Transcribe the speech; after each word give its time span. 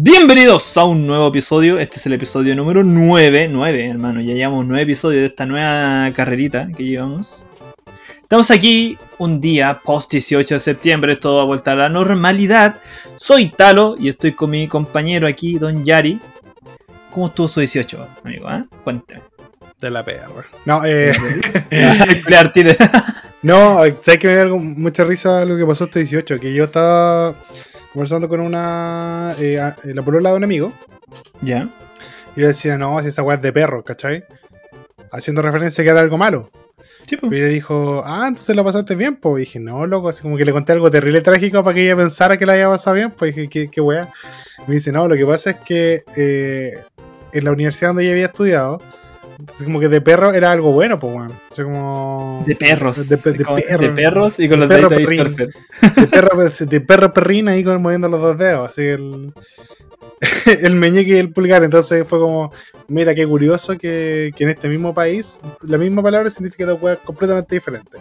Bienvenidos 0.00 0.76
a 0.76 0.84
un 0.84 1.08
nuevo 1.08 1.26
episodio. 1.26 1.76
Este 1.80 1.96
es 1.96 2.06
el 2.06 2.12
episodio 2.12 2.54
número 2.54 2.84
9. 2.84 3.48
9, 3.50 3.86
hermano. 3.88 4.20
Ya 4.20 4.32
llevamos 4.32 4.64
9 4.64 4.84
episodios 4.84 5.22
de 5.22 5.26
esta 5.26 5.44
nueva 5.44 6.12
carrerita 6.14 6.68
que 6.76 6.84
llevamos. 6.84 7.44
Estamos 8.22 8.48
aquí 8.52 8.96
un 9.18 9.40
día 9.40 9.80
post 9.82 10.12
18 10.12 10.54
de 10.54 10.60
septiembre. 10.60 11.16
Todo 11.16 11.38
va 11.38 11.42
a 11.42 11.46
vuelta 11.46 11.72
a 11.72 11.74
la 11.74 11.88
normalidad. 11.88 12.76
Soy 13.16 13.48
Talo 13.48 13.96
y 13.98 14.08
estoy 14.08 14.34
con 14.34 14.50
mi 14.50 14.68
compañero 14.68 15.26
aquí, 15.26 15.58
Don 15.58 15.84
Yari. 15.84 16.20
¿Cómo 17.10 17.26
estuvo 17.26 17.48
su 17.48 17.58
18, 17.58 18.08
amigo? 18.22 18.48
¿eh? 18.52 18.64
Cuéntame. 18.84 19.22
De 19.80 19.90
la 19.90 20.04
PR. 20.04 20.44
No, 20.64 20.84
eh. 20.84 21.12
Tire. 22.54 22.76
no, 23.42 23.78
sabes 24.02 24.18
que 24.20 24.28
me 24.28 24.34
algo- 24.40 24.58
mucha 24.58 25.02
risa 25.02 25.44
lo 25.44 25.56
que 25.56 25.66
pasó 25.66 25.86
este 25.86 26.00
18. 26.00 26.38
Que 26.38 26.54
yo 26.54 26.64
estaba 26.64 27.34
conversando 27.92 28.28
con 28.28 28.40
una. 28.40 29.34
Eh, 29.38 29.58
a- 29.60 29.76
la 29.84 30.02
polola 30.02 30.30
de 30.30 30.36
un 30.36 30.44
amigo. 30.44 30.72
ya. 31.40 31.68
Y 32.36 32.42
yo 32.42 32.46
decía, 32.48 32.78
no, 32.78 33.02
si 33.02 33.08
esa 33.08 33.22
weá 33.22 33.36
es 33.36 33.42
de 33.42 33.52
perro, 33.52 33.82
¿cachai? 33.84 34.24
Haciendo 35.10 35.42
referencia 35.42 35.82
a 35.82 35.84
que 35.84 35.90
era 35.90 36.00
algo 36.00 36.16
malo. 36.18 36.50
Sí, 37.06 37.16
pues. 37.16 37.32
Y 37.32 37.36
ella 37.36 37.48
dijo, 37.48 38.02
ah, 38.04 38.26
entonces 38.28 38.54
lo 38.54 38.62
pasaste 38.64 38.94
bien, 38.94 39.16
pues. 39.16 39.36
Y 39.36 39.44
dije, 39.46 39.58
no, 39.60 39.86
loco, 39.86 40.08
así 40.08 40.22
como 40.22 40.36
que 40.36 40.44
le 40.44 40.52
conté 40.52 40.72
algo 40.72 40.90
terrible 40.90 41.20
trágico 41.22 41.64
para 41.64 41.74
que 41.74 41.84
ella 41.84 41.96
pensara 41.96 42.36
que 42.36 42.46
la 42.46 42.52
había 42.52 42.68
pasado 42.68 42.94
bien. 42.94 43.10
Pues 43.10 43.34
dije, 43.34 43.48
qué, 43.48 43.68
qué 43.70 43.80
weá. 43.80 44.08
Me 44.66 44.74
dice, 44.74 44.92
no, 44.92 45.08
lo 45.08 45.16
que 45.16 45.24
pasa 45.26 45.50
es 45.50 45.56
que 45.56 46.04
eh, 46.16 46.78
en 47.32 47.44
la 47.44 47.50
universidad 47.50 47.88
donde 47.90 48.04
ella 48.04 48.12
había 48.12 48.26
estudiado, 48.26 48.82
así 49.54 49.64
como 49.64 49.80
que 49.80 49.88
de 49.88 50.00
perro 50.00 50.32
era 50.32 50.50
algo 50.50 50.72
bueno, 50.72 50.98
pues, 50.98 51.14
weón. 51.14 51.32
O 51.50 51.54
sea, 51.54 51.64
como. 51.64 52.44
De 52.46 52.56
perros. 52.56 53.08
De, 53.08 53.16
de 53.16 53.18
perro. 53.22 53.56
de 53.56 53.90
perros 53.90 54.40
y 54.40 54.48
con 54.48 54.60
De 54.60 54.66
los 54.66 54.76
perro 54.76 54.88
deditos 54.88 55.34
perrín. 55.34 55.52
de 55.96 56.06
perro, 56.06 56.44
de 56.48 56.80
perro 56.80 57.12
perrín 57.12 57.48
ahí 57.48 57.64
con, 57.64 57.80
moviendo 57.80 58.08
los 58.08 58.20
dos 58.20 58.38
dedos, 58.38 58.70
así 58.70 58.82
el, 58.82 59.32
el 60.62 60.74
meñique 60.74 61.12
y 61.12 61.18
el 61.18 61.32
pulgar. 61.32 61.64
Entonces 61.64 62.04
fue 62.06 62.18
como, 62.18 62.52
mira 62.88 63.14
qué 63.14 63.26
curioso 63.26 63.76
que, 63.78 64.32
que 64.36 64.44
en 64.44 64.50
este 64.50 64.68
mismo 64.68 64.94
país 64.94 65.40
la 65.62 65.78
misma 65.78 66.02
palabra 66.02 66.30
significa 66.30 66.66
dos 66.66 66.82
weas 66.82 66.98
completamente 66.98 67.54
diferentes. 67.54 68.00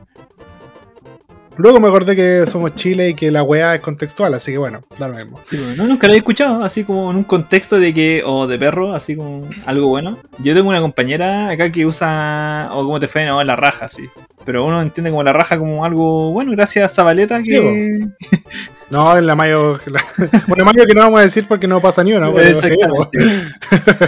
Luego 1.58 1.80
me 1.80 1.88
acordé 1.88 2.16
que 2.16 2.46
somos 2.46 2.76
Chile 2.76 3.10
y 3.10 3.14
que 3.14 3.32
la 3.32 3.44
wea 3.44 3.76
es 3.76 3.82
contextual, 3.82 4.34
así 4.34 4.52
que 4.52 4.58
bueno, 4.58 4.82
da 5.00 5.08
lo 5.08 5.16
mismo. 5.16 5.40
Sí, 5.44 5.58
pues, 5.58 5.78
no, 5.78 5.86
nunca 5.88 6.08
lo 6.08 6.14
he 6.14 6.18
escuchado, 6.18 6.64
así 6.64 6.84
como 6.84 7.10
en 7.12 7.18
un 7.18 7.24
contexto 7.24 7.80
de 7.80 7.94
que, 7.94 8.22
o 8.26 8.48
de 8.48 8.58
perro, 8.58 8.94
así 8.94 9.16
como 9.16 9.48
algo 9.66 9.88
bueno. 9.88 10.18
Yo 10.40 10.54
tengo 10.54 10.70
una 10.70 10.82
compañera 10.82 11.50
acá 11.50 11.72
que 11.72 11.86
usa, 11.86 12.70
o 12.74 12.84
como 12.84 13.00
te 13.00 13.08
fue, 13.08 13.26
no, 13.26 13.44
la 13.44 13.56
raja, 13.56 13.88
sí. 13.88 14.04
Pero 14.46 14.66
uno 14.66 14.82
entiende 14.82 15.10
como 15.10 15.24
la 15.24 15.34
raja 15.34 15.58
como 15.58 15.84
algo 15.84 16.32
bueno, 16.32 16.52
gracias 16.54 16.86
a 16.92 16.94
Zabaleta 16.94 17.44
Sí, 17.44 17.52
que... 17.52 18.08
No, 18.90 19.18
en 19.18 19.28
la 19.28 19.36
mayo. 19.36 19.78
la- 19.88 20.02
bueno, 20.48 20.64
mayo 20.64 20.86
que 20.86 20.94
no 20.94 21.02
vamos 21.02 21.20
a 21.20 21.24
decir 21.24 21.46
porque 21.46 21.68
no 21.68 21.82
pasa 21.82 22.06
ni 22.06 22.14
una. 22.14 22.30
Exactamente. 22.30 23.52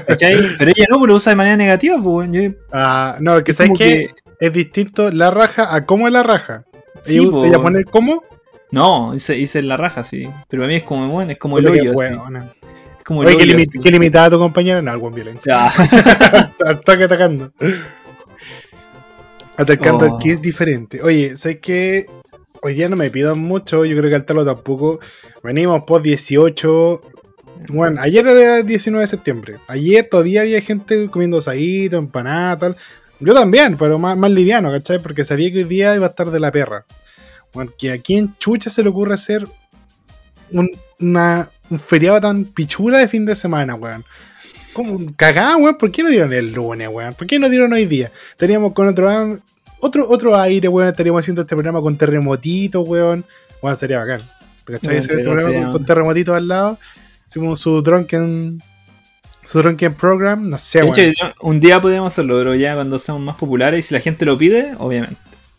¿Cachai? 0.07 0.35
Pero 0.57 0.71
ella 0.71 0.85
no, 0.89 0.95
pero 1.01 1.07
lo 1.07 1.15
usa 1.15 1.31
de 1.31 1.35
manera 1.35 1.57
negativa, 1.57 1.97
pues. 2.01 2.29
Yo- 2.31 2.51
Ah, 2.71 3.17
no, 3.19 3.43
que 3.43 3.51
es 3.51 3.57
sabes 3.57 3.69
como 3.71 3.77
que 3.79 4.11
es 4.39 4.53
distinto 4.53 5.11
la 5.11 5.31
raja 5.31 5.75
a 5.75 5.85
cómo 5.85 6.07
es 6.07 6.13
la 6.13 6.23
raja. 6.23 6.63
Sí, 7.03 7.17
ella, 7.19 7.31
po. 7.31 7.45
ella 7.45 7.59
pone 7.61 7.79
el 7.79 7.85
cómo. 7.85 8.23
No, 8.71 9.15
hice, 9.15 9.37
hice 9.37 9.61
la 9.61 9.77
raja, 9.77 10.03
sí. 10.03 10.29
Pero 10.47 10.63
a 10.63 10.67
mí 10.67 10.75
es 10.75 10.83
como, 10.83 11.07
bueno, 11.09 11.31
es 11.31 11.37
como 11.37 11.57
el 11.57 11.67
hoyo. 11.67 11.91
Es 11.93 13.03
como 13.03 13.23
el 13.23 13.29
Oye, 13.29 13.37
hoyo, 13.37 13.45
limi- 13.57 13.67
así. 13.67 13.79
qué 13.79 13.89
limitada 13.91 14.29
tu 14.31 14.37
compañera. 14.37 14.81
No, 14.81 14.91
algo 14.91 15.07
en 15.07 15.15
violencia. 15.15 15.71
Toque 16.85 17.05
atacando. 17.05 17.51
Atacando 19.57 20.05
Oh. 20.15 20.19
que 20.19 20.31
es 20.31 20.41
diferente. 20.41 21.01
Oye, 21.01 21.35
sé 21.37 21.59
que 21.59 22.05
hoy 22.61 22.75
día 22.75 22.87
no 22.89 22.95
me 22.95 23.09
pidan 23.09 23.39
mucho. 23.39 23.83
Yo 23.85 23.97
creo 23.97 24.09
que 24.09 24.15
al 24.15 24.25
talo 24.25 24.45
tampoco. 24.45 24.99
Venimos 25.43 25.83
post 25.85 26.03
18. 26.05 27.01
Bueno, 27.69 27.99
ayer 28.01 28.25
era 28.25 28.61
19 28.61 29.01
de 29.03 29.07
septiembre. 29.07 29.55
Ayer 29.67 30.07
todavía 30.09 30.41
había 30.41 30.61
gente 30.61 31.09
comiendo 31.09 31.39
asadito, 31.39 31.97
empanada, 31.97 32.57
tal. 32.57 32.75
Yo 33.19 33.33
también, 33.33 33.75
pero 33.77 33.99
más, 33.99 34.17
más 34.17 34.31
liviano, 34.31 34.71
¿cachai? 34.71 34.99
Porque 34.99 35.25
sabía 35.25 35.51
que 35.51 35.59
hoy 35.59 35.63
día 35.65 35.95
iba 35.95 36.05
a 36.05 36.09
estar 36.09 36.31
de 36.31 36.39
la 36.39 36.51
perra. 36.51 36.85
Bueno, 37.53 37.71
que 37.77 37.91
aquí 37.91 38.15
en 38.17 38.37
Chucha 38.37 38.69
se 38.69 38.81
le 38.83 38.89
ocurre 38.89 39.13
hacer 39.15 39.45
un, 40.51 40.69
una- 40.99 41.49
un 41.69 41.79
feriado 41.79 42.19
tan 42.21 42.45
pichula 42.45 42.99
de 42.99 43.07
fin 43.07 43.25
de 43.25 43.35
semana, 43.35 43.75
weón. 43.75 44.03
Como 44.73 45.13
cagada, 45.15 45.57
weón. 45.57 45.77
¿Por 45.77 45.91
qué 45.91 46.03
no 46.03 46.09
dieron 46.09 46.31
el 46.33 46.51
lunes, 46.53 46.89
weón? 46.91 47.13
¿Por 47.13 47.27
qué 47.27 47.39
no 47.39 47.49
dieron 47.49 47.73
hoy 47.73 47.85
día? 47.85 48.11
Teníamos 48.37 48.73
con 48.73 48.87
otro 48.87 49.39
otro, 49.81 50.09
otro 50.09 50.37
aire, 50.39 50.67
weón. 50.67 50.89
Estaríamos 50.89 51.19
haciendo 51.21 51.41
este 51.41 51.55
programa 51.55 51.81
con 51.81 51.97
terremotitos, 51.97 52.87
weón. 52.87 53.25
Bueno, 53.61 53.75
sería 53.75 53.99
bacán. 53.99 54.21
¿Cachai? 54.65 54.97
Hacer 54.97 55.19
este 55.19 55.23
programa 55.29 55.63
con, 55.63 55.71
con 55.73 55.85
terremotitos 55.85 56.35
al 56.35 56.47
lado. 56.47 56.79
Hicimos 57.27 57.59
su 57.59 57.81
drunken. 57.81 58.61
Su 59.49 59.59
drunken 59.59 59.93
program. 59.95 60.47
No 60.49 60.57
sé, 60.57 60.79
De 60.79 60.83
weón. 60.85 60.99
hecho, 60.99 61.11
yo- 61.21 61.33
un 61.41 61.59
día 61.59 61.81
podríamos 61.81 62.13
hacerlo, 62.13 62.37
pero 62.37 62.53
ya 62.55 62.75
cuando 62.75 62.99
seamos 62.99 63.23
más 63.23 63.35
populares 63.35 63.79
y 63.85 63.87
si 63.87 63.93
la 63.95 63.99
gente 63.99 64.25
lo 64.25 64.37
pide, 64.37 64.73
obviamente. 64.77 65.15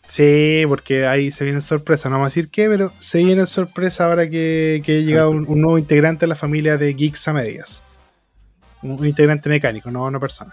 Sí, 0.07 0.63
porque 0.67 1.05
ahí 1.05 1.31
se 1.31 1.43
viene 1.43 1.61
sorpresa. 1.61 2.09
No 2.09 2.15
vamos 2.15 2.27
a 2.27 2.29
decir 2.29 2.49
qué, 2.49 2.67
pero 2.69 2.91
se 2.97 3.19
viene 3.23 3.45
sorpresa 3.45 4.05
ahora 4.05 4.29
que, 4.29 4.81
que 4.85 4.97
ha 4.97 5.01
llegado 5.01 5.31
un, 5.31 5.45
un 5.47 5.61
nuevo 5.61 5.77
integrante 5.77 6.25
a 6.25 6.27
la 6.27 6.35
familia 6.35 6.77
de 6.77 6.93
Geeks 6.93 7.27
a 7.27 7.33
Medias. 7.33 7.81
Un, 8.83 9.05
integrante 9.05 9.47
mecánico, 9.49 9.91
no 9.91 10.03
una 10.05 10.19
persona. 10.19 10.51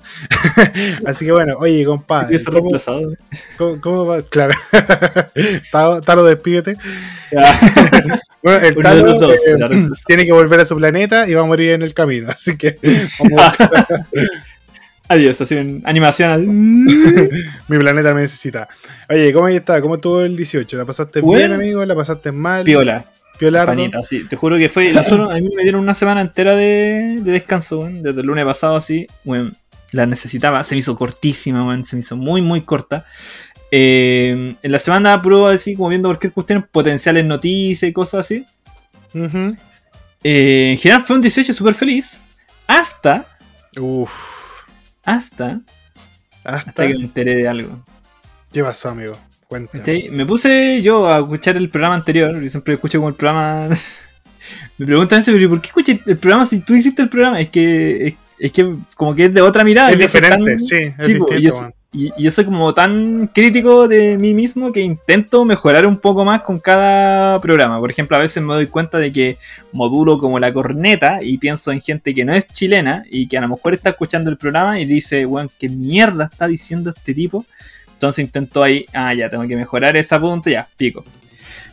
Así 1.07 1.25
que 1.25 1.33
bueno, 1.33 1.55
oye, 1.59 1.85
compadre. 1.85 2.25
Empieza 2.37 2.47
¿Cómo, 2.47 2.59
reemplazado. 2.59 3.13
cómo- 3.57 3.81
cómo 3.81 4.07
va? 4.07 4.23
Claro. 4.23 4.55
Talo, 5.73 6.01
Talo, 6.03 6.25
despídete. 6.25 6.77
Bueno, 8.41 8.65
el 8.65 8.77
Talo 8.77 9.15
dos, 9.19 9.33
eh, 9.47 9.89
tiene 10.07 10.25
que 10.25 10.33
volver 10.33 10.61
a 10.61 10.65
su 10.65 10.77
planeta 10.77 11.27
y 11.29 11.35
va 11.35 11.41
a 11.41 11.45
morir 11.45 11.73
en 11.73 11.83
el 11.83 11.93
camino. 11.93 12.31
Así 12.31 12.57
que 12.57 12.79
vamos 13.19 13.41
a- 13.43 14.07
Adiós, 15.09 15.41
así 15.41 15.57
en 15.57 15.83
animación. 15.85 16.85
mi 16.85 17.79
planeta 17.79 18.15
me 18.15 18.21
necesita. 18.23 18.69
Oye, 19.09 19.33
¿cómo 19.33 19.49
está? 19.49 19.81
¿Cómo 19.81 19.97
estuvo 19.97 20.21
el 20.21 20.37
18? 20.37 20.77
¿La 20.77 20.85
pasaste 20.85 21.21
Bueno. 21.21 21.39
bien, 21.49 21.53
amigo? 21.61 21.85
¿La 21.85 21.95
pasaste 21.97 22.31
mal? 22.31 22.63
Piola, 22.65 23.05
Piolardo? 23.39 23.67
panita, 23.73 24.03
sí. 24.03 24.25
Te 24.29 24.37
juro 24.37 24.57
que 24.59 24.69
fue. 24.69 24.93
Nosotros, 24.93 25.31
a 25.31 25.35
mí 25.35 25.49
me 25.55 25.63
dieron 25.63 25.81
una 25.81 25.95
semana 25.95 26.21
entera 26.21 26.57
de, 26.57 27.17
de 27.21 27.33
descanso, 27.33 27.81
weón. 27.81 28.03
Desde 28.03 28.21
el 28.21 28.27
lunes 28.27 28.45
pasado, 28.45 28.77
así. 28.77 29.07
Weón, 29.25 29.57
la 29.93 30.07
necesitaba. 30.07 30.63
Se 30.65 30.75
me 30.75 30.81
hizo 30.81 30.97
cortísima, 30.97 31.65
weón. 31.67 31.85
Se 31.85 31.97
me 31.97 32.01
hizo 32.01 32.17
muy, 32.17 32.43
muy 32.43 32.63
corta. 32.63 33.05
Eh, 33.71 34.55
en 34.63 34.73
la 34.73 34.79
semana 34.79 35.21
pruebo 35.23 35.49
así, 35.49 35.75
como 35.77 35.89
viendo 35.91 36.09
cualquier 36.09 36.33
cuestión, 36.33 36.67
potenciales 36.71 37.25
noticias 37.25 37.89
y 37.89 37.93
cosas 37.93 38.21
así. 38.27 38.45
Eh, 40.25 40.71
en 40.73 40.77
general 40.79 41.03
fue 41.03 41.17
un 41.17 41.23
18 41.23 41.53
súper 41.53 41.75
feliz. 41.75 42.21
Hasta, 42.67 43.27
Uf. 43.79 44.11
hasta, 45.05 45.61
Hasta. 46.45 46.71
hasta 46.71 46.87
que 46.89 46.95
me 46.95 47.01
enteré 47.05 47.35
de 47.37 47.49
algo. 47.49 47.83
¿Qué 48.53 48.63
pasó, 48.63 48.89
amigo? 48.91 49.17
Me 50.13 50.27
puse 50.27 50.83
yo 50.83 51.09
a 51.09 51.21
escuchar 51.21 51.57
el 51.57 51.69
programa 51.71 51.95
anterior, 51.95 52.43
y 52.43 52.49
siempre 52.49 52.75
escucho 52.75 52.99
como 52.99 53.09
el 53.09 53.15
programa. 53.15 53.69
me 54.79 54.87
preguntan 54.87 55.23
pero 55.25 55.49
¿por 55.49 55.61
qué 55.61 55.69
escuché 55.69 56.01
el 56.07 56.17
programa 56.19 56.45
si 56.47 56.61
tú 56.61 56.75
hiciste 56.75 57.03
el 57.03 57.09
programa? 57.09 57.41
Es 57.41 57.49
que 57.51 58.09
es, 58.09 58.15
es 58.39 58.53
que 58.53 58.75
como 58.95 59.15
que 59.15 59.27
es 59.27 59.35
de 59.35 59.41
otra 59.41 59.65
mirada. 59.65 59.91
Es 59.91 59.97
yo 59.97 60.03
diferente, 60.03 60.51
tan- 60.51 60.61
sí, 60.61 60.77
es 60.77 60.99
distinto, 60.99 61.35
y, 61.35 61.43
yo, 61.43 61.55
weón. 61.55 61.75
y- 61.93 62.13
y 62.19 62.23
yo 62.25 62.31
soy 62.31 62.45
como 62.45 62.75
tan 62.75 63.31
crítico 63.35 63.89
de 63.89 64.19
mí 64.19 64.35
mismo 64.35 64.71
que 64.71 64.81
intento 64.83 65.45
mejorar 65.47 65.87
un 65.87 65.97
poco 65.97 66.25
más 66.27 66.43
con 66.43 66.59
cada 66.61 67.41
programa. 67.41 67.81
Por 67.81 67.91
ejemplo, 67.91 68.17
a 68.19 68.21
veces 68.21 68.43
me 68.43 68.53
doy 68.53 68.67
cuenta 68.67 68.99
de 68.99 69.11
que 69.11 69.39
modulo 69.73 70.19
como 70.19 70.39
la 70.39 70.53
corneta 70.53 71.23
y 71.23 71.39
pienso 71.39 71.73
en 71.73 71.81
gente 71.81 72.15
que 72.15 72.27
no 72.27 72.35
es 72.35 72.47
chilena 72.49 73.05
y 73.11 73.27
que 73.29 73.39
a 73.39 73.41
lo 73.41 73.49
mejor 73.49 73.73
está 73.73 73.91
escuchando 73.91 74.29
el 74.31 74.37
programa 74.37 74.79
y 74.79 74.85
dice, 74.85 75.25
weón, 75.25 75.51
¿qué 75.59 75.71
mierda 75.71 76.29
está 76.31 76.47
diciendo 76.47 76.91
este 76.95 77.15
tipo? 77.15 77.47
Entonces 77.99 78.25
intento 78.25 78.63
ahí, 78.63 78.87
ah, 78.95 79.13
ya, 79.13 79.29
tengo 79.29 79.45
que 79.47 79.57
mejorar 79.57 79.97
ese 79.97 80.19
punto, 80.21 80.49
ya, 80.49 80.69
pico. 80.77 81.05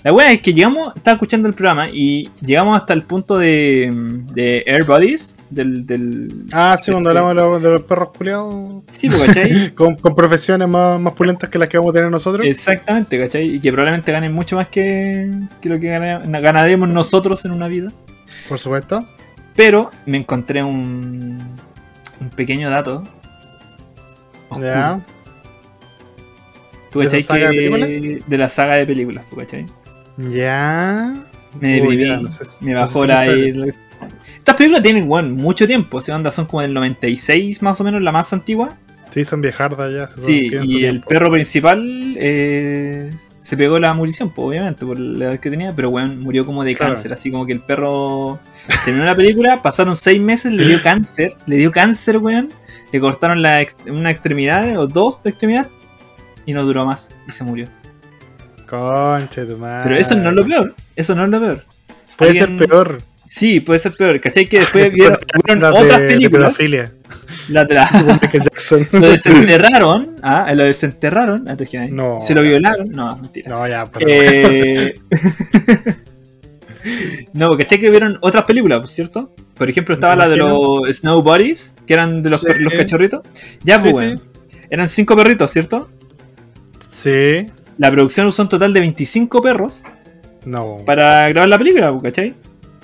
La 0.03 0.11
weá 0.13 0.31
es 0.31 0.41
que 0.41 0.53
llegamos, 0.53 0.95
estaba 0.95 1.13
escuchando 1.15 1.47
el 1.47 1.53
programa 1.55 1.87
y 1.91 2.29
llegamos 2.41 2.77
hasta 2.79 2.93
el 2.93 3.03
punto 3.03 3.37
de, 3.39 3.91
de 4.33 4.63
Air 4.67 4.83
Buddies, 4.85 5.37
del... 5.49 5.85
del 5.85 6.45
Ah, 6.51 6.77
sí, 6.81 6.91
cuando 6.91 7.09
este- 7.09 7.19
hablamos 7.19 7.35
de 7.35 7.41
los, 7.53 7.61
de 7.63 7.69
los 7.72 7.83
perros 7.83 8.09
culiados. 8.16 8.83
Sí, 8.89 9.09
pues, 9.09 9.22
¿cachai? 9.25 9.72
Con, 9.75 9.95
con 9.95 10.13
profesiones 10.16 10.67
más, 10.67 10.99
más 10.99 11.13
pulentas 11.13 11.49
que 11.49 11.57
las 11.57 11.69
que 11.69 11.77
vamos 11.77 11.91
a 11.91 11.93
tener 11.95 12.11
nosotros. 12.11 12.45
Exactamente, 12.45 13.19
¿cachai? 13.19 13.55
Y 13.55 13.59
que 13.59 13.71
probablemente 13.71 14.11
ganen 14.11 14.31
mucho 14.31 14.55
más 14.57 14.67
que, 14.67 15.31
que 15.61 15.69
lo 15.69 15.79
que 15.79 15.87
gana- 15.87 16.19
ganaremos 16.39 16.87
nosotros 16.89 17.43
en 17.45 17.51
una 17.51 17.67
vida. 17.67 17.91
Por 18.47 18.59
supuesto. 18.59 19.03
Pero 19.55 19.89
me 20.05 20.17
encontré 20.17 20.61
un, 20.63 21.39
un 22.21 22.29
pequeño 22.35 22.69
dato. 22.69 23.03
oscuro. 24.49 24.67
Ya. 24.67 24.99
¿Tú 26.95 26.99
¿De 27.01 27.05
cachai 27.07 27.19
esa 27.19 27.33
saga 27.33 27.49
de 27.49 27.55
que- 27.55 28.23
de 28.25 28.37
la 28.37 28.47
saga 28.47 28.75
de 28.77 28.85
películas, 28.85 29.25
¿tú 29.29 29.35
cachai? 29.35 29.65
Ya. 30.29 31.13
Me 31.59 31.81
Uy, 31.81 31.97
deprimí, 31.97 32.05
ya, 32.07 32.17
no 32.21 32.31
sé- 32.31 32.45
me 32.61 32.71
no 32.71 32.79
bajó 32.79 33.01
sé 33.01 33.07
la... 33.07 33.23
si 33.23 33.27
me 33.29 33.35
el- 33.43 33.75
Estas 34.37 34.55
películas 34.55 34.81
tienen, 34.81 35.07
bueno, 35.07 35.29
mucho 35.35 35.67
tiempo, 35.67 35.97
o 35.97 36.01
sea, 36.01 36.15
onda, 36.15 36.31
son 36.31 36.45
como 36.45 36.61
del 36.61 36.73
96 36.73 37.61
más 37.61 37.79
o 37.81 37.83
menos, 37.83 38.01
la 38.01 38.11
más 38.13 38.31
antigua. 38.31 38.77
Sí, 39.09 39.25
son 39.25 39.41
viejardas 39.41 39.91
ya. 39.93 40.07
Sí, 40.21 40.49
y 40.51 40.55
el 40.55 40.65
tiempo. 41.01 41.09
perro 41.09 41.31
principal 41.31 42.15
eh, 42.17 43.11
se 43.39 43.55
pegó 43.57 43.79
la 43.79 43.93
murición, 43.93 44.29
pues, 44.29 44.47
obviamente, 44.47 44.85
por 44.85 44.97
la 44.99 45.25
edad 45.25 45.39
que 45.39 45.49
tenía, 45.49 45.73
pero 45.75 45.89
weón 45.89 46.19
murió 46.21 46.45
como 46.45 46.63
de 46.63 46.75
Claro. 46.75 46.93
cáncer, 46.93 47.11
así 47.13 47.29
como 47.31 47.45
que 47.45 47.53
el 47.53 47.61
perro 47.61 48.39
terminó 48.85 49.05
la 49.05 49.15
película, 49.15 49.61
pasaron 49.61 49.95
seis 49.95 50.19
meses, 50.21 50.51
le 50.53 50.65
dio 50.65 50.81
cáncer, 50.83 51.35
le 51.45 51.57
dio 51.57 51.71
cáncer, 51.71 52.17
weón, 52.17 52.51
le 52.91 52.99
cortaron 52.99 53.41
la 53.41 53.61
ex- 53.61 53.77
una 53.87 54.11
extremidad 54.11 54.77
o 54.77 54.87
dos 54.87 55.21
de 55.23 55.29
extremidad 55.31 55.67
y 56.45 56.53
no 56.53 56.63
duró 56.63 56.85
más 56.85 57.09
y 57.27 57.31
se 57.31 57.43
murió. 57.43 57.67
Conche 58.67 59.45
tu 59.45 59.57
madre. 59.57 59.83
Pero 59.83 59.95
eso 60.01 60.15
no 60.15 60.29
es 60.29 60.35
lo 60.35 60.45
peor, 60.47 60.73
eso 60.95 61.15
no 61.15 61.23
es 61.25 61.29
lo 61.29 61.39
peor. 61.39 61.63
Puede 62.17 62.31
Alguien- 62.39 62.57
ser 62.59 62.67
peor. 62.67 63.01
Sí, 63.27 63.59
puede 63.59 63.79
ser 63.79 63.93
peor, 63.93 64.19
¿cachai? 64.21 64.47
Que 64.47 64.59
después 64.59 64.91
vieron, 64.93 65.17
de- 65.59 65.65
otras 65.65 65.99
de 66.01 66.07
películas, 66.07 66.49
pedofilia. 66.55 66.91
la 67.49 67.63
Michael 68.21 68.43
Jackson. 68.43 68.87
lo 68.91 69.09
desenterraron, 69.09 70.15
ah, 70.21 70.53
lo 70.55 70.63
desenterraron? 70.63 71.45
No. 71.91 72.19
se 72.19 72.35
lo 72.35 72.41
violaron, 72.43 72.87
no, 72.91 73.17
mentira. 73.17 73.49
No, 73.49 73.67
ya, 73.67 73.85
pero. 73.91 74.05
Eh... 74.09 74.99
no, 77.33 77.57
¿cachai 77.57 77.79
que 77.79 77.89
vieron 77.89 78.17
otras 78.21 78.43
películas, 78.45 78.79
pues, 78.79 78.91
¿cierto? 78.91 79.33
Por 79.57 79.69
ejemplo, 79.69 79.93
estaba 79.95 80.15
la 80.15 80.29
de 80.29 80.37
los 80.37 80.83
Snow 80.97 81.21
Buddies, 81.23 81.75
que 81.87 81.93
eran 81.93 82.21
de 82.21 82.29
los, 82.29 82.41
Sí. 82.41 82.47
per- 82.47 82.61
los 82.61 82.73
cachorritos. 82.73 83.21
Ya, 83.63 83.81
Sí, 83.81 83.89
pues, 83.91 83.95
sí. 83.97 84.03
weón. 84.15 84.21
Eran 84.69 84.89
cinco 84.89 85.15
perritos, 85.15 85.49
¿cierto? 85.51 85.89
Sí. 86.95 87.47
La 87.77 87.91
producción 87.91 88.25
usó 88.27 88.43
un 88.43 88.49
total 88.49 88.73
de 88.73 88.79
25 88.79 89.41
perros 89.41 89.83
No. 90.45 90.77
para 90.85 91.27
grabar 91.29 91.49
la 91.49 91.57
película, 91.57 91.93
¿cachai? 92.01 92.33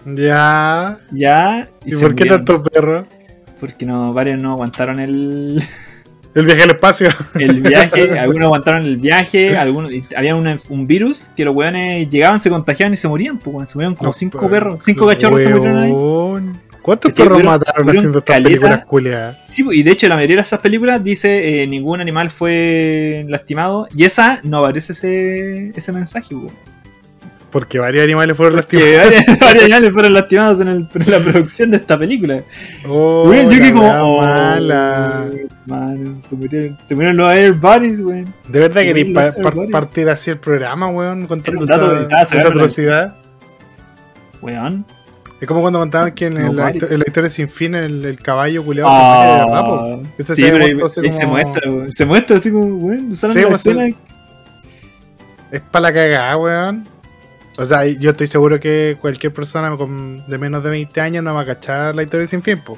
Ya. 0.05 0.97
Ya. 1.11 1.69
¿Y, 1.85 1.91
se 1.91 1.99
por 2.05 2.15
qué 2.15 2.25
tantos 2.25 2.67
perros? 2.69 3.05
Porque 3.59 3.85
no, 3.85 4.11
varios 4.11 4.39
no 4.41 4.51
aguantaron 4.53 4.99
el, 4.99 5.63
El 6.35 6.45
viaje 6.45 6.63
al 6.63 6.71
espacio. 6.71 7.09
el 7.39 7.61
viaje, 7.61 8.17
algunos 8.19 8.45
aguantaron 8.47 8.85
el 8.85 8.97
viaje, 8.97 9.55
algunos, 9.57 9.91
y 9.93 10.03
había 10.15 10.35
una- 10.35 10.57
un 10.69 10.87
virus 10.87 11.29
que 11.35 11.45
los 11.45 11.55
weones 11.55 12.09
llegaban, 12.09 12.41
se 12.41 12.49
contagiaban 12.49 12.93
y 12.93 12.97
se 12.97 13.07
morían, 13.07 13.37
pues, 13.37 13.69
se 13.69 13.75
murieron 13.77 13.95
como 13.95 14.09
No, 14.09 14.13
cinco 14.13 14.49
perros, 14.49 14.83
cinco 14.83 15.07
cachorros 15.07 15.41
se 15.41 15.49
murieron 15.49 15.77
ahí. 15.77 15.91
¿Cuántos 16.81 17.13
perros 17.13 17.43
mataron 17.43 17.89
haciendo 17.89 18.19
estas 18.19 18.37
películas 18.37 18.85
culiadas? 18.85 19.37
Sí, 19.47 19.63
y 19.71 19.83
de 19.83 19.91
hecho 19.91 20.07
la 20.07 20.15
mayoría 20.15 20.37
de 20.37 20.41
esas 20.41 20.59
películas 20.59 21.03
dice 21.03 21.61
eh, 21.63 21.67
ningún 21.67 22.01
animal 22.01 22.31
fue 22.31 23.23
lastimado. 23.27 23.87
Y 23.95 24.03
esa 24.05 24.39
no 24.43 24.57
aparece 24.59 24.93
ese, 24.93 25.69
ese 25.75 25.91
mensaje, 25.91 26.33
po. 26.35 26.51
Porque 27.51 27.79
varios 27.79 28.03
animales 28.05 28.37
fueron 28.37 28.63
Que 28.63 28.95
lastimados. 28.97 29.11
varios, 29.27 29.39
varios 29.41 29.63
animales 29.65 29.91
fueron 29.91 30.13
lastimados 30.13 30.61
en, 30.61 30.67
el- 30.69 30.87
en 30.93 31.11
la 31.11 31.19
producción 31.19 31.69
de 31.71 31.77
esta 31.77 31.99
película. 31.99 32.41
Oh, 32.87 33.25
Weón, 33.29 33.49
yo 33.49 33.61
que 33.61 33.73
como. 33.73 33.87
oh, 34.17 34.21
mala. 34.21 35.29
mano, 35.65 36.17
se 36.23 36.35
murieron, 36.37 36.77
se 36.81 36.95
murieron 36.95 37.17
los 37.17 37.27
Airbodies, 37.29 37.99
weón. 37.99 38.33
¿De 38.47 38.59
verdad 38.59 38.81
queréis 38.83 39.09
los 39.09 39.35
pa- 39.35 39.51
partir 39.71 40.07
así 40.09 40.31
el 40.31 40.37
programa, 40.39 40.87
weón? 40.87 41.27
Contando 41.27 41.65
esa, 41.65 42.07
esa 42.21 42.47
atrocidad. 42.47 43.15
Weón. 44.41 44.85
Es 45.41 45.47
como 45.47 45.61
cuando 45.61 45.79
contaban 45.79 46.13
que 46.13 46.27
en, 46.27 46.37
el- 46.37 46.55
la, 46.55 46.69
en 46.69 46.99
historia 46.99 47.29
sin 47.31 47.49
fin 47.49 47.73
el, 47.75 48.05
el 48.05 48.19
caballo 48.19 48.63
culiado 48.63 48.91
se 48.91 48.97
muere 48.97 49.31
de 49.31 49.37
verdad. 49.37 49.63
Ah, 49.65 49.99
sí, 50.35 50.43
se 50.89 51.01
ahí 51.01 51.11
se 51.11 51.19
como- 51.21 51.31
muestra, 51.33 51.69
weón. 51.71 51.91
Se 51.91 52.05
muestra 52.05 52.37
así 52.37 52.51
como, 52.51 52.65
weón. 52.77 53.15
Sí, 53.15 53.27
la 53.27 53.47
pues, 53.47 53.65
escena. 53.65 53.89
Es 55.51 55.61
para 55.61 55.81
la 55.83 55.93
cagada, 55.93 56.37
weón. 56.37 56.87
O 57.57 57.65
sea, 57.65 57.85
yo 57.85 58.11
estoy 58.11 58.27
seguro 58.27 58.59
que 58.59 58.97
cualquier 59.01 59.33
persona 59.33 59.75
con 59.75 60.23
de 60.27 60.37
menos 60.37 60.63
de 60.63 60.69
20 60.69 61.01
años 61.01 61.23
no 61.23 61.33
va 61.33 61.41
a 61.41 61.45
cachar 61.45 61.93
la 61.95 62.03
historia 62.03 62.27
sin 62.27 62.41
fin, 62.41 62.59
po. 62.63 62.77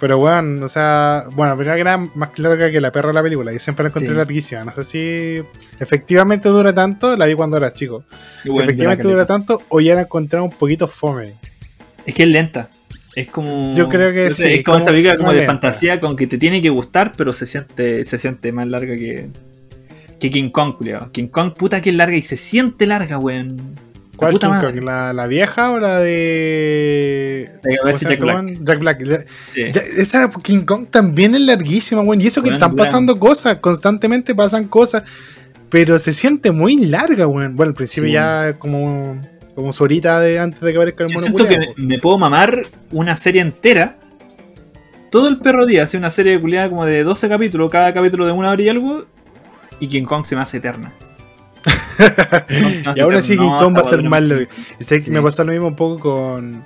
Pero, 0.00 0.18
weón, 0.18 0.62
o 0.62 0.68
sea, 0.68 1.24
bueno, 1.32 1.54
primero 1.56 1.76
que 1.76 1.84
nada, 1.84 1.98
más 2.14 2.38
larga 2.38 2.70
que 2.70 2.80
la 2.80 2.90
perra 2.90 3.08
de 3.08 3.14
la 3.14 3.22
película. 3.22 3.52
Yo 3.52 3.58
siempre 3.58 3.82
la 3.82 3.88
encontré 3.90 4.10
Sí. 4.12 4.16
larguísima. 4.16 4.64
No 4.64 4.72
sé 4.72 4.84
si 4.84 5.42
efectivamente 5.78 6.48
dura 6.48 6.72
tanto, 6.74 7.16
la 7.16 7.26
vi 7.26 7.34
cuando 7.34 7.58
era 7.58 7.72
chico. 7.74 8.04
Si 8.42 8.50
efectivamente 8.50 9.02
dura 9.06 9.26
tanto, 9.26 9.62
o 9.68 9.80
ya 9.80 9.94
la 9.94 10.02
encontré 10.02 10.40
un 10.40 10.50
poquito 10.50 10.88
fome. 10.88 11.34
Es 12.06 12.14
que 12.14 12.22
es 12.22 12.28
lenta. 12.30 12.70
Es 13.14 13.26
como. 13.26 13.74
Yo 13.74 13.88
creo 13.90 14.12
que 14.12 14.28
no 14.30 14.34
sé, 14.34 14.46
sí, 14.46 14.52
Es 14.54 14.64
como, 14.64 14.74
como- 14.76 14.78
esa 14.84 14.90
película 14.92 15.14
como 15.16 15.26
como 15.26 15.32
de 15.32 15.38
lenta. 15.40 15.52
fantasía 15.52 16.00
con 16.00 16.16
que 16.16 16.26
te 16.26 16.38
tiene 16.38 16.62
que 16.62 16.70
gustar, 16.70 17.12
pero 17.16 17.32
se 17.34 17.44
siente, 17.46 18.04
se 18.04 18.18
siente 18.18 18.52
más 18.52 18.68
larga 18.68 18.94
que. 18.96 19.28
Que 20.18 20.30
King 20.30 20.50
Kong, 20.50 20.76
culiao. 20.78 21.10
King 21.12 21.28
Kong, 21.28 21.52
puta 21.54 21.80
que 21.82 21.90
es 21.90 21.96
larga 21.96 22.16
y 22.16 22.22
se 22.22 22.36
siente 22.36 22.86
larga, 22.86 23.18
weón. 23.18 23.74
La 24.20 24.38
¿Cuál? 24.60 24.84
¿La, 24.84 25.12
la 25.12 25.26
vieja 25.26 25.70
o 25.72 25.78
la 25.80 25.98
de. 26.00 27.50
La 27.54 27.60
que 27.60 27.68
¿cómo 27.68 27.80
aparece 27.80 27.98
se 27.98 28.08
Jack 28.08 28.20
Black. 28.20 28.34
weón? 28.34 28.64
Jack 28.64 28.78
Black. 28.78 29.04
Ya- 29.04 29.24
Sí. 29.48 29.62
ya- 29.72 29.80
esa 30.02 30.30
King 30.42 30.64
Kong 30.64 30.86
también 30.90 31.34
es 31.34 31.40
larguísima, 31.42 32.02
weón. 32.02 32.20
Y 32.20 32.26
eso 32.26 32.42
que 32.42 32.50
están 32.50 32.76
pasando 32.76 33.18
cosas, 33.18 33.56
constantemente 33.56 34.34
pasan 34.34 34.66
cosas. 34.68 35.02
Pero 35.70 35.98
se 35.98 36.12
siente 36.12 36.50
muy 36.50 36.76
larga, 36.86 37.26
weón. 37.26 37.54
Bueno, 37.56 37.70
al 37.70 37.74
principio 37.74 38.08
Sí, 38.08 38.14
ya 38.14 38.56
como, 38.58 39.20
como 39.54 39.72
su 39.72 39.84
horita 39.84 40.18
de 40.20 40.38
antes 40.38 40.60
de 40.60 40.72
que 40.72 40.76
aparezca 40.76 41.04
el 41.04 41.10
Yo 41.10 41.14
mono 41.14 41.24
siento 41.26 41.46
que 41.76 41.82
me 41.82 41.98
puedo 41.98 42.18
mamar 42.18 42.62
una 42.90 43.14
serie 43.16 43.40
entera. 43.40 43.96
Todo 45.10 45.28
el 45.28 45.38
perro 45.38 45.66
día 45.66 45.84
hace 45.84 45.96
una 45.96 46.10
serie 46.10 46.32
de 46.32 46.40
culiada 46.40 46.68
como 46.68 46.84
de 46.86 47.02
12 47.04 47.28
capítulos, 47.28 47.70
cada 47.70 47.92
capítulo 47.94 48.26
de 48.26 48.32
una 48.32 48.50
hora 48.50 48.62
y 48.62 48.68
algo. 48.68 49.06
Y 49.80 49.86
King 49.88 50.04
Kong 50.04 50.24
se 50.26 50.34
me 50.36 50.42
hace 50.42 50.58
eterna. 50.58 50.92
Y 52.96 53.00
ahora 53.00 53.22
sí 53.22 53.36
King 53.36 53.50
Kong 53.58 53.76
va 53.76 53.80
a 53.80 53.84
ser 53.88 54.00
weá 54.00 54.08
malo. 54.10 54.36
Sí. 54.80 55.10
me 55.10 55.22
pasó 55.22 55.44
lo 55.44 55.52
mismo 55.52 55.68
un 55.68 55.76
poco 55.76 55.98
con, 55.98 56.64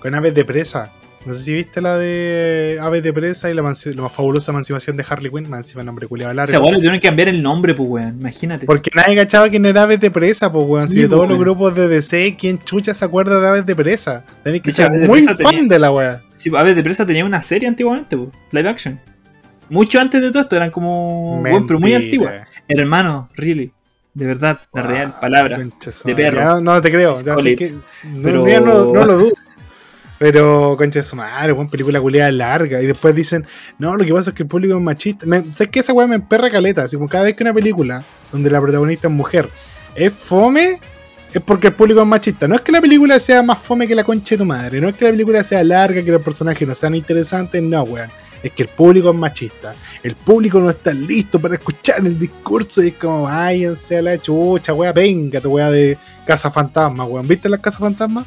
con 0.00 0.14
Aves 0.14 0.34
de 0.34 0.44
Presa. 0.44 0.92
No 1.26 1.32
sé 1.32 1.40
si 1.42 1.54
viste 1.54 1.80
la 1.80 1.96
de 1.96 2.76
Aves 2.82 3.02
de 3.02 3.10
Presa 3.12 3.50
y 3.50 3.54
la, 3.54 3.62
la 3.62 4.02
más 4.02 4.12
fabulosa 4.12 4.52
emancipación 4.52 4.94
de 4.94 5.06
Harley 5.08 5.30
Quinn. 5.30 5.48
Más 5.48 5.74
el 5.74 5.86
nombre 5.86 6.06
culiado 6.06 6.34
largo. 6.34 6.50
Ese 6.50 6.58
weón 6.58 6.72
le 6.72 6.78
tuvieron 6.78 7.00
que 7.00 7.08
cambiar 7.08 7.28
el 7.28 7.42
nombre, 7.42 7.74
pues 7.74 7.88
weón. 7.88 8.20
Imagínate. 8.20 8.66
Porque 8.66 8.90
nadie 8.94 9.16
cachaba 9.16 9.48
quién 9.48 9.64
era 9.64 9.84
Aves 9.84 10.00
de 10.00 10.10
Presa, 10.10 10.52
pues 10.52 10.66
weón. 10.68 10.88
Sí, 10.88 10.96
si 10.96 11.02
de 11.02 11.08
todos 11.08 11.20
pues, 11.20 11.30
los 11.30 11.38
grupos 11.38 11.74
de 11.74 11.88
DC, 11.88 12.36
¿quién 12.38 12.58
chucha 12.58 12.92
se 12.92 13.04
acuerda 13.06 13.40
de 13.40 13.48
Aves 13.48 13.64
de 13.64 13.74
Presa? 13.74 14.24
Tenéis 14.42 14.62
que 14.62 14.70
ser 14.70 14.86
Aves 14.90 15.08
muy 15.08 15.22
fan 15.22 15.36
tenía- 15.36 15.62
de 15.66 15.78
la 15.78 15.90
wea. 15.90 16.22
Sí, 16.34 16.50
a 16.54 16.62
ver, 16.62 16.74
de 16.74 16.82
presa 16.82 17.06
tenía 17.06 17.24
una 17.24 17.40
serie 17.40 17.68
antiguamente, 17.68 18.18
pues, 18.18 18.28
live 18.52 18.68
action. 18.68 19.00
Mucho 19.70 19.98
antes 20.00 20.20
de 20.20 20.30
todo 20.30 20.42
esto, 20.42 20.56
eran 20.56 20.70
como. 20.70 21.40
Bueno, 21.40 21.64
pero 21.66 21.80
muy 21.80 21.94
antigua. 21.94 22.44
Hermano, 22.68 23.30
really. 23.34 23.72
De 24.14 24.26
verdad, 24.26 24.60
la 24.72 24.82
Wow, 24.82 24.90
real 24.90 25.14
palabra. 25.20 25.58
de 25.58 26.14
perro. 26.14 26.38
Ya, 26.38 26.60
no 26.60 26.80
te 26.80 26.90
creo. 26.90 27.14
ya 27.22 27.34
que- 27.36 27.72
no, 28.04 28.22
Pero- 28.22 28.60
no, 28.60 28.92
no 28.92 29.04
lo 29.04 29.18
dudo. 29.18 29.32
Pero, 30.18 30.76
concha 30.78 31.00
de 31.00 31.02
su 31.04 31.16
madre, 31.16 31.52
buena 31.52 31.68
película 31.68 32.00
culiada 32.00 32.30
larga. 32.30 32.80
Y 32.80 32.86
después 32.86 33.14
dicen, 33.14 33.44
no, 33.78 33.96
lo 33.96 34.04
que 34.04 34.14
pasa 34.14 34.30
es 34.30 34.36
que 34.36 34.44
el 34.44 34.48
público 34.48 34.76
es 34.76 34.80
machista. 34.80 35.26
Me, 35.26 35.42
¿Sabes 35.52 35.68
que 35.68 35.80
esa 35.80 35.92
weá 35.92 36.06
me 36.06 36.14
emperra 36.14 36.48
caleta? 36.50 36.82
Así 36.82 36.96
como 36.96 37.08
cada 37.08 37.24
vez 37.24 37.34
que 37.36 37.42
una 37.42 37.52
película 37.52 38.02
donde 38.30 38.48
la 38.50 38.60
protagonista 38.60 39.08
es 39.08 39.12
mujer 39.14 39.48
es 39.96 40.12
fome, 40.12 40.80
es 41.32 41.42
porque 41.42 41.66
el 41.68 41.72
público 41.74 42.00
es 42.00 42.06
machista. 42.06 42.46
No 42.46 42.54
es 42.54 42.60
que 42.60 42.70
la 42.72 42.80
película 42.80 43.18
sea 43.18 43.42
más 43.42 43.58
fome 43.58 43.88
que 43.88 43.94
la 43.96 44.04
concha 44.04 44.36
de 44.36 44.38
tu 44.38 44.44
madre. 44.44 44.80
No 44.80 44.88
es 44.88 44.94
que 44.94 45.04
la 45.04 45.10
película 45.10 45.42
sea 45.42 45.62
larga, 45.64 46.02
que 46.02 46.10
los 46.12 46.22
personajes 46.22 46.66
no 46.66 46.74
sean 46.76 46.94
interesantes. 46.94 47.60
No, 47.60 47.82
weón. 47.82 48.08
Es 48.44 48.52
que 48.52 48.64
el 48.64 48.68
público 48.68 49.08
es 49.08 49.16
machista. 49.16 49.74
El 50.02 50.16
público 50.16 50.60
no 50.60 50.68
está 50.68 50.92
listo 50.92 51.40
para 51.40 51.54
escuchar 51.54 52.06
el 52.06 52.18
discurso. 52.18 52.82
Y 52.82 52.88
es 52.88 52.94
como, 52.94 53.22
váyanse 53.22 53.96
a 53.96 54.02
la 54.02 54.18
chucha, 54.18 54.74
weá, 54.74 54.92
venga 54.92 55.40
tu 55.40 55.50
weá 55.50 55.70
de 55.70 55.96
Casa 56.26 56.50
Fantasma, 56.50 57.04
weón. 57.04 57.26
¿Viste 57.26 57.48
las 57.48 57.60
Casa 57.60 57.78
Fantasma? 57.78 58.26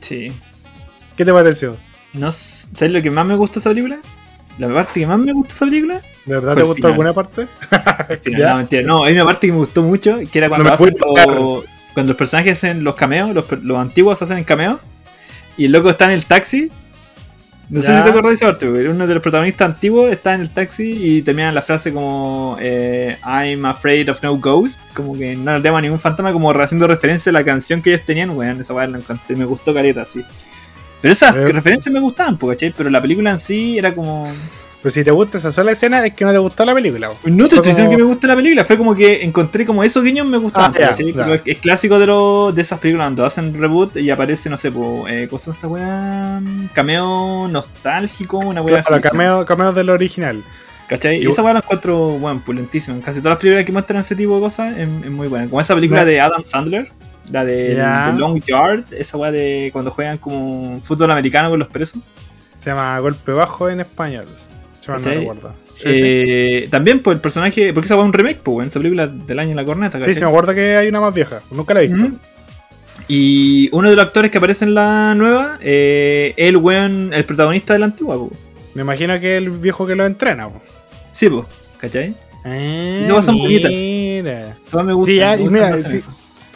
Sí. 0.00 0.32
¿Qué 1.16 1.24
te 1.24 1.32
pareció? 1.32 1.76
No, 2.12 2.32
¿Sabes 2.32 2.90
lo 2.90 3.00
que 3.00 3.10
más 3.12 3.24
me 3.24 3.36
gustó 3.36 3.60
esa 3.60 3.70
película? 3.70 4.00
La 4.58 4.68
parte 4.68 4.98
que 4.98 5.06
más 5.06 5.20
me 5.20 5.32
gustó 5.32 5.54
esa 5.54 5.64
película. 5.66 6.02
¿De 6.24 6.34
verdad 6.34 6.56
te 6.56 6.62
gustó 6.62 6.74
final. 6.74 6.90
alguna 6.90 7.12
parte? 7.12 7.46
No, 8.36 8.56
mentira. 8.56 8.82
No, 8.82 9.04
hay 9.04 9.14
una 9.14 9.24
parte 9.24 9.46
que 9.46 9.52
me 9.52 9.60
gustó 9.60 9.82
mucho, 9.82 10.18
que 10.30 10.38
era 10.38 10.48
cuando 10.48 10.68
No 10.68 10.74
hacen 10.74 10.96
los, 10.98 11.64
cuando 11.94 12.10
los 12.10 12.16
personajes 12.16 12.58
hacen 12.58 12.82
los 12.82 12.96
cameos, 12.96 13.32
los, 13.32 13.44
los 13.62 13.78
antiguos 13.78 14.20
hacen 14.20 14.38
el 14.38 14.44
cameo, 14.44 14.80
y 15.56 15.66
el 15.66 15.72
loco 15.72 15.88
está 15.88 16.06
en 16.06 16.10
el 16.10 16.24
taxi. 16.24 16.70
No 17.72 17.80
sé 17.80 17.86
si 17.96 18.02
te 18.02 18.08
acuerdas 18.10 18.32
de 18.32 18.34
esa 18.34 18.46
parte, 18.46 18.68
güey. 18.68 18.86
Uno 18.86 19.06
de 19.06 19.14
los 19.14 19.22
protagonistas 19.22 19.66
antiguos 19.70 20.10
está 20.12 20.34
en 20.34 20.42
el 20.42 20.50
taxi 20.50 20.92
y 20.92 21.22
termina 21.22 21.50
la 21.52 21.62
frase 21.62 21.90
como 21.90 22.56
eh, 22.60 23.16
I'm 23.24 23.64
afraid 23.64 24.10
of 24.10 24.22
no 24.22 24.36
ghost. 24.36 24.78
Como 24.92 25.16
que 25.16 25.34
no 25.36 25.56
le 25.56 25.62
temo 25.62 25.78
a 25.78 25.80
ningún 25.80 25.98
fantasma, 25.98 26.32
como 26.34 26.50
haciendo 26.50 26.86
referencia 26.86 27.30
a 27.30 27.32
la 27.32 27.42
canción 27.44 27.80
que 27.80 27.94
ellos 27.94 28.04
tenían, 28.04 28.28
weón. 28.30 28.60
Esa 28.60 28.74
weá 28.74 28.86
me 28.86 29.44
gustó 29.46 29.72
caleta, 29.72 30.04
sí. 30.04 30.22
Pero 31.00 31.12
esas 31.12 31.34
Eh. 31.34 31.46
referencias 31.46 31.90
me 31.92 31.98
gustaban, 32.00 32.36
¿cachai? 32.36 32.74
Pero 32.76 32.90
la 32.90 33.00
película 33.00 33.30
en 33.30 33.38
sí 33.38 33.78
era 33.78 33.94
como. 33.94 34.30
Pero 34.82 34.90
si 34.92 35.04
te 35.04 35.12
gusta 35.12 35.38
esa 35.38 35.52
sola 35.52 35.70
escena, 35.70 36.04
es 36.04 36.12
que 36.12 36.24
no 36.24 36.32
te 36.32 36.38
gustó 36.38 36.64
la 36.64 36.74
película. 36.74 37.10
No 37.24 37.44
te 37.44 37.50
Fue 37.50 37.58
estoy 37.58 37.70
diciendo 37.70 37.90
que 37.92 37.96
me 37.98 38.02
guste 38.02 38.26
la 38.26 38.34
película, 38.34 38.64
fue 38.64 38.76
como 38.76 38.96
que 38.96 39.22
encontré 39.22 39.64
como 39.64 39.84
esos 39.84 40.02
guiños 40.02 40.26
me 40.26 40.38
gustaban. 40.38 40.72
Ah, 40.82 40.94
es, 41.44 41.58
clásico 41.58 42.00
de, 42.00 42.06
lo, 42.06 42.50
de 42.50 42.62
esas 42.62 42.80
películas 42.80 43.06
cuando 43.06 43.24
hacen 43.24 43.54
reboot 43.54 43.96
y 43.96 44.10
aparece, 44.10 44.50
no 44.50 44.56
sé, 44.56 44.72
po, 44.72 45.06
eh, 45.06 45.28
¿cómo 45.30 45.38
se 45.38 45.46
llama 45.46 45.54
esta 45.54 45.68
weá? 45.68 46.42
Cameo 46.72 47.46
nostálgico, 47.48 48.38
una 48.38 48.60
weá 48.60 48.82
Claro, 48.82 48.96
así. 48.96 49.08
cameo, 49.08 49.44
cameo 49.44 49.72
del 49.72 49.88
original. 49.90 50.42
¿Cachai? 50.88 51.22
Y 51.22 51.28
esa 51.28 51.42
weá 51.42 51.54
la 51.54 51.60
encuentro, 51.60 52.18
bueno, 52.18 52.42
pulentísima. 52.44 52.96
En 52.96 53.02
casi 53.02 53.20
todas 53.20 53.34
las 53.34 53.40
películas 53.40 53.64
que 53.64 53.72
muestran 53.72 54.00
ese 54.00 54.16
tipo 54.16 54.34
de 54.34 54.40
cosas 54.40 54.76
es, 54.76 54.88
es 54.88 55.10
muy 55.10 55.28
buena. 55.28 55.48
Como 55.48 55.60
esa 55.60 55.76
película 55.76 56.04
de 56.04 56.20
Adam 56.20 56.44
Sandler, 56.44 56.90
la 57.30 57.44
de, 57.44 57.76
de 57.76 58.12
Long 58.18 58.42
Yard, 58.44 58.84
esa 58.90 59.16
weá 59.16 59.30
de 59.30 59.70
cuando 59.72 59.92
juegan 59.92 60.18
como 60.18 60.80
fútbol 60.80 61.12
americano 61.12 61.50
con 61.50 61.60
los 61.60 61.68
presos. 61.68 62.02
Se 62.58 62.70
llama 62.70 62.98
Golpe 62.98 63.30
Bajo 63.30 63.68
en 63.68 63.78
español. 63.78 64.26
No 64.88 64.94
¿Cachai? 64.94 65.18
recuerdo. 65.18 65.54
Eh, 65.84 66.68
también, 66.70 67.00
pues 67.00 67.14
el 67.14 67.20
personaje. 67.20 67.72
Porque 67.72 67.86
esa 67.86 67.94
fue 67.94 68.04
un 68.04 68.12
remake, 68.12 68.40
pues, 68.42 68.62
en 68.62 68.68
esa 68.68 68.78
película 68.80 69.06
del 69.06 69.38
año 69.38 69.50
en 69.50 69.56
la 69.56 69.64
corneta. 69.64 70.02
Sí, 70.02 70.12
sí, 70.14 70.20
me 70.22 70.26
acuerdo 70.28 70.54
que 70.54 70.76
hay 70.76 70.88
una 70.88 71.00
más 71.00 71.14
vieja. 71.14 71.40
Nunca 71.50 71.72
la 71.74 71.82
he 71.82 71.88
visto. 71.88 72.10
Y 73.08 73.68
uno 73.72 73.90
de 73.90 73.96
los 73.96 74.04
actores 74.04 74.30
que 74.30 74.38
aparece 74.38 74.64
en 74.64 74.74
la 74.74 75.14
nueva, 75.14 75.58
eh, 75.60 76.34
el 76.36 76.56
weón, 76.56 77.12
el 77.12 77.24
protagonista 77.24 77.72
de 77.72 77.78
la 77.80 77.86
antigua, 77.86 78.18
pues. 78.18 78.38
Me 78.74 78.82
imagino 78.82 79.18
que 79.20 79.36
es 79.36 79.42
el 79.42 79.50
viejo 79.50 79.86
que 79.86 79.94
lo 79.94 80.04
entrena, 80.06 80.48
pues. 80.48 80.62
Sí, 81.10 81.28
pues, 81.28 81.44
¿cachai? 81.78 82.14
Ah, 82.44 82.56
Esas 82.56 83.24
son 83.26 83.38
bonitas. 83.38 83.70
mira. 83.70 84.56
Eso 84.66 84.82
me 84.82 84.92
gusta. 84.94 85.10
Sí, 85.12 85.16
ya, 85.18 85.30
me 85.30 85.34
y 85.36 85.38
gusta 85.46 85.50
mira, 85.52 85.76
sí. 85.88 86.00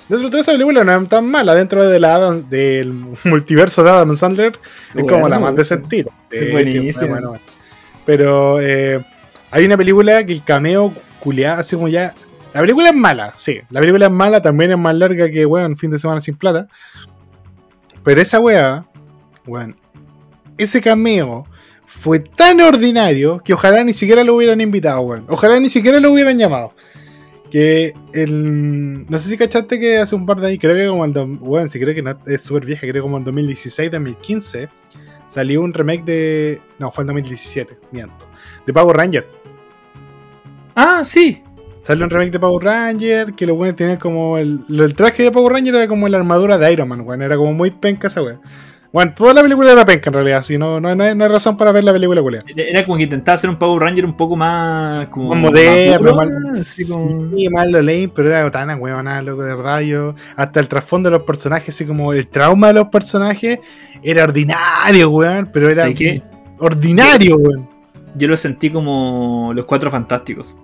Dentro 0.09 0.27
de 0.27 0.31
toda 0.31 0.41
esa 0.43 0.53
película 0.53 0.85
no 0.85 1.03
es 1.03 1.09
tan 1.09 1.27
mala. 1.29 1.55
Dentro 1.55 1.87
de 1.89 1.99
la 2.01 2.15
Adam- 2.15 2.49
del 2.49 2.93
multiverso 3.25 3.83
de 3.83 3.91
Adam 3.91 4.15
Sandler, 4.17 4.53
es 4.53 4.95
Bueno, 4.95 5.09
como 5.09 5.29
la 5.29 5.39
más 5.39 5.55
de 5.57 5.65
sentido. 5.65 6.11
Es 6.31 6.53
buenísima. 6.53 7.07
bueno, 7.09 7.29
bueno. 7.31 7.43
Pero 8.07 8.61
eh, 8.61 9.05
hay 9.51 9.65
una 9.67 9.77
película 9.77 10.25
que 10.25 10.33
el 10.33 10.43
cameo 10.43 10.95
culiado, 11.21 11.61
así 11.61 11.77
como 11.77 11.89
ya. 11.89 12.15
La 12.55 12.61
película 12.63 12.89
es 12.89 12.95
mala, 12.95 13.35
sí. 13.37 13.59
La 13.69 13.81
película 13.81 14.07
es 14.07 14.13
mala, 14.13 14.41
también 14.41 14.71
es 14.71 14.79
más 14.79 14.95
larga 14.95 15.29
que, 15.31 15.45
weón, 15.45 15.77
fin 15.77 15.91
de 15.91 15.99
semana 15.99 16.23
sin 16.23 16.37
plata. 16.37 16.69
Pero 18.03 18.21
esa 18.21 18.41
weá, 18.41 18.87
weón, 19.47 19.77
ese 20.57 20.81
cameo 20.81 21.47
fue 21.87 22.21
tan 22.21 22.61
ordinario 22.61 23.41
que 23.45 23.53
ojalá 23.53 23.85
ni 23.85 23.93
siquiera 23.93 24.25
lo 24.25 24.37
hubieran 24.37 24.61
invitado, 24.61 25.01
weón. 25.03 25.27
Ojalá 25.29 25.61
ni 25.61 25.69
siquiera 25.69 26.01
lo 26.01 26.13
hubieran 26.13 26.39
llamado. 26.39 26.73
Que 27.51 27.93
el. 28.13 29.07
No 29.09 29.19
sé 29.19 29.29
si 29.31 29.37
cachaste 29.37 29.79
que 29.79 29.99
hace 29.99 30.15
un 30.15 30.27
par 30.27 30.41
de 30.41 30.49
años, 30.49 30.59
creo 30.61 30.75
que 30.75 30.89
como 30.89 31.05
el. 31.05 31.13
do- 31.13 31.27
Bueno, 31.27 31.69
si 31.69 31.79
creo 31.79 31.95
que 31.95 32.03
no, 32.03 32.17
es 32.27 32.43
súper 32.43 32.65
vieja, 32.65 32.81
creo 32.83 32.95
que 32.95 33.01
como 33.01 33.19
en 33.19 33.25
2016, 33.25 33.91
2015, 33.91 34.69
salió 35.27 35.61
un 35.63 35.73
remake 35.73 36.05
de. 36.05 36.61
No, 36.79 36.91
fue 36.91 37.03
en 37.03 37.09
2017, 37.09 37.79
miento. 37.93 38.27
De 38.67 38.73
Power 38.73 38.97
Ranger. 38.97 39.27
Ah, 40.75 41.03
sí. 41.05 41.43
Salió 41.83 42.05
un 42.05 42.11
remake 42.11 42.33
de 42.33 42.41
Power 42.41 42.65
Ranger, 42.65 43.33
que 43.35 43.47
los 43.47 43.57
buenos 43.57 43.77
tenían 43.77 43.97
como. 43.99 44.39
El, 44.39 44.61
lo- 44.69 44.85
el 44.85 44.95
traje 44.95 45.23
de 45.23 45.31
Power 45.31 45.53
Ranger 45.53 45.75
era 45.77 45.89
como 45.89 46.09
la 46.09 46.19
armadura 46.19 46.59
de 46.59 46.73
Iron 46.73 46.89
Man, 46.89 47.03
weón. 47.03 47.23
Era 47.23 47.37
como 47.37 47.53
muy 47.53 47.71
penca 47.71 48.09
esa 48.09 48.23
weá. 48.23 48.41
Bueno, 48.93 49.13
toda 49.17 49.35
la 49.35 49.43
película 49.43 49.73
era 49.73 49.85
penca 49.85 50.09
en 50.11 50.15
realidad, 50.15 50.39
así 50.39 50.57
no, 50.57 50.81
no, 50.81 50.95
no 50.95 51.05
hay, 51.05 51.15
no 51.15 51.25
hay 51.25 51.31
razón 51.31 51.57
para 51.57 51.71
ver 51.73 51.85
la 51.85 51.93
película, 51.93 52.23
culea. 52.23 52.43
Era 52.57 52.85
como 52.85 52.97
que 52.97 53.05
intentaba 53.05 53.35
hacer 53.37 53.51
un 53.51 53.57
Power 53.59 53.83
Ranger 53.83 54.05
un 54.07 54.17
poco 54.17 54.37
más. 54.37 55.07
Como 55.09 55.31
Más 55.31 55.39
moderno, 55.41 56.15
más, 56.15 56.61
así 56.61 56.89
como- 56.89 57.37
sí, 57.37 57.49
más 57.51 57.67
lo 57.71 57.83
lame, 57.83 58.11
pero 58.15 58.29
era 58.29 58.51
tan 58.51 58.81
huevona, 58.81 59.21
loco, 59.23 59.43
de 59.43 59.55
verdad. 59.55 59.81
Yo, 59.81 60.15
hasta 60.37 60.61
el 60.61 60.69
trasfondo 60.69 61.11
de 61.11 61.17
los 61.19 61.27
personajes, 61.27 61.75
así 61.75 61.85
como 61.85 62.13
el 62.13 62.27
trauma 62.29 62.69
de 62.69 62.75
los 62.75 62.89
personajes, 62.89 63.59
era 64.03 64.25
ordinario, 64.25 65.11
weón, 65.11 65.51
pero 65.53 65.69
era 65.69 65.83
¿Sabes 65.83 65.97
qué? 65.97 66.23
ordinario, 66.59 67.37
weón. 67.37 67.69
Yo 68.15 68.29
lo 68.29 68.37
sentí 68.37 68.71
como 68.71 69.53
los 69.55 69.65
cuatro 69.67 69.91
fantásticos. 69.91 70.57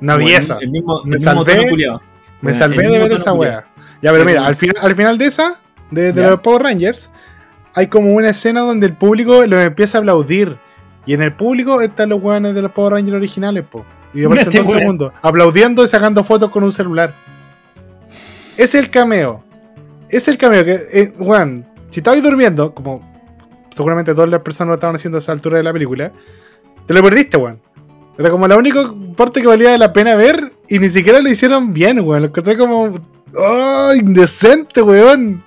Una 0.00 0.14
el- 0.14 0.18
belleza. 0.20 0.58
El, 0.60 0.70
mismo, 0.70 1.02
Me 1.04 1.16
el 1.16 1.22
mismo 1.22 1.44
salvé. 1.44 1.68
culiao. 1.68 2.00
Me 2.40 2.50
el 2.52 2.56
salvé 2.58 2.82
de 2.82 2.88
mismo 2.88 3.04
ver 3.04 3.12
esa 3.12 3.32
wea. 3.32 3.64
Ya, 4.02 4.10
pero 4.10 4.18
El 4.22 4.26
mira, 4.26 4.40
mismo. 4.40 4.48
al 4.48 4.56
final, 4.56 4.76
al 4.82 4.94
final 4.96 5.18
de 5.18 5.26
esa, 5.26 5.60
de, 5.90 6.12
los 6.12 6.40
Power 6.40 6.62
Rangers, 6.62 7.10
hay 7.78 7.86
como 7.86 8.12
una 8.12 8.30
escena 8.30 8.62
donde 8.62 8.86
el 8.86 8.94
público 8.96 9.46
los 9.46 9.60
empieza 9.64 9.98
a 9.98 10.00
aplaudir. 10.00 10.58
Y 11.06 11.14
en 11.14 11.22
el 11.22 11.32
público 11.32 11.80
están 11.80 12.08
los 12.08 12.20
weones 12.20 12.52
de 12.52 12.60
los 12.60 12.72
Power 12.72 12.94
Rangers 12.94 13.16
originales, 13.16 13.64
po. 13.70 13.86
Y 14.12 14.24
aparecen 14.24 14.48
Este 14.48 14.58
dos 14.58 14.66
weón. 14.66 14.80
segundos, 14.80 15.12
aplaudiendo 15.22 15.84
y 15.84 15.88
sacando 15.88 16.24
fotos 16.24 16.50
con 16.50 16.64
un 16.64 16.72
celular. 16.72 17.14
Es 18.56 18.74
el 18.74 18.90
cameo. 18.90 19.44
Es 20.10 20.26
el 20.26 20.36
cameo 20.36 20.64
que, 20.64 20.76
eh, 20.92 21.12
weón, 21.20 21.66
si 21.90 22.00
estabais 22.00 22.20
durmiendo, 22.20 22.74
como 22.74 23.00
seguramente 23.70 24.12
todas 24.12 24.28
las 24.28 24.40
personas 24.40 24.70
lo 24.70 24.74
estaban 24.74 24.96
haciendo 24.96 25.18
a 25.18 25.20
esa 25.20 25.30
altura 25.30 25.58
de 25.58 25.62
la 25.62 25.72
película, 25.72 26.10
te 26.84 26.94
lo 26.94 27.00
perdiste, 27.02 27.36
weón. 27.36 27.60
Era 28.18 28.30
como 28.30 28.48
la 28.48 28.56
única 28.56 28.80
parte 29.16 29.40
que 29.40 29.46
valía 29.46 29.78
la 29.78 29.92
pena 29.92 30.16
ver 30.16 30.52
y 30.68 30.80
ni 30.80 30.88
siquiera 30.88 31.20
lo 31.20 31.28
hicieron 31.28 31.72
bien, 31.72 32.00
weón. 32.00 32.22
Lo 32.22 32.28
encontré 32.28 32.56
como. 32.56 32.92
¡Oh! 33.36 33.92
Indecente, 33.98 34.82
weón. 34.82 35.42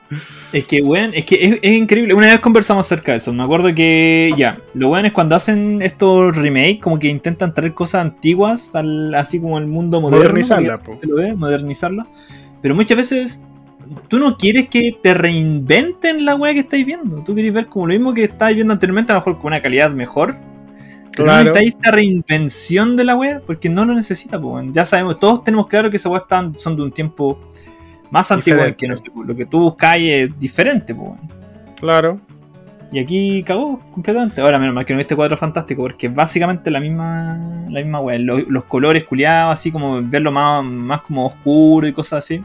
Es 0.53 0.65
que, 0.65 0.81
weón, 0.81 1.11
es 1.13 1.25
que 1.25 1.35
es, 1.45 1.59
es 1.61 1.71
increíble. 1.71 2.13
Una 2.13 2.27
vez 2.27 2.39
conversamos 2.39 2.85
acerca 2.85 3.13
de 3.13 3.19
eso. 3.19 3.31
Me 3.33 3.43
acuerdo 3.43 3.73
que, 3.73 4.33
ya, 4.37 4.59
lo 4.73 4.89
bueno 4.89 5.07
es 5.07 5.13
cuando 5.13 5.35
hacen 5.35 5.81
estos 5.81 6.35
remakes, 6.35 6.79
como 6.81 6.99
que 6.99 7.07
intentan 7.07 7.53
traer 7.53 7.73
cosas 7.73 8.01
antiguas, 8.01 8.75
al, 8.75 9.13
así 9.15 9.39
como 9.39 9.57
al 9.57 9.67
mundo 9.67 10.01
moderno. 10.01 10.19
Modernizarla, 10.25 10.81
po. 10.83 10.97
¿Te 10.99 11.07
lo 11.07 11.15
ves? 11.15 11.35
Modernizarlo. 11.35 12.05
Pero 12.61 12.75
muchas 12.75 12.97
veces 12.97 13.43
tú 14.07 14.19
no 14.19 14.37
quieres 14.37 14.67
que 14.69 14.97
te 15.01 15.13
reinventen 15.13 16.25
la 16.25 16.35
weá 16.35 16.53
que 16.53 16.59
estáis 16.59 16.85
viendo. 16.85 17.23
Tú 17.23 17.33
quieres 17.33 17.53
ver 17.53 17.67
como 17.67 17.87
lo 17.87 17.93
mismo 17.93 18.13
que 18.13 18.25
estáis 18.25 18.55
viendo 18.55 18.73
anteriormente, 18.73 19.11
a 19.13 19.15
lo 19.15 19.21
mejor 19.21 19.37
con 19.37 19.47
una 19.47 19.61
calidad 19.61 19.91
mejor. 19.91 20.35
Pero 21.13 21.25
no 21.25 21.31
Claro. 21.33 21.43
necesitáis 21.45 21.73
esta 21.73 21.91
reinvención 21.91 22.95
de 22.95 23.03
la 23.03 23.15
weá 23.15 23.41
porque 23.45 23.67
no 23.69 23.83
lo 23.85 23.93
necesita, 23.93 24.39
po, 24.39 24.53
weón. 24.53 24.73
Ya 24.73 24.85
sabemos, 24.85 25.19
todos 25.19 25.43
tenemos 25.43 25.67
claro 25.67 25.89
que 25.89 25.97
esas 25.97 26.11
weas 26.11 26.23
son 26.57 26.75
de 26.75 26.83
un 26.83 26.91
tiempo 26.91 27.39
más 28.11 28.31
antiguo 28.31 28.59
que 28.77 28.87
no 28.87 28.95
sé, 28.95 29.05
lo 29.25 29.35
que 29.35 29.45
tú 29.45 29.59
buscáis 29.61 30.09
es 30.11 30.39
diferente, 30.39 30.93
weón. 30.93 31.17
Claro. 31.79 32.19
Y 32.91 32.99
aquí 32.99 33.41
cagó 33.43 33.79
completamente. 33.93 34.41
Ahora, 34.41 34.59
menos 34.59 34.75
mal 34.75 34.85
que 34.85 34.93
no 34.93 34.97
viste 34.97 35.15
cuadro 35.15 35.37
fantástico, 35.37 35.81
porque 35.81 36.07
es 36.07 36.13
básicamente 36.13 36.69
la 36.69 36.79
misma 36.81 37.39
la 37.69 37.79
misma 37.81 38.01
wea. 38.01 38.19
Los, 38.19 38.43
los 38.49 38.65
colores 38.65 39.05
culiados, 39.05 39.53
así 39.53 39.71
como 39.71 40.01
verlo 40.03 40.31
más, 40.31 40.61
más 40.63 41.01
como 41.01 41.25
oscuro 41.25 41.87
y 41.87 41.93
cosas 41.93 42.23
así. 42.25 42.43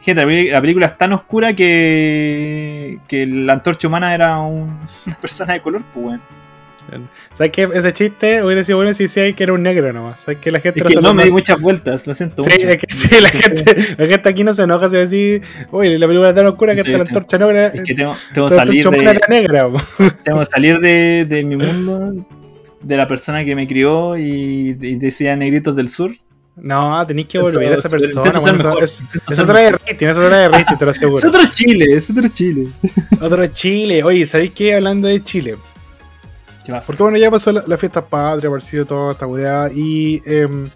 Gente, 0.00 0.22
la, 0.22 0.26
peli- 0.26 0.50
la 0.50 0.60
película 0.62 0.86
es 0.86 0.96
tan 0.98 1.12
oscura 1.12 1.52
que, 1.54 2.98
que 3.06 3.26
la 3.26 3.52
antorcha 3.52 3.86
humana 3.86 4.14
era 4.14 4.40
un- 4.40 4.78
una 5.06 5.16
persona 5.20 5.52
de 5.52 5.60
color, 5.62 5.82
pues 5.92 6.06
weón. 6.06 6.20
¿Sabes 7.34 7.52
qué? 7.52 7.68
Ese 7.74 7.92
chiste 7.92 8.42
hubiera 8.44 8.62
sido 8.64 8.78
bueno 8.78 8.92
si 8.94 9.04
decía 9.04 9.32
que 9.32 9.42
era 9.44 9.52
un 9.52 9.62
negro 9.62 9.92
nomás. 9.92 10.20
¿Sabes 10.20 10.38
que 10.40 10.50
la 10.50 10.60
gente 10.60 10.80
Es 10.80 10.84
no 10.84 10.88
que 10.88 10.94
se 10.94 11.00
no 11.00 11.14
me 11.14 11.24
di 11.24 11.30
muchas 11.30 11.60
vueltas, 11.60 12.06
lo 12.06 12.14
siento 12.14 12.42
Sí, 12.44 12.50
mucho. 12.50 12.68
es 12.68 12.78
que 12.78 12.94
sí, 12.94 13.08
la 13.20 13.28
gente, 13.30 13.96
la 13.98 14.06
gente 14.06 14.28
aquí 14.28 14.44
no 14.44 14.52
se 14.54 14.62
enoja 14.62 14.90
si 14.90 14.96
decir, 14.96 15.42
oye, 15.70 15.98
la 15.98 16.06
película 16.06 16.28
es 16.30 16.34
tan 16.34 16.46
oscura 16.46 16.74
que 16.74 16.82
Sí, 16.84 16.90
hasta 16.92 17.04
la 17.04 17.08
antorcha 17.08 17.38
negra. 17.38 17.66
Es 17.68 17.82
que 17.82 17.94
tengo, 17.94 18.16
tengo 18.34 18.48
que 18.48 18.54
salir 18.54 18.84
de, 18.90 19.20
negra. 19.28 19.68
tengo 20.24 20.40
que 20.40 20.46
salir 20.46 20.78
de, 20.80 21.26
de 21.28 21.44
mi 21.44 21.56
mundo, 21.56 22.26
de 22.80 22.96
la 22.96 23.06
persona 23.08 23.44
que 23.44 23.54
me 23.56 23.66
crió 23.66 24.18
y, 24.18 24.76
y 24.80 24.94
decía 24.96 25.34
negritos 25.36 25.74
del 25.76 25.88
sur. 25.88 26.12
No, 26.54 27.06
tenéis 27.06 27.28
que 27.28 27.38
volver 27.38 27.72
a 27.72 27.76
esa 27.76 27.88
persona. 27.88 28.30
bueno, 28.30 28.58
mejor, 28.58 28.84
eso, 28.84 29.02
intento 29.04 29.32
eso 29.32 29.42
ser 29.42 29.46
trae 29.46 29.64
mejor. 29.72 29.80
rating, 29.88 30.52
rating, 30.52 30.76
te 30.76 30.84
lo 30.84 30.90
Es 30.90 30.96
aseguro. 30.98 31.28
otro 31.28 31.40
Chile, 31.50 31.86
es 31.96 32.10
otro 32.10 32.28
Chile. 32.28 32.66
Otro 33.22 33.46
Chile. 33.46 34.04
Oye, 34.04 34.26
¿sabéis 34.26 34.50
qué? 34.50 34.74
Hablando 34.74 35.08
de 35.08 35.24
Chile. 35.24 35.56
Porque 36.86 37.02
bueno, 37.02 37.18
ya 37.18 37.30
pasó 37.30 37.52
la, 37.52 37.62
la 37.66 37.76
fiesta 37.76 38.04
patria, 38.04 38.48
apareció 38.48 38.86
toda 38.86 39.12
esta 39.12 39.26
weá. 39.26 39.68
Y 39.74 40.22
em, 40.26 40.70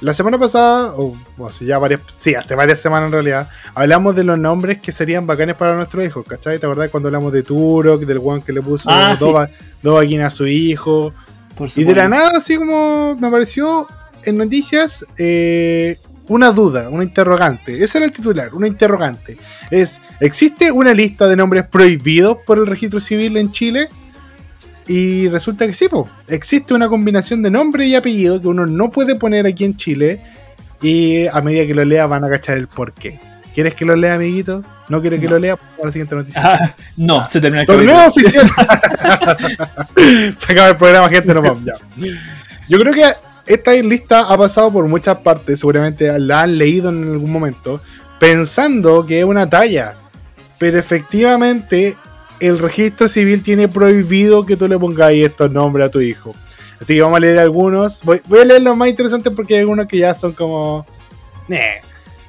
la 0.00 0.14
semana 0.14 0.38
pasada, 0.38 0.94
o 0.96 1.14
o 1.36 1.46
hace 1.46 1.64
ya 1.64 1.78
varias, 1.78 2.00
sí, 2.08 2.34
hace 2.34 2.54
varias 2.54 2.80
semanas 2.80 3.06
en 3.08 3.12
realidad, 3.12 3.48
hablamos 3.74 4.16
de 4.16 4.24
los 4.24 4.38
nombres 4.38 4.80
que 4.80 4.92
serían 4.92 5.26
bacanes 5.26 5.56
para 5.56 5.74
nuestros 5.76 6.04
hijos, 6.04 6.26
¿cachai? 6.26 6.58
¿Te 6.58 6.66
acordás 6.66 6.90
cuando 6.90 7.08
hablamos 7.08 7.32
de 7.32 7.42
Turok, 7.42 8.02
del 8.02 8.20
one 8.22 8.42
que 8.42 8.52
le 8.52 8.62
puso 8.62 8.88
Ah, 8.90 9.16
dos, 9.18 9.48
sí. 9.48 9.54
dos 9.82 10.04
a 10.04 10.30
su 10.30 10.46
hijo? 10.46 11.12
Y 11.76 11.84
de 11.84 11.94
la 11.94 12.08
nada, 12.08 12.38
así 12.38 12.56
como 12.56 13.16
me 13.16 13.26
apareció 13.26 13.86
en 14.24 14.36
noticias, 14.36 15.04
eh, 15.18 15.98
una 16.28 16.52
duda, 16.52 16.88
una 16.88 17.02
interrogante. 17.02 17.82
Ese 17.82 17.98
era 17.98 18.06
el 18.06 18.12
titular, 18.12 18.54
una 18.54 18.66
interrogante. 18.66 19.36
Es, 19.70 20.00
¿existe 20.20 20.70
una 20.70 20.94
lista 20.94 21.26
de 21.26 21.36
nombres 21.36 21.66
prohibidos 21.66 22.38
por 22.46 22.58
el 22.58 22.66
registro 22.66 23.00
civil 23.00 23.36
en 23.36 23.50
Chile? 23.50 23.88
Y 24.86 25.28
resulta 25.28 25.66
que 25.66 25.74
sí, 25.74 25.88
po. 25.88 26.08
existe 26.26 26.74
una 26.74 26.88
combinación 26.88 27.42
de 27.42 27.50
nombre 27.50 27.86
y 27.86 27.94
apellido 27.94 28.40
que 28.40 28.48
uno 28.48 28.66
no 28.66 28.90
puede 28.90 29.14
poner 29.14 29.46
aquí 29.46 29.64
en 29.64 29.76
Chile. 29.76 30.22
Y 30.82 31.26
a 31.26 31.40
medida 31.42 31.66
que 31.66 31.74
lo 31.74 31.84
lea 31.84 32.06
van 32.06 32.24
a 32.24 32.30
cachar 32.30 32.56
el 32.56 32.66
porqué. 32.66 33.20
¿Quieres 33.54 33.74
que 33.74 33.84
lo 33.84 33.96
lea, 33.96 34.14
amiguito? 34.14 34.64
¿No 34.88 35.00
quieres 35.00 35.20
que 35.20 35.28
lo 35.28 35.38
lea? 35.38 35.56
Por 35.56 35.86
la 35.86 35.92
siguiente 35.92 36.14
noticia. 36.14 36.40
Ah, 36.42 36.74
no, 36.96 37.26
se 37.26 37.40
termina 37.40 37.62
el 37.62 37.66
Torneo 37.66 38.06
oficial. 38.06 38.48
Se 40.38 40.52
acaba 40.52 40.68
el 40.68 40.76
programa, 40.76 41.08
gente, 41.08 41.34
no 41.34 41.42
vamos. 41.42 41.64
Ya. 41.64 41.74
Yo 42.68 42.78
creo 42.78 42.92
que 42.92 43.04
esta 43.46 43.72
lista 43.72 44.20
ha 44.20 44.38
pasado 44.38 44.72
por 44.72 44.86
muchas 44.86 45.16
partes, 45.18 45.58
seguramente 45.58 46.16
la 46.20 46.42
han 46.42 46.56
leído 46.56 46.90
en 46.90 47.02
algún 47.02 47.32
momento, 47.32 47.80
pensando 48.20 49.04
que 49.04 49.18
es 49.18 49.24
una 49.24 49.48
talla. 49.50 49.96
Pero 50.58 50.78
efectivamente, 50.78 51.96
el 52.40 52.58
registro 52.58 53.08
civil 53.08 53.42
tiene 53.42 53.68
prohibido 53.68 54.44
que 54.44 54.56
tú 54.56 54.68
le 54.68 54.78
pongáis 54.78 55.26
estos 55.26 55.50
nombres 55.50 55.86
a 55.86 55.90
tu 55.90 56.00
hijo. 56.00 56.32
Así 56.80 56.94
que 56.94 57.02
vamos 57.02 57.18
a 57.18 57.20
leer 57.20 57.38
algunos. 57.38 58.02
Voy, 58.02 58.20
voy 58.26 58.40
a 58.40 58.44
leer 58.44 58.62
los 58.62 58.76
más 58.76 58.88
interesantes 58.88 59.32
porque 59.34 59.54
hay 59.54 59.60
algunos 59.60 59.86
que 59.86 59.98
ya 59.98 60.14
son 60.14 60.32
como. 60.32 60.86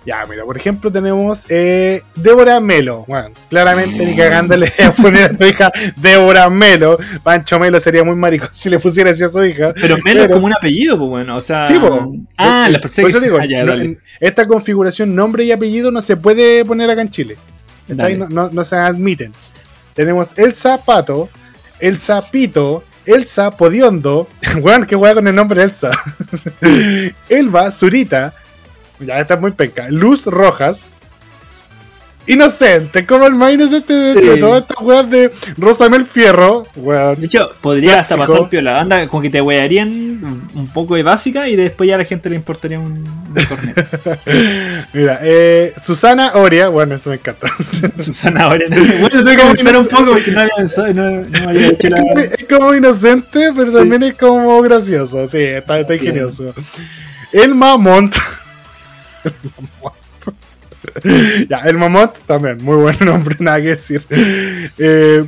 Ya, 0.04 0.26
mira, 0.28 0.44
por 0.44 0.58
ejemplo, 0.58 0.92
tenemos 0.92 1.46
eh, 1.48 2.02
Débora 2.16 2.60
Melo. 2.60 3.06
Bueno, 3.08 3.30
claramente 3.50 4.04
ni 4.04 4.16
cagándole 4.16 4.74
a 4.84 4.92
poner 4.92 5.26
a 5.26 5.38
tu 5.38 5.46
hija 5.46 5.72
Débora 5.96 6.50
Melo. 6.50 6.98
Pancho 7.22 7.60
Melo 7.60 7.80
sería 7.80 8.04
muy 8.04 8.16
marico 8.16 8.48
si 8.52 8.70
le 8.70 8.80
pusiera 8.80 9.12
así 9.12 9.24
a 9.24 9.30
su 9.30 9.46
hija. 9.46 9.74
Pero 9.80 9.98
Melo 10.04 10.24
es 10.24 10.30
como 10.30 10.48
un 10.48 10.54
apellido, 10.54 10.98
pues 10.98 11.10
bueno, 11.10 11.38
o 11.38 11.42
sea. 11.42 11.68
Sí, 11.68 11.76
po. 11.80 12.14
Ah, 12.36 12.66
Eh, 12.68 12.72
la 12.72 12.82
persona 12.82 13.04
Por 13.04 13.10
eso 13.12 13.20
digo, 13.20 13.38
Ah, 13.40 13.46
ya, 13.46 13.64
no, 13.64 13.74
esta 14.20 14.48
configuración 14.48 15.16
nombre 15.16 15.46
y 15.46 15.52
apellido 15.52 15.92
no 15.92 16.02
se 16.02 16.18
puede 16.18 16.66
poner 16.66 16.90
acá 16.90 17.02
en 17.02 17.10
Chile. 17.10 17.38
no 17.88 18.64
se 18.66 18.76
admiten. 18.76 19.32
Tenemos 19.94 20.30
Elsa 20.38 20.84
Pato, 20.84 21.30
Elsa 21.80 22.22
Pito, 22.30 22.84
Elsa 23.06 23.52
Podiondo. 23.52 24.28
Weón, 24.62 24.86
qué 24.86 24.96
weá 24.96 25.14
con 25.14 25.28
el 25.28 25.36
nombre 25.36 25.64
Elsa. 25.64 25.92
Elba 27.30 27.72
Zurita. 27.72 28.34
Ya 29.00 29.20
está 29.20 29.38
muy 29.38 29.52
penca. 29.52 29.88
Luz 29.90 30.26
Rojas. 30.26 30.94
Inocente, 32.28 33.06
como 33.06 33.26
el 33.26 33.34
más 33.34 33.52
inocente 33.52 33.94
de, 33.94 34.36
Sí. 34.36 34.40
todas 34.40 34.62
estas 34.62 34.78
weas 34.82 35.10
de 35.10 35.32
Rosamel 35.58 36.06
Fierro. 36.06 36.68
Weón. 36.76 37.20
De 37.20 37.26
hecho, 37.26 37.50
podría 37.62 38.00
hasta 38.00 38.16
pasar 38.16 38.48
piola. 38.48 38.80
Anda, 38.80 39.08
como 39.08 39.24
que 39.24 39.30
te 39.32 39.42
wearían 39.42 39.90
un 40.54 40.68
poco 40.72 40.96
de 40.96 41.04
básica 41.04 41.48
y 41.50 41.56
después 41.56 41.88
ya 41.88 41.96
a 41.96 41.98
la 41.98 42.06
gente 42.06 42.30
le 42.30 42.36
importaría 42.36 42.80
un, 42.80 42.92
un. 42.92 43.34
Mira, 44.94 45.20
eh, 45.24 45.74
Susana 45.82 46.34
Oria. 46.36 46.70
Bueno, 46.70 46.96
eso 46.96 47.10
me 47.10 47.16
encanta. 47.16 47.48
Susana 48.02 48.44
ahora. 48.44 48.66
Bueno, 48.70 49.10
tengo 49.10 49.26
que 49.26 49.38
pensar 49.38 49.78
un 49.78 49.88
poco 49.88 50.06
porque 50.12 50.32
no 50.32 50.42
había 50.42 50.56
pensado, 50.56 50.94
no, 50.94 51.10
no 51.10 51.50
había 51.50 51.68
hecho 51.70 51.90
la. 51.90 52.02
es 52.22 52.46
como 52.48 52.76
inocente, 52.76 53.50
pero 53.56 53.72
también 53.72 54.04
es 54.04 54.14
como 54.14 54.62
gracioso. 54.62 55.28
Sí, 55.28 55.40
está, 55.40 55.80
está 55.80 55.96
ingenioso. 55.96 56.54
El 57.32 57.56
Mamont. 57.56 58.16
El 59.24 59.34
Mamont. 59.82 59.96
ya, 61.50 61.60
el 61.60 61.78
Mamont 61.78 62.14
también, 62.26 62.58
muy 62.64 62.76
buen 62.78 62.98
nombre, 63.06 63.36
nada 63.40 63.62
que 63.62 63.68
decir. 63.70 64.02
Eh, 64.78 65.24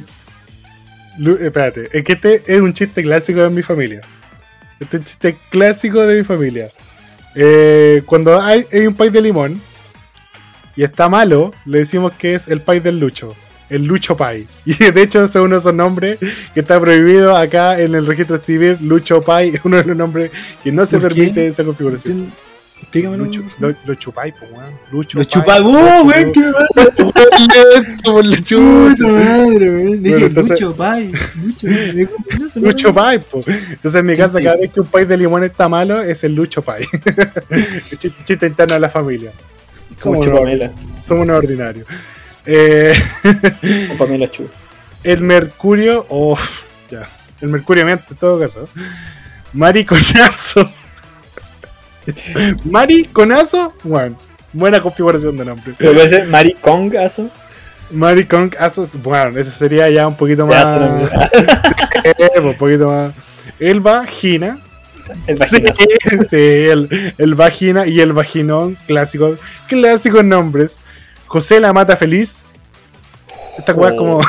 Lu- 1.19 1.38
espérate, 1.39 1.89
es 1.91 2.03
que 2.03 2.13
este 2.13 2.41
es 2.48 2.62
un 2.62 2.74
chiste 2.74 3.03
clásico 3.03 3.41
de 3.41 3.50
mi 3.50 3.62
familia. 3.62 4.01
Este 4.79 4.98
es 4.98 5.01
un 5.01 5.05
chiste 5.05 5.38
clásico 5.51 6.01
de 6.05 6.17
mi 6.17 6.24
familia. 6.24 6.69
Eh, 7.36 8.01
cuando 8.05 8.39
hay, 8.41 8.65
hay 8.72 8.88
un 8.88 8.95
país 8.95 9.12
de 9.13 9.22
limón 9.22 9.62
y 10.75 10.83
está 10.83 11.07
malo, 11.10 11.53
le 11.65 11.79
decimos 11.79 12.12
que 12.17 12.33
es 12.36 12.48
el 12.48 12.62
país 12.62 12.83
del 12.83 13.00
Lucho. 13.00 13.36
El 13.69 13.86
Lucho 13.86 14.17
Pai. 14.17 14.48
Y 14.65 14.74
de 14.74 15.01
hecho, 15.01 15.24
ese 15.24 15.38
es 15.39 15.43
uno 15.43 15.55
de 15.55 15.60
esos 15.60 15.74
nombres 15.74 16.17
que 16.53 16.60
está 16.60 16.79
prohibido 16.79 17.36
acá 17.36 17.79
en 17.79 17.93
el 17.95 18.05
registro 18.05 18.38
civil. 18.38 18.77
Lucho 18.81 19.22
Pai 19.22 19.50
es 19.50 19.62
uno 19.63 19.77
de 19.77 19.83
los 19.86 19.95
nombres 19.98 20.31
que 20.63 20.72
no 20.72 20.86
se 20.86 21.00
¿Por 21.00 21.10
qué? 21.10 21.15
permite 21.15 21.48
esa 21.48 21.63
configuración. 21.63 22.31
Explícamelo. 22.83 23.25
Lucho, 23.25 23.43
lo, 23.59 23.73
lo 23.85 23.95
chupai, 23.95 24.31
pues, 24.37 24.51
weón. 24.51 24.73
Lucho 24.91 25.17
Los 25.17 25.27
Pai. 25.27 25.41
chupagos, 25.41 25.73
weón, 26.03 26.31
¿qué 26.31 26.41
pasa? 26.51 26.89
Madre, 28.99 29.69
weón. 29.71 30.03
Dije 30.03 30.29
Lucho 30.29 30.75
Pai. 30.75 31.11
Lucho 32.55 32.93
Pai. 32.93 33.19
po. 33.31 33.43
Entonces 33.47 33.95
en 33.99 34.05
mi 34.05 34.13
Sí, 34.13 34.19
casa, 34.21 34.37
sí. 34.37 34.43
cada 34.43 34.57
vez 34.57 34.71
que 34.71 34.79
un 34.81 34.87
país 34.87 35.07
de 35.07 35.17
limón 35.17 35.43
está 35.43 35.67
malo, 35.69 36.01
es 36.01 36.23
el 36.23 36.35
Lucho 36.35 36.61
Pai. 36.61 36.85
chiste, 37.89 38.11
chiste 38.23 38.45
interno 38.47 38.73
de 38.75 38.79
la 38.79 38.89
familia. 38.89 39.31
Como 40.01 40.15
Somos, 40.21 40.25
Chupamela. 40.25 40.65
unos- 40.65 41.05
somos 41.05 41.23
unos 41.27 41.37
ordinarios. 41.37 41.87
Eh, 42.45 42.93
O 43.93 43.97
Pamela 43.97 44.29
Chu. 44.29 44.47
el 45.03 45.21
Mercurio, 45.21 46.05
oh, 46.09 46.37
ya. 46.91 47.07
El 47.41 47.49
Mercurio 47.49 47.85
miente 47.85 48.05
en 48.11 48.17
todo 48.17 48.39
caso. 48.39 48.67
Mariconazo. 49.53 50.69
Mariconazo, 52.65 53.74
bueno, 53.83 54.17
buena 54.51 54.81
configuración 54.81 55.38
de 55.38 55.45
nombre. 55.45 55.74
Puede 55.74 56.07
ser 56.07 56.27
Maricongazo. 56.27 57.29
Mariconazo, 57.91 58.88
bueno, 59.03 59.38
eso 59.39 59.51
sería 59.51 59.89
ya 59.89 60.07
un 60.07 60.15
poquito 60.15 60.48
más. 60.48 60.65
Eh, 62.03 62.39
un 62.41 62.53
poquito 62.55 62.88
más. 62.88 63.13
El 63.60 63.79
vagina. 63.79 64.60
El 65.27 65.38
Sí, 65.38 65.63
sí, 66.29 66.38
el, 66.38 67.13
el 67.17 67.36
vagina 67.36 67.86
y 67.86 68.00
el 68.00 68.13
vaginón, 68.13 68.77
clásico, 68.88 69.38
clásicos 69.67 70.24
nombres. 70.24 70.79
José 71.27 71.60
la 71.60 71.74
mata 71.74 71.98
feliz. 71.98 72.43
Esta 73.57 73.74
weá 73.74 73.91
es 73.91 73.98
como, 73.98 74.22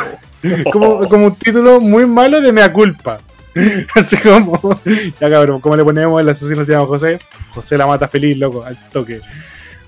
como, 0.72 1.08
como 1.08 1.26
un 1.26 1.36
título 1.36 1.80
muy 1.80 2.06
malo 2.06 2.40
de 2.40 2.52
mea 2.52 2.72
culpa. 2.72 3.20
Así 3.94 4.16
como, 4.16 4.80
ya 5.20 5.30
cabrón, 5.30 5.60
¿cómo 5.60 5.76
le 5.76 5.84
ponemos? 5.84 6.20
El 6.20 6.28
asesino 6.28 6.64
se 6.64 6.72
llama 6.72 6.86
José. 6.86 7.18
José 7.50 7.78
la 7.78 7.86
mata 7.86 8.08
feliz, 8.08 8.36
loco, 8.36 8.64
al 8.64 8.76
toque. 8.90 9.20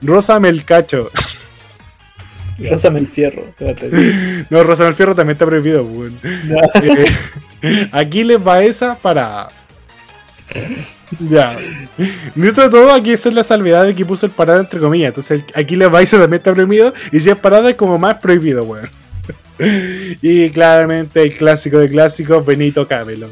Rosa 0.02 0.38
Melcacho. 0.38 1.10
Rózame 2.58 3.00
el 3.00 3.06
fierro. 3.06 3.44
espérate. 3.48 3.90
No, 4.48 4.62
Rosa 4.62 4.84
Melfierro 4.84 5.14
también 5.14 5.34
está 5.34 5.46
prohibido, 5.46 5.84
weón. 5.84 6.18
Eh, 7.62 7.88
aquí 7.90 8.22
les 8.22 8.38
va 8.38 8.62
esa 8.62 8.96
para. 8.96 9.48
Ya. 11.18 11.56
Dentro 12.34 12.64
de 12.64 12.68
todo, 12.68 12.92
aquí 12.92 13.12
esa 13.12 13.30
es 13.30 13.34
la 13.34 13.42
salvedad 13.42 13.86
de 13.86 13.94
que 13.94 14.04
puso 14.04 14.26
el 14.26 14.32
parada 14.32 14.60
entre 14.60 14.78
comillas. 14.78 15.08
Entonces, 15.08 15.42
aquí 15.54 15.74
les 15.74 15.92
va 15.92 16.02
esa 16.02 16.18
también 16.18 16.40
está 16.40 16.52
prohibido. 16.52 16.92
Y 17.12 17.18
si 17.18 17.30
es 17.30 17.36
parada, 17.36 17.70
es 17.70 17.76
como 17.76 17.98
más 17.98 18.16
prohibido, 18.16 18.64
weón. 18.64 18.90
Y 20.20 20.50
claramente 20.50 21.22
el 21.22 21.34
clásico 21.34 21.78
de 21.78 21.88
clásicos, 21.88 22.44
Benito 22.44 22.86
Camelo. 22.86 23.30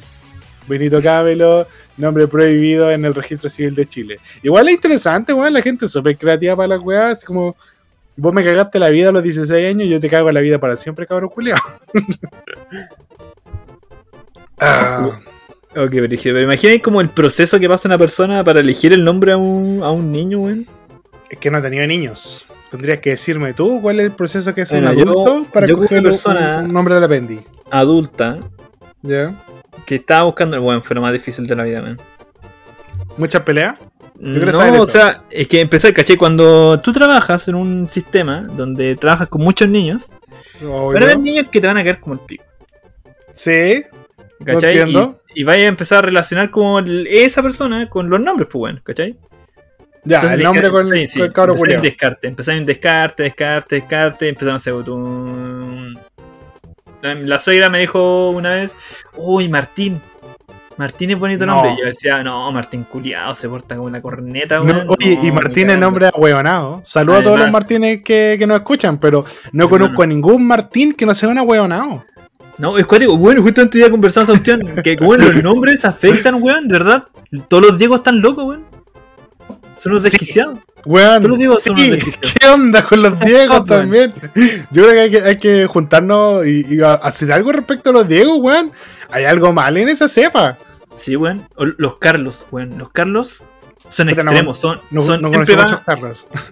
Benito 0.66 1.00
Camelo, 1.02 1.66
nombre 1.96 2.26
prohibido 2.26 2.90
en 2.90 3.04
el 3.04 3.14
registro 3.14 3.48
civil 3.50 3.74
de 3.74 3.86
Chile. 3.86 4.16
Igual 4.42 4.68
es 4.68 4.74
interesante, 4.74 5.32
weón. 5.32 5.52
La 5.52 5.62
gente 5.62 5.86
es 5.86 5.92
súper 5.92 6.16
creativa 6.16 6.56
para 6.56 6.68
las 6.68 6.80
weas. 6.80 7.24
Como. 7.24 7.56
Vos 8.16 8.32
me 8.32 8.44
cagaste 8.44 8.78
la 8.78 8.90
vida 8.90 9.08
a 9.08 9.12
los 9.12 9.24
16 9.24 9.66
años, 9.66 9.88
yo 9.88 9.98
te 9.98 10.08
cago 10.08 10.30
la 10.30 10.40
vida 10.40 10.60
para 10.60 10.76
siempre, 10.76 11.04
cabrón 11.04 11.30
culiao. 11.30 11.58
ah, 14.60 15.18
Ok, 15.76 15.90
pero, 15.90 16.08
pero 16.22 16.40
imaginen 16.42 16.78
como 16.78 17.00
el 17.00 17.08
proceso 17.08 17.58
que 17.58 17.68
pasa 17.68 17.88
una 17.88 17.98
persona 17.98 18.44
para 18.44 18.60
elegir 18.60 18.92
el 18.92 19.04
nombre 19.04 19.32
a 19.32 19.36
un, 19.36 19.80
a 19.82 19.90
un 19.90 20.12
niño, 20.12 20.38
weón. 20.42 20.66
es 21.28 21.38
que 21.38 21.50
no 21.50 21.58
he 21.58 21.62
tenido 21.62 21.84
niños. 21.88 22.46
Tendrías 22.70 23.00
que 23.00 23.10
decirme 23.10 23.52
tú 23.54 23.80
cuál 23.82 23.98
es 23.98 24.06
el 24.06 24.12
proceso 24.12 24.54
que 24.54 24.60
es 24.62 24.70
Bueno, 24.70 24.90
un 24.90 24.96
yo- 24.96 25.02
adulto 25.10 25.46
para 25.52 25.66
yo 25.66 25.76
coger 25.76 25.98
un- 25.98 26.04
persona- 26.04 26.60
un, 26.64 26.72
nombre 26.72 26.94
de 26.94 27.00
la 27.00 27.08
pendi. 27.08 27.40
Adulta, 27.70 28.38
¿Ya? 29.02 29.44
Que 29.84 29.96
estaba 29.96 30.24
buscando 30.24 30.56
el 30.56 30.62
weón, 30.62 30.82
fue 30.82 30.94
lo 30.94 31.02
más 31.02 31.12
difícil 31.12 31.46
de 31.46 31.56
la 31.56 31.64
vida, 31.64 31.82
weón. 31.82 32.00
¿Muchas 33.16 33.42
peleas? 33.42 33.76
No, 34.18 34.82
o 34.82 34.86
sea, 34.86 35.24
es 35.30 35.48
que 35.48 35.60
empecé, 35.60 35.92
caché, 35.92 36.16
cuando 36.16 36.80
tú 36.80 36.92
trabajas 36.92 37.48
en 37.48 37.56
un 37.56 37.88
sistema 37.88 38.42
donde 38.42 38.96
trabajas 38.96 39.28
con 39.28 39.42
muchos 39.42 39.68
niños, 39.68 40.12
van 40.60 41.02
a 41.02 41.06
haber 41.06 41.18
niños 41.18 41.46
que 41.50 41.60
te 41.60 41.66
van 41.66 41.76
a 41.78 41.82
caer 41.82 41.98
como 41.98 42.14
el 42.14 42.20
pico. 42.20 42.44
Sí, 43.32 43.82
¿Cachai? 44.44 44.78
entiendo. 44.78 45.20
Y, 45.34 45.40
y 45.40 45.44
vaya 45.44 45.64
a 45.64 45.68
empezar 45.68 45.98
a 45.98 46.02
relacionar 46.02 46.50
como 46.50 46.78
esa 46.78 47.42
persona 47.42 47.88
con 47.88 48.08
los 48.08 48.20
nombres, 48.20 48.48
pues 48.50 48.60
bueno, 48.60 48.80
¿cachai? 48.84 49.16
ya, 50.04 50.16
Entonces, 50.16 50.38
el 50.38 50.44
nombre 50.44 50.70
con, 50.70 50.86
sí, 50.86 51.06
sí, 51.06 51.18
con 51.18 51.26
el 51.26 51.32
cabro 51.32 51.54
empezar 51.54 51.82
descarte, 51.82 52.28
empezar 52.28 52.56
en 52.56 52.66
descarte, 52.66 53.22
descarte, 53.24 53.76
descarte, 53.76 54.28
empezaron 54.28 54.54
a 54.54 54.56
hacer 54.56 54.74
un... 54.74 55.98
La 57.12 57.38
suegra 57.38 57.68
me 57.68 57.80
dijo 57.80 58.30
una 58.30 58.50
vez, 58.52 58.74
uy, 59.16 59.48
Martín. 59.48 60.00
Martín 60.76 61.10
es 61.10 61.18
bonito 61.18 61.44
No. 61.46 61.54
nombre. 61.56 61.76
Yo 61.78 61.84
decía, 61.86 62.22
no, 62.24 62.50
Martín 62.50 62.84
culiado, 62.84 63.34
se 63.34 63.48
porta 63.48 63.76
como 63.76 63.90
la 63.90 64.00
corneta, 64.02 64.58
No, 64.60 64.84
oye, 64.88 65.18
y 65.22 65.30
Martín 65.30 65.64
es 65.64 65.76
cagando". 65.76 65.86
nombre 65.86 66.06
ahueonado. 66.08 66.80
Saludos 66.84 67.20
a 67.20 67.22
todos 67.24 67.38
los. 67.40 67.52
Martínez 67.52 68.02
que, 68.02 68.36
que 68.38 68.46
nos 68.46 68.56
escuchan, 68.56 68.98
pero 68.98 69.24
no 69.52 69.68
conozco 69.70 70.02
a 70.02 70.06
ningún 70.06 70.46
Martín 70.46 70.92
que 70.94 71.06
no 71.06 71.14
sea 71.14 71.28
un 71.28 71.38
ahueonado. 71.38 72.04
No, 72.58 72.78
es 72.78 72.86
cuático. 72.86 73.16
Bueno, 73.16 73.42
justamente 73.42 73.78
hoy 73.78 73.82
día 73.82 73.90
conversamos 73.90 74.28
esa 74.30 74.38
opción. 74.38 74.60
Que, 74.82 74.96
bueno, 74.96 75.24
los 75.26 75.42
nombres 75.42 75.84
afectan, 75.84 76.42
weón, 76.42 76.66
de 76.68 76.72
verdad. 76.78 77.04
Todos 77.48 77.66
los 77.66 77.78
Diegos 77.78 77.98
están 77.98 78.20
locos, 78.20 78.44
weón. 78.44 78.64
Son 79.76 79.92
unos 79.92 80.04
Sí. 80.04 80.10
desquiciados. 80.10 80.58
Weón, 80.86 81.22
Tú 81.22 81.28
lo 81.28 81.36
digo, 81.36 81.56
sí, 81.56 81.70
son 81.70 81.74
unos 81.78 81.90
desquiciados. 81.90 82.32
¿qué 82.38 82.46
onda 82.48 82.84
con 82.84 83.02
los 83.02 83.18
Diegos 83.20 83.64
también? 83.66 84.12
Yo 84.70 84.82
creo 84.84 84.90
que 84.92 85.00
hay 85.00 85.10
que, 85.10 85.20
hay 85.22 85.38
que 85.38 85.66
juntarnos 85.66 86.46
y, 86.46 86.80
hacer 86.82 87.32
algo 87.32 87.52
respecto 87.52 87.90
a 87.90 87.92
los 87.92 88.08
Diegos, 88.08 88.38
weón. 88.40 88.72
Hay 89.10 89.24
algo 89.24 89.52
mal 89.52 89.76
en 89.76 89.88
esa 89.88 90.08
cepa. 90.08 90.58
Sí, 90.92 91.16
weón. 91.16 91.48
O 91.56 91.64
Los 91.64 91.96
Carlos, 91.96 92.46
weón. 92.50 92.76
Los 92.78 92.90
Carlos 92.90 93.42
son 93.88 94.08
Puta, 94.08 94.22
no- 94.24 94.30
extremos. 94.30 94.58
Son, 94.58 94.80
No, 94.90 95.02
son 95.02 95.22
no 95.22 95.28
siempre 95.28 95.54
van 95.56 95.70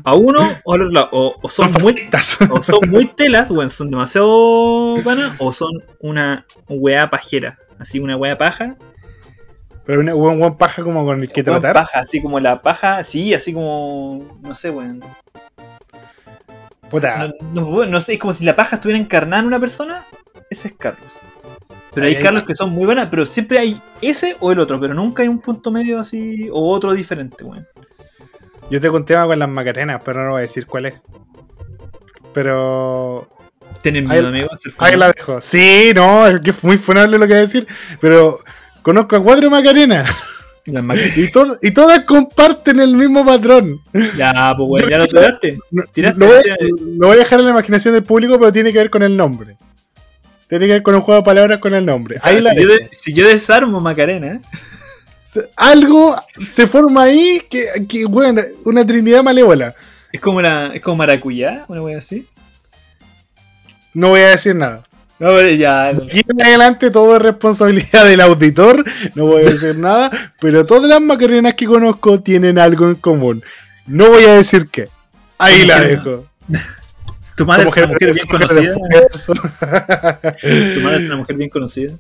a 0.05 0.15
uno 0.15 0.41
o 0.65 0.73
al 0.75 0.83
otro 0.83 0.93
lado. 0.93 1.09
O, 1.13 1.39
o 1.43 1.49
son, 1.49 1.73
Son 1.73 1.83
muy, 1.83 1.95
o 2.51 2.63
son 2.63 2.81
muy 2.91 3.07
telas, 3.07 3.51
weón. 3.51 3.71
Son 3.71 3.91
demasiado 3.91 4.97
panas. 5.05 5.35
O 5.39 5.53
son 5.53 5.71
una 6.01 6.47
weá 6.69 7.11
pajera. 7.11 7.59
Así, 7.79 7.99
una 7.99 8.17
weá 8.17 8.39
paja. 8.39 8.77
Pero 9.85 10.01
un 10.01 10.39
buen, 10.41 10.55
paja 10.55 10.83
como 10.83 11.05
con 11.05 11.21
el 11.23 11.29
que 11.33 11.43
tratar. 11.43 11.75
paja, 11.75 11.99
así 12.01 12.23
como 12.23 12.39
la 12.41 12.63
paja. 12.63 13.03
Sí, 13.05 13.35
así 13.35 13.53
como. 13.53 14.39
No 14.41 14.55
sé, 14.55 14.71
weón. 14.71 15.03
Puta, 16.91 17.33
No, 17.55 17.63
no, 17.63 17.87
no 17.87 18.01
sé, 18.01 18.15
es 18.15 18.19
como 18.19 18.33
si 18.33 18.45
la 18.45 18.55
paja 18.55 18.77
estuviera 18.77 19.01
encarnada 19.01 19.41
en 19.41 19.47
una 19.47 19.59
persona. 19.61 20.05
Ese 20.51 20.69
es 20.69 20.75
Carlos. 20.79 21.19
Pero 21.95 22.07
hay 22.07 22.13
Ahí 22.13 22.17
hay 22.17 22.23
Carlos 22.23 22.45
que 22.45 22.55
son 22.55 22.71
muy 22.71 22.85
buenas, 22.87 23.09
pero 23.11 23.27
siempre 23.27 23.59
hay 23.59 23.83
ese 24.01 24.37
o 24.41 24.53
el 24.53 24.59
otro, 24.59 24.79
pero 24.81 24.95
nunca 24.95 25.23
hay 25.23 25.29
un 25.29 25.41
punto 25.41 25.71
medio 25.71 25.99
así 25.99 26.49
o 26.53 26.71
otro 26.73 26.93
diferente, 26.93 27.45
weón. 27.45 27.67
yo 28.71 28.81
tengo 28.81 28.97
un 28.97 29.05
tema 29.05 29.27
con 29.27 29.39
las 29.39 29.49
macarenas, 29.49 30.01
pero 30.05 30.25
no 30.25 30.31
voy 30.33 30.39
a 30.39 30.43
decir 30.43 30.67
cuál 30.67 30.87
es. 30.87 30.95
Pero 32.33 33.29
Ahí- 33.85 33.93
miedo, 33.93 34.29
amigo. 34.29 34.49
a 34.53 34.57
ser 34.57 34.73
ahí 34.79 34.97
la 34.97 35.13
dejo. 35.13 35.41
Sí, 35.41 35.93
no, 35.95 36.27
es 36.27 36.41
que 36.41 36.51
es 36.51 36.63
muy 36.65 36.79
funable 36.79 37.19
lo 37.19 37.27
que 37.27 37.33
voy 37.33 37.39
a 37.39 37.47
decir. 37.47 37.67
Pero 38.01 38.39
conozco 38.83 39.17
a 39.17 39.23
cuatro 39.23 39.49
macarenas 39.51 40.09
y, 41.17 41.31
to- 41.33 41.59
y 41.63 41.71
todas 41.73 42.05
comparten 42.05 42.79
el 42.81 42.95
mismo 42.97 43.25
patrón. 43.25 43.81
Ya, 44.17 44.55
pues 44.57 44.83
Yo- 44.83 44.89
ya 44.91 44.99
lo 44.99 45.09
tiraste. 45.09 45.59
No, 45.71 45.83
Tiraste, 45.93 46.19
lo, 46.21 46.27
voy, 46.27 46.43
lo 46.99 47.11
a 47.13 47.17
dejar 47.17 47.41
en 47.41 47.47
la 47.47 47.51
imaginación 47.53 47.95
del 47.95 48.05
público, 48.05 48.39
pero 48.39 48.53
tiene 48.53 48.73
que 48.73 48.79
ver 48.79 48.91
con 48.91 49.03
el 49.03 49.17
nombre. 49.17 49.57
Tiene 50.49 50.67
que 50.67 50.73
ver 50.75 50.83
con 50.83 50.95
un 50.95 51.01
juego 51.01 51.21
de 51.21 51.25
palabras 51.25 51.59
con 51.61 51.75
el 51.75 51.85
nombre. 51.87 52.19
O 52.19 52.21
sea, 52.23 52.31
Ahí 52.31 52.41
la 52.43 52.51
si, 52.51 52.63
yo 52.63 52.69
de- 52.69 52.89
si 52.93 53.13
yo 53.13 53.27
desarmo 53.27 53.81
Macarena, 53.81 54.41
Algo 55.57 56.15
se 56.39 56.67
forma 56.67 57.05
ahí 57.05 57.43
que, 57.49 57.87
que 57.89 58.05
bueno, 58.05 58.43
una 58.67 58.87
trinidad 58.87 59.23
malévola. 59.23 59.75
es 60.13 60.21
como 60.21 60.43
la, 60.43 60.67
es 60.75 60.81
como 60.83 60.97
maracuyá, 60.99 61.65
una 61.69 61.83
wea 61.83 61.97
así. 61.99 62.27
No 63.95 64.11
voy 64.11 64.21
a 64.21 64.29
decir 64.29 64.55
nada. 64.55 64.85
No, 65.23 65.29
pero 65.37 65.51
ya. 65.51 65.91
Aquí 65.91 66.23
en 66.29 66.45
adelante 66.45 66.91
todo 66.91 67.15
es 67.15 67.23
responsabilidad 67.23 68.07
del 68.07 68.21
auditor, 68.23 68.85
no 69.15 69.27
voy 69.27 69.43
a 69.43 69.51
decir 69.51 69.79
nada, 69.79 70.11
pero 70.41 70.67
todas 70.67 70.89
las 70.89 71.01
macarenas 71.01 71.55
que 71.55 71.65
conozco 71.65 72.21
tienen 72.21 72.59
algo 72.59 72.89
en 72.89 72.97
común. 72.97 73.41
No 73.87 74.09
voy 74.09 74.25
a 74.25 74.35
decir 74.35 74.67
qué. 74.67 74.89
Ahí 75.39 75.65
la 75.65 75.79
dejo. 75.79 76.27
Tu 77.37 77.47
madre 77.47 77.69
es 77.69 77.77
una 77.77 77.87
mujer 77.87 78.13
bien 78.15 78.27
conocida. 78.27 78.75
Tu 80.75 80.81
madre 80.81 80.99
es 80.99 81.05
una 81.05 81.17
mujer 81.17 81.37
bien 81.37 81.51
conocida. 81.51 81.93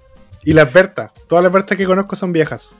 y 0.42 0.52
las 0.52 0.72
Bertas, 0.72 1.12
todas 1.28 1.44
las 1.44 1.52
Bertas 1.52 1.78
que 1.78 1.84
conozco 1.84 2.16
son 2.16 2.32
viejas. 2.32 2.74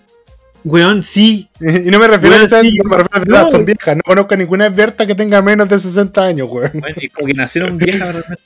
Weón, 0.65 1.03
sí. 1.03 1.49
Y 1.61 1.91
no 1.91 1.99
me 1.99 2.07
refiero 2.09 2.31
Weón, 2.37 2.43
a 2.43 2.45
esas, 2.45 2.61
sí. 2.63 2.79
no 2.83 2.91
me 2.91 2.97
refiero 2.99 3.19
a 3.19 3.39
edad, 3.41 3.45
No. 3.47 3.51
son 3.51 3.65
viejas. 3.65 3.97
No 3.97 4.03
conozco 4.05 4.35
a 4.35 4.37
ninguna 4.37 4.69
Berta 4.69 5.07
que 5.07 5.15
tenga 5.15 5.41
menos 5.43 5.69
de 5.69 5.79
60 5.79 6.23
años, 6.25 6.49
weón. 6.51 6.71
Weón, 6.75 6.95
y 6.97 7.09
como 7.09 7.27
que 7.27 7.35
nacieron 7.35 7.77
viejas 7.79 8.15
realmente, 8.15 8.45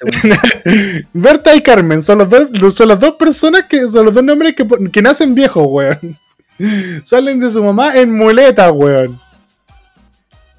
weón. 0.65 1.09
Berta 1.13 1.55
y 1.55 1.63
Carmen 1.63 2.03
son, 2.03 2.19
los 2.19 2.29
dos, 2.29 2.75
son 2.75 2.89
las 2.89 2.99
dos 3.01 3.17
personas 3.17 3.65
que 3.65 3.81
son 3.89 4.07
los 4.07 4.15
dos 4.15 4.25
nombres 4.25 4.55
que, 4.55 4.67
que 4.91 5.03
nacen 5.03 5.35
viejos, 5.35 5.67
weón. 5.69 6.19
Salen 7.05 7.39
de 7.41 7.51
su 7.51 7.63
mamá 7.63 7.97
en 7.97 8.13
muleta, 8.15 8.71
weón. 8.73 9.19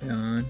Weón. 0.01 0.45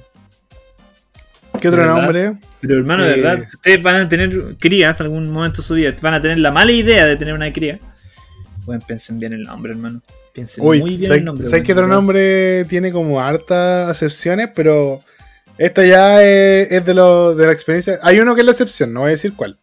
¿Qué 1.62 1.70
otro 1.70 1.86
nombre? 1.86 2.34
Pero 2.62 2.76
hermano, 2.76 3.04
de 3.04 3.14
Eh. 3.16 3.22
verdad, 3.22 3.46
ustedes 3.54 3.82
van 3.82 3.96
a 3.96 4.10
tener 4.10 4.56
crías 4.60 5.00
algún 5.02 5.32
momento 5.32 5.62
de 5.62 5.68
su 5.68 5.74
vida, 5.74 5.94
van 6.02 6.14
a 6.16 6.22
tener 6.22 6.38
la 6.40 6.52
mala 6.52 6.72
idea 6.72 7.06
de 7.06 7.16
tener 7.16 7.34
una 7.34 7.52
cría. 7.52 7.80
Bueno, 8.66 8.84
piensen 8.86 9.20
bien 9.20 9.34
el 9.34 9.44
nombre, 9.44 9.72
hermano. 9.72 10.02
Piensen 10.38 10.64
Uy, 10.64 10.82
muy 10.82 10.98
bien 10.98 11.12
sé, 11.12 11.18
el 11.18 11.26
nombre. 11.26 11.48
sé 11.48 11.52
weón, 11.54 11.64
que 11.66 11.74
otro 11.74 11.88
nombre 11.88 12.66
tiene 12.66 12.92
como 12.92 13.20
hartas 13.20 13.90
acepciones, 13.90 14.50
pero 14.54 15.00
esto 15.58 15.84
ya 15.84 16.22
es, 16.24 16.72
es 16.72 16.86
de, 16.86 16.94
lo, 16.94 17.34
de 17.34 17.48
la 17.48 17.52
experiencia. 17.52 17.98
Hay 18.04 18.20
uno 18.20 18.36
que 18.36 18.42
es 18.42 18.46
la 18.46 18.52
excepción, 18.52 18.94
no 18.94 19.00
voy 19.00 19.08
a 19.08 19.12
decir 19.14 19.34
cuál. 19.36 19.58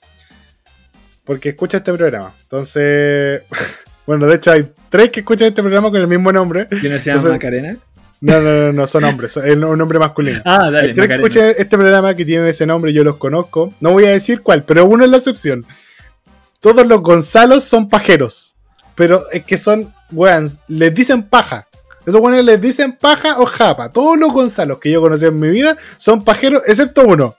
Porque 1.25 1.51
escucha 1.51 1.77
este 1.77 1.93
programa. 1.95 2.35
Entonces, 2.43 3.43
bueno, 4.07 4.27
de 4.27 4.35
hecho 4.35 4.51
hay 4.51 4.69
tres 4.91 5.11
que 5.11 5.21
escuchan 5.21 5.47
este 5.47 5.63
programa 5.63 5.93
con 5.93 6.01
el 6.01 6.09
mismo 6.09 6.33
nombre. 6.33 6.67
¿Y 6.73 6.89
no 6.89 6.99
se 6.99 7.05
llama 7.07 7.21
Entonces- 7.21 7.31
Macarena? 7.31 7.77
No, 8.21 8.41
no, 8.41 8.51
no, 8.51 8.73
no 8.73 8.87
son 8.89 9.05
hombres, 9.05 9.31
son- 9.33 9.47
es 9.47 9.55
un 9.55 9.79
nombre 9.79 10.01
masculino. 10.01 10.41
Ah, 10.45 10.71
dale, 10.73 10.89
Hay 10.89 10.95
tres 10.95 11.07
que 11.09 11.15
escuchan 11.15 11.51
este 11.57 11.77
programa 11.79 12.15
que 12.15 12.25
tienen 12.25 12.49
ese 12.49 12.67
nombre, 12.67 12.93
yo 12.93 13.05
los 13.05 13.17
conozco. 13.17 13.73
No 13.81 13.93
voy 13.93 14.07
a 14.07 14.11
decir 14.11 14.41
cuál, 14.41 14.65
pero 14.65 14.87
uno 14.87 15.05
es 15.05 15.11
la 15.11 15.19
excepción. 15.19 15.65
Todos 16.59 16.85
los 16.85 17.01
Gonzalos 17.01 17.63
son 17.63 17.89
pajeros. 17.89 18.54
Pero 18.95 19.25
es 19.33 19.45
que 19.45 19.59
son, 19.59 19.93
weón, 20.13 20.51
les 20.69 20.95
dicen 20.95 21.23
paja. 21.23 21.67
Esos 22.07 22.21
weones 22.21 22.45
les 22.45 22.61
dicen 22.61 22.97
paja 23.01 23.41
o 23.41 23.47
japa. 23.47 23.89
Todos 23.89 24.19
los 24.19 24.33
Gonzalos 24.33 24.79
que 24.79 24.91
yo 24.91 25.01
conocí 25.01 25.25
en 25.25 25.41
mi 25.41 25.49
vida 25.49 25.77
son 25.97 26.23
pajeros, 26.23 26.63
excepto 26.67 27.03
uno. 27.05 27.37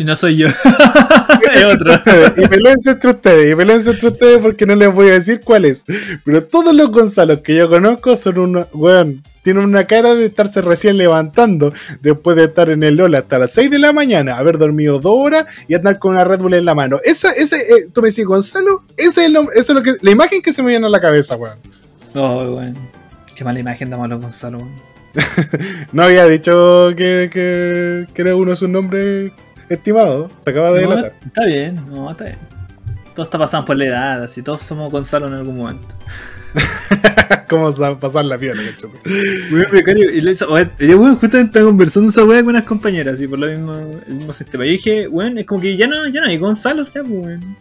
Y 0.00 0.04
no 0.04 0.16
soy 0.16 0.34
yo. 0.38 0.48
es 1.54 1.64
otro. 1.66 1.92
y 2.38 2.48
pelense 2.48 2.92
entre 2.92 3.10
ustedes, 3.10 3.52
y 3.52 3.54
pelense 3.54 3.90
entre 3.90 4.08
ustedes 4.08 4.38
porque 4.38 4.64
no 4.64 4.74
les 4.74 4.90
voy 4.90 5.10
a 5.10 5.12
decir 5.12 5.42
cuál 5.44 5.66
es. 5.66 5.84
Pero 6.24 6.42
todos 6.42 6.74
los 6.74 6.90
Gonzalos 6.90 7.40
que 7.40 7.54
yo 7.54 7.68
conozco 7.68 8.16
son 8.16 8.38
unos, 8.38 8.68
weón, 8.72 9.22
tienen 9.42 9.62
una 9.62 9.86
cara 9.86 10.14
de 10.14 10.24
estarse 10.24 10.62
recién 10.62 10.96
levantando 10.96 11.74
después 12.00 12.34
de 12.38 12.44
estar 12.44 12.70
en 12.70 12.82
el 12.82 12.96
Lola 12.96 13.18
hasta 13.18 13.38
las 13.38 13.52
6 13.52 13.70
de 13.72 13.78
la 13.78 13.92
mañana, 13.92 14.38
haber 14.38 14.56
dormido 14.56 15.00
dos 15.00 15.16
horas 15.18 15.44
y 15.68 15.74
andar 15.74 15.98
con 15.98 16.14
una 16.14 16.24
Red 16.24 16.38
Bull 16.38 16.54
en 16.54 16.64
la 16.64 16.74
mano. 16.74 16.98
Esa, 17.04 17.32
ese, 17.32 17.58
eh, 17.58 17.88
tú 17.92 18.00
me 18.00 18.08
decís, 18.08 18.24
Gonzalo, 18.24 18.84
ese 18.96 19.08
es 19.08 19.18
el 19.18 19.34
nombre, 19.34 19.54
eso 19.60 19.72
es 19.72 19.76
lo 19.76 19.82
que, 19.82 19.92
la 20.00 20.10
imagen 20.10 20.40
que 20.40 20.54
se 20.54 20.62
me 20.62 20.70
viene 20.70 20.86
a 20.86 20.88
la 20.88 21.00
cabeza, 21.02 21.36
weón. 21.36 21.58
Oh, 22.14 22.56
weón. 22.56 22.74
Qué 23.36 23.44
mala 23.44 23.58
imagen 23.58 23.90
damos 23.90 24.06
a 24.06 24.08
los 24.08 24.22
Gonzalo, 24.22 24.60
weón. 24.60 24.80
No 25.92 26.04
había 26.04 26.24
dicho 26.24 26.88
que, 26.96 27.28
que, 27.30 28.06
que 28.14 28.22
era 28.22 28.34
uno 28.34 28.52
de 28.52 28.56
sus 28.56 28.70
nombres 28.70 29.32
estimados, 29.74 30.30
se 30.40 30.50
acaba 30.50 30.72
de 30.72 30.82
No, 30.82 30.90
delatar. 30.90 31.14
está 31.24 31.46
bien, 31.46 31.80
no, 31.88 32.10
está 32.10 32.24
bien. 32.24 32.38
Todos 33.14 33.26
está 33.26 33.38
pasando 33.38 33.66
por 33.66 33.76
la 33.76 33.86
edad, 33.86 34.22
así 34.22 34.42
todos 34.42 34.62
somos 34.62 34.90
Gonzalo 34.90 35.26
en 35.26 35.34
algún 35.34 35.56
momento. 35.56 35.94
¿Cómo 37.48 37.72
va 37.74 37.88
a 37.88 38.00
pasar 38.00 38.24
la 38.24 38.38
piola, 38.38 38.62
cachai? 38.62 38.90
Weón, 39.52 39.66
precario, 39.70 40.10
y 40.10 40.20
yo, 40.22 41.00
weón, 41.00 41.16
justamente 41.16 41.50
estaba 41.50 41.66
conversando 41.66 42.10
esa 42.10 42.24
weá 42.24 42.40
con 42.40 42.50
unas 42.50 42.64
compañeras, 42.64 43.20
y 43.20 43.26
por 43.26 43.38
lo 43.38 43.46
mismo, 43.46 44.00
el 44.06 44.14
mismo 44.14 44.32
sistema. 44.32 44.66
Y 44.66 44.70
dije, 44.70 45.08
weón, 45.08 45.38
es 45.38 45.46
como 45.46 45.60
que 45.60 45.76
ya 45.76 45.86
no, 45.86 46.08
ya 46.08 46.20
no 46.20 46.26
hay 46.26 46.38
Gonzalo, 46.38 46.82
ya, 46.82 47.02
pues, 47.02 47.06
weón. 47.10 47.56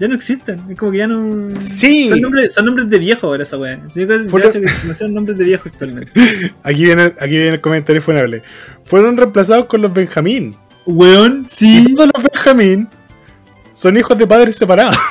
Ya 0.00 0.08
no 0.08 0.14
existen, 0.16 0.60
es 0.70 0.76
como 0.76 0.90
que 0.90 0.98
ya 0.98 1.06
no. 1.06 1.54
Sí. 1.60 2.08
Son 2.08 2.20
nombres, 2.20 2.52
son 2.52 2.64
nombres 2.66 2.90
de 2.90 2.98
viejo 2.98 3.28
ahora 3.28 3.44
esa 3.44 3.56
weá. 3.56 3.80
Sí, 3.92 4.04
no 4.06 4.94
son 4.94 5.14
nombres 5.14 5.38
de 5.38 5.44
viejo 5.44 5.68
actualmente. 5.68 6.10
Aquí 6.64 6.82
viene, 6.82 7.14
aquí 7.18 7.36
viene 7.36 7.50
el 7.50 7.60
comentario 7.60 8.02
funable. 8.02 8.42
Fueron 8.84 9.16
reemplazados 9.16 9.66
con 9.66 9.82
los 9.82 9.92
Benjamín. 9.94 10.56
Weón, 10.86 11.44
Y 11.46 11.48
sí. 11.48 11.94
todos 11.94 12.10
los 12.14 12.22
Benjamín 12.22 12.88
son 13.74 13.96
hijos 13.96 14.16
de 14.18 14.26
padres 14.26 14.56
separados. 14.56 14.96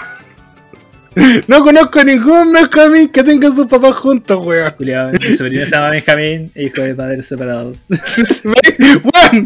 No 1.48 1.60
conozco 1.64 2.04
ningún 2.04 2.54
Benjamín 2.54 3.08
que 3.10 3.22
tenga 3.24 3.50
a 3.50 3.52
sus 3.56 3.68
papás 3.68 3.96
juntos, 3.98 4.44
weón. 4.44 4.74
Culiao, 4.76 5.12
mi 5.12 5.36
sobrino 5.38 5.64
se 5.64 5.70
llama 5.70 5.92
Benjamín, 5.92 6.52
e 6.56 6.64
hijo 6.64 6.82
de 6.82 6.96
padres 6.96 7.28
separados. 7.28 7.84
Weón, 8.44 9.46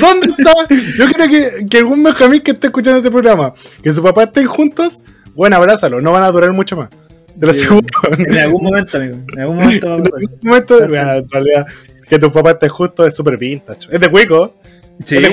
¿Dónde 0.00 0.34
está? 0.38 0.52
Yo 0.96 1.06
creo 1.12 1.28
que, 1.28 1.66
que 1.68 1.78
algún 1.78 2.04
Benjamín 2.04 2.40
que 2.42 2.52
esté 2.52 2.68
escuchando 2.68 2.98
este 2.98 3.10
programa, 3.10 3.52
que 3.82 3.92
sus 3.92 4.04
papás 4.04 4.26
estén 4.28 4.46
juntos, 4.46 5.02
bueno, 5.34 5.56
abrázalo, 5.56 6.00
no 6.00 6.12
van 6.12 6.22
a 6.22 6.30
durar 6.30 6.52
mucho 6.52 6.76
más. 6.76 6.90
Te 6.90 7.44
lo 7.46 7.52
Sí, 7.54 7.62
aseguro. 7.64 7.86
En 8.16 8.38
algún 8.38 8.62
momento, 8.62 8.98
amigo. 8.98 9.16
En 9.32 9.40
algún 9.40 9.56
momento 9.56 9.88
va 9.88 9.94
a 9.94 9.98
En 9.98 10.04
algún 10.04 10.38
momento, 10.42 10.78
bueno, 10.88 11.12
en 11.14 11.28
realidad, 11.28 11.66
que 12.08 12.18
tus 12.20 12.30
papás 12.32 12.52
estén 12.54 12.68
juntos 12.68 13.08
es 13.08 13.16
súper 13.16 13.36
vintage. 13.36 13.88
Es 13.90 13.98
de 14.00 14.08
cuico. 14.08 14.54
Sí. 15.04 15.16
Es 15.16 15.22
de 15.22 15.30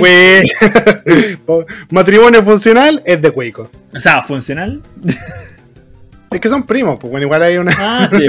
cuico. 1.46 1.66
Matrimonio 1.90 2.44
funcional 2.44 3.02
es 3.06 3.22
de 3.22 3.32
cuicos. 3.32 3.70
O 3.96 4.00
sea, 4.00 4.22
funcional. 4.24 4.82
Es 6.30 6.40
que 6.42 6.50
son 6.50 6.66
primos, 6.66 6.98
pues 7.00 7.10
bueno, 7.10 7.26
igual 7.26 7.42
hay 7.42 7.58
una. 7.58 7.72
Ah, 7.78 8.08
sí, 8.12 8.26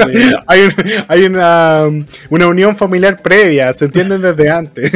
hay 0.46 0.62
un- 0.62 0.74
hay 1.08 1.24
una, 1.24 1.84
um, 1.86 2.04
una 2.30 2.46
unión 2.46 2.76
familiar 2.76 3.20
previa, 3.20 3.72
se 3.72 3.86
entienden 3.86 4.22
desde 4.22 4.48
antes. 4.50 4.92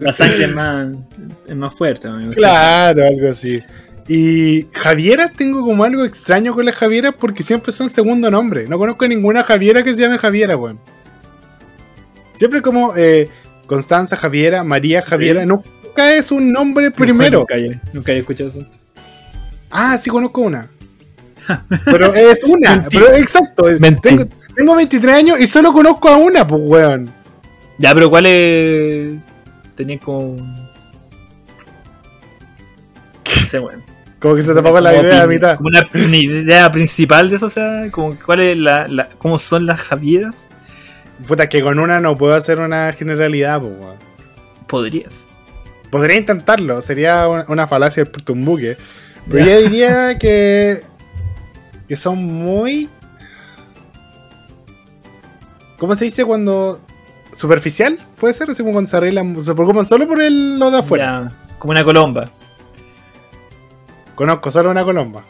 La 0.00 0.12
sangre 0.12 0.44
es 0.46 0.52
más, 0.54 0.88
es 1.46 1.56
más 1.56 1.72
fuerte, 1.74 2.08
amigo. 2.08 2.32
claro, 2.32 3.06
algo 3.06 3.30
así. 3.30 3.62
Y 4.08 4.66
Javiera, 4.74 5.30
tengo 5.30 5.60
como 5.64 5.84
algo 5.84 6.04
extraño 6.04 6.52
con 6.52 6.64
las 6.64 6.74
Javieras 6.74 7.14
porque 7.18 7.44
siempre 7.44 7.70
son 7.70 7.88
segundo 7.88 8.28
nombre. 8.30 8.66
No 8.68 8.76
conozco 8.76 9.06
ninguna 9.06 9.44
Javiera 9.44 9.84
que 9.84 9.94
se 9.94 10.00
llame 10.02 10.18
Javiera, 10.18 10.56
weón. 10.56 10.80
Siempre 12.34 12.60
como 12.62 12.94
eh, 12.96 13.28
Constanza 13.66 14.16
Javiera, 14.16 14.64
María 14.64 15.02
Javiera. 15.02 15.42
Sí. 15.42 15.46
Nunca 15.46 16.14
es 16.14 16.30
un 16.32 16.52
nombre 16.52 16.90
primero. 16.90 17.40
Nunca, 17.40 17.56
he- 17.56 17.80
nunca 17.92 18.12
he 18.12 18.18
escuchado 18.18 18.50
eso. 18.50 18.66
Ah, 19.70 19.98
sí 20.02 20.10
conozco 20.10 20.40
una. 20.42 20.68
Pero 21.86 22.14
es 22.14 22.44
una, 22.44 22.86
pero 22.88 23.06
exacto. 23.14 23.64
Mentí. 23.80 24.00
Tengo, 24.10 24.24
tengo 24.54 24.76
23 24.76 25.12
años 25.14 25.40
y 25.40 25.46
solo 25.48 25.72
conozco 25.72 26.08
a 26.08 26.16
una, 26.16 26.46
pues 26.46 26.62
weón. 26.64 27.12
Ya, 27.78 27.92
pero 27.94 28.08
¿cuál 28.10 28.26
es...? 28.26 29.20
Tenía 29.74 29.98
como... 29.98 30.36
No 30.36 30.68
sé, 33.48 33.58
weón. 33.58 33.82
Como 34.20 34.36
que 34.36 34.42
se 34.42 34.52
te 34.54 34.60
apagó 34.60 34.78
la 34.80 34.94
idea 34.94 35.24
a 35.24 35.26
mitad. 35.26 35.56
Como 35.56 35.68
una, 35.68 35.88
una 35.94 36.16
idea 36.16 36.70
principal 36.70 37.28
de 37.28 37.36
eso, 37.36 37.46
o 37.46 37.50
sea, 37.50 37.88
como 37.90 38.16
cuál 38.24 38.40
es 38.40 38.56
la, 38.56 38.86
la- 38.86 39.08
cómo 39.18 39.36
son 39.38 39.66
las 39.66 39.80
Javieras. 39.80 40.46
Puta, 41.26 41.48
que 41.48 41.62
con 41.62 41.78
una 41.78 42.00
no 42.00 42.16
puedo 42.16 42.34
hacer 42.34 42.58
una 42.58 42.92
generalidad, 42.92 43.60
pues 43.60 43.72
weón. 43.78 43.96
Podrías. 44.66 45.28
Podría 45.90 46.16
intentarlo, 46.16 46.80
sería 46.80 47.28
una, 47.28 47.44
una 47.48 47.66
falacia 47.66 48.04
del 48.04 48.24
tumbuque. 48.24 48.76
Pero 49.30 49.44
yo 49.44 49.60
diría 49.62 50.18
que. 50.18 50.82
que 51.88 51.96
son 51.96 52.24
muy. 52.24 52.88
¿Cómo 55.78 55.94
se 55.94 56.06
dice 56.06 56.24
cuando. 56.24 56.80
superficial? 57.32 57.98
¿Puede 58.18 58.34
ser? 58.34 58.50
Así 58.50 58.62
como 58.62 58.72
cuando 58.72 58.90
se 58.90 58.96
arreglan. 58.96 59.40
se 59.40 59.54
preocupan 59.54 59.84
solo 59.84 60.08
por 60.08 60.22
el, 60.22 60.58
lo 60.58 60.70
de 60.70 60.78
afuera. 60.78 61.30
Como 61.58 61.72
una 61.72 61.84
colomba. 61.84 62.30
Conozco 64.14 64.50
solo 64.50 64.70
una 64.70 64.84
colomba. 64.84 65.24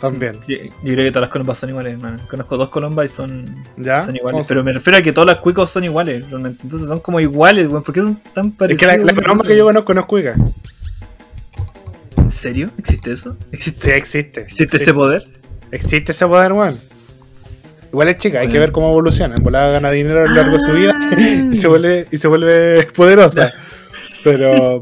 También. 0.00 0.38
Yo, 0.48 0.56
yo 0.56 0.70
creo 0.82 0.96
que 1.04 1.10
todas 1.10 1.22
las 1.22 1.30
colombas 1.30 1.58
son 1.58 1.70
iguales, 1.70 1.92
hermano. 1.92 2.18
Conozco 2.28 2.56
dos 2.56 2.68
colombas 2.70 3.10
y 3.12 3.14
son, 3.14 3.64
¿Ya? 3.76 4.00
son 4.00 4.08
¿Cómo 4.16 4.18
iguales. 4.30 4.46
Pero 4.48 4.64
me 4.64 4.72
refiero 4.72 4.98
a 4.98 5.02
que 5.02 5.12
todas 5.12 5.26
las 5.26 5.36
cuicos 5.38 5.68
son 5.70 5.84
iguales, 5.84 6.28
realmente. 6.30 6.60
Entonces 6.62 6.88
son 6.88 7.00
como 7.00 7.20
iguales, 7.20 7.68
weón. 7.68 7.82
¿Por 7.82 7.94
qué 7.94 8.00
son 8.00 8.16
tan 8.32 8.46
Es 8.46 8.52
parecidos? 8.54 8.96
que 8.96 9.04
la, 9.04 9.12
colomba 9.14 9.44
que 9.44 9.56
yo 9.56 9.64
conozco 9.66 9.92
no 9.94 10.00
es 10.00 10.06
cuica. 10.06 10.36
¿En 12.16 12.30
serio? 12.30 12.70
¿Existe 12.78 13.12
eso? 13.12 13.36
¿Existe, 13.52 13.90
Sí, 13.90 13.90
existe. 13.90 14.40
¿existe 14.42 14.76
ese 14.76 14.94
poder? 14.94 15.26
Existe 15.70 16.12
ese 16.12 16.26
poder, 16.26 16.52
weón. 16.52 16.78
Igual 17.92 18.08
es 18.08 18.18
chica, 18.18 18.40
hay 18.40 18.48
que 18.48 18.58
ver 18.58 18.70
cómo 18.72 18.88
evoluciona. 18.90 19.34
En 19.36 19.42
volada 19.42 19.72
gana 19.72 19.90
dinero 19.90 20.20
a 20.20 20.24
lo 20.26 20.34
largo 20.34 20.52
de 20.52 20.60
su 20.64 20.72
vida 20.72 20.92
Ah. 20.94 21.10
y 21.52 21.56
se 21.56 21.66
vuelve, 21.68 22.06
y 22.10 22.16
se 22.18 22.28
vuelve 22.28 22.84
poderosa. 22.94 23.52
Pero 24.22 24.80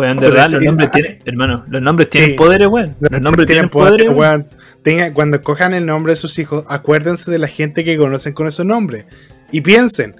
Weón, 0.00 0.16
de 0.18 0.30
verdad, 0.30 0.50
los 0.50 0.62
nombres 0.62 0.90
tienen, 0.90 1.18
hermano, 1.26 1.64
los 1.68 1.82
nombres 1.82 2.08
tienen 2.08 2.36
poderes, 2.36 2.68
weón. 2.68 2.96
Los 3.00 3.20
nombres 3.20 3.46
tienen 3.46 3.68
poderes, 3.68 4.08
weón. 4.08 4.46
cuando 5.12 5.36
escojan 5.36 5.74
el 5.74 5.84
nombre 5.84 6.12
de 6.12 6.16
sus 6.16 6.38
hijos, 6.38 6.64
acuérdense 6.68 7.30
de 7.30 7.38
la 7.38 7.48
gente 7.48 7.84
que 7.84 7.98
conocen 7.98 8.32
con 8.32 8.48
esos 8.48 8.64
nombres. 8.64 9.04
Y 9.52 9.60
piensen, 9.60 10.16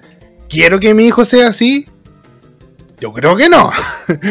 ¿quiero 0.49 0.79
que 0.79 0.93
mi 0.93 1.07
hijo 1.07 1.25
sea 1.25 1.47
así? 1.47 1.87
Yo 2.99 3.11
creo 3.11 3.35
que 3.35 3.49
no. 3.49 3.71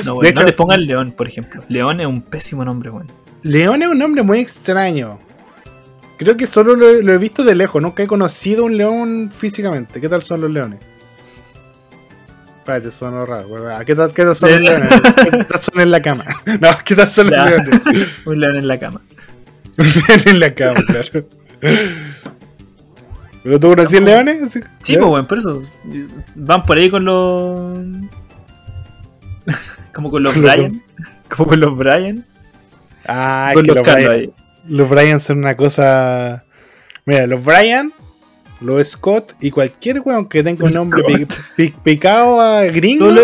No, 0.05 0.13
weón, 0.15 0.21
De 0.23 0.29
hecho- 0.29 0.43
no 0.43 0.47
les 0.47 0.55
pongan 0.55 0.87
León, 0.87 1.15
por 1.17 1.27
ejemplo. 1.27 1.65
León 1.69 2.01
es 2.01 2.07
un 2.07 2.23
pésimo 2.23 2.65
nombre, 2.65 2.91
weón. 2.91 3.11
León 3.43 3.83
es 3.83 3.89
un 3.89 3.99
nombre 3.99 4.23
muy 4.23 4.39
extraño. 4.39 5.19
Creo 6.17 6.37
que 6.37 6.47
solo 6.47 6.77
lo, 6.77 6.93
lo 7.03 7.13
he 7.13 7.19
visto 7.19 7.43
de 7.43 7.57
lejos, 7.57 7.83
nunca 7.83 8.05
he 8.05 8.07
conocido 8.07 8.67
un 8.67 8.77
león 8.77 9.31
físicamente. 9.35 10.01
¿Qué 10.01 10.09
tal 10.09 10.23
son 10.23 10.43
los 10.43 10.51
leones? 10.51 10.79
Espérate, 12.77 12.91
son 12.91 13.27
raro. 13.27 13.85
¿Qué 13.85 13.95
tal, 13.97 14.13
qué 14.13 14.25
tal 14.25 14.37
son 14.37 14.51
los 14.53 14.61
Le- 14.61 14.69
leones? 14.69 14.91
¿Qué 15.31 15.45
tal 15.45 15.61
son 15.61 15.81
en 15.81 15.91
la 15.91 16.01
cama? 16.03 16.25
No, 16.61 16.69
¿qué 16.85 16.95
tal 16.95 17.09
son 17.09 17.31
los 17.31 17.37
leones? 17.51 17.81
Un 18.27 18.41
león 18.41 18.57
en 18.57 18.69
la 18.69 18.79
cama. 18.79 19.01
Un 19.79 19.87
león 19.87 20.21
en 20.27 20.41
la 20.41 20.55
cama, 20.55 20.81
claro. 20.87 21.27
¿Pero 23.43 23.59
tú 23.59 23.69
conocías 23.71 24.03
leones? 24.03 24.53
Sí, 24.53 24.61
Sí, 24.83 24.97
pues, 24.97 25.07
weón, 25.11 25.27
por 25.27 25.39
eso. 25.39 25.63
Van 26.37 26.63
por 26.65 26.77
ahí 26.79 26.91
con 26.91 27.05
los. 27.05 27.79
Como 29.93 30.11
con 30.11 30.23
los 30.23 30.37
Brian. 30.37 30.81
Como 31.29 31.49
con 31.49 31.59
los 31.61 31.77
Brian. 31.77 32.25
Ah, 33.07 33.51
con 33.55 33.65
que 33.65 33.73
los 33.73 33.85
los 33.85 33.95
Brian, 33.95 34.11
ahí. 34.13 34.33
los 34.69 34.89
Brian 34.89 35.19
son 35.21 35.39
una 35.39 35.57
cosa. 35.57 36.45
Mira, 37.07 37.27
los 37.27 37.43
Brian, 37.43 37.93
los 38.61 38.89
Scott 38.89 39.35
y 39.41 39.51
cualquier 39.51 40.01
weón 40.01 40.29
que 40.29 40.43
tenga 40.43 40.65
un 40.65 40.73
nombre 40.73 41.03
picado 41.83 42.41
a 42.41 42.65
gringo. 42.65 43.15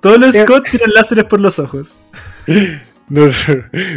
Todos 0.00 0.18
los, 0.18 0.34
Eh. 0.34 0.44
Scott 0.44 0.68
tiran 0.70 0.90
láseres 0.94 1.24
por 1.24 1.40
los 1.40 1.58
ojos. 1.58 2.00
No, 3.10 3.22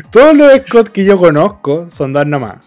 todos 0.10 0.38
los 0.38 0.50
Scott 0.66 0.88
que 0.88 1.04
yo 1.04 1.18
conozco 1.18 1.90
son 1.90 2.14
dos 2.14 2.26
nomás. 2.26 2.60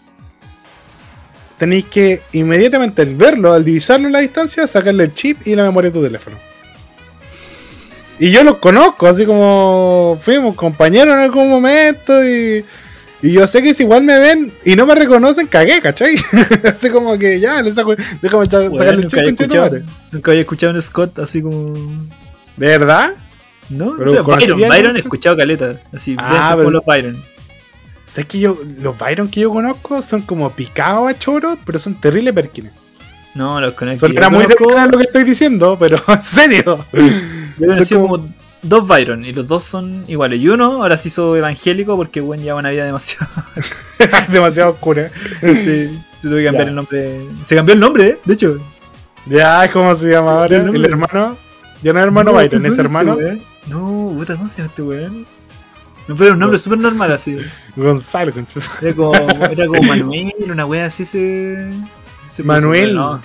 Tenéis 1.57 1.87
que 1.87 2.20
inmediatamente 2.33 3.00
al 3.00 3.14
verlo, 3.14 3.55
al 3.55 3.64
divisarlo 3.64 4.09
a 4.09 4.11
la 4.11 4.18
distancia, 4.18 4.66
sacarle 4.66 5.05
el 5.05 5.14
chip 5.14 5.46
y 5.46 5.55
la 5.55 5.62
memoria 5.62 5.88
de 5.88 5.94
tu 5.98 6.03
teléfono. 6.03 6.37
Y 8.18 8.31
yo 8.31 8.44
los 8.44 8.57
conozco, 8.59 9.07
así 9.07 9.24
como 9.24 10.18
fuimos 10.20 10.55
compañeros 10.55 11.14
en 11.14 11.20
algún 11.20 11.48
momento 11.48 12.22
y, 12.22 12.62
y 13.25 13.33
yo 13.33 13.47
sé 13.47 13.63
que 13.63 13.73
si 13.73 13.85
igual 13.85 14.03
me 14.03 14.19
ven 14.19 14.53
y 14.67 14.77
no 14.77 14.85
me 14.85 14.95
reconocen, 14.95 15.47
cagué, 15.47 15.81
¿cachai? 15.81 16.15
así 16.65 16.91
como 16.91 17.19
que 17.19 17.41
ya, 17.41 17.63
le 17.63 17.73
saco, 17.73 17.95
déjame 18.21 18.45
sacarle 18.45 18.67
el 18.67 19.01
de 19.01 19.09
tu 19.09 19.17
escuchado, 19.19 19.63
madre. 19.65 19.85
nunca 20.13 20.31
había 20.31 20.43
escuchado 20.43 20.75
un 20.75 20.83
Scott 20.83 21.19
así 21.21 21.41
como. 21.41 21.73
¿De 22.59 22.67
verdad? 22.69 23.15
¿No? 23.71 23.95
Pero 23.97 24.11
O 24.11 24.15
sea, 24.15 24.23
¿conocían 24.23 24.59
Byron, 24.59 24.69
Byron 24.69 24.97
he 24.97 25.01
escuchado 25.01 25.37
caleta. 25.39 25.81
Así, 25.91 26.17
Ah, 26.19 26.53
pero- 26.55 26.71
los 26.71 26.85
Byron. 26.85 27.17
¿Sabes 28.13 28.27
que 28.27 28.41
yo, 28.41 28.59
los 28.79 28.99
Byron 28.99 29.29
que 29.29 29.41
yo 29.41 29.51
conozco 29.51 30.03
son 30.03 30.21
como 30.21 30.51
picados 30.51 31.09
a 31.09 31.19
choro, 31.19 31.59
pero 31.65 31.79
son 31.79 31.99
terribles 31.99 32.35
perkines? 32.35 32.73
No, 33.35 33.59
los 33.59 33.73
conozco. 33.73 34.07
Sonará 34.07 34.29
muy 34.29 34.45
de 34.47 34.55
cara 34.55 34.87
lo 34.87 34.99
que 34.99 35.05
estoy 35.05 35.25
diciendo, 35.25 35.79
pero 35.81 35.99
en 36.09 36.23
serio. 36.23 36.85
Yo 36.93 37.67
conocí 37.69 37.95
Son 37.95 38.03
como 38.07 38.29
dos 38.64 38.87
Byron 38.88 39.24
y 39.24 39.33
los 39.33 39.46
dos 39.46 39.64
son 39.64 40.05
iguales. 40.09 40.40
Y 40.40 40.48
uno 40.48 40.83
ahora 40.83 40.96
se 40.96 41.09
hizo 41.09 41.37
evangélico 41.37 41.96
porque 41.96 42.20
bueno, 42.20 42.42
lleva 42.42 42.59
una 42.59 42.70
vida 42.70 42.85
demasiado. 42.85 43.29
demasiado 44.29 44.72
oscura. 44.72 45.11
sí, 45.40 46.00
se 46.20 46.29
tuvo 46.29 46.37
que 46.37 46.44
cambiar 46.44 46.64
Ya. 46.64 46.70
el 46.70 46.74
nombre. 46.74 47.27
Se 47.44 47.55
cambió 47.55 47.74
el 47.74 47.81
nombre, 47.81 48.07
¿eh? 48.09 48.18
de 48.24 48.35
hecho. 48.35 48.59
Ya, 49.27 49.70
¿cómo 49.72 49.94
se 49.94 50.11
llama 50.11 50.33
ahora? 50.33 50.57
El 50.57 50.85
hermano. 50.85 51.38
Ya 51.83 51.92
no 51.92 51.98
es 51.98 52.05
hermano 52.05 52.31
No, 52.31 52.37
Byron, 52.37 52.62
¿cómo 52.62 52.66
es 52.66 52.70
este 52.72 52.83
hermano 52.83 53.14
weón? 53.14 53.42
No, 53.66 54.12
puta, 54.16 54.37
¿cómo 54.37 54.48
se 54.48 54.59
llama 54.59 54.68
este 54.68 54.83
weón? 54.83 55.27
No, 56.07 56.14
pero 56.16 56.24
era 56.24 56.33
un 56.35 56.40
nombre 56.40 56.59
súper 56.59 56.79
normal 56.79 57.12
así. 57.12 57.38
Gonzalo, 57.77 58.33
concha. 58.33 58.61
Era 58.83 58.94
como, 58.94 59.14
era 59.14 59.66
como 59.66 59.83
Manuel, 59.88 60.33
una 60.50 60.66
wea 60.66 60.87
así 60.87 61.05
se. 61.05 61.72
se 62.29 62.42
Manuel. 62.42 62.94
No, 62.94 63.22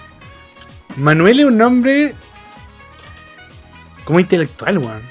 Manuel 0.95 1.39
es 1.41 1.45
un 1.45 1.57
nombre 1.57 2.13
como 4.05 4.19
intelectual, 4.19 4.77
weón. 4.77 5.01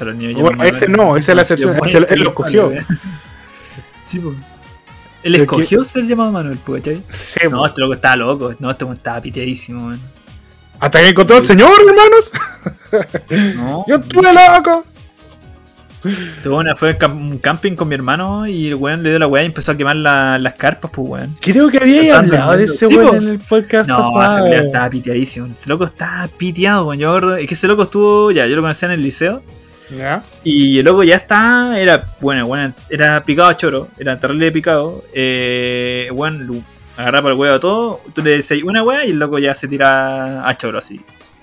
Los 0.00 0.14
niños 0.14 0.40
Bueno, 0.40 0.62
ese 0.64 0.88
no, 0.88 1.16
esa 1.16 1.32
es 1.32 1.36
la 1.36 1.42
excepción, 1.42 1.76
él 2.08 2.20
lo 2.20 2.30
escogió. 2.30 2.72
Sí, 4.06 4.18
pues. 4.18 4.36
Él 5.22 5.32
Pero 5.32 5.44
escogió 5.44 5.84
ser 5.84 6.06
llamado 6.06 6.32
Manuel, 6.32 6.58
pues, 6.64 6.82
¿cachai? 6.82 7.04
Sí, 7.10 7.40
No, 7.50 7.66
este 7.66 7.80
loco 7.82 7.92
estaba 7.94 8.16
loco. 8.16 8.54
No, 8.58 8.70
este 8.70 8.90
estaba 8.90 9.20
piteadísimo. 9.20 9.92
Hasta 10.78 11.00
que 11.00 11.08
encontró 11.10 11.36
al 11.36 11.44
señor, 11.44 11.70
hermanos. 11.86 12.32
No, 13.56 13.84
Yo 13.88 13.96
estuve 13.96 14.32
loco. 14.32 14.84
Este 16.04 16.48
weón 16.48 16.66
fue 16.76 16.96
a 17.00 17.06
un 17.06 17.38
camping 17.38 17.74
con 17.74 17.88
mi 17.88 17.94
hermano 17.94 18.46
y 18.46 18.68
el 18.68 18.74
weón 18.76 19.02
le 19.02 19.10
dio 19.10 19.18
la 19.18 19.26
weá 19.26 19.42
y 19.42 19.46
empezó 19.46 19.72
a 19.72 19.76
quemar 19.76 19.96
la- 19.96 20.38
las 20.38 20.54
carpas, 20.54 20.90
pues, 20.94 21.08
weón. 21.08 21.36
Creo 21.40 21.68
que 21.70 21.78
había 21.78 22.18
hablado 22.18 22.56
de 22.56 22.64
ese 22.64 22.86
Sí, 22.86 22.96
weón 22.96 23.16
en 23.16 23.28
el 23.28 23.38
podcast 23.38 23.88
No, 23.88 24.02
ese 24.02 24.12
pasado. 24.12 24.44
weón 24.46 24.66
estaba 24.66 24.90
piteadísimo. 24.90 25.46
Ese 25.46 25.68
loco 25.68 25.84
estaba 25.84 26.28
piteado, 26.28 26.86
weón. 26.86 26.98
Yo 26.98 27.08
acuerdo- 27.10 27.36
es 27.36 27.46
que 27.46 27.54
ese 27.54 27.66
loco 27.68 27.82
estuvo, 27.84 28.30
ya, 28.30 28.46
yo 28.46 28.56
lo 28.56 28.62
conocía 28.62 28.86
en 28.86 28.92
el 28.92 29.02
liceo. 29.02 29.42
¿Ya? 29.96 30.22
Y 30.44 30.78
el 30.78 30.84
loco 30.84 31.02
ya 31.02 31.16
está, 31.16 31.76
era, 31.78 32.04
bueno, 32.20 32.46
bueno, 32.46 32.72
era 32.88 33.24
picado 33.24 33.48
a 33.48 33.56
choro, 33.56 33.88
era 33.98 34.20
terrible 34.20 34.52
picado. 34.52 35.02
Eh, 35.12 36.08
bueno, 36.14 36.62
agarraba 36.96 37.30
el 37.30 37.36
huevo 37.36 37.58
todo, 37.58 38.00
tú 38.14 38.22
le 38.22 38.30
decís 38.36 38.62
una 38.62 38.82
wea 38.84 39.04
y 39.04 39.10
el 39.10 39.18
loco 39.18 39.38
ya 39.40 39.52
se 39.54 39.66
tira 39.66 40.46
a 40.48 40.56
choro 40.56 40.78
así. 40.78 41.00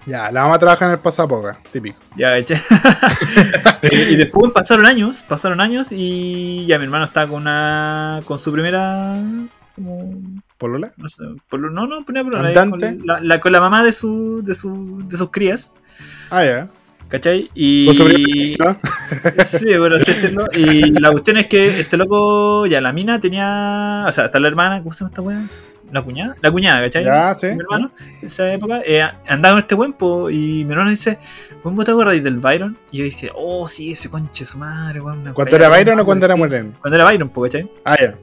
Ya, 0.07 0.31
la 0.31 0.41
vamos 0.41 0.55
a 0.55 0.59
trabajar 0.59 0.87
en 0.87 0.93
el 0.93 0.99
pasapoga, 0.99 1.59
típico. 1.71 1.99
Ya, 2.15 2.33
¿cachai? 2.37 2.59
y 4.11 4.15
después 4.15 4.51
pasaron 4.53 4.85
años, 4.85 5.25
pasaron 5.27 5.59
años 5.59 5.89
y 5.91 6.65
ya 6.65 6.77
mi 6.79 6.85
hermano 6.85 7.03
estaba 7.05 7.27
con 7.27 7.41
una, 7.41 8.21
con 8.25 8.39
su 8.39 8.51
primera, 8.53 9.17
como, 9.75 10.41
¿Polola? 10.57 10.91
no 10.97 11.09
sé, 11.09 11.23
no, 11.51 11.69
no, 11.87 12.05
ponía 12.05 12.23
por 12.23 12.37
¿Andante? 12.37 12.97
con 12.97 13.05
la, 13.05 13.19
la- 13.21 13.39
con 13.41 13.51
la 13.51 13.59
mamá 13.59 13.83
de 13.83 13.91
su, 13.91 14.41
de 14.43 14.55
su, 14.55 15.03
de 15.07 15.17
sus 15.17 15.29
crías, 15.29 15.73
Ah, 16.31 16.43
ya. 16.45 16.67
¿cachai? 17.09 17.49
Y... 17.53 17.85
Con 17.87 17.95
su 17.95 18.05
primera, 18.05 18.77
¿no? 19.37 19.43
Sí, 19.43 19.77
bueno, 19.77 19.95
así 19.97 20.11
decirlo. 20.11 20.45
Y 20.53 20.91
la 20.99 21.11
cuestión 21.11 21.37
es 21.37 21.47
que 21.47 21.79
este 21.81 21.97
loco, 21.97 22.65
ya 22.65 22.81
la 22.81 22.91
mina 22.93 23.19
tenía. 23.19 24.05
O 24.07 24.11
sea, 24.11 24.25
está 24.25 24.39
la 24.39 24.47
hermana, 24.47 24.79
¿cómo 24.83 24.93
se 24.93 24.99
llama 24.99 25.09
esta 25.09 25.21
weá? 25.21 25.41
La 25.91 26.01
cuñada, 26.01 26.35
la 26.41 26.51
cuñada, 26.51 26.81
¿cachai? 26.81 27.05
Ya, 27.05 27.33
sí. 27.33 27.47
Mi 27.47 27.59
hermano, 27.61 27.91
en 28.21 28.27
esa 28.27 28.51
época, 28.53 28.81
eh, 28.85 29.07
andaba 29.27 29.53
con 29.55 29.59
este 29.61 29.75
buen 29.75 29.93
po, 29.93 30.29
y 30.29 30.65
mi 30.65 30.71
hermano 30.73 30.89
dice, 30.89 31.17
¿cómo 31.63 31.83
te 31.85 31.91
acuerdas 31.91 32.21
del 32.21 32.39
Byron? 32.39 32.77
Y 32.91 32.97
yo 32.97 33.03
dije, 33.05 33.31
oh, 33.33 33.67
sí, 33.69 33.93
ese 33.93 34.09
conche 34.09 34.43
su 34.43 34.57
madre, 34.57 34.99
weón. 34.99 35.31
¿Cuándo 35.33 35.55
era 35.55 35.69
Byron 35.69 35.97
o 35.99 36.05
cuando 36.05 36.25
era. 36.25 36.35
Moreno? 36.35 36.73
Cuando 36.81 36.95
era 36.95 37.05
Byron, 37.05 37.29
po, 37.29 37.43
¿cachai? 37.43 37.71
Ah, 37.85 37.95
ya. 37.99 38.15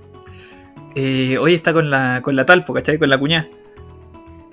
Eh, 0.95 1.39
hoy 1.39 1.55
está 1.55 1.73
con 1.73 1.89
la, 1.91 2.21
con 2.23 2.37
la 2.37 2.45
tal, 2.45 2.65
po, 2.65 2.75
¿cachai? 2.75 2.99
Con 2.99 3.09
la 3.09 3.17
cuñada. 3.19 3.49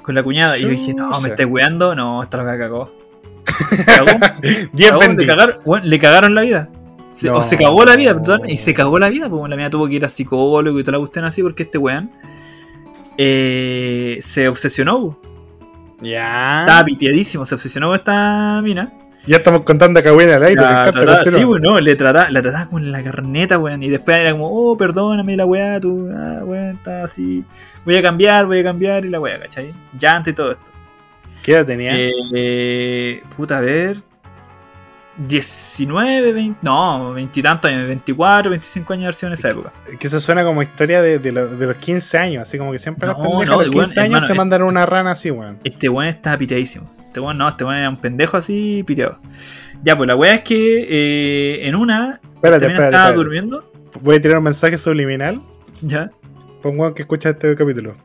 Con 0.02 0.16
la 0.16 0.24
cuñada. 0.24 0.58
Y 0.58 0.62
yo 0.62 0.70
dije, 0.70 0.94
no, 0.94 1.20
me 1.20 1.30
estáis 1.30 1.50
weando, 1.50 1.94
no, 1.94 2.24
esta 2.24 2.38
loca 2.38 2.58
cagó. 2.58 2.92
Cagó. 3.86 4.08
Bien 4.72 4.90
Cagó, 4.92 5.04
le, 5.14 5.26
cagaron, 5.26 5.58
weón, 5.66 5.90
le 5.90 6.00
cagaron 6.00 6.36
la 6.36 6.42
vida. 6.42 6.70
Se- 7.12 7.28
No. 7.28 7.36
O 7.38 7.44
se 7.44 7.58
cagó 7.58 7.84
la 7.84 7.96
vida, 7.98 8.14
perdón, 8.14 8.44
y 8.48 8.56
se 8.58 8.74
cagó 8.74 8.98
la 9.00 9.10
vida, 9.10 9.30
pues 9.30 9.50
la 9.50 9.58
mía 9.58 9.70
tuvo 9.70 9.88
que 9.88 9.96
ir 9.96 10.06
a 10.06 10.10
psicólogo 10.10 10.80
y 10.80 10.84
toda 10.84 10.94
la 10.94 11.00
cuestión 11.00 11.26
así 11.26 11.42
porque 11.44 11.64
este 11.64 11.78
weón 11.78 12.10
eh, 13.24 14.18
se 14.22 14.48
obsesionó. 14.48 15.20
Ya. 16.02 16.62
Estaba 16.62 16.84
piteadísimo, 16.84 17.46
se 17.46 17.56
obsesionó 17.56 17.88
con 17.88 17.96
esta 17.96 18.62
mina. 18.64 18.94
Ya 19.28 19.38
estamos 19.38 19.62
contando 19.62 20.02
cagüena 20.02 20.38
al 20.38 20.44
aire. 20.44 20.62
La 20.62 20.92
trataba, 20.92 21.16
continúa. 21.18 21.40
sí, 21.40 21.46
weón, 21.46 21.62
no, 21.62 21.80
le 21.80 21.96
trataba, 21.96 22.32
la 22.32 22.42
trataba 22.42 22.66
con 22.66 22.92
la 22.92 23.04
carneta, 23.04 23.60
weón. 23.60 23.84
Y 23.84 23.90
después 23.90 24.18
era 24.18 24.32
como, 24.32 24.50
oh, 24.50 24.76
perdóname 24.76 25.38
la 25.38 25.46
weá, 25.46 25.80
tú, 25.80 26.10
ah, 26.12 26.42
weón, 26.44 26.78
está 26.78 27.04
así. 27.04 27.46
Voy 27.86 27.96
a 27.96 28.02
cambiar, 28.02 28.48
voy 28.48 28.60
a 28.60 28.64
cambiar, 28.64 29.06
y 29.06 29.10
la 29.10 29.20
weá, 29.20 29.40
¿cachai? 29.40 29.74
Llanto 30.00 30.32
y 30.32 30.34
todo 30.34 30.52
esto. 30.52 30.64
¿Qué 31.44 31.54
edad 31.54 31.66
tenía? 31.66 31.96
Eh, 31.96 32.12
eh, 32.34 33.24
puta, 33.36 33.60
a 33.60 33.62
ver. 33.62 33.98
19, 35.18 36.34
20, 36.34 36.60
no, 36.62 37.14
20 37.14 37.40
y 37.40 37.44
tantos 37.44 37.72
años, 37.72 37.88
24, 37.88 38.50
25 38.50 38.94
años 38.94 39.08
de 39.08 39.14
sido 39.14 39.28
en 39.28 39.34
esa 39.34 39.50
época. 39.50 39.74
Que 40.00 40.08
eso 40.08 40.20
suena 40.22 40.44
como 40.44 40.62
historia 40.62 41.02
de, 41.02 41.20
de, 41.20 41.32
los- 41.32 41.58
de 41.60 41.68
los 41.68 41.76
15 41.76 42.18
años. 42.18 42.42
Así 42.44 42.58
como 42.58 42.72
que 42.72 42.80
siempre 42.80 43.08
No, 43.08 43.14
los 43.14 43.22
pendejos 43.22 43.46
no, 43.48 43.56
los 43.58 43.66
el 43.66 43.70
weón, 43.72 43.86
15 43.86 44.00
años 44.00 44.08
hermano, 44.10 44.28
se 44.28 44.34
es- 44.34 44.38
mandan 44.38 44.62
una 44.64 44.86
rana 44.86 45.12
así, 45.12 45.30
weón. 45.32 45.60
Este 45.64 45.90
weón 45.90 46.08
estaba 46.10 46.38
piteadísimo. 46.38 46.90
Este 47.06 47.20
weón 47.20 47.38
no, 47.38 47.48
este 47.50 47.64
weón 47.64 47.78
era 47.78 47.90
un 47.90 47.98
pendejo 47.98 48.38
así 48.38 48.84
piteado. 48.88 49.18
Ya, 49.84 49.98
pues 49.98 50.08
la 50.08 50.16
weá 50.16 50.36
es 50.36 50.42
que 50.42 50.86
eh, 50.90 51.68
en 51.68 51.76
una 51.76 52.20
Espérate, 52.36 52.60
también 52.66 52.72
espérate. 52.72 52.86
estaba 52.88 53.10
espérate. 53.10 53.16
durmiendo. 53.16 53.72
Voy 54.02 54.16
a 54.16 54.22
tirar 54.22 54.38
un 54.38 54.44
mensaje 54.46 54.78
subliminal. 54.78 55.42
Ya. 55.82 56.12
Para 56.62 56.74
un 56.74 56.80
weón 56.80 56.94
que 56.94 57.02
escucha 57.02 57.32
este 57.32 57.56
capítulo. 57.56 57.96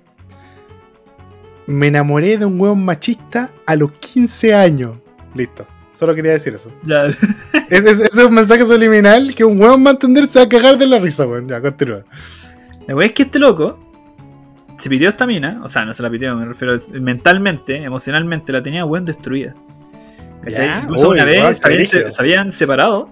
Me 1.66 1.88
enamoré 1.88 2.38
de 2.38 2.47
un 2.47 2.61
weón 2.61 2.85
machista 2.85 3.51
a 3.66 3.77
los 3.77 3.92
15 3.92 4.55
años. 4.55 4.97
Listo. 5.35 5.66
Solo 5.97 6.15
quería 6.15 6.33
decir 6.33 6.55
eso. 6.55 6.71
Ya. 6.85 7.07
Ese 7.71 7.91
es, 7.91 8.15
un 8.15 8.35
mensaje 8.35 8.67
subliminal 8.67 9.35
que 9.35 9.45
un 9.45 9.61
weón 9.61 9.85
va 9.85 9.91
a 9.91 9.93
entender 9.93 10.29
se 10.29 10.39
va 10.39 10.45
a 10.45 10.49
cagar 10.49 10.77
de 10.77 10.87
la 10.87 10.99
risa, 10.99 11.27
weón. 11.27 11.49
Ya, 11.49 11.61
continúa. 11.61 12.05
La 12.87 12.95
weá 12.95 13.07
es 13.07 13.13
que 13.13 13.23
este 13.23 13.39
loco 13.39 13.79
se 14.77 14.91
pidió 14.91 15.09
esta 15.09 15.27
mina, 15.27 15.61
o 15.65 15.69
sea, 15.69 15.87
no 15.87 15.95
se 15.95 16.03
la 16.03 16.11
pidió, 16.11 16.37
me 16.37 16.45
refiero 16.45 16.77
mentalmente, 17.01 17.77
emocionalmente, 17.77 18.53
la 18.53 18.63
tenía 18.63 18.85
weón 18.85 19.07
destruida. 19.07 19.55
¿Cachai? 20.43 20.67
Ya, 20.67 20.81
Incluso 20.83 21.09
uy, 21.09 21.15
una 21.15 21.25
vez 21.25 21.57
se 21.57 21.67
habían, 21.67 21.79
brígido. 21.79 22.11
se 22.11 22.23
habían 22.23 22.51
separado 22.53 23.09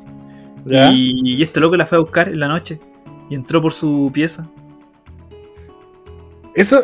¿Ya? 0.67 0.93
y, 0.93 1.37
y 1.37 1.43
este 1.43 1.61
loco 1.61 1.77
la 1.77 1.87
fue 1.87 1.97
a 1.97 2.01
buscar 2.03 2.29
en 2.29 2.39
la 2.39 2.49
noche 2.49 2.81
y 3.31 3.35
entró 3.35 3.63
por 3.63 3.73
su 3.73 4.11
pieza. 4.13 4.47
Eso. 6.55 6.83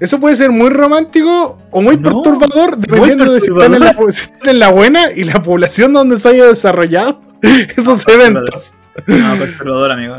Eso 0.00 0.18
puede 0.20 0.34
ser 0.36 0.50
muy 0.50 0.70
romántico 0.70 1.58
o 1.70 1.80
muy 1.80 1.96
No, 1.96 2.22
perturbador, 2.22 2.76
dependiendo 2.76 3.32
de 3.32 3.40
si 3.40 3.50
están, 3.52 3.74
en 3.74 3.80
la, 3.80 3.92
si 4.10 4.22
están 4.24 4.48
en 4.48 4.58
la 4.58 4.70
buena 4.70 5.12
y 5.12 5.24
la 5.24 5.40
población 5.42 5.92
donde 5.92 6.18
se 6.18 6.28
haya 6.30 6.46
desarrollado 6.46 7.20
esos 7.76 8.06
eventos. 8.08 8.74
No, 9.06 9.38
perturbador, 9.38 9.92
amigo. 9.92 10.16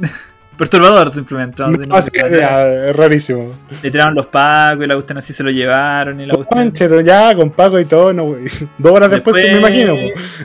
perturbador, 0.58 1.10
simplemente. 1.10 1.62
No, 1.62 1.70
decir, 1.78 2.12
sí, 2.12 2.20
ya, 2.38 2.66
es 2.88 2.94
rarísimo. 2.96 3.54
Le 3.82 3.90
tiraron 3.90 4.14
los 4.14 4.26
pacos 4.26 4.84
y 4.84 4.86
la 4.86 4.94
cuestión 4.94 5.16
así 5.18 5.32
se 5.32 5.42
lo 5.42 5.50
llevaron 5.50 6.20
y 6.20 6.26
la 6.26 6.36
ya, 7.02 7.34
con 7.34 7.50
Paco 7.50 7.80
y 7.80 7.86
todo, 7.86 8.12
no, 8.12 8.24
güey. 8.24 8.44
Dos 8.78 8.92
horas 8.92 9.10
después, 9.10 9.34
Después- 9.36 9.52
me 9.52 9.58
imagino. 9.58 9.94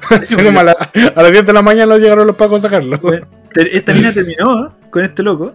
Así 0.10 0.36
como 0.38 0.60
a, 0.62 0.63
la- 0.63 0.76
a 1.15 1.22
las 1.22 1.32
10 1.32 1.46
de 1.46 1.54
la 1.54 1.62
mañana 1.62 1.98
llegaron 1.98 2.26
los 2.26 2.36
Pacos 2.38 2.60
a 2.60 2.70
sacarlo. 2.70 2.98
Bueno, 3.00 3.28
Esta 3.54 3.94
mina 3.94 4.13
terminó 4.13 4.74
con 4.89 5.04
este 5.04 5.22
loco 5.24 5.54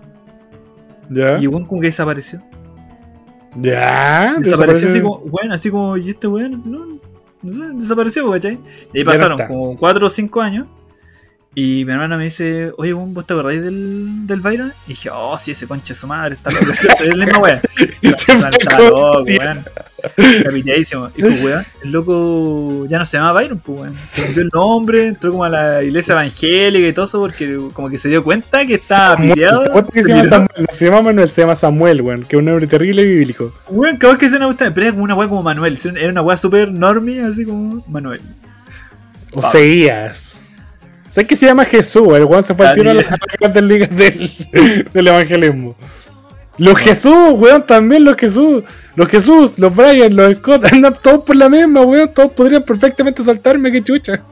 Ya. 1.08 1.38
y 1.38 1.46
weón 1.46 1.64
como 1.64 1.80
que 1.80 1.86
desapareció. 1.88 2.42
Ya. 3.56 4.36
Desapareció 4.38 4.88
así 4.88 5.00
como, 5.00 5.20
bueno, 5.20 5.54
así 5.54 5.70
como, 5.70 5.96
y 5.96 6.10
este 6.10 6.26
weón, 6.26 6.60
no, 6.66 7.00
no 7.42 7.52
sé, 7.52 7.68
desapareció, 7.74 8.30
¿cachai? 8.30 8.58
Y 8.92 8.98
ahí 8.98 9.04
no 9.04 9.10
pasaron 9.10 9.40
está. 9.40 9.48
como 9.48 9.76
4 9.76 10.06
o 10.06 10.10
5 10.10 10.40
años. 10.40 10.66
Y 11.52 11.84
mi 11.84 11.92
hermana 11.92 12.16
me 12.16 12.24
dice, 12.24 12.70
oye, 12.76 12.92
¿vos 12.92 13.26
te 13.26 13.32
acordáis 13.32 13.60
del, 13.60 14.24
del 14.24 14.40
Byron? 14.40 14.72
Y 14.86 14.90
dije, 14.90 15.10
oh, 15.12 15.36
sí, 15.36 15.50
ese 15.50 15.66
conche 15.66 15.94
de 15.94 15.98
su 15.98 16.06
madre, 16.06 16.36
está 16.36 16.48
loco. 16.52 16.66
Es 16.70 17.16
la 17.16 17.26
misma 17.26 17.40
weá. 17.40 17.60
Está 18.02 18.78
loco, 18.78 19.24
weón. 19.24 19.64
Y 20.54 20.62
pues, 20.62 21.42
weón, 21.42 21.66
el 21.82 21.90
loco 21.90 22.86
ya 22.86 22.98
no 22.98 23.04
se 23.04 23.16
llama 23.16 23.32
Byron, 23.32 23.58
pues, 23.58 23.80
weón. 23.80 23.96
Se 24.12 24.22
cambió 24.22 24.42
el 24.42 24.50
nombre, 24.52 25.06
entró 25.08 25.32
como 25.32 25.42
a 25.42 25.48
la 25.48 25.82
iglesia 25.82 26.12
evangélica 26.12 26.86
y 26.86 26.92
todo 26.92 27.06
eso, 27.06 27.18
porque 27.18 27.58
como 27.72 27.90
que 27.90 27.98
se 27.98 28.08
dio 28.08 28.22
cuenta 28.22 28.64
que 28.64 28.74
estaba 28.74 29.16
piteado. 29.16 29.62
¿te 29.64 29.68
acuerdas 29.70 29.92
que 29.92 30.02
se 30.04 30.08
llama. 30.08 30.28
Samuel? 30.28 30.48
No 30.56 30.66
se 30.70 30.84
llama 30.84 31.02
Manuel, 31.02 31.28
se 31.30 31.40
llama 31.40 31.54
Samuel, 31.56 32.02
weón. 32.02 32.22
Que 32.22 32.36
es 32.36 32.38
un 32.38 32.44
nombre 32.44 32.68
terrible 32.68 33.02
y 33.02 33.06
bíblico. 33.06 33.52
Weón, 33.68 33.96
cabal 33.96 34.18
que 34.18 34.28
se 34.28 34.38
me 34.38 34.46
gusta, 34.46 34.72
pero 34.72 34.86
era 34.86 34.92
como 34.92 35.02
una 35.02 35.16
weá 35.16 35.28
como 35.28 35.42
Manuel. 35.42 35.76
Era 35.96 36.10
una 36.10 36.22
weá 36.22 36.36
super 36.36 36.70
normie, 36.70 37.20
así 37.22 37.44
como 37.44 37.82
Manuel. 37.88 38.20
O 39.32 39.42
seguías. 39.50 40.29
¿Sabes 41.10 41.26
que 41.28 41.36
se 41.36 41.46
llama 41.46 41.64
Jesús? 41.64 42.08
El 42.14 42.24
weón 42.24 42.44
se 42.44 42.54
fue 42.54 42.66
al 42.66 42.72
Ah, 42.72 42.74
tiro 42.74 42.90
a 42.90 42.94
sí. 42.94 42.98
las 43.10 43.20
grandes 43.40 43.62
ligas 43.64 43.90
del, 43.96 44.86
del 44.92 45.06
evangelismo. 45.08 45.76
Los 46.58 46.78
Jesús, 46.78 47.30
weón, 47.36 47.66
también 47.66 48.04
los 48.04 48.16
Jesús. 48.16 48.62
Los 48.94 49.08
Jesús, 49.08 49.58
los 49.58 49.74
Brian, 49.74 50.14
los 50.14 50.34
Scott, 50.34 50.64
andan 50.72 50.94
todos 51.02 51.24
por 51.24 51.34
la 51.36 51.48
misma, 51.48 51.82
weón. 51.82 52.12
Todos 52.14 52.32
podrían 52.32 52.62
perfectamente 52.62 53.22
saltarme, 53.24 53.72
qué 53.72 53.82
chucha. 53.82 54.22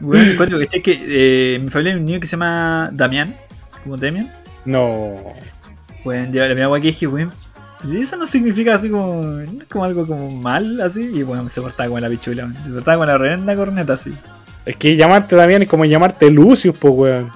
Weón, 0.00 0.28
encuentro 0.30 0.58
que 0.58 0.82
que 0.82 1.54
eh, 1.56 1.58
mi 1.60 1.70
familia 1.70 1.92
hay 1.94 1.98
un 1.98 2.04
niño 2.06 2.20
que 2.20 2.26
se 2.26 2.32
llama 2.32 2.90
Damián, 2.92 3.34
como 3.82 3.96
Damian. 3.96 4.30
No. 4.64 5.16
Weón, 6.04 6.26
la 6.32 6.44
primera 6.44 6.68
weá 6.68 6.80
que 6.80 6.88
dije, 6.88 7.06
weón. 7.06 7.32
Eso 7.92 8.16
no 8.16 8.26
significa 8.26 8.74
así 8.74 8.90
como, 8.90 9.22
como 9.68 9.84
algo 9.84 10.06
como 10.06 10.30
mal, 10.30 10.80
así. 10.80 11.10
Y 11.14 11.22
bueno, 11.22 11.48
se 11.48 11.60
portaba 11.60 11.88
como 11.88 12.00
la 12.00 12.08
pichula, 12.08 12.44
weón. 12.44 12.56
Se 12.64 12.70
portaba 12.70 12.98
con 12.98 13.06
la 13.08 13.18
renda 13.18 13.56
corneta, 13.56 13.94
así. 13.94 14.12
Es 14.68 14.76
que 14.76 14.96
llamarte 14.96 15.34
Damián 15.34 15.62
es 15.62 15.68
como 15.68 15.86
llamarte 15.86 16.30
Lucius, 16.30 16.76
pues, 16.78 16.92
weón. 16.94 17.30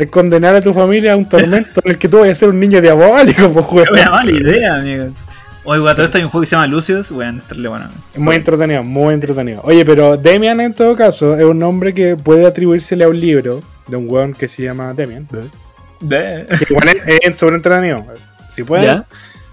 Es 0.00 0.10
condenar 0.10 0.56
a 0.56 0.60
tu 0.60 0.74
familia 0.74 1.12
a 1.12 1.16
un 1.16 1.28
tormento 1.28 1.80
en 1.84 1.92
el 1.92 1.96
que 1.98 2.08
tú 2.08 2.18
vas 2.18 2.28
a 2.28 2.34
ser 2.34 2.48
un 2.48 2.58
niño 2.58 2.80
diabólico, 2.80 3.52
pues, 3.52 3.66
Es 3.86 3.92
una 3.92 3.92
weón. 3.92 4.10
mala 4.10 4.30
idea, 4.32 4.74
amigos. 4.74 5.18
Oye, 5.62 5.80
weón, 5.80 5.94
todo 5.94 6.06
esto 6.06 6.18
hay 6.18 6.24
un 6.24 6.30
juego 6.30 6.42
que 6.42 6.46
se 6.48 6.56
llama 6.56 6.66
Lucius, 6.66 7.12
weón, 7.12 7.38
estarle 7.38 7.68
bueno. 7.68 7.86
Es 8.12 8.18
muy 8.18 8.34
entretenido, 8.34 8.82
muy 8.82 9.14
entretenido. 9.14 9.60
Oye, 9.62 9.84
pero 9.84 10.16
Demian 10.16 10.60
en 10.60 10.74
todo 10.74 10.96
caso 10.96 11.36
es 11.36 11.44
un 11.44 11.60
nombre 11.60 11.94
que 11.94 12.16
puede 12.16 12.46
atribuírsele 12.46 13.04
a 13.04 13.08
un 13.08 13.20
libro 13.20 13.60
de 13.86 13.96
un 13.96 14.10
weón 14.10 14.34
que 14.34 14.48
se 14.48 14.64
llama 14.64 14.92
Demian. 14.94 15.28
De. 16.00 16.46
Que 16.48 16.66
igual 16.70 16.88
es, 16.88 17.02
es 17.06 17.38
sobre 17.38 17.54
entretenido. 17.56 18.04
Si 18.50 18.64
pueden, 18.64 18.86
¿Ya? 18.86 19.06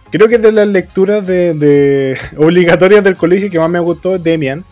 creo 0.09 0.27
que 0.27 0.35
es 0.35 0.41
de 0.41 0.51
las 0.51 0.67
lecturas 0.67 1.27
de, 1.27 1.53
de 1.53 2.17
obligatorias 2.37 3.03
del 3.03 3.17
colegio 3.17 3.51
que 3.51 3.59
más 3.59 3.69
me 3.69 3.79
gustó 3.79 4.17
Demian. 4.17 4.65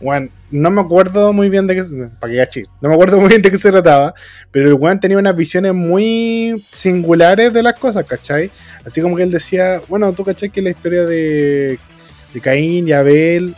Bueno, 0.00 0.30
no 0.50 0.70
me 0.70 0.80
acuerdo 0.80 1.32
muy 1.32 1.48
bien 1.48 1.66
de 1.66 1.74
qué 1.76 1.84
se- 1.84 2.08
para 2.20 2.30
que 2.30 2.36
gachi, 2.38 2.64
no 2.80 2.88
me 2.88 2.94
acuerdo 2.94 3.18
muy 3.20 3.28
bien 3.28 3.42
de 3.42 3.50
qué 3.50 3.58
se 3.58 3.70
trataba, 3.70 4.14
pero 4.50 4.68
el 4.68 4.74
weón 4.74 4.98
tenía 5.00 5.18
unas 5.18 5.36
visiones 5.36 5.74
muy 5.74 6.64
singulares 6.70 7.52
de 7.52 7.62
las 7.62 7.74
cosas, 7.74 8.04
¿cachai? 8.04 8.50
Así 8.84 9.00
como 9.00 9.16
que 9.16 9.22
él 9.22 9.30
decía, 9.30 9.80
bueno, 9.88 10.12
tú 10.12 10.24
cachai 10.24 10.50
que 10.50 10.62
la 10.62 10.70
historia 10.70 11.04
de, 11.04 11.78
de 12.34 12.40
Caín 12.40 12.88
y 12.88 12.92
Abel, 12.92 13.54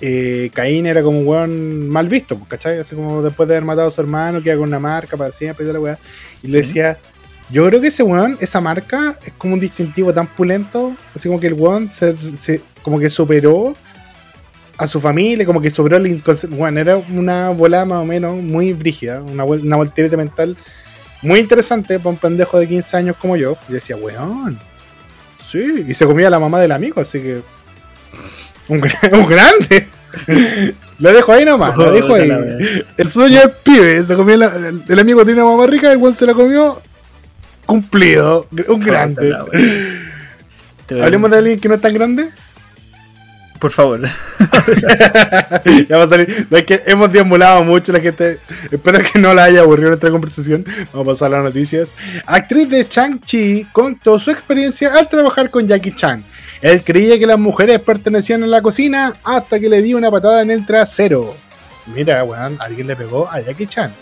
eh, 0.00 0.50
Caín 0.54 0.86
era 0.86 1.02
como 1.02 1.18
un 1.20 1.26
weón 1.26 1.88
mal 1.88 2.08
visto, 2.08 2.36
pues, 2.38 2.48
¿cachai? 2.50 2.78
Así 2.78 2.94
como 2.94 3.22
después 3.22 3.48
de 3.48 3.56
haber 3.56 3.64
matado 3.64 3.88
a 3.88 3.90
su 3.90 4.00
hermano, 4.00 4.42
queda 4.42 4.56
con 4.56 4.68
una 4.68 4.78
marca 4.78 5.16
para 5.16 5.32
siempre 5.32 5.66
y 5.68 5.72
la 5.72 5.80
weá. 5.80 5.98
Y 6.42 6.48
le 6.48 6.58
decía, 6.58 6.98
yo 7.50 7.66
creo 7.66 7.80
que 7.80 7.88
ese 7.88 8.02
weón, 8.04 8.36
esa 8.40 8.60
marca, 8.60 9.16
es 9.24 9.32
como 9.36 9.54
un 9.54 9.60
distintivo 9.60 10.12
tan 10.14 10.28
pulento, 10.28 10.94
así 11.14 11.28
como 11.28 11.40
que 11.40 11.48
el 11.48 11.54
weón 11.54 11.90
se, 11.90 12.14
se- 12.36 12.60
como 12.82 12.98
que 13.00 13.10
superó 13.10 13.74
a 14.78 14.86
su 14.86 15.00
familia, 15.00 15.44
como 15.44 15.60
que 15.60 15.70
superó 15.70 15.96
el 15.96 16.06
inconsciente. 16.06 16.56
Bueno, 16.56 16.80
era 16.80 16.96
una 16.96 17.50
volada 17.50 17.84
más 17.84 17.98
o 17.98 18.04
menos 18.04 18.34
muy 18.42 18.72
brígida, 18.72 19.20
una, 19.22 19.44
una 19.44 19.76
voltereta 19.76 20.16
mental 20.16 20.56
muy 21.20 21.40
interesante 21.40 21.98
para 21.98 22.10
un 22.10 22.16
pendejo 22.16 22.58
de 22.60 22.68
15 22.68 22.96
años 22.96 23.16
como 23.20 23.36
yo. 23.36 23.56
Y 23.68 23.72
decía, 23.72 23.96
weón, 23.96 24.58
sí, 25.50 25.84
y 25.88 25.94
se 25.94 26.06
comía 26.06 26.28
a 26.28 26.30
la 26.30 26.38
mamá 26.38 26.60
del 26.60 26.72
amigo, 26.72 27.00
así 27.00 27.20
que. 27.20 27.42
Un, 28.68 28.80
un 29.12 29.26
grande. 29.28 29.88
Lo 31.00 31.12
dejo 31.12 31.32
ahí 31.32 31.44
nomás, 31.44 31.76
lo 31.76 31.92
dejo 31.92 32.14
ahí. 32.14 32.28
El 32.96 33.08
sueño 33.08 33.38
del 33.40 33.50
pibe, 33.62 34.02
se 34.02 34.16
comió 34.16 34.36
la- 34.36 34.46
el, 34.68 34.82
el 34.88 34.98
amigo 34.98 35.24
tiene 35.24 35.40
una 35.42 35.52
mamá 35.52 35.66
rica, 35.68 35.92
el 35.92 35.98
weón 35.98 36.12
se 36.14 36.26
la 36.26 36.34
comió. 36.34 36.80
Cumplido, 37.66 38.46
un 38.68 38.80
grande. 38.80 39.30
Wea. 39.30 39.44
Te- 40.86 41.00
Hablemos 41.02 41.30
de 41.30 41.36
alguien 41.38 41.60
que 41.60 41.68
no 41.68 41.74
es 41.76 41.80
tan 41.80 41.94
grande. 41.94 42.30
Por 43.58 43.72
favor. 43.72 44.00
ya 45.88 45.98
va 45.98 46.04
a 46.04 46.08
salir. 46.08 46.46
Es 46.50 46.64
que 46.64 46.82
hemos 46.86 47.12
deambulado 47.12 47.64
mucho 47.64 47.92
la 47.92 48.00
gente. 48.00 48.38
Espero 48.70 49.00
que 49.00 49.18
no 49.18 49.34
la 49.34 49.44
haya 49.44 49.60
aburrido 49.60 49.88
nuestra 49.90 50.10
conversación. 50.10 50.64
Vamos 50.92 51.08
a 51.08 51.10
pasar 51.12 51.32
a 51.32 51.36
las 51.36 51.44
noticias. 51.44 51.94
Actriz 52.26 52.68
de 52.68 52.86
Chang-Chi 52.86 53.68
contó 53.72 54.18
su 54.18 54.30
experiencia 54.30 54.94
al 54.94 55.08
trabajar 55.08 55.50
con 55.50 55.66
Jackie 55.66 55.94
Chan. 55.94 56.22
Él 56.60 56.82
creía 56.84 57.18
que 57.18 57.26
las 57.26 57.38
mujeres 57.38 57.80
pertenecían 57.80 58.42
a 58.42 58.46
la 58.46 58.62
cocina 58.62 59.14
hasta 59.24 59.58
que 59.58 59.68
le 59.68 59.82
dio 59.82 59.96
una 59.96 60.10
patada 60.10 60.42
en 60.42 60.50
el 60.50 60.66
trasero. 60.66 61.34
Mira, 61.94 62.22
weón, 62.24 62.58
alguien 62.60 62.86
le 62.86 62.96
pegó 62.96 63.28
a 63.30 63.40
Jackie 63.40 63.66
Chan. 63.66 63.92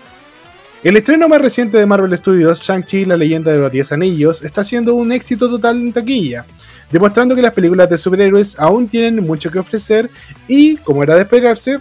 El 0.83 0.97
estreno 0.97 1.29
más 1.29 1.40
reciente 1.40 1.79
de 1.79 1.87
Marvel 1.87 2.16
Studios, 2.16 2.61
Shang-Chi, 2.61 3.07
la 3.07 3.16
leyenda 3.16 3.51
de 3.51 3.59
los 3.59 3.73
10 3.73 3.92
anillos, 3.92 4.42
está 4.42 4.62
siendo 4.64 4.95
un 4.95 5.11
éxito 5.11 5.49
total 5.49 5.79
en 5.79 5.92
taquilla, 5.92 6.47
demostrando 6.90 7.35
que 7.35 7.42
las 7.42 7.53
películas 7.53 7.88
de 7.88 7.99
superhéroes 7.99 8.59
aún 8.59 8.88
tienen 8.88 9.25
mucho 9.25 9.51
que 9.51 9.59
ofrecer 9.59 10.11
y, 10.46 10.77
como 10.79 11.03
era 11.03 11.14
de 11.14 11.22
esperarse, 11.22 11.81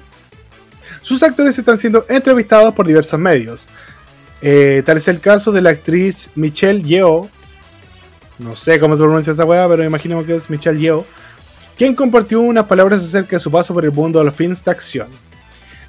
sus 1.02 1.22
actores 1.24 1.58
están 1.58 1.78
siendo 1.78 2.06
entrevistados 2.10 2.74
por 2.74 2.88
diversos 2.88 3.20
medios. 3.20 3.70
Eh, 4.41 4.84
tal 4.86 4.98
es 4.98 5.08
el 5.08 5.20
caso 5.20 5.52
de 5.52 5.62
la 5.62 5.72
actriz 5.72 6.30
Michelle 6.36 6.82
Yeoh, 6.82 7.30
no 8.39 8.56
sé 8.56 8.80
cómo 8.80 8.96
se 8.96 9.04
pronuncia 9.04 9.34
esa 9.34 9.46
weá, 9.46 9.68
pero 9.68 9.84
imagino 9.84 10.24
que 10.26 10.36
es 10.36 10.50
Michelle 10.50 10.80
Yeoh, 10.80 11.06
quien 11.78 11.96
compartió 11.96 12.41
unas 12.41 12.65
palabras 12.65 13.02
acerca 13.02 13.38
de 13.38 13.39
su 13.39 13.52
paso 13.52 13.74
por 13.74 13.86
el 13.86 13.91
mundo 13.91 14.20
de 14.20 14.26
los 14.26 14.36
films 14.36 14.63
de 14.63 14.72
acción. 14.72 15.08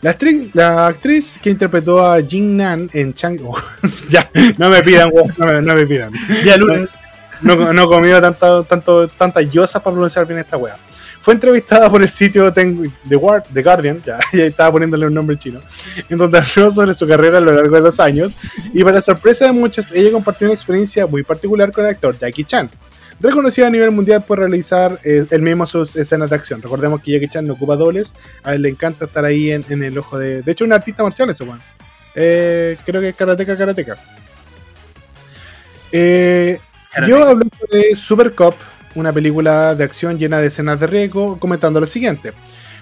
La 0.02 0.86
actriz, 0.86 1.38
que 1.42 1.50
interpretó 1.50 2.06
a 2.06 2.22
Jin 2.22 2.56
Nan 2.56 2.88
en 2.92 3.12
Chang... 3.14 3.40
oh, 3.44 3.56
ya, 4.08 4.30
no 4.58 4.70
me 4.70 4.82
pidan, 4.82 5.10
no 5.36 5.60
no 5.60 5.74
me 5.74 5.86
pidan. 5.86 6.12
Ya, 6.44 6.56
lunes. 6.56 6.94
No, 7.42 7.72
no 7.72 7.82
he 7.82 7.86
comido 7.86 8.20
tanto, 8.20 8.64
tanto, 8.64 9.08
tantas 9.08 9.48
yosas 9.50 9.82
para 9.82 9.94
pronunciar 9.94 10.26
bien 10.26 10.38
esta 10.38 10.56
wea. 10.56 10.76
Fue 11.20 11.34
entrevistada 11.34 11.90
por 11.90 12.00
el 12.02 12.08
sitio 12.08 12.52
The, 12.52 13.16
War- 13.16 13.42
The 13.52 13.62
Guardian, 13.62 14.00
ya, 14.04 14.18
ya 14.32 14.44
estaba 14.44 14.70
poniéndole 14.72 15.06
un 15.06 15.14
nombre 15.14 15.36
chino, 15.36 15.60
en 16.08 16.18
donde 16.18 16.38
habló 16.38 16.70
sobre 16.70 16.94
su 16.94 17.06
carrera 17.06 17.38
a 17.38 17.40
lo 17.40 17.52
largo 17.52 17.74
de 17.74 17.82
los 17.82 17.98
años. 17.98 18.36
Y 18.72 18.84
para 18.84 19.02
sorpresa 19.02 19.46
de 19.46 19.52
muchos, 19.52 19.90
ella 19.92 20.12
compartió 20.12 20.46
una 20.46 20.54
experiencia 20.54 21.06
muy 21.06 21.24
particular 21.24 21.72
con 21.72 21.84
el 21.84 21.90
actor 21.90 22.16
Jackie 22.16 22.44
Chan, 22.44 22.70
reconocido 23.18 23.66
a 23.66 23.70
nivel 23.70 23.90
mundial 23.90 24.22
por 24.22 24.38
realizar 24.38 25.00
eh, 25.04 25.26
él 25.28 25.42
mismo 25.42 25.66
sus 25.66 25.96
escenas 25.96 26.30
de 26.30 26.36
acción. 26.36 26.62
Recordemos 26.62 27.02
que 27.02 27.10
Jackie 27.12 27.28
Chan 27.28 27.44
no 27.46 27.54
ocupa 27.54 27.74
dobles, 27.74 28.14
a 28.44 28.54
él 28.54 28.62
le 28.62 28.68
encanta 28.68 29.06
estar 29.06 29.24
ahí 29.24 29.50
en, 29.50 29.64
en 29.68 29.82
el 29.82 29.98
ojo 29.98 30.18
de. 30.18 30.42
De 30.42 30.52
hecho, 30.52 30.64
un 30.64 30.72
artista 30.72 31.02
marcial 31.02 31.28
ese 31.30 31.42
weón. 31.42 31.60
Eh, 32.14 32.76
creo 32.86 33.00
que 33.00 33.08
es 33.08 33.16
karateca, 33.16 33.56
karateca. 33.58 33.96
Eh, 35.92 36.58
yo 37.06 37.24
hablé 37.24 37.48
de 37.70 37.96
Super 37.96 38.34
Cop, 38.34 38.54
una 38.94 39.12
película 39.12 39.74
de 39.74 39.84
acción 39.84 40.18
llena 40.18 40.38
de 40.38 40.48
escenas 40.48 40.80
de 40.80 40.86
riesgo, 40.86 41.38
comentando 41.38 41.80
lo 41.80 41.86
siguiente. 41.86 42.32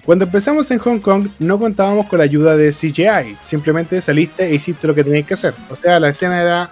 Cuando 0.04 0.26
empezamos 0.26 0.70
en 0.70 0.78
Hong 0.78 0.98
Kong 0.98 1.28
no 1.38 1.58
contábamos 1.58 2.06
con 2.08 2.18
la 2.18 2.24
ayuda 2.24 2.56
de 2.56 2.72
CGI, 2.72 3.38
simplemente 3.40 4.00
saliste 4.02 4.44
e 4.44 4.54
hiciste 4.54 4.86
lo 4.86 4.94
que 4.94 5.02
tenías 5.02 5.26
que 5.26 5.34
hacer. 5.34 5.54
O 5.70 5.76
sea, 5.76 5.98
la 5.98 6.10
escena 6.10 6.42
era 6.42 6.70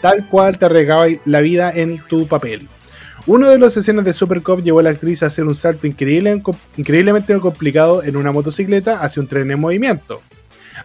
tal 0.00 0.26
cual 0.28 0.56
te 0.56 0.64
arriesgaba 0.64 1.06
la 1.26 1.40
vida 1.42 1.70
en 1.70 2.02
tu 2.08 2.26
papel. 2.26 2.66
Uno 3.26 3.48
de 3.48 3.58
los 3.58 3.76
escenas 3.76 4.04
de 4.04 4.14
Super 4.14 4.42
Cop 4.42 4.62
llevó 4.62 4.80
a 4.80 4.84
la 4.84 4.90
actriz 4.90 5.22
a 5.22 5.26
hacer 5.26 5.44
un 5.44 5.54
salto 5.54 5.86
increíble, 5.86 6.42
increíblemente 6.76 7.38
complicado 7.38 8.02
en 8.02 8.16
una 8.16 8.32
motocicleta 8.32 9.00
hacia 9.00 9.22
un 9.22 9.28
tren 9.28 9.50
en 9.50 9.60
movimiento, 9.60 10.22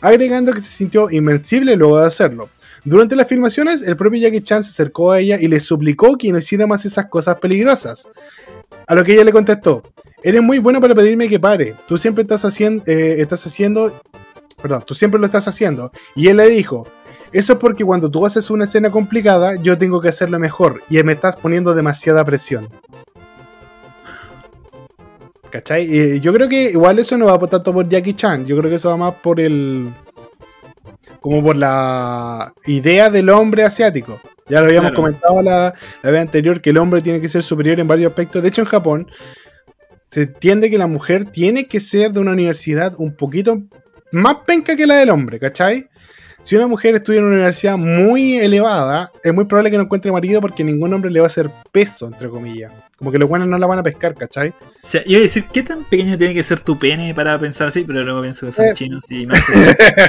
agregando 0.01 0.51
que 0.51 0.61
se 0.61 0.69
sintió 0.69 1.09
invencible 1.09 1.75
luego 1.75 1.99
de 1.99 2.05
hacerlo. 2.05 2.49
Durante 2.87 3.17
las 3.17 3.27
filmaciones, 3.27 3.81
el 3.81 3.97
propio 3.97 4.21
Jackie 4.21 4.41
Chan 4.41 4.63
se 4.63 4.69
acercó 4.69 5.11
a 5.11 5.19
ella 5.19 5.37
y 5.41 5.49
le 5.49 5.59
suplicó 5.59 6.17
que 6.17 6.31
no 6.31 6.37
hiciera 6.37 6.65
más 6.67 6.85
esas 6.85 7.07
cosas 7.07 7.35
peligrosas. 7.35 8.07
A 8.87 8.95
lo 8.95 9.03
que 9.03 9.13
ella 9.13 9.25
le 9.25 9.33
contestó, 9.33 9.83
eres 10.23 10.41
muy 10.41 10.59
bueno 10.59 10.79
para 10.79 10.95
pedirme 10.95 11.27
que 11.27 11.37
pare, 11.37 11.75
tú 11.85 11.97
siempre 11.97 12.21
estás 12.21 12.45
haciendo, 12.45 12.85
eh, 12.87 13.19
estás 13.19 13.45
haciendo, 13.45 14.01
perdón, 14.61 14.83
tú 14.87 14.95
siempre 14.95 15.19
lo 15.19 15.25
estás 15.25 15.49
haciendo. 15.49 15.91
Y 16.15 16.29
él 16.29 16.37
le 16.37 16.47
dijo, 16.47 16.87
eso 17.33 17.53
es 17.53 17.59
porque 17.59 17.83
cuando 17.83 18.09
tú 18.09 18.25
haces 18.25 18.49
una 18.49 18.63
escena 18.63 18.89
complicada, 18.89 19.61
yo 19.61 19.77
tengo 19.77 19.99
que 19.99 20.07
hacerlo 20.07 20.39
mejor 20.39 20.81
y 20.89 21.03
me 21.03 21.11
estás 21.11 21.35
poniendo 21.35 21.75
demasiada 21.75 22.23
presión. 22.23 22.69
¿Cachai? 25.49 26.21
yo 26.21 26.31
creo 26.31 26.47
que 26.47 26.71
igual 26.71 26.99
eso 26.99 27.17
no 27.17 27.25
va 27.25 27.37
tanto 27.49 27.73
por 27.73 27.89
Jackie 27.89 28.13
Chan, 28.13 28.45
yo 28.45 28.57
creo 28.57 28.69
que 28.69 28.77
eso 28.77 28.87
va 28.87 28.95
más 28.95 29.15
por 29.15 29.41
el. 29.41 29.93
Como 31.21 31.43
por 31.43 31.55
la 31.55 32.53
idea 32.65 33.09
del 33.09 33.29
hombre 33.29 33.63
asiático. 33.63 34.19
Ya 34.49 34.61
lo 34.61 34.67
habíamos 34.67 34.93
comentado 34.93 35.41
la, 35.41 35.73
la 36.01 36.11
vez 36.11 36.21
anterior 36.21 36.61
que 36.61 36.69
el 36.69 36.77
hombre 36.77 37.01
tiene 37.01 37.19
que 37.19 37.27
ser 37.27 37.43
superior 37.43 37.79
en 37.79 37.87
varios 37.87 38.11
aspectos. 38.11 38.41
De 38.41 38.49
hecho, 38.49 38.61
en 38.61 38.67
Japón 38.67 39.07
se 40.07 40.23
entiende 40.23 40.69
que 40.69 40.77
la 40.77 40.87
mujer 40.87 41.25
tiene 41.25 41.65
que 41.65 41.79
ser 41.79 42.11
de 42.11 42.19
una 42.19 42.31
universidad 42.31 42.93
un 42.97 43.15
poquito 43.15 43.61
más 44.11 44.37
penca 44.45 44.75
que 44.75 44.87
la 44.87 44.95
del 44.95 45.09
hombre, 45.09 45.39
¿cachai? 45.39 45.89
Si 46.43 46.55
una 46.55 46.67
mujer 46.67 46.95
estudia 46.95 47.19
en 47.19 47.25
una 47.25 47.35
universidad 47.35 47.77
muy 47.77 48.37
elevada, 48.37 49.11
es 49.23 49.33
muy 49.33 49.45
probable 49.45 49.71
que 49.71 49.77
no 49.77 49.83
encuentre 49.83 50.11
marido 50.11 50.39
porque 50.39 50.63
ningún 50.63 50.93
hombre 50.93 51.11
le 51.11 51.19
va 51.19 51.25
a 51.25 51.27
hacer 51.27 51.49
peso, 51.71 52.07
entre 52.07 52.29
comillas. 52.29 52.71
Como 52.97 53.11
que 53.11 53.19
los 53.19 53.29
buenos 53.29 53.47
no 53.47 53.59
la 53.59 53.67
van 53.67 53.77
a 53.77 53.83
pescar, 53.83 54.15
¿cachai? 54.15 54.49
O 54.49 54.53
sea, 54.81 55.03
iba 55.05 55.19
a 55.19 55.21
decir, 55.21 55.45
¿qué 55.53 55.61
tan 55.61 55.83
pequeño 55.83 56.17
tiene 56.17 56.33
que 56.33 56.41
ser 56.41 56.61
tu 56.61 56.79
pene 56.79 57.13
para 57.13 57.37
pensar 57.37 57.67
así? 57.67 57.83
Pero 57.83 58.03
luego 58.03 58.21
pienso 58.21 58.47
que 58.47 58.51
son 58.51 58.65
eh. 58.65 58.73
chinos 58.73 59.03
y 59.11 59.27
más. 59.27 59.39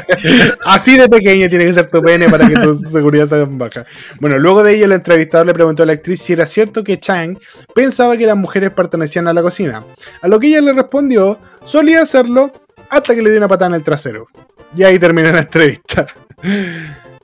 así 0.64 0.96
de 0.96 1.06
pequeño 1.06 1.50
tiene 1.50 1.66
que 1.66 1.74
ser 1.74 1.90
tu 1.90 2.00
pene 2.00 2.30
para 2.30 2.48
que 2.48 2.54
tu 2.54 2.74
seguridad 2.74 3.28
sea 3.28 3.44
baja. 3.44 3.84
Bueno, 4.20 4.38
luego 4.38 4.62
de 4.62 4.76
ello, 4.76 4.86
el 4.86 4.92
entrevistador 4.92 5.46
le 5.46 5.52
preguntó 5.52 5.82
a 5.82 5.86
la 5.86 5.92
actriz 5.92 6.22
si 6.22 6.32
era 6.32 6.46
cierto 6.46 6.82
que 6.82 6.98
Chang 6.98 7.38
pensaba 7.74 8.16
que 8.16 8.24
las 8.24 8.36
mujeres 8.36 8.70
pertenecían 8.70 9.28
a 9.28 9.34
la 9.34 9.42
cocina. 9.42 9.84
A 10.22 10.28
lo 10.28 10.40
que 10.40 10.46
ella 10.46 10.62
le 10.62 10.72
respondió, 10.72 11.38
solía 11.66 12.00
hacerlo 12.00 12.52
hasta 12.88 13.14
que 13.14 13.20
le 13.20 13.28
dio 13.28 13.38
una 13.38 13.48
patada 13.48 13.68
en 13.68 13.74
el 13.74 13.84
trasero. 13.84 14.28
Y 14.76 14.82
ahí 14.82 14.98
terminó 14.98 15.32
la 15.32 15.40
entrevista. 15.40 16.06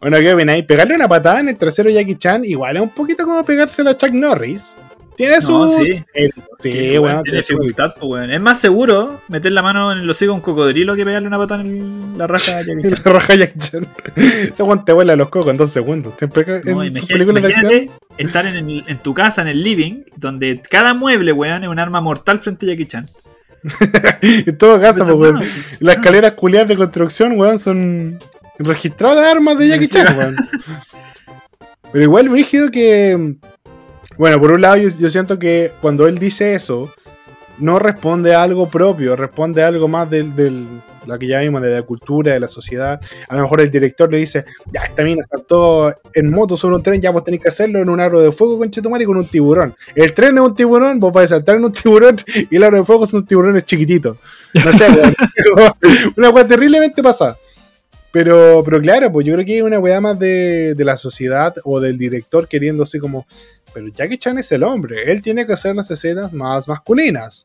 Bueno, 0.00 0.18
¿qué 0.18 0.34
opináis? 0.34 0.64
Pegarle 0.64 0.94
una 0.94 1.08
patada 1.08 1.40
en 1.40 1.48
el 1.48 1.56
trasero 1.56 1.88
a 1.88 1.92
Jackie 1.92 2.16
Chan 2.16 2.44
igual 2.44 2.76
es 2.76 2.82
un 2.82 2.90
poquito 2.90 3.24
como 3.24 3.44
pegársela 3.44 3.92
a 3.92 3.96
Chuck 3.96 4.10
Norris. 4.10 4.76
Tiene 5.16 5.40
su. 5.40 5.68
sí, 5.68 6.04
sí, 6.58 6.98
bueno, 6.98 7.22
tiene, 7.22 7.38
dificultad, 7.38 7.94
pues, 8.00 8.28
Es 8.30 8.40
más 8.40 8.60
seguro 8.60 9.20
meter 9.28 9.52
la 9.52 9.62
mano 9.62 9.92
en 9.92 9.98
el 9.98 10.10
hocico 10.10 10.32
a 10.32 10.34
un 10.34 10.40
cocodrilo 10.40 10.96
que 10.96 11.04
pegarle 11.04 11.28
una 11.28 11.38
patada 11.38 11.62
en 11.62 12.18
la 12.18 12.26
raja 12.26 12.58
a 12.58 12.62
Jackie 12.62 12.82
Chan. 12.90 13.02
la 13.04 13.12
raja 13.12 13.32
a 13.32 13.36
Jackie 13.36 13.58
Chan. 13.58 13.86
Ese 14.16 14.62
guante 14.62 14.92
vuela 14.92 15.14
los 15.14 15.28
cocos 15.28 15.50
en 15.50 15.56
dos 15.56 15.70
segundos. 15.70 16.14
Siempre 16.18 16.44
en 16.44 17.90
estar 18.18 18.46
en, 18.46 18.68
en, 18.86 18.98
tu 18.98 19.14
casa, 19.14 19.42
en 19.42 19.48
el 19.48 19.62
living, 19.62 20.02
donde 20.16 20.60
cada 20.68 20.94
mueble, 20.94 21.32
weón, 21.32 21.64
es 21.64 21.70
un 21.70 21.78
arma 21.78 22.00
mortal 22.00 22.40
frente 22.40 22.66
a 22.66 22.70
Jackie 22.70 22.86
Chan. 22.86 23.08
en 24.22 24.58
todo 24.58 24.80
caso, 24.80 25.04
pues, 25.04 25.32
weón. 25.32 25.40
Las 25.80 25.96
escaleras 25.96 26.32
culiadas 26.32 26.68
de 26.68 26.76
construcción, 26.76 27.38
weón, 27.38 27.58
son 27.58 28.18
registradas 28.58 29.26
armas 29.26 29.58
de 29.58 29.68
Jackie 29.68 29.88
Chan, 29.88 30.18
weón. 30.18 30.36
Pero 31.92 32.04
igual, 32.04 32.30
rígido 32.30 32.70
que. 32.70 33.36
Bueno, 34.18 34.40
por 34.40 34.52
un 34.52 34.60
lado, 34.60 34.76
yo, 34.76 35.10
siento 35.10 35.38
que 35.38 35.72
cuando 35.80 36.06
él 36.06 36.18
dice 36.18 36.54
eso, 36.54 36.92
no 37.58 37.78
responde 37.78 38.34
a 38.34 38.42
algo 38.42 38.68
propio, 38.68 39.16
responde 39.16 39.62
a 39.62 39.68
algo 39.68 39.88
más 39.88 40.10
del, 40.10 40.34
del 40.34 40.82
la 41.06 41.18
que 41.18 41.26
ya 41.26 41.40
vimos, 41.40 41.62
de 41.62 41.70
la 41.70 41.82
cultura, 41.82 42.32
de 42.32 42.40
la 42.40 42.48
sociedad. 42.48 43.00
A 43.28 43.36
lo 43.36 43.42
mejor 43.42 43.60
el 43.60 43.70
director 43.70 44.10
le 44.10 44.18
dice, 44.18 44.44
ya, 44.72 44.82
esta 44.82 45.04
mina 45.04 45.22
saltó 45.28 45.92
en 46.12 46.30
moto 46.30 46.56
sobre 46.56 46.76
un 46.76 46.82
tren, 46.82 47.00
ya 47.00 47.10
vos 47.10 47.24
tenés 47.24 47.40
que 47.40 47.48
hacerlo 47.48 47.80
en 47.80 47.88
un 47.88 48.00
aro 48.00 48.20
de 48.20 48.32
fuego 48.32 48.58
con 48.58 48.70
Chetumar 48.70 49.02
y 49.02 49.04
con 49.04 49.16
un 49.16 49.26
tiburón. 49.26 49.74
El 49.94 50.14
tren 50.14 50.36
es 50.36 50.44
un 50.44 50.54
tiburón, 50.54 51.00
vos 51.00 51.12
vas 51.12 51.24
a 51.24 51.28
saltar 51.28 51.56
en 51.56 51.64
un 51.64 51.72
tiburón 51.72 52.16
y 52.50 52.56
el 52.56 52.62
aro 52.62 52.78
de 52.78 52.84
fuego 52.84 53.06
son 53.06 53.26
tiburones 53.26 53.64
chiquititos. 53.64 54.16
No 54.54 54.72
sé, 54.72 54.86
una 56.16 56.32
cosa 56.32 56.46
terriblemente 56.46 57.02
pasada. 57.02 57.36
Pero, 58.14 58.62
pero 58.64 58.80
claro, 58.80 59.10
pues 59.10 59.26
yo 59.26 59.34
creo 59.34 59.44
que 59.44 59.54
hay 59.54 59.60
una 59.62 59.80
weá 59.80 60.00
más 60.00 60.16
de, 60.16 60.72
la 60.78 60.96
sociedad 60.96 61.52
o 61.64 61.80
del 61.80 61.98
director 61.98 62.46
queriendo 62.46 62.84
así 62.84 63.00
como, 63.00 63.26
pero 63.72 63.88
Jackie 63.88 64.18
Chan 64.18 64.38
es 64.38 64.52
el 64.52 64.62
hombre, 64.62 65.10
él 65.10 65.20
tiene 65.20 65.44
que 65.44 65.54
hacer 65.54 65.74
las 65.74 65.90
escenas 65.90 66.32
más 66.32 66.68
masculinas. 66.68 67.44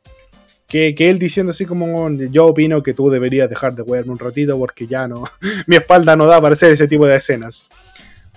Que, 0.68 0.94
él 0.96 1.18
diciendo 1.18 1.54
así 1.54 1.66
como, 1.66 2.08
yo 2.12 2.46
opino 2.46 2.84
que 2.84 2.94
tú 2.94 3.10
deberías 3.10 3.50
dejar 3.50 3.74
de 3.74 3.82
wearme 3.82 4.12
un 4.12 4.20
ratito 4.20 4.60
porque 4.60 4.86
ya 4.86 5.08
no, 5.08 5.24
mi 5.66 5.76
espalda 5.78 6.16
no 6.16 6.28
da 6.28 6.40
para 6.40 6.54
hacer 6.54 6.72
ese 6.72 6.88
tipo 6.88 7.08
de 7.08 7.16
escenas. 7.16 7.66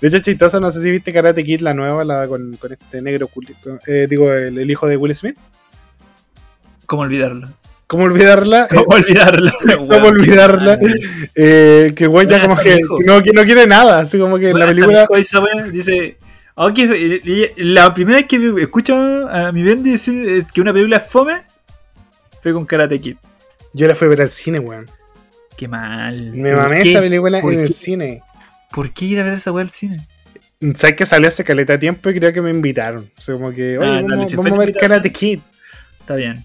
De 0.00 0.08
hecho, 0.08 0.20
chistoso, 0.20 0.58
no 0.58 0.70
sé 0.70 0.82
si 0.82 0.90
viste 0.90 1.12
Karate 1.12 1.44
Kid, 1.44 1.60
la 1.60 1.74
nueva, 1.74 2.02
la 2.02 2.26
con, 2.28 2.58
este 2.70 3.02
negro, 3.02 3.28
eh, 3.86 4.06
digo, 4.08 4.32
el 4.32 4.70
hijo 4.70 4.86
de 4.86 4.96
Will 4.96 5.14
Smith. 5.14 5.36
¿Cómo 6.86 7.02
olvidarlo? 7.02 7.50
¿Cómo 7.92 8.04
olvidarla? 8.04 8.68
¿Cómo 8.70 8.96
olvidarla? 8.96 9.52
¿Cómo 9.76 10.08
olvidarla? 10.08 10.78
Eh, 11.34 11.92
que 11.94 12.06
güey 12.06 12.26
ya 12.26 12.40
como 12.40 12.56
que 12.56 12.80
no, 13.04 13.20
no, 13.20 13.44
quiere 13.44 13.66
nada, 13.66 13.98
así 13.98 14.18
como 14.18 14.38
que 14.38 14.48
en 14.48 14.58
la 14.58 14.66
película... 14.66 15.06
Dice, 15.70 16.16
okay, 16.54 17.52
la 17.58 17.92
primera 17.92 18.16
vez 18.16 18.26
que 18.28 18.54
escucho 18.62 18.96
a 19.28 19.52
mi 19.52 19.62
Ben 19.62 19.82
decir 19.82 20.46
que 20.54 20.62
una 20.62 20.72
película 20.72 20.96
es 20.96 21.06
fome 21.06 21.42
fue 22.40 22.54
con 22.54 22.64
Karate 22.64 22.98
Kid. 22.98 23.16
Yo 23.74 23.86
la 23.86 23.94
fui 23.94 24.06
a 24.06 24.08
ver 24.08 24.22
al 24.22 24.30
cine, 24.30 24.58
weón. 24.58 24.86
Qué 25.54 25.68
mal. 25.68 26.32
Me 26.32 26.54
mamé 26.54 26.80
esa 26.80 27.00
película 27.00 27.40
en 27.40 27.60
el 27.60 27.74
cine. 27.74 28.22
¿Por 28.70 28.90
qué 28.90 29.04
ir 29.04 29.20
a 29.20 29.24
ver 29.24 29.34
esa 29.34 29.52
weá 29.52 29.64
al 29.64 29.70
cine? 29.70 29.98
¿Sabes 30.76 30.96
que 30.96 31.04
salió 31.04 31.28
hace 31.28 31.44
caleta 31.44 31.78
tiempo 31.78 32.08
y 32.08 32.14
creo 32.18 32.32
que 32.32 32.40
me 32.40 32.48
invitaron? 32.48 33.10
O 33.18 33.20
sea, 33.20 33.34
como 33.34 33.52
que, 33.52 33.76
oye, 33.76 33.98
ah, 33.98 34.02
vamos, 34.02 34.34
vamos 34.34 34.52
a 34.52 34.56
ver 34.56 34.72
Karate 34.72 35.12
Kid. 35.12 35.40
Está 36.00 36.16
bien. 36.16 36.42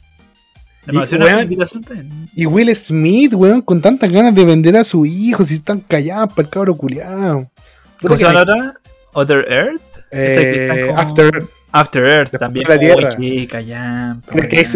Y, 2.33 2.45
Will 2.45 2.75
Smith, 2.75 3.33
weón, 3.33 3.61
con 3.61 3.81
tantas 3.81 4.11
ganas 4.11 4.33
de 4.33 4.45
vender 4.45 4.77
a 4.77 4.83
su 4.83 5.05
hijo, 5.05 5.43
si 5.43 5.55
están 5.55 5.79
callados 5.81 6.29
para 6.29 6.43
el 6.43 6.49
cabro 6.49 6.75
culiado. 6.75 7.49
¿Cómo 8.01 8.17
se 8.17 8.23
llama 8.23 8.39
ahora? 8.39 8.73
¿Other 9.13 9.45
Earth? 9.51 9.81
Eh, 10.11 10.93
After 10.95 11.47
After 11.71 12.03
Earth 12.03 12.37
también. 12.37 12.65
La 12.67 12.79
tierra. 12.79 13.09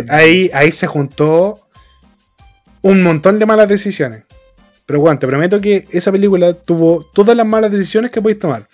ahí, 0.10 0.50
ahí 0.54 0.72
se 0.72 0.88
juntó 0.88 1.60
un 2.82 3.04
montón 3.04 3.40
de 3.40 3.46
malas 3.46 3.70
decisiones. 3.70 4.24
Pero 4.86 5.00
bueno, 5.00 5.18
te 5.20 5.28
prometo 5.28 5.62
que 5.62 5.88
esa 5.92 6.12
película 6.12 6.54
tuvo 6.54 7.06
todas 7.14 7.36
las 7.38 7.46
malas 7.46 7.72
decisiones 7.72 8.12
que 8.12 8.22
podéis 8.22 8.40
tomar. 8.40 8.68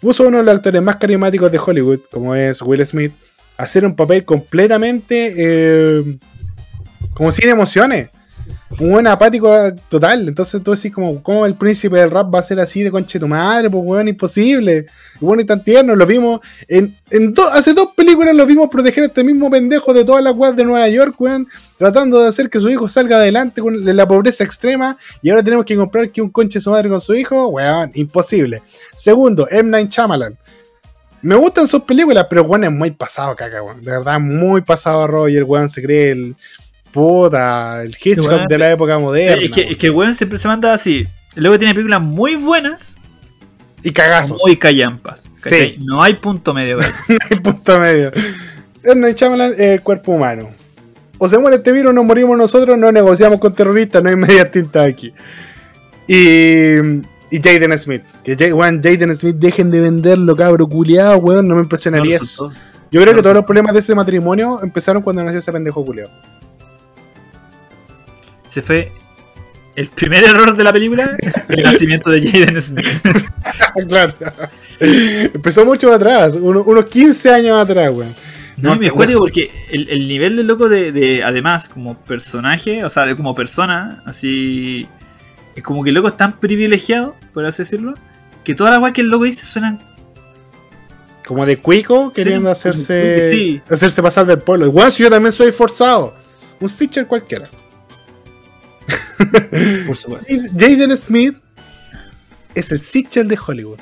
Puso 0.00 0.26
uno 0.26 0.38
de 0.38 0.44
los 0.44 0.56
actores 0.56 0.82
más 0.82 0.96
carismáticos 0.96 1.52
de 1.52 1.58
Hollywood, 1.58 2.00
como 2.10 2.34
es 2.34 2.60
Will 2.62 2.84
Smith, 2.86 3.12
a 3.56 3.64
hacer 3.64 3.84
un 3.84 3.94
papel 3.94 4.24
completamente 4.24 5.34
eh, 5.36 6.18
como 7.14 7.32
sin 7.32 7.48
emociones. 7.48 8.10
Un 8.78 8.90
buen 8.90 9.06
apático 9.08 9.52
total. 9.88 10.28
Entonces 10.28 10.62
tú 10.62 10.70
decís 10.72 10.92
como, 10.92 11.20
¿cómo 11.22 11.44
el 11.44 11.54
príncipe 11.54 11.98
del 11.98 12.10
rap 12.10 12.32
va 12.32 12.38
a 12.38 12.42
ser 12.42 12.60
así 12.60 12.82
de 12.82 12.90
conche 12.90 13.18
tu 13.18 13.26
madre? 13.26 13.68
Pues 13.68 13.82
weón, 13.84 14.08
imposible. 14.08 14.86
bueno 15.20 15.42
y 15.42 15.44
tan 15.44 15.62
tierno, 15.62 15.96
lo 15.96 16.06
vimos. 16.06 16.40
En, 16.68 16.96
en 17.10 17.34
hace 17.52 17.74
dos 17.74 17.88
películas 17.96 18.34
lo 18.34 18.46
vimos 18.46 18.68
proteger 18.70 19.02
a 19.02 19.06
este 19.06 19.24
mismo 19.24 19.50
pendejo 19.50 19.92
de 19.92 20.04
todas 20.04 20.22
las 20.22 20.34
weas 20.34 20.54
de 20.54 20.64
Nueva 20.64 20.88
York, 20.88 21.20
weón. 21.20 21.48
Tratando 21.78 22.22
de 22.22 22.28
hacer 22.28 22.48
que 22.48 22.60
su 22.60 22.70
hijo 22.70 22.88
salga 22.88 23.16
adelante 23.16 23.60
con 23.60 23.84
la 23.84 24.06
pobreza 24.06 24.44
extrema. 24.44 24.96
Y 25.20 25.30
ahora 25.30 25.42
tenemos 25.42 25.64
que 25.66 25.76
comprar 25.76 26.10
que 26.10 26.22
un 26.22 26.30
conche 26.30 26.60
su 26.60 26.70
madre 26.70 26.88
con 26.88 27.00
su 27.00 27.14
hijo. 27.14 27.48
Weón, 27.48 27.90
imposible. 27.94 28.62
Segundo, 28.94 29.48
M. 29.50 29.68
Night 29.68 29.90
Shyamalan. 29.90 30.38
Me 31.22 31.34
gustan 31.34 31.68
sus 31.68 31.82
películas, 31.82 32.26
pero 32.30 32.44
weón 32.44 32.64
es 32.64 32.72
muy 32.72 32.92
pasado 32.92 33.34
caca, 33.34 33.62
weón. 33.62 33.82
De 33.82 33.90
verdad, 33.90 34.20
muy 34.20 34.62
pasado 34.62 35.06
Roger, 35.08 35.42
weón. 35.42 35.68
Se 35.68 35.82
cree 35.82 36.12
el 36.12 36.36
Puta, 36.92 37.82
el 37.82 37.96
Hitchcock 38.02 38.48
de 38.48 38.58
la 38.58 38.72
época 38.72 38.98
moderna. 38.98 39.42
Es 39.42 39.52
que, 39.52 39.72
es 39.72 39.76
que 39.76 39.90
weón 39.90 40.14
siempre 40.14 40.38
se 40.38 40.48
manda 40.48 40.72
así. 40.72 41.06
Luego 41.36 41.58
tiene 41.58 41.74
películas 41.74 42.02
muy 42.02 42.34
buenas. 42.36 42.96
Y 43.82 43.92
cagazos. 43.92 44.38
Muy 44.44 44.56
callampas. 44.56 45.30
Sí. 45.32 45.76
No 45.80 46.02
hay 46.02 46.14
punto 46.14 46.52
medio. 46.52 46.78
no 47.08 47.16
hay 47.30 47.38
punto 47.38 47.78
medio. 47.78 48.12
Shyamalan 48.82 49.52
es 49.52 49.60
el 49.60 49.80
cuerpo 49.82 50.12
humano. 50.12 50.50
O 51.18 51.28
se 51.28 51.38
muere 51.38 51.58
este 51.58 51.70
virus, 51.70 51.92
nos 51.92 52.04
morimos 52.04 52.36
nosotros, 52.36 52.78
no 52.78 52.90
negociamos 52.90 53.38
con 53.40 53.54
terroristas, 53.54 54.02
no 54.02 54.08
hay 54.08 54.16
media 54.16 54.50
tinta 54.50 54.82
aquí. 54.82 55.12
Y, 56.08 56.76
y 57.30 57.40
Jaden 57.42 57.78
Smith. 57.78 58.02
Que 58.24 58.36
Jaden 58.36 59.14
Smith 59.14 59.36
dejen 59.36 59.70
de 59.70 59.82
venderlo, 59.82 60.34
cabro 60.34 60.66
culiado, 60.66 61.18
weón, 61.18 61.46
no 61.46 61.56
me 61.56 61.62
impresionaría 61.62 62.16
eso. 62.16 62.50
Yo 62.90 63.00
creo 63.00 63.14
que 63.14 63.22
todos 63.22 63.36
los 63.36 63.44
problemas 63.44 63.74
de 63.74 63.80
ese 63.80 63.94
matrimonio 63.94 64.60
empezaron 64.62 65.02
cuando 65.02 65.22
nació 65.22 65.38
ese 65.38 65.52
pendejo 65.52 65.84
culiado 65.84 66.10
se 68.50 68.62
fue 68.62 68.92
el 69.76 69.88
primer 69.88 70.24
error 70.24 70.56
de 70.56 70.64
la 70.64 70.72
película, 70.72 71.16
el 71.48 71.62
nacimiento 71.62 72.10
de 72.10 72.20
Jaden 72.20 72.60
Smith. 72.60 72.86
claro. 73.88 74.14
Empezó 74.80 75.64
mucho 75.64 75.92
atrás, 75.92 76.34
unos, 76.34 76.84
15 76.86 77.32
años 77.32 77.58
atrás, 77.58 77.90
weón. 77.92 78.14
No, 78.56 78.76
me 78.76 78.88
acuerdo 78.88 79.18
porque 79.20 79.50
el, 79.70 79.88
el, 79.88 80.06
nivel 80.06 80.36
de 80.36 80.42
loco 80.42 80.68
de, 80.68 80.92
de, 80.92 81.24
además, 81.24 81.68
como 81.68 81.96
personaje, 81.96 82.84
o 82.84 82.90
sea, 82.90 83.06
de 83.06 83.16
como 83.16 83.34
persona, 83.34 84.02
así. 84.04 84.86
Es 85.56 85.62
como 85.62 85.82
que 85.82 85.90
el 85.90 85.94
loco 85.94 86.08
es 86.08 86.16
tan 86.16 86.38
privilegiado, 86.38 87.16
por 87.32 87.46
así 87.46 87.62
decirlo, 87.62 87.94
que 88.44 88.54
todas 88.54 88.72
las 88.74 88.82
weas 88.82 88.92
que 88.92 89.00
el 89.00 89.08
loco 89.08 89.24
dice 89.24 89.46
suenan. 89.46 89.80
Como 91.26 91.46
de 91.46 91.56
cuico, 91.56 92.12
queriendo 92.12 92.48
Sí, 92.48 92.52
hacerse. 92.52 93.22
sí. 93.22 93.62
Hacerse 93.70 94.02
pasar 94.02 94.26
del 94.26 94.40
pueblo. 94.40 94.66
Igual 94.66 94.92
si 94.92 95.04
yo 95.04 95.10
también 95.10 95.32
soy 95.32 95.52
forzado. 95.52 96.14
Un 96.58 96.68
Stitcher 96.68 97.06
cualquiera. 97.06 97.48
Por 99.86 99.96
supuesto. 99.96 100.26
Jaden 100.58 100.96
Smith 100.96 101.36
es 102.54 102.72
el 102.72 102.80
Sitchell 102.80 103.28
de 103.28 103.38
Hollywood. 103.44 103.78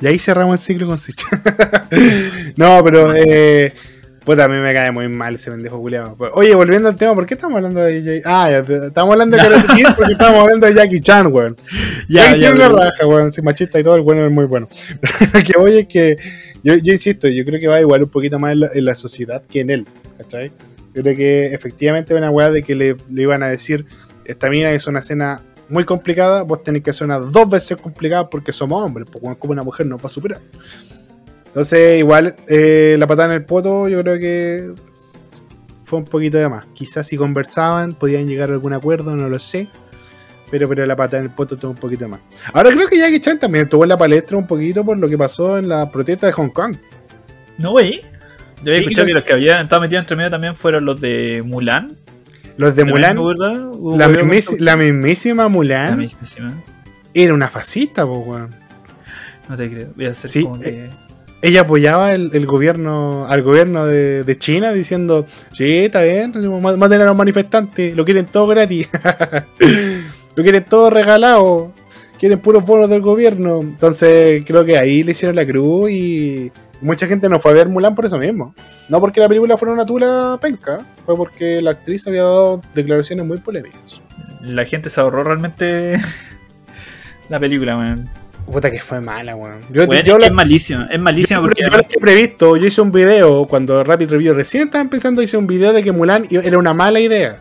Y 0.00 0.06
ahí 0.06 0.18
cerramos 0.18 0.54
el 0.54 0.58
ciclo 0.66 0.86
con 0.86 0.98
Sitchell. 0.98 1.38
no, 2.56 2.82
pero 2.84 3.14
eh, 3.14 3.72
puta, 4.24 4.44
a 4.44 4.48
mí 4.48 4.56
me 4.56 4.74
cae 4.74 4.90
muy 4.90 5.08
mal 5.08 5.36
ese 5.36 5.50
pendejo 5.50 5.78
culiado. 5.80 6.16
Oye, 6.34 6.54
volviendo 6.54 6.88
al 6.88 6.96
tema, 6.96 7.14
¿por 7.14 7.24
qué 7.26 7.34
estamos 7.34 7.56
hablando 7.56 7.80
de 7.80 8.02
Jay? 8.02 8.22
Ah, 8.24 8.50
estamos 8.50 9.12
hablando 9.12 9.36
de 9.36 9.42
Karate 9.42 9.66
Kid 9.76 9.86
porque 9.96 10.12
estamos 10.12 10.42
hablando 10.42 10.66
de 10.66 10.74
Jackie 10.74 11.00
Chan, 11.00 11.26
weón. 11.32 11.56
Ya, 12.08 12.26
Jackie 12.26 12.40
ya, 12.40 12.48
Chan 12.48 12.58
la 12.58 12.66
pero- 12.66 12.76
raja, 12.78 13.06
weón. 13.06 13.32
Si 13.32 13.40
machista 13.42 13.78
y 13.80 13.84
todo, 13.84 13.96
el 13.96 14.02
bueno 14.02 14.26
es 14.26 14.32
muy 14.32 14.46
bueno. 14.46 14.68
Lo 15.32 15.42
que 15.42 15.52
voy 15.56 15.78
es 15.78 15.86
que, 15.86 16.16
yo, 16.62 16.74
yo 16.74 16.92
insisto, 16.92 17.28
yo 17.28 17.44
creo 17.44 17.60
que 17.60 17.68
va 17.68 17.80
igual 17.80 18.02
un 18.02 18.10
poquito 18.10 18.38
más 18.38 18.52
en 18.52 18.60
la, 18.60 18.68
en 18.74 18.84
la 18.84 18.94
sociedad 18.96 19.42
que 19.48 19.60
en 19.60 19.70
él, 19.70 19.86
¿cachai? 20.18 20.50
Yo 20.94 21.02
creo 21.02 21.16
que 21.16 21.46
efectivamente 21.46 22.14
una 22.14 22.30
weá 22.30 22.50
de 22.50 22.62
que 22.62 22.74
le, 22.74 22.96
iban 23.10 23.42
a 23.42 23.48
decir, 23.48 23.84
esta 24.24 24.48
mina 24.48 24.70
es 24.72 24.86
una 24.86 25.00
escena 25.00 25.42
muy 25.68 25.84
complicada, 25.84 26.42
vos 26.42 26.62
tenés 26.62 26.82
que 26.82 26.90
hacer 26.90 27.06
una 27.06 27.18
dos 27.18 27.48
veces 27.48 27.76
complicada 27.76 28.30
porque 28.30 28.52
somos 28.52 28.82
hombres, 28.82 29.08
porque 29.10 29.36
como 29.38 29.52
una 29.52 29.62
mujer 29.62 29.86
no 29.86 29.98
va 29.98 30.06
a 30.06 30.10
superar. 30.10 30.40
Entonces, 31.46 31.98
igual, 31.98 32.36
eh, 32.48 32.96
la 32.98 33.06
patada 33.06 33.28
en 33.28 33.40
el 33.40 33.44
poto, 33.44 33.88
yo 33.88 34.02
creo 34.02 34.18
que 34.18 34.72
fue 35.84 35.98
un 35.98 36.04
poquito 36.04 36.38
de 36.38 36.48
más. 36.48 36.66
Quizás 36.74 37.06
si 37.06 37.16
conversaban, 37.16 37.94
podían 37.94 38.26
llegar 38.26 38.50
a 38.50 38.54
algún 38.54 38.72
acuerdo, 38.72 39.16
no 39.16 39.28
lo 39.28 39.38
sé. 39.38 39.68
Pero, 40.50 40.68
pero 40.68 40.86
la 40.86 40.96
patada 40.96 41.18
en 41.18 41.24
el 41.24 41.34
poto 41.34 41.56
tuvo 41.56 41.72
un 41.72 41.76
poquito 41.76 42.08
más. 42.08 42.20
Ahora 42.52 42.70
creo 42.70 42.86
que 42.88 42.98
Jackie 42.98 43.20
Chan 43.20 43.38
también 43.38 43.64
estuvo 43.64 43.82
en 43.84 43.88
la 43.88 43.96
palestra 43.96 44.36
un 44.36 44.46
poquito 44.46 44.84
por 44.84 44.96
lo 44.98 45.08
que 45.08 45.18
pasó 45.18 45.58
en 45.58 45.68
la 45.68 45.90
protesta 45.90 46.26
de 46.26 46.32
Hong 46.32 46.50
Kong. 46.50 46.76
No, 47.58 47.72
güey. 47.72 48.02
Yo 48.64 48.70
había 48.72 48.78
Sí, 48.78 48.80
escuchado 48.84 49.06
que 49.06 49.14
los 49.14 49.22
que 49.24 49.32
habían 49.32 49.62
estado 49.62 49.82
metidos 49.82 50.02
entre 50.02 50.16
medio 50.16 50.30
también 50.30 50.54
fueron 50.54 50.84
los 50.84 51.00
de 51.00 51.42
Mulan. 51.44 51.96
Los 52.56 52.76
de 52.76 52.84
Mulan, 52.84 53.16
la, 53.16 54.08
mismis- 54.08 54.76
mismísima 54.76 55.48
Mulan 55.48 55.90
La 55.90 55.96
mismísima. 55.96 56.54
era 57.12 57.34
una 57.34 57.48
fascista, 57.48 58.04
po, 58.06 58.18
weón. 58.20 58.50
No 59.48 59.56
te 59.56 59.68
creo. 59.70 59.88
Voy 59.96 60.06
a 60.06 60.10
hacer 60.10 60.30
Sí, 60.30 60.42
como 60.42 60.60
que. 60.60 60.88
Ella 61.42 61.60
apoyaba 61.62 62.12
el, 62.14 62.30
el 62.32 62.46
gobierno, 62.46 63.26
al 63.28 63.42
gobierno 63.42 63.84
de, 63.84 64.24
de 64.24 64.38
China 64.38 64.72
diciendo, 64.72 65.26
sí, 65.52 65.70
está 65.84 66.00
bien, 66.02 66.32
maten 66.78 67.02
a 67.02 67.04
los 67.04 67.14
manifestantes, 67.16 67.94
lo 67.94 68.02
quieren 68.06 68.24
todo 68.24 68.46
gratis, 68.46 68.88
lo 70.36 70.42
quieren 70.42 70.64
todo 70.64 70.88
regalado, 70.88 71.72
quieren 72.18 72.40
puros 72.40 72.64
bonos 72.64 72.88
del 72.88 73.02
gobierno. 73.02 73.60
Entonces 73.60 74.42
creo 74.46 74.64
que 74.64 74.78
ahí 74.78 75.02
le 75.02 75.10
hicieron 75.12 75.36
la 75.36 75.44
cruz 75.46 75.90
y 75.90 76.50
mucha 76.80 77.06
gente 77.06 77.28
no 77.28 77.38
fue 77.38 77.52
a 77.52 77.54
ver 77.54 77.68
Mulan 77.68 77.94
por 77.94 78.04
eso 78.06 78.18
mismo. 78.18 78.54
No 78.88 79.00
porque 79.00 79.20
la 79.20 79.28
película 79.28 79.56
fuera 79.56 79.72
una 79.74 79.86
tula 79.86 80.38
penca, 80.40 80.86
fue 81.06 81.16
porque 81.16 81.60
la 81.62 81.72
actriz 81.72 82.06
había 82.06 82.22
dado 82.22 82.60
declaraciones 82.74 83.24
muy 83.26 83.38
polémicas. 83.38 84.00
La 84.42 84.64
gente 84.64 84.90
se 84.90 85.00
ahorró 85.00 85.24
realmente 85.24 85.94
la 87.28 87.40
película, 87.40 87.76
weón. 87.76 88.08
Puta 88.46 88.70
que 88.70 88.78
fue 88.78 89.00
mala, 89.00 89.34
weón. 89.34 89.60
Yo, 89.72 89.84
Weón, 89.86 90.02
yo 90.04 90.14
es, 90.16 90.20
la- 90.20 90.26
es 90.26 90.32
malísima. 90.32 90.86
Es 90.90 91.00
malísima 91.00 91.40
Yo, 91.40 91.46
porque. 91.46 91.62
yo 91.62 91.68
lo 91.70 91.78
que 91.78 91.94
he 91.96 92.00
previsto, 92.00 92.56
yo 92.58 92.66
hice 92.66 92.80
un 92.82 92.92
video 92.92 93.46
cuando 93.46 93.82
Rapid 93.82 94.10
Review 94.10 94.34
recién 94.34 94.64
estaba 94.64 94.82
empezando, 94.82 95.22
hice 95.22 95.38
un 95.38 95.46
video 95.46 95.72
de 95.72 95.82
que 95.82 95.92
Mulan 95.92 96.26
era 96.30 96.58
una 96.58 96.74
mala 96.74 97.00
idea. 97.00 97.38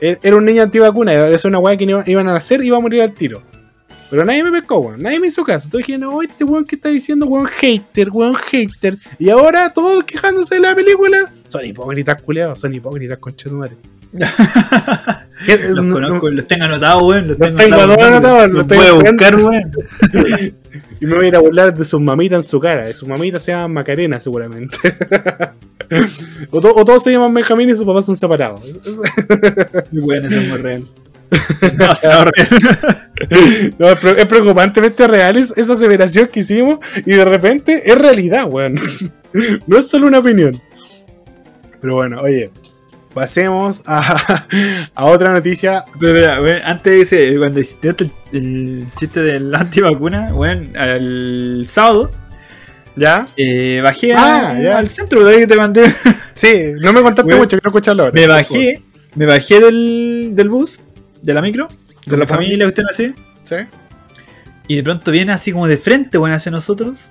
E- 0.00 0.18
Era 0.22 0.36
un 0.36 0.44
niño 0.44 0.62
antivacuna, 0.62 1.12
es 1.28 1.44
una 1.46 1.58
weá 1.58 1.76
que 1.76 1.84
iban 2.06 2.28
a 2.28 2.34
hacer 2.36 2.62
y 2.62 2.66
iba 2.66 2.76
a 2.76 2.80
morir 2.80 3.00
al 3.02 3.12
tiro. 3.12 3.42
Pero 4.10 4.24
nadie 4.24 4.42
me 4.42 4.50
pescó, 4.50 4.78
weón. 4.78 5.02
Nadie 5.02 5.20
me 5.20 5.28
hizo 5.28 5.44
caso. 5.44 5.68
Todos 5.68 5.86
dijeron, 5.86 6.10
oh, 6.12 6.22
este 6.22 6.42
weón 6.44 6.64
que 6.64 6.76
está 6.76 6.88
diciendo, 6.88 7.26
weón 7.26 7.46
hater, 7.46 8.10
weón 8.10 8.34
hater. 8.34 8.98
Y 9.18 9.30
ahora 9.30 9.72
todos 9.72 10.02
quejándose 10.04 10.56
de 10.56 10.60
la 10.62 10.74
película. 10.74 11.32
Son 11.48 11.64
hipócritas, 11.64 12.20
culeados, 12.22 12.58
son 12.60 12.74
hipócritas, 12.74 13.18
conchetumare. 13.18 13.76
¿Qué? 15.46 15.56
Los 15.68 15.84
No- 15.84 15.94
conozco, 15.94 16.28
no- 16.30 16.36
los 16.36 16.46
tengo 16.46 16.64
anotados, 16.64 17.02
weón. 17.04 17.28
Los 17.28 17.38
Los 17.38 17.54
tengo 17.56 17.74
anotados. 17.76 17.96
todos 17.96 18.08
anotados, 18.10 18.48
los 18.48 18.58
Los 18.58 18.66
tengo 18.66 18.82
voy 18.82 18.90
a 18.90 18.94
buscar, 19.10 19.36
weón. 19.36 19.72
Y 21.00 21.06
me 21.06 21.14
voy 21.14 21.24
a 21.24 21.28
ir 21.28 21.36
a 21.36 21.38
burlar 21.40 21.72
de 21.76 21.84
sus 21.84 22.00
mamitas 22.00 22.44
en 22.44 22.50
su 22.50 22.60
cara. 22.60 22.84
De 22.84 22.94
sus 22.94 23.08
mamitas 23.08 23.42
se 23.42 23.52
llaman 23.52 23.72
Macarena, 23.72 24.20
seguramente. 24.20 24.76
o, 26.50 26.60
to- 26.60 26.74
o 26.74 26.84
todos 26.84 27.02
se 27.02 27.10
llaman 27.12 27.32
Benjamín 27.32 27.70
y 27.70 27.74
sus 27.74 27.86
papás 27.86 28.04
son 28.06 28.16
separados. 28.16 28.60
Weón, 29.92 30.26
eso 30.26 30.40
es 30.40 30.48
muy 30.48 30.58
real. 30.58 30.84
No, 33.78 33.88
es, 33.90 33.98
pre- 33.98 34.20
es 34.20 34.26
preocupantemente 34.26 35.06
real 35.06 35.36
es- 35.36 35.52
esa 35.56 35.74
aseveración 35.74 36.28
que 36.28 36.40
hicimos 36.40 36.78
y 37.04 37.12
de 37.12 37.24
repente 37.24 37.82
es 37.84 37.98
realidad, 37.98 38.46
weón. 38.50 38.74
no 39.66 39.78
es 39.78 39.88
solo 39.88 40.06
una 40.06 40.18
opinión. 40.18 40.60
Pero 41.80 41.94
bueno, 41.94 42.20
oye, 42.20 42.50
pasemos 43.14 43.82
a, 43.86 44.46
a 44.94 45.04
otra 45.06 45.32
noticia. 45.32 45.84
Pero, 45.98 46.30
antes 46.64 46.92
de 46.92 47.00
ese, 47.30 47.38
cuando 47.38 47.60
hiciste 47.60 47.88
el, 47.88 48.10
el 48.32 48.86
chiste 48.96 49.20
de 49.20 49.40
la 49.40 49.60
antivacuna, 49.60 50.34
weón, 50.34 50.72
el 50.76 51.64
sábado, 51.66 52.10
¿Ya? 52.96 53.28
eh, 53.36 53.80
bajé 53.82 54.12
Ah, 54.14 54.50
a- 54.50 54.60
ya. 54.62 54.78
al 54.78 54.88
centro. 54.88 55.24
Que 55.26 55.46
te 55.46 55.56
mandé. 55.56 55.94
Sí, 56.34 56.72
no 56.82 56.92
me 56.92 57.02
contaste 57.02 57.28
Weón, 57.28 57.40
mucho, 57.42 57.56
quiero 57.56 57.70
escucharlo 57.70 58.04
ahora. 58.04 58.14
Me 58.14 58.26
bajé, 58.26 58.82
me 59.14 59.26
bajé 59.26 59.60
del, 59.60 60.30
del 60.34 60.48
bus, 60.48 60.80
de 61.22 61.34
la 61.34 61.42
micro, 61.42 61.68
de 61.68 62.10
¿Con 62.10 62.18
la 62.18 62.24
mi 62.24 62.28
familia, 62.28 62.66
usted 62.66 62.84
así. 62.88 63.14
¿Sí? 63.44 63.56
y 64.70 64.76
de 64.76 64.84
pronto 64.84 65.10
viene 65.10 65.32
así 65.32 65.50
como 65.50 65.66
de 65.66 65.78
frente, 65.78 66.16
weón, 66.16 66.32
hacia 66.32 66.52
nosotros, 66.52 67.06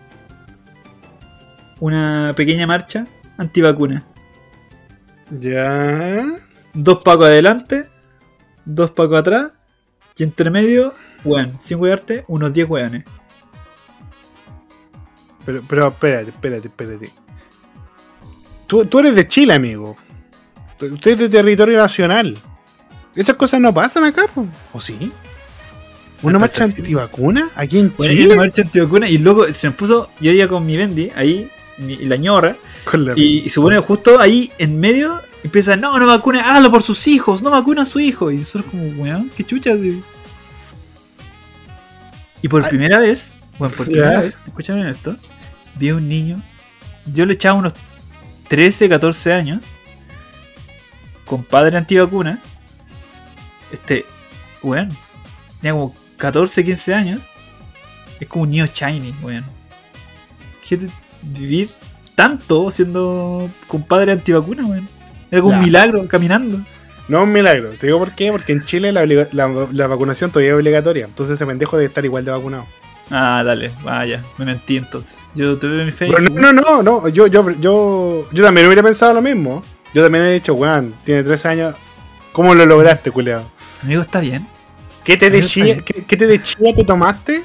una 1.82 2.32
pequeña 2.34 2.66
marcha 2.66 3.06
antivacuna. 3.38 4.06
Ya. 5.30 6.26
Dos 6.74 7.04
pacos 7.04 7.26
adelante, 7.26 7.86
dos 8.64 8.92
pacos 8.92 9.20
atrás, 9.20 9.52
y 10.16 10.24
entre 10.24 10.50
medio, 10.50 10.94
weón, 11.26 11.60
sin 11.60 11.82
wearte, 11.82 12.24
unos 12.30 12.54
10 12.54 12.70
weones. 12.70 13.04
Pero, 15.46 15.62
pero 15.68 15.88
espérate, 15.90 16.30
espérate, 16.30 16.68
espérate. 16.70 17.12
Tú, 18.68 18.86
tú 18.86 19.00
eres 19.00 19.16
de 19.16 19.28
Chile, 19.28 19.54
amigo. 19.54 19.98
Usted 20.80 21.12
es 21.12 21.20
de 21.20 21.28
territorio 21.28 21.78
nacional. 21.78 22.42
Esas 23.20 23.36
cosas 23.36 23.60
no 23.60 23.74
pasan 23.74 24.04
acá, 24.06 24.24
po. 24.34 24.48
¿o 24.74 24.80
sí? 24.80 25.12
¿Una 26.22 26.34
Me 26.34 26.40
marcha 26.40 26.64
antivacuna 26.66 27.50
aquí 27.56 27.80
en 27.80 27.96
Chile? 27.98 28.26
una 28.28 28.36
marcha 28.36 28.62
antivacuna 28.62 29.08
y 29.10 29.18
luego 29.18 29.52
se 29.54 29.68
nos 29.68 29.76
puso, 29.76 30.10
yo 30.20 30.32
iba 30.32 30.48
con 30.48 30.66
mi 30.66 30.76
Bendy 30.78 31.12
ahí, 31.16 31.50
mi, 31.78 31.96
la 31.98 32.16
ñorra, 32.18 32.56
la- 32.94 33.14
y, 33.16 33.40
y 33.46 33.50
supone 33.50 33.78
justo 33.80 34.20
ahí 34.20 34.52
en 34.58 34.80
medio 34.80 35.22
empieza, 35.44 35.76
no, 35.78 35.98
no 35.98 36.06
vacuna, 36.06 36.42
hágalo 36.50 36.72
por 36.72 36.84
sus 36.84 37.08
hijos, 37.08 37.42
no 37.42 37.50
vacuna 37.52 37.84
a 37.84 37.86
su 37.86 38.00
hijo. 38.02 38.32
Y 38.32 38.38
nosotros 38.38 38.70
como, 38.72 38.84
weón, 39.02 39.32
qué 39.36 39.46
chucha. 39.46 39.72
así. 39.74 40.02
Y 42.42 42.48
por 42.48 42.64
Ay. 42.64 42.70
primera 42.70 43.00
vez, 43.00 43.34
bueno, 43.58 43.74
por 43.76 43.86
primera 43.88 44.22
vez, 44.22 44.38
escúchame 44.48 44.90
esto, 44.90 45.16
vi 45.76 45.90
a 45.90 45.96
un 45.96 46.08
niño, 46.08 46.42
yo 47.14 47.26
le 47.26 47.34
echaba 47.34 47.58
unos 47.60 47.74
13, 48.50 48.88
14 48.90 49.34
años, 49.34 49.64
con 51.26 51.44
padre 51.44 51.78
antivacuna, 51.78 52.40
este, 53.72 54.06
weón, 54.64 54.90
tenía 55.62 55.74
como 55.74 55.96
14, 56.18 56.64
15 56.64 56.94
años, 56.94 57.24
es 58.20 58.28
como 58.28 58.44
un 58.44 58.50
niño 58.52 58.66
shiny, 58.66 59.14
weón. 59.22 59.46
Fíjate, 60.64 60.92
vivir 61.22 61.70
tanto 62.16 62.70
siendo 62.72 63.50
compadre 63.68 64.12
antivacuna, 64.12 64.66
weón. 64.66 64.88
Era 65.32 65.42
como 65.42 65.54
un 65.54 65.60
milagro 65.64 66.08
caminando. 66.08 66.60
No 67.08 67.18
es 67.20 67.24
un 67.24 67.32
milagro. 67.32 67.72
Te 67.72 67.88
digo 67.88 67.98
por 68.00 68.12
qué. 68.14 68.32
Porque 68.32 68.52
en 68.54 68.64
Chile 68.66 68.92
la, 68.92 69.02
obliga- 69.04 69.30
la- 69.32 69.68
la 69.72 69.88
vacunación 69.88 70.30
todavía 70.32 70.52
es 70.52 70.56
obligatoria. 70.58 71.06
Entonces 71.06 71.36
ese 71.36 71.46
pendejo 71.46 71.76
debe 71.78 71.88
estar 71.88 72.04
igual 72.06 72.24
de 72.26 72.32
vacunado. 72.32 72.66
Ah, 73.12 73.42
dale, 73.44 73.72
vaya, 73.84 74.24
me 74.38 74.46
mentí 74.46 74.78
entonces. 74.78 75.18
Yo 75.34 75.58
tuve 75.58 75.84
mi 75.86 75.92
fe. 75.92 76.08
Pero 76.08 76.20
no, 76.30 76.54
no, 76.54 76.62
no, 76.62 76.84
no. 76.84 77.08
Yo, 77.08 77.26
yo, 77.26 77.50
yo, 77.60 78.28
yo 78.32 78.44
también 78.44 78.68
hubiera 78.68 78.84
pensado 78.84 79.14
lo 79.16 79.22
mismo. 79.24 79.64
Yo 79.96 80.04
también 80.04 80.26
he 80.26 80.34
dicho, 80.34 80.54
weón, 80.54 80.94
tiene 81.04 81.24
13 81.24 81.48
años. 81.48 81.76
¿Cómo 82.32 82.54
lo 82.54 82.64
lograste, 82.68 83.10
culeado? 83.10 83.50
Amigo, 83.84 84.02
está 84.02 84.20
bien. 84.20 84.48
¿Qué 85.04 85.18
te, 85.18 85.30
de 85.30 85.44
chía. 85.44 85.82
¿qué, 85.82 86.04
qué 86.06 86.18
te 86.18 86.28
de 86.28 86.42
chía 86.42 86.76
te 86.76 86.84
tomaste? 86.84 87.44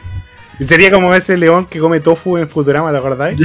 Sería 0.61 0.91
como 0.91 1.15
ese 1.15 1.37
león 1.37 1.67
que 1.67 1.79
come 1.79 2.01
tofu 2.01 2.37
en 2.37 2.49
Futurama, 2.49 2.91
¿te 2.93 2.99
acordáis? 2.99 3.41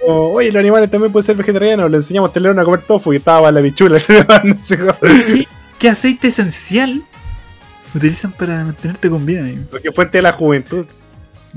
Como, 0.00 0.32
oye, 0.32 0.50
los 0.50 0.60
animales 0.60 0.90
también 0.90 1.12
pueden 1.12 1.26
ser 1.26 1.36
vegetarianos. 1.36 1.90
Le 1.90 1.98
enseñamos 1.98 2.28
a 2.28 2.30
este 2.30 2.40
león 2.40 2.58
a 2.58 2.64
comer 2.64 2.82
tofu 2.82 3.12
y 3.12 3.16
estaba 3.16 3.50
la 3.52 3.60
bichula. 3.60 3.98
No 4.44 4.56
sé 4.62 4.78
cómo. 4.78 4.96
¿Qué, 5.00 5.46
qué 5.78 5.88
aceite 5.88 6.28
esencial 6.28 7.04
utilizan 7.94 8.32
para 8.32 8.64
mantenerte 8.64 9.10
con 9.10 9.24
vida, 9.26 9.40
amigo? 9.40 9.64
Porque 9.70 9.92
fuente 9.92 10.18
de 10.18 10.22
la 10.22 10.32
juventud. 10.32 10.86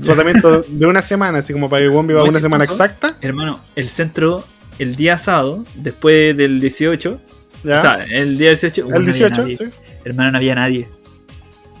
Tratamiento 0.02 0.62
de 0.68 0.86
una 0.86 1.02
semana, 1.02 1.38
así 1.38 1.52
como 1.52 1.68
para 1.70 1.82
que 1.82 1.88
viva 1.88 2.02
No, 2.02 2.24
una 2.24 2.40
semana 2.40 2.64
exacta. 2.64 3.16
Hermano, 3.20 3.60
el 3.74 3.88
centro 3.88 4.44
el 4.78 4.96
día 4.96 5.16
sábado, 5.16 5.64
después 5.74 6.36
del 6.36 6.60
18. 6.60 7.20
¿Ya? 7.66 7.78
O 7.78 7.80
sea, 7.80 8.04
el 8.10 8.38
día 8.38 8.48
18. 8.50 8.82
el 8.82 8.88
no 8.88 8.96
había 8.96 9.04
18, 9.12 9.42
nadie. 9.42 9.56
sí. 9.56 9.64
Hermano, 10.04 10.30
no 10.32 10.38
había 10.38 10.54
nadie. 10.54 10.88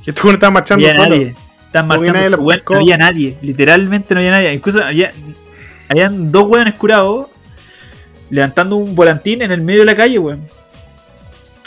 Y 0.06 0.12
tú 0.12 0.26
no 0.26 0.32
estabas 0.32 0.50
No 0.50 0.54
marchando 0.54 0.86
había 0.86 0.96
solo. 1.02 1.08
nadie. 1.16 1.34
Estaban 1.66 1.88
marchando, 1.88 2.12
nadie 2.12 2.62
no 2.70 2.76
había 2.76 2.96
nadie. 2.98 3.36
Literalmente 3.42 4.14
no 4.14 4.20
había 4.20 4.30
nadie. 4.32 4.52
Incluso 4.52 4.82
había, 4.84 5.12
habían 5.88 6.30
dos 6.32 6.44
weones 6.48 6.74
curados 6.74 7.26
levantando 8.30 8.76
un 8.76 8.94
volantín 8.94 9.42
en 9.42 9.52
el 9.52 9.60
medio 9.62 9.80
de 9.80 9.86
la 9.86 9.94
calle, 9.94 10.18
weón. 10.18 10.42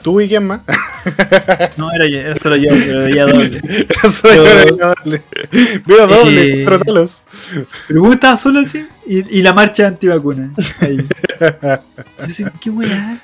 ¿Tú 0.01 0.20
y 0.22 0.28
quién 0.30 0.45
más? 0.47 0.61
No, 1.78 1.91
era, 1.93 2.07
yo, 2.07 2.17
era 2.20 2.36
solo 2.36 2.55
yo, 2.57 2.70
pero 2.72 3.03
veía 3.03 3.26
doble. 3.26 3.57
Eso 4.03 4.28
yo 4.36 4.43
Pero- 4.43 4.76
era 4.76 4.93
doble. 4.95 5.22
Veo 5.86 6.07
doble, 6.07 6.61
Eh, 6.61 6.65
trátalos. 6.65 7.24
Pero 7.88 8.01
vos 8.01 8.13
estabas 8.15 8.41
solo 8.41 8.59
así 8.59 8.86
y, 9.07 9.39
y 9.39 9.41
la 9.41 9.53
marcha 9.53 9.88
antivacuna. 9.88 10.53
Ahí. 10.82 10.97
Yo 12.38 12.45
¿qué 12.61 12.70
weá? 12.70 13.22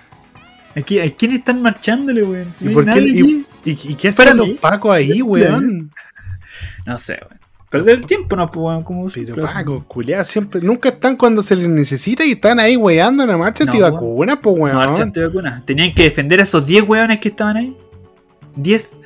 ¿A, 0.75 0.81
quién 0.81 1.31
están 1.31 1.61
marchándole, 1.61 2.23
weón? 2.23 2.51
Si 2.57 2.65
¿Y 2.65 2.73
por 2.73 2.85
qué- 2.85 2.99
y- 3.01 3.21
aquí. 3.21 3.45
¿Y, 3.65 3.71
y 3.91 3.95
qué 3.95 4.09
hacen 4.09 4.37
los 4.37 4.49
pacos 4.51 4.91
ahí, 4.95 5.21
weón? 5.21 5.91
No 6.85 6.97
sé, 6.97 7.13
weón. 7.21 7.39
Perder 7.69 7.95
el 7.95 8.05
tiempo, 8.05 8.35
no, 8.35 8.49
pues, 8.49 8.63
weón, 8.63 8.83
como 8.83 9.07
Pero 9.07 9.43
pacos, 9.43 9.83
culiados, 9.87 10.27
siempre, 10.27 10.61
nunca 10.61 10.89
están 10.89 11.17
cuando 11.17 11.41
se 11.43 11.55
les 11.55 11.67
necesita 11.67 12.23
y 12.23 12.33
están 12.33 12.59
ahí 12.59 12.77
weando 12.77 13.23
en 13.23 13.29
la 13.29 13.37
marcha 13.37 13.65
No, 13.65 13.71
antivacuna, 13.71 14.39
pues 14.41 14.55
weón. 14.57 14.75
Marcha 14.77 15.03
antivacuna. 15.03 15.63
Tenían 15.65 15.93
que 15.93 16.03
defender 16.03 16.39
a 16.39 16.43
esos 16.43 16.65
10 16.65 16.83
weones 16.87 17.19
que 17.19 17.29
estaban 17.29 17.57
ahí. 17.57 17.75
10. 18.55 18.97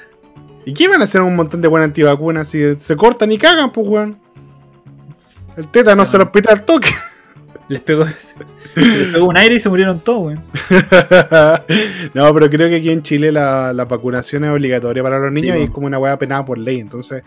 ¿Y 0.65 0.74
qué 0.74 0.88
van 0.88 1.01
a 1.01 1.05
hacer 1.05 1.22
un 1.22 1.36
montón 1.36 1.61
de 1.61 1.67
buenas 1.67 1.88
antivacunas 1.88 2.47
si 2.49 2.76
se 2.78 2.95
cortan 2.95 3.32
y 3.32 3.38
cagan, 3.38 3.72
pues 3.72 3.88
weón? 3.88 4.20
El 5.57 5.67
tétano 5.70 6.05
Sí, 6.05 6.11
se 6.11 6.17
los 6.20 6.30
pita 6.30 6.51
al 6.53 6.63
toque. 6.65 6.89
Les 7.70 7.80
pegó, 7.82 8.03
se 8.17 8.34
les 8.76 9.07
pegó 9.13 9.28
un 9.28 9.38
aire 9.38 9.55
y 9.55 9.59
se 9.59 9.70
murieron 9.70 9.99
todos, 9.99 10.24
weón. 10.24 10.43
no, 12.13 12.34
pero 12.34 12.49
creo 12.49 12.67
que 12.67 12.78
aquí 12.78 12.89
en 12.89 13.03
Chile 13.03 13.32
la, 13.32 13.72
la 13.74 13.86
vacunación 13.86 14.43
es 14.43 14.49
obligatoria 14.51 15.03
para 15.03 15.20
los 15.20 15.32
niños 15.32 15.55
Sí, 15.55 15.61
y 15.61 15.65
es 15.65 15.70
como 15.70 15.86
una 15.88 15.99
weá 15.99 16.17
penada 16.17 16.43
por 16.43 16.57
ley. 16.57 16.80
Entonces, 16.80 17.24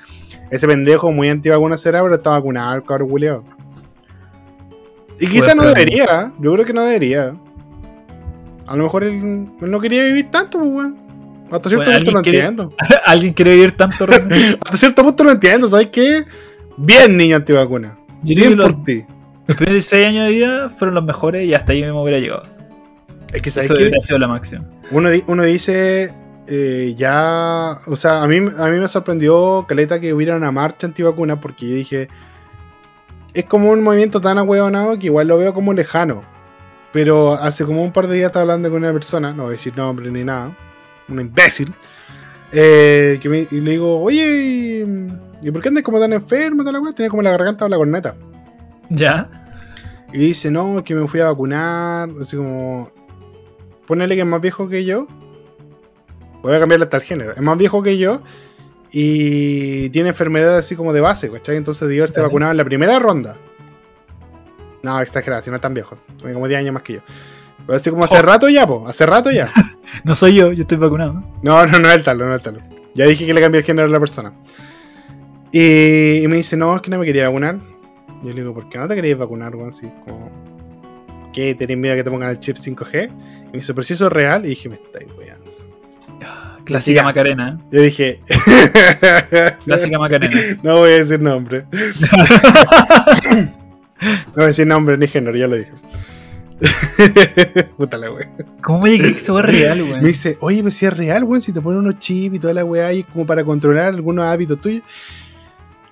ese 0.51 0.66
pendejo 0.66 1.12
muy 1.12 1.28
antivacuna 1.28 1.76
será, 1.76 2.03
pero 2.03 2.16
está 2.16 2.30
vacunado 2.30 2.74
el 2.74 2.82
cabrón 2.82 3.09
culiado. 3.09 3.45
Y 5.20 5.28
quizás 5.28 5.55
no 5.55 5.62
debería, 5.64 6.32
yo 6.40 6.53
creo 6.53 6.66
que 6.66 6.72
no 6.72 6.82
debería. 6.82 7.36
A 8.66 8.76
lo 8.76 8.84
mejor 8.84 9.05
él, 9.05 9.49
él 9.61 9.70
no 9.70 9.80
quería 9.80 10.03
vivir 10.05 10.30
tanto, 10.30 10.59
pues 10.59 10.70
weón. 10.70 10.97
Hasta 11.53 11.68
cierto 11.68 11.84
Bueno, 11.84 11.99
punto 12.05 12.12
lo 12.18 12.22
quiere- 12.22 12.38
entiendo. 12.38 12.74
¿Alguien 13.07 13.32
quiere 13.34 13.55
vivir 13.55 13.72
tanto? 13.72 14.07
Hasta 14.61 14.76
cierto 14.76 15.05
punto 15.05 15.22
lo 15.22 15.30
entiendo, 15.32 15.68
¿sabes 15.68 15.88
qué? 15.88 16.24
Bien, 16.76 17.16
niño 17.16 17.36
antivacuna. 17.36 17.99
Yo 18.22 18.34
Bien 18.34 18.57
por 18.57 18.82
ti. 18.84 19.05
Los 19.47 19.57
primeros 19.57 19.74
16 19.74 20.07
años 20.09 20.26
de 20.26 20.32
vida 20.32 20.68
fueron 20.70 20.95
los 20.95 21.05
mejores 21.05 21.47
y 21.47 21.55
hasta 21.55 21.72
ahí 21.72 21.82
mismo 21.82 22.03
hubiera 22.03 22.18
llegado. 22.20 22.43
Es 23.32 23.43
que, 23.43 23.51
¿sabes 23.51 23.70
Eso 23.70 23.74
hubiera 23.80 24.01
sido 24.01 24.18
la 24.18 24.28
máxima. 24.28 24.64
Uno, 24.90 25.09
di- 25.11 25.24
uno 25.26 25.43
dice, 25.45 26.14
eh, 26.47 26.95
ya, 26.97 27.78
o 27.86 27.97
sea, 27.97 28.22
a 28.22 28.28
mí, 28.28 28.36
a 28.36 28.66
mí 28.68 28.78
me 28.78 28.88
sorprendió, 28.88 29.64
Caleta, 29.68 29.99
que 30.01 30.12
hubiera 30.12 30.36
una 30.36 30.53
marcha 30.53 30.86
antivacuna, 30.86 31.40
porque 31.40 31.68
yo 31.68 31.74
dije, 31.74 32.09
es 33.34 33.45
como 33.47 33.70
un 33.70 33.82
movimiento 33.82 34.20
tan 34.20 34.38
ahueonado 34.38 34.99
que 34.99 35.07
igual 35.07 35.28
lo 35.28 35.38
veo 35.38 35.55
como 35.55 35.72
lejano. 35.72 36.22
Pero 36.93 37.32
hace 37.32 37.64
como 37.64 37.82
un 37.82 37.90
par 37.93 38.07
de 38.07 38.16
días 38.16 38.26
estaba 38.26 38.43
hablando 38.43 38.68
con 38.70 38.82
una 38.84 38.93
persona, 38.93 39.32
no 39.32 39.45
voy 39.45 39.51
a 39.51 39.53
decir 39.53 39.74
nombre 39.74 40.11
ni 40.11 40.24
nada, 40.24 40.55
un 41.09 41.20
imbécil, 41.20 41.72
eh, 42.53 43.18
que 43.22 43.28
me- 43.30 43.47
y 43.51 43.61
le 43.62 43.70
digo, 43.72 43.99
oye, 44.03 44.84
¿y, 45.43 45.51
por 45.51 45.62
qué 45.62 45.68
andas 45.68 45.82
como 45.84 45.99
tan 45.99 46.12
enfermo? 46.12 46.62
Wea? 46.62 46.93
Tenía 46.93 47.09
como 47.09 47.22
la 47.22 47.30
garganta 47.30 47.64
o 47.64 47.68
la 47.70 47.78
corneta. 47.78 48.14
¿Ya? 48.95 49.28
Y 50.12 50.18
dice, 50.18 50.51
no, 50.51 50.78
es 50.78 50.84
que 50.84 50.95
me 50.95 51.09
fui 51.09 51.20
a 51.20 51.26
vacunar. 51.26 52.11
Así 52.20 52.36
como. 52.36 52.90
Ponele 53.86 54.14
que 54.14 54.20
es 54.20 54.26
más 54.26 54.40
viejo 54.40 54.68
que 54.68 54.84
yo. 54.84 55.07
Voy 56.43 56.55
a 56.55 56.61
cambiarle 56.61 56.84
hasta 56.84 56.99
el 56.99 57.03
género. 57.03 57.32
Es 57.32 57.40
más 57.40 57.57
viejo 57.57 57.82
que 57.82 57.97
yo. 57.99 58.22
Y 58.90 59.88
tiene 59.90 60.11
enfermedad 60.11 60.59
así 60.59 60.76
como 60.76 60.93
de 60.93 61.01
base, 61.01 61.30
¿cachai? 61.30 61.57
Entonces 61.57 61.88
debió 61.88 62.03
haberse 62.03 62.14
Claro. 62.16 62.28
vacunado 62.28 62.51
en 62.53 62.59
la 62.59 62.64
primera 62.64 62.99
ronda. 62.99 63.36
No, 64.82 65.01
exagerado, 65.01 65.40
si 65.43 65.49
no 65.51 65.57
es 65.57 65.62
tan 65.62 65.72
viejo. 65.74 65.97
Tiene 66.18 66.34
como 66.34 66.47
10 66.49 66.61
años 66.61 66.74
más 66.74 66.82
que 66.82 66.95
yo. 66.95 67.01
Pero 67.66 67.76
así 67.76 67.88
como 67.90 68.05
hace 68.05 68.18
Oh. 68.18 68.22
rato 68.22 68.49
ya, 68.49 68.66
po. 68.66 68.86
Hace 68.86 69.07
rato 69.07 69.30
ya. 69.30 69.49
No 70.05 70.14
soy 70.14 70.34
yo, 70.34 70.53
yo 70.53 70.62
estoy 70.62 70.78
vacunado. 70.78 71.22
No, 71.43 71.66
no, 71.66 71.78
no 71.78 71.88
es 71.88 71.95
el 71.95 72.03
talo, 72.03 72.26
no 72.26 72.34
es 72.34 72.40
el 72.40 72.55
talo. 72.55 72.64
Ya 72.95 73.05
dije 73.07 73.24
que 73.26 73.34
le 73.34 73.40
cambié 73.40 73.61
el 73.61 73.64
género 73.66 73.86
a 73.88 73.90
la 73.90 74.01
persona. 74.01 74.32
Y, 75.53 76.22
y 76.22 76.28
me 76.28 76.36
dice, 76.36 76.57
no, 76.57 76.74
es 76.76 76.82
que 76.82 76.90
no 76.90 76.99
me 76.99 77.05
quería 77.07 77.26
vacunar. 77.28 77.59
Yo 78.22 78.28
le 78.28 78.34
digo, 78.34 78.54
¿por 78.54 78.68
qué 78.68 78.78
no 78.78 78.86
te 78.88 78.94
querías 78.94 79.18
vacunar, 79.18 79.54
weón? 79.56 79.68
Así 79.70 79.90
como, 80.04 80.30
¿qué? 81.32 81.54
¿Tenés 81.54 81.76
miedo 81.76 81.94
a 81.94 81.96
que 81.96 82.04
te 82.04 82.10
pongan 82.10 82.30
el 82.30 82.38
chip 82.38 82.56
5G? 82.56 83.08
Y 83.08 83.46
me 83.46 83.52
dice, 83.58 83.74
pero 83.74 83.82
si 83.84 83.94
eso 83.94 84.06
es 84.06 84.12
real. 84.12 84.44
Y 84.46 84.50
dije, 84.50 84.68
me 84.68 84.76
estáis 84.76 85.08
weando. 85.18 85.42
Clásica 86.64 87.00
Ya. 87.00 87.02
Macarena. 87.02 87.58
¿eh? 87.60 87.64
Yo 87.72 87.82
dije, 87.82 88.20
Clásica 89.64 89.98
Macarena. 89.98 90.40
no 90.62 90.76
voy 90.78 90.90
a 90.92 90.98
decir 90.98 91.20
nombre. 91.20 91.66
No 94.26 94.32
voy 94.34 94.44
a 94.44 94.46
decir 94.48 94.66
nombre 94.66 94.98
ni 94.98 95.06
género, 95.06 95.36
ya 95.36 95.46
lo 95.46 95.54
dije. 95.56 95.70
Puta 97.76 97.96
la 97.98 98.10
wea. 98.10 98.28
¿Cómo 98.60 98.80
me 98.82 98.90
digas 98.90 99.06
que 99.12 99.12
eso 99.14 99.38
es 99.38 99.44
real, 99.44 99.78
Me 99.78 99.90
weón? 99.92 100.04
dice, 100.04 100.36
oye, 100.40 100.60
pues 100.62 100.74
si 100.76 100.86
es 100.86 100.96
real, 100.96 101.22
weón, 101.22 101.40
si 101.40 101.52
te 101.52 101.60
ponen 101.60 101.78
unos 101.80 102.00
chips 102.00 102.34
y 102.36 102.38
toda 102.40 102.52
la 102.52 102.64
weá 102.64 102.88
ahí 102.88 103.04
como 103.04 103.24
para 103.26 103.44
controlar 103.44 103.94
algunos 103.94 104.24
hábitos 104.24 104.60
tuyos. 104.60 104.82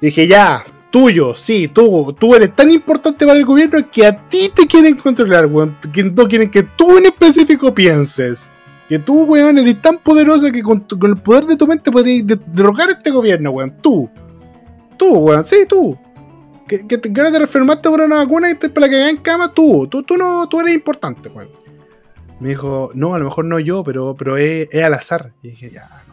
Dije, 0.00 0.26
ya, 0.26 0.64
tuyo, 0.91 1.36
sí, 1.36 1.68
tú, 1.68 2.14
tú 2.18 2.34
eres 2.34 2.55
tan 2.55 2.70
importante 2.70 3.24
para 3.26 3.38
el 3.38 3.45
gobierno 3.45 3.78
que 3.91 4.07
a 4.07 4.28
ti 4.28 4.51
te 4.55 4.66
quieren 4.66 4.97
controlar, 4.97 5.47
weón. 5.47 5.76
Que 5.93 6.05
no 6.05 6.26
quieren 6.28 6.51
que 6.51 6.62
tú 6.62 6.99
en 6.99 7.07
específico 7.07 7.74
pienses. 7.74 8.51
Que 8.88 8.99
tú, 8.99 9.22
weón, 9.24 9.57
eres 9.59 9.80
tan 9.80 9.99
poderosa 9.99 10.51
que 10.51 10.62
con, 10.62 10.84
el 11.03 11.16
poder 11.22 11.45
de 11.45 11.57
tu 11.57 11.66
mente 11.66 11.91
podrías 11.91 12.26
de- 12.26 12.41
derrocar 12.47 12.91
este 12.91 13.11
gobierno, 13.11 13.51
weón. 13.51 13.76
Tú. 13.80 14.11
Tú, 14.99 15.14
weón, 15.18 15.45
sí, 15.47 15.64
tú. 15.68 15.97
Que, 16.66 16.86
que, 16.86 17.01
que 17.01 17.20
ahora 17.20 17.32
te 17.32 17.38
enfermaste 17.38 17.88
por 17.88 18.01
una 18.01 18.16
vacuna 18.16 18.51
y 18.51 18.55
te 18.55 18.68
para 18.68 18.88
que 18.88 19.09
en 19.09 19.16
cama, 19.18 19.53
tú. 19.53 19.86
Tú, 19.88 20.03
tú 20.03 20.16
no, 20.16 20.49
tú 20.49 20.61
eres 20.61 20.74
importante, 20.74 21.28
weón. 21.28 21.49
Me 22.41 22.51
dijo, 22.51 22.91
no, 22.95 23.14
a 23.14 23.18
lo 23.18 23.26
mejor 23.26 23.45
no 23.45 23.59
yo, 23.61 23.84
pero, 23.84 24.14
pero 24.18 24.36
es, 24.38 24.68
al 24.74 24.95
azar. 24.95 25.32
Y 25.43 25.49
dije, 25.51 25.70
ya. 25.70 26.05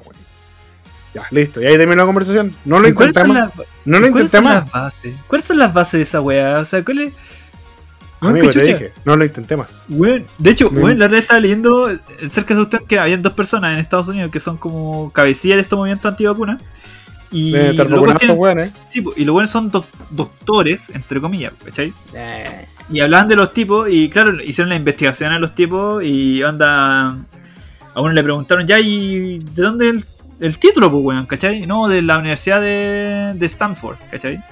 Ya, 1.21 1.27
listo. 1.31 1.61
Y 1.61 1.65
ahí 1.65 1.77
terminó 1.77 2.01
la 2.01 2.05
conversación. 2.05 2.51
No 2.65 2.79
lo 2.79 2.87
¿Y 2.87 2.93
¿Cuáles 2.93 3.15
son, 3.15 3.27
intentamos. 3.27 3.57
las, 3.57 3.67
No 3.85 3.99
lo 3.99 4.11
¿cuáles 4.11 4.33
intenté 4.33 4.37
son 4.37 4.43
más. 4.43 4.53
las 4.63 4.71
bases? 4.71 5.15
¿Cuáles 5.27 5.45
son 5.47 5.57
las 5.57 5.73
bases 5.73 5.93
de 5.93 6.01
esa 6.03 6.21
weá? 6.21 6.59
O 6.59 6.65
sea, 6.65 6.83
¿cuál 6.85 6.99
es? 6.99 7.13
Amigo, 8.19 8.49
te 8.49 8.61
dije, 8.63 8.93
no 9.05 9.15
lo 9.15 9.25
intenté 9.25 9.55
más. 9.55 9.85
Weón, 9.89 10.25
de 10.39 10.49
hecho, 10.49 10.69
weón, 10.69 10.97
la 10.97 11.05
verdad 11.05 11.19
estaba 11.19 11.39
leyendo 11.39 11.91
eh, 11.91 11.99
cerca 12.31 12.55
de 12.55 12.61
usted 12.61 12.79
que 12.87 12.97
habían 12.97 13.21
dos 13.21 13.33
personas 13.33 13.73
en 13.73 13.79
Estados 13.79 14.07
Unidos 14.07 14.31
que 14.31 14.39
son 14.39 14.57
como 14.57 15.11
cabecillas 15.13 15.57
de 15.57 15.61
estos 15.61 15.77
movimientos 15.77 16.09
antivacunas. 16.11 16.59
Y 17.29 17.51
termoconazo, 17.75 18.19
tienen- 18.19 18.37
weón, 18.39 18.59
eh. 18.59 18.73
sí, 18.89 19.03
y 19.17 19.23
los 19.25 19.33
buenos 19.33 19.49
son 19.51 19.69
doc- 19.69 19.85
doctores, 20.09 20.89
entre 20.91 21.19
comillas, 21.21 21.51
¿cachai? 21.63 21.93
Y 22.89 23.01
hablaban 23.01 23.27
de 23.27 23.35
los 23.35 23.53
tipos 23.53 23.87
y 23.91 24.09
claro, 24.09 24.41
hicieron 24.41 24.69
la 24.69 24.77
investigación 24.77 25.31
a 25.33 25.39
los 25.39 25.53
tipos 25.53 26.03
y 26.03 26.41
onda... 26.43 27.17
A 27.93 28.01
uno 28.01 28.13
le 28.13 28.23
preguntaron 28.23 28.65
ya, 28.67 28.79
¿y 28.79 29.39
de 29.39 29.61
dónde 29.61 29.89
el, 29.89 30.05
el 30.39 30.57
título, 30.59 30.91
pues, 30.91 31.03
weón? 31.03 31.25
¿Cachai? 31.25 31.65
No, 31.65 31.87
de 31.87 32.01
la 32.01 32.17
Universidad 32.17 32.61
de, 32.61 33.31
de 33.35 33.45
Stanford, 33.45 33.97
¿cachai? 34.11 34.43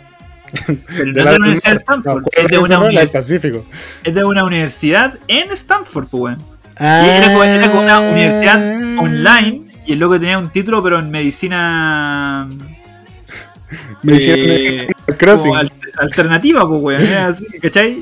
Pero 0.87 1.05
no 1.05 1.09
es 1.09 1.13
de 1.15 1.23
la 1.23 1.35
Universidad 1.35 1.71
de 1.71 1.77
Stanford, 1.77 2.21
no, 2.21 2.27
es, 2.31 2.47
de 2.47 2.57
una 2.57 2.65
esa 2.67 2.75
no, 2.77 2.81
la 2.83 2.87
del 2.87 2.97
univers- 3.09 3.13
Pacífico. 3.13 3.65
es 4.03 4.13
de 4.15 4.23
una 4.25 4.43
universidad 4.45 5.19
en 5.27 5.51
Stanford, 5.51 6.07
pues, 6.07 6.21
weón. 6.21 6.37
Y 6.79 6.83
era 7.09 7.27
como, 7.27 7.43
era 7.43 7.67
como 7.69 7.81
una 7.83 7.99
universidad 8.01 8.57
Ah. 8.59 9.01
online 9.01 9.71
y 9.85 9.93
el 9.93 9.99
loco 9.99 10.19
tenía 10.19 10.37
un 10.37 10.51
título, 10.51 10.81
pero 10.83 10.99
en 10.99 11.09
medicina... 11.11 12.47
Medicina 14.03 14.35
eh, 14.37 14.87
Crossing. 15.17 15.49
como 15.51 15.59
al- 15.59 15.71
alternativa, 15.97 16.67
pues, 16.67 16.81
weón. 16.81 17.01
Era 17.01 17.27
así, 17.29 17.45
¿cachai? 17.61 17.97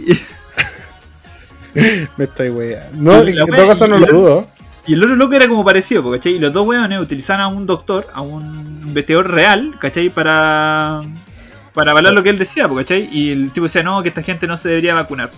Me 1.74 2.26
estoy 2.26 2.50
weando. 2.50 2.88
No, 2.94 3.22
en 3.24 3.36
la 3.36 3.46
todo 3.46 3.68
caso 3.68 3.88
no 3.88 3.98
lo 3.98 4.06
la- 4.06 4.12
dudo. 4.12 4.48
Y 4.86 4.94
el 4.96 5.04
otro 5.04 5.16
loco 5.16 5.34
era 5.36 5.48
como 5.48 5.64
parecido, 5.64 6.10
¿cachai? 6.12 6.34
Y 6.34 6.40
los 6.40 6.52
dos 6.52 6.68
weones 6.68 7.00
utilizaban 7.00 7.42
a 7.42 7.48
un 7.48 7.66
doctor, 7.66 8.08
a 8.14 8.22
un 8.22 8.82
investigador 8.86 9.32
real, 9.32 9.76
¿cachai? 9.80 10.10
Para, 10.10 11.02
para 11.74 11.92
avalar 11.92 12.14
lo 12.14 12.22
que 12.22 12.30
él 12.30 12.38
decía, 12.38 12.68
¿cachai? 12.68 13.08
Y 13.12 13.32
el 13.32 13.52
tipo 13.54 13.64
decía, 13.66 13.82
no, 13.84 14.04
que 14.04 14.10
esta 14.10 14.22
gente 14.24 14.46
no 14.46 14.58
se 14.58 14.68
debería 14.70 14.94
vacunar, 14.94 15.32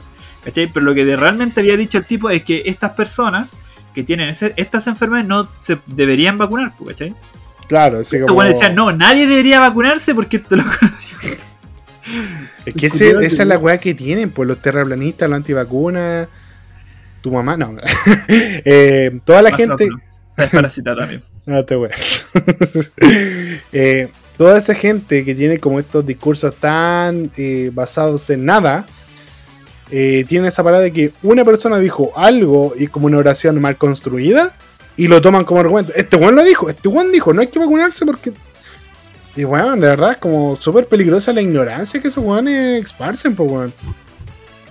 ¿cachai? 0.43 0.65
Pero 0.67 0.83
lo 0.85 0.95
que 0.95 1.05
de- 1.05 1.15
realmente 1.15 1.59
había 1.61 1.77
dicho 1.77 1.99
el 1.99 2.05
tipo 2.05 2.29
es 2.31 2.43
que 2.43 2.63
estas 2.65 2.91
personas 2.93 3.53
que 3.93 4.03
tienen 4.03 4.29
ese- 4.29 4.53
estas 4.57 4.87
enfermedades 4.87 5.27
no 5.27 5.47
se 5.59 5.77
deberían 5.85 6.37
vacunar, 6.39 6.73
¿cachai? 6.85 7.13
Claro, 7.67 7.99
así 7.99 8.17
Los 8.17 8.27
como. 8.27 8.39
weones 8.39 8.57
decían, 8.57 8.75
no, 8.75 8.91
nadie 8.93 9.27
debería 9.27 9.59
vacunarse 9.59 10.15
porque 10.15 10.43
no 10.49 10.57
dijo. 10.57 11.35
Es 12.65 12.73
que 12.73 12.87
ese- 12.87 13.11
esa 13.25 13.43
es 13.43 13.47
la 13.47 13.57
weá 13.59 13.77
que 13.79 13.93
tienen, 13.93 14.31
pues 14.31 14.47
los 14.47 14.59
terraplanistas, 14.59 15.29
los 15.29 15.37
antivacunas. 15.37 16.27
Tu 17.25 17.31
mamá, 17.31 17.57
no. 17.57 17.75
Eh, 18.29 19.19
toda 19.25 19.41
la 19.41 19.49
Más 19.49 19.59
gente. 19.59 19.85
otro. 19.85 19.97
Es 20.37 20.49
parasita 20.51 20.95
también. 20.95 21.19
No 21.47 21.65
te 21.65 21.75
voy. 21.75 21.89
Eh, 23.73 24.09
toda 24.37 24.59
esa 24.59 24.75
gente 24.75 25.25
que 25.25 25.33
tiene 25.33 25.57
como 25.57 25.79
estos 25.79 26.05
discursos 26.05 26.53
tan 26.57 27.31
eh, 27.35 27.71
basados 27.73 28.29
en 28.29 28.45
nada, 28.45 28.85
eh, 29.89 30.23
tienen 30.27 30.47
esa 30.47 30.63
parada 30.63 30.83
de 30.83 30.93
que 30.93 31.13
una 31.23 31.43
persona 31.43 31.79
dijo 31.79 32.11
algo 32.15 32.73
y 32.77 32.85
como 32.85 33.07
una 33.07 33.17
oración 33.17 33.59
mal 33.59 33.75
construida 33.75 34.55
y 34.95 35.07
lo 35.07 35.19
toman 35.19 35.45
como 35.45 35.61
argumento. 35.61 35.93
Este 35.95 36.17
weón 36.17 36.35
lo 36.35 36.43
dijo, 36.43 36.69
este 36.69 36.87
weón 36.89 37.11
dijo, 37.11 37.33
no 37.33 37.41
hay 37.41 37.47
que 37.47 37.57
vacunarse 37.57 38.05
porque. 38.05 38.33
Y 39.35 39.45
bueno, 39.45 39.71
de 39.73 39.79
verdad 39.79 40.11
es 40.11 40.17
como 40.17 40.55
súper 40.57 40.85
peligrosa 40.87 41.33
la 41.33 41.41
ignorancia 41.41 41.99
que 41.99 42.09
esos 42.09 42.23
weones 42.23 42.85
esparcen, 42.85 43.35
pues 43.35 43.51
weón. 43.51 43.73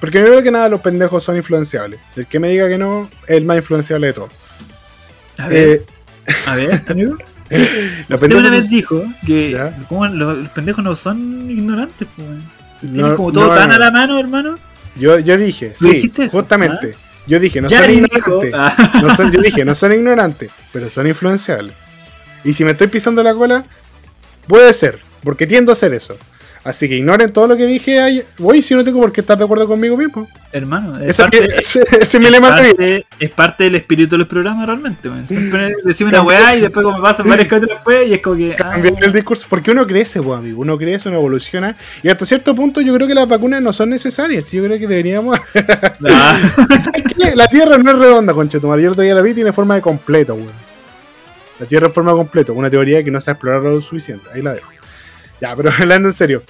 Porque 0.05 0.23
creo 0.23 0.43
que 0.43 0.51
nada, 0.51 0.69
los 0.69 0.81
pendejos 0.81 1.25
son 1.25 1.37
influenciables. 1.37 1.99
El 2.15 2.27
que 2.27 2.39
me 2.39 2.49
diga 2.49 2.69
que 2.69 2.77
no, 2.79 3.09
es 3.27 3.37
el 3.37 3.45
más 3.45 3.57
influenciable 3.57 4.09
de 4.09 4.13
todos. 4.13 4.33
A 5.39 5.49
ver, 5.49 5.69
Eh, 5.69 5.87
a 6.47 6.57
ver, 6.57 6.83
amigo. 6.89 7.17
los 8.09 8.21
pendejos 8.21 8.43
una 8.45 8.51
vez 8.51 8.69
dijo 8.69 9.03
que 9.27 9.53
Ya. 9.53 9.77
¿cómo 9.89 10.07
los, 10.07 10.39
los 10.39 10.49
pendejos 10.51 10.85
no 10.85 10.95
son 10.97 11.51
ignorantes, 11.51 12.07
pues. 12.17 12.29
Tienen 12.81 13.11
no- 13.13 13.17
como 13.17 13.33
todo 13.33 13.49
no, 13.49 13.55
tan 13.55 13.71
no, 13.71 13.77
a 13.77 13.79
la 13.79 13.91
mano, 13.91 14.19
hermano. 14.19 14.57
Yo, 14.97 15.19
yo 15.19 15.37
dije, 15.39 15.75
¿Tú 15.79 15.91
sí, 15.91 16.13
eso? 16.19 16.31
justamente. 16.39 16.95
Yo 17.27 17.41
dije, 17.41 17.63
no 17.63 17.69
ya 17.69 17.83
son 17.83 17.91
ignorantes. 17.95 18.53
Ah, 18.55 19.01
No 19.03 19.17
son- 19.17 19.33
yo 19.33 19.41
dije, 19.41 19.65
no 19.65 19.75
son 19.75 19.93
ignorantes, 19.93 20.51
pero 20.73 20.91
son 20.91 21.07
influenciables. 21.07 21.75
Y 22.45 22.53
si 22.53 22.63
me 22.65 22.73
estoy 22.73 22.89
pisando 22.89 23.23
la 23.23 23.35
cola, 23.35 23.65
puede 24.47 24.75
ser, 24.75 25.01
porque 25.23 25.47
tiendo 25.47 25.73
a 25.73 25.75
hacer 25.75 25.95
eso. 25.95 26.19
Así 26.65 26.89
que 26.89 26.97
ignoren 26.97 27.31
todo 27.31 27.47
lo 27.47 27.57
que 27.59 27.67
dije 27.67 28.01
ahí. 28.01 28.23
Voy 28.39 28.63
si 28.63 28.75
no 28.75 28.83
tengo 28.83 28.99
por 28.99 29.13
qué 29.13 29.21
estar 29.21 29.37
de 29.37 29.45
acuerdo 29.45 29.67
conmigo 29.69 29.99
mismo. 29.99 30.27
hermano, 30.51 30.99
es 30.99 31.11
Ese, 31.11 31.23
parte, 31.23 31.39
ese- 31.59 31.83
ese 31.83 32.03
es 32.03 32.19
mi 32.19 32.31
de 32.31 32.41
parte- 32.41 33.07
es 33.21 33.31
parte 33.31 33.65
del 33.65 33.75
espíritu 33.75 34.17
del 34.17 34.27
programa 34.27 34.65
realmente, 34.65 35.09
weón. 35.11 35.29
Siempre 35.29 35.75
decimos 35.85 36.13
una 36.15 36.23
weá 36.23 36.57
y 36.57 36.63
después 36.63 36.83
como 36.85 37.03
pasan 37.03 37.29
varias 37.29 37.49
cosas 37.49 37.69
después 37.69 38.09
y 38.09 38.15
es 38.15 38.23
como 38.23 38.37
que. 38.37 38.55
ah, 38.55 38.71
Cambiar 38.73 38.95
el 39.05 39.13
discurso, 39.13 39.47
porque 39.51 39.73
uno 39.73 39.87
crece, 39.87 40.23
pues, 40.23 40.39
amigo. 40.39 40.63
Uno 40.63 40.79
crece, 40.79 41.09
uno 41.11 41.19
evoluciona. 41.19 41.77
Y 42.03 42.09
hasta 42.09 42.25
cierto 42.25 42.55
punto, 42.55 42.81
yo 42.81 42.95
creo 42.95 43.07
que 43.07 43.15
las 43.15 43.29
vacunas 43.29 43.61
no 43.61 43.73
son 43.75 43.91
necesarias. 43.91 44.51
Yo 44.51 44.65
creo 44.65 44.79
que 44.79 44.87
deberíamos. 44.87 45.39
ah. 46.09 46.39
La 47.35 47.47
Tierra 47.49 47.77
no 47.79 47.91
es 47.91 47.99
redonda, 47.99 48.33
conchetumar. 48.33 48.79
Yo 48.79 48.87
el 48.87 48.93
otro 48.93 49.03
día 49.05 49.15
la 49.15 49.21
vi 49.23 49.31
y 49.33 49.35
tiene 49.35 49.53
forma 49.53 49.75
de 49.75 49.83
completo, 49.83 50.35
weón. 50.35 50.49
La 51.61 51.67
Tierra 51.67 51.89
es 51.89 51.93
forma 51.93 52.13
de 52.13 52.17
completo. 52.19 52.55
Una 52.55 52.71
teoría 52.71 53.05
que 53.05 53.11
no 53.11 53.21
se 53.21 53.31
ha 53.31 53.35
explorado 53.35 53.65
lo 53.65 53.83
suficiente. 53.83 54.29
Ahí 54.33 54.41
la 54.43 54.55
dejo. 54.55 54.69
Ya, 55.45 55.55
pero 55.55 55.71
hablando 55.79 56.09
en 56.09 56.15
serio. 56.15 56.43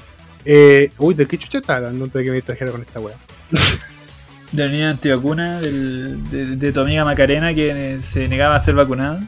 Eh, 0.45 0.91
uy, 0.99 1.15
¿de 1.15 1.27
qué 1.27 1.37
chucha 1.37 1.59
está 1.59 1.77
hablando 1.77 2.05
antes 2.05 2.19
de 2.21 2.25
que 2.25 2.31
me 2.31 2.37
distrajera 2.37 2.71
con 2.71 2.81
esta 2.83 3.01
weá? 3.01 3.17
de 4.53 4.65
la 4.67 4.71
niña 4.71 4.91
antivacuna 4.91 5.61
del- 5.61 6.31
de, 6.31 6.57
de 6.57 6.73
tu 6.73 6.79
amiga 6.81 7.05
Macarena 7.05 7.53
que 7.55 7.99
se 8.01 8.29
negaba 8.29 8.55
a 8.55 8.61
ser 8.61 8.75
vacunada. 8.77 9.21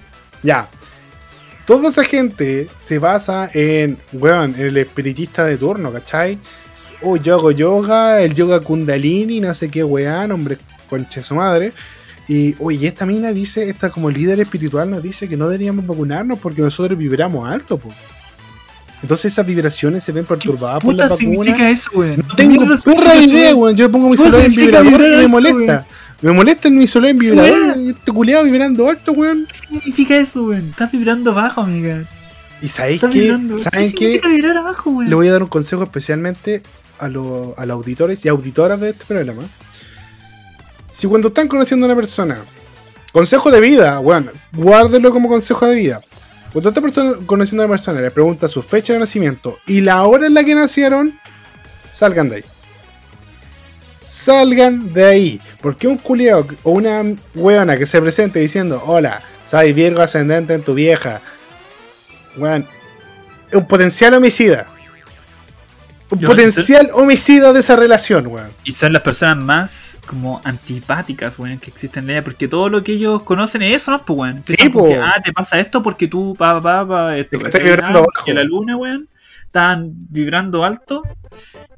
Ya. 0.45 0.69
Toda 1.67 1.89
esa 1.89 2.05
gente 2.05 2.69
se 2.81 3.01
basa 3.01 3.51
en, 3.53 3.99
weón, 4.13 4.55
en 4.57 4.67
el 4.69 4.77
espiritista 4.77 5.45
de 5.45 5.57
turno, 5.57 5.91
¿cachai? 5.93 6.39
Oh, 7.03 7.17
yo 7.17 7.35
hago 7.35 7.51
yoga, 7.51 8.21
el 8.23 8.35
yoga 8.35 8.61
kundalini, 8.61 9.41
no 9.41 9.53
sé 9.53 9.69
qué 9.69 9.83
weón, 9.83 10.31
hombre, 10.31 10.59
conche 10.89 11.25
su 11.25 11.35
madre. 11.35 11.73
Y, 12.29 12.55
oye, 12.61 12.87
esta 12.87 13.05
mina 13.05 13.33
dice, 13.33 13.69
esta 13.69 13.91
como 13.91 14.11
líder 14.11 14.39
espiritual 14.39 14.89
nos 14.91 15.03
dice 15.03 15.29
que 15.29 15.37
no 15.37 15.49
deberíamos 15.49 15.85
vacunarnos 15.87 16.39
porque 16.39 16.63
nosotros 16.63 16.97
vibramos 16.97 17.51
alto, 17.51 17.79
po. 17.79 17.89
Entonces 19.03 19.33
esas 19.33 19.45
vibraciones 19.47 20.03
se 20.05 20.11
ven 20.13 20.25
perturbadas 20.25 20.83
por 20.83 20.93
puta 20.93 21.05
la 21.05 21.11
vacuna. 21.11 21.31
significa 21.31 21.71
eso, 21.71 21.91
weón? 21.95 22.25
No 22.27 22.35
tengo 22.35 22.65
perra 22.85 23.15
idea, 23.17 23.55
weón. 23.55 23.77
Yo 23.77 23.91
pongo 23.91 24.09
mi 24.09 24.17
¿Cómo 24.17 24.31
celular 24.31 24.47
en 24.51 24.57
vibrador 24.57 25.01
y 25.03 25.17
me 25.17 25.29
molesta. 25.29 25.87
Me 26.23 26.33
molesta 26.33 26.69
en 26.69 26.79
mi 26.79 26.87
celular 26.87 27.11
en 27.11 27.19
vibrador. 27.19 27.51
Weón. 27.53 27.87
y 27.87 27.91
Este 27.91 28.13
culiado 28.13 28.45
vibrando 28.45 28.89
alto, 28.89 29.13
weón. 29.13 29.47
¿Qué 29.47 29.55
significa 29.59 30.17
eso, 30.17 30.45
weón? 30.45 30.71
Estás 30.71 30.91
vibrando 30.91 31.31
abajo, 31.33 31.61
amiga. 31.61 32.03
Y 32.63 32.69
sabéis 32.69 33.01
que, 33.03 33.07
vibrando. 33.09 33.59
¿saben 33.59 33.91
¿Qué 33.93 33.95
qué? 33.99 34.05
significa 34.07 34.29
vibrar 34.29 34.57
abajo, 34.57 34.91
weón? 34.91 35.11
Le 35.11 35.15
voy 35.15 35.29
a 35.29 35.33
dar 35.33 35.43
un 35.43 35.49
consejo 35.51 35.83
especialmente 35.83 36.63
a, 36.99 37.09
los- 37.09 37.57
a 37.59 37.67
los 37.67 37.75
auditores 37.75 38.25
y 38.25 38.29
auditoras 38.29 38.81
de 38.81 38.91
este 38.91 39.05
programa. 39.05 39.43
Si 40.91 41.07
cuando 41.07 41.29
están 41.29 41.49
conociendo 41.49 41.85
a 41.85 41.89
una 41.91 41.97
persona, 41.97 42.39
consejo 43.13 43.51
de 43.51 43.61
vida, 43.61 43.99
bueno, 43.99 44.31
guárdenlo 44.53 45.11
como 45.13 45.29
consejo 45.29 45.67
de 45.67 45.77
vida. 45.77 46.01
Cuando 46.53 46.71
esta 46.71 46.81
persona 46.81 47.15
conociendo 47.27 47.63
a 47.63 47.67
una 47.67 47.75
persona 47.75 48.01
le 48.01 48.11
pregunta 48.11 48.49
su 48.49 48.63
fecha 48.63 48.93
de 48.93 48.99
nacimiento 48.99 49.59
y 49.67 49.81
la 49.81 50.05
hora 50.05 50.27
en 50.27 50.35
la 50.35 50.45
que 50.45 50.55
nacieron, 50.55 51.19
salgan 51.91 52.29
de 52.29 52.37
ahí. 52.37 52.45
Salgan 53.99 54.93
de 54.93 55.05
ahí. 55.05 55.41
Porque 55.61 55.87
un 55.87 55.99
culiao 55.99 56.47
o 56.63 56.71
una 56.71 57.03
weona 57.35 57.77
que 57.77 57.87
se 57.87 58.01
presente 58.01 58.39
diciendo, 58.39 58.83
hola, 58.87 59.21
soy 59.45 59.73
Virgo 59.73 60.01
ascendente 60.01 60.55
en 60.55 60.63
tu 60.63 60.75
vieja. 60.75 61.21
Weón, 62.37 62.67
un 63.53 63.67
potencial 63.67 64.15
homicida. 64.15 64.69
Un 66.09 66.19
Yo- 66.21 66.29
potencial 66.29 66.91
homicida 66.93 67.53
de 67.53 67.61
esa 67.61 67.75
relación, 67.75 68.29
weón. 68.29 68.49
Y 68.65 68.73
son 68.73 68.93
las 68.93 69.03
personas 69.03 69.37
más 69.45 69.99
como 70.07 70.41
antipáticas, 70.45 71.37
weón, 71.39 71.59
que 71.59 71.71
existen 71.71 72.05
en 72.05 72.11
ella, 72.11 72.23
porque 72.25 72.47
todo 72.47 72.69
lo 72.69 72.85
que 72.85 72.93
ellos 72.93 73.23
conocen 73.25 73.63
es 73.63 73.83
eso, 73.83 73.91
¿no? 73.91 73.99
Pues, 74.05 74.19
weón. 74.19 74.35
Sí, 74.45 74.53
Empiezan 74.53 74.73
con 74.73 74.83
po. 74.83 74.89
que, 74.89 74.97
ah, 74.97 75.21
te 75.25 75.33
pasa 75.33 75.59
esto 75.59 75.83
porque 75.83 76.07
tú, 76.07 76.35
pa, 76.39 76.61
pa, 76.63 76.87
pa, 76.87 77.17
esto, 77.17 77.39
vibrando 77.39 77.99
Ah, 78.01 78.07
bajo. 78.15 78.25
Que 78.25 78.35
la 78.35 78.45
luna, 78.45 78.77
weón, 78.77 79.09
estaban 79.47 79.91
vibrando 80.11 80.65
alto, 80.65 81.03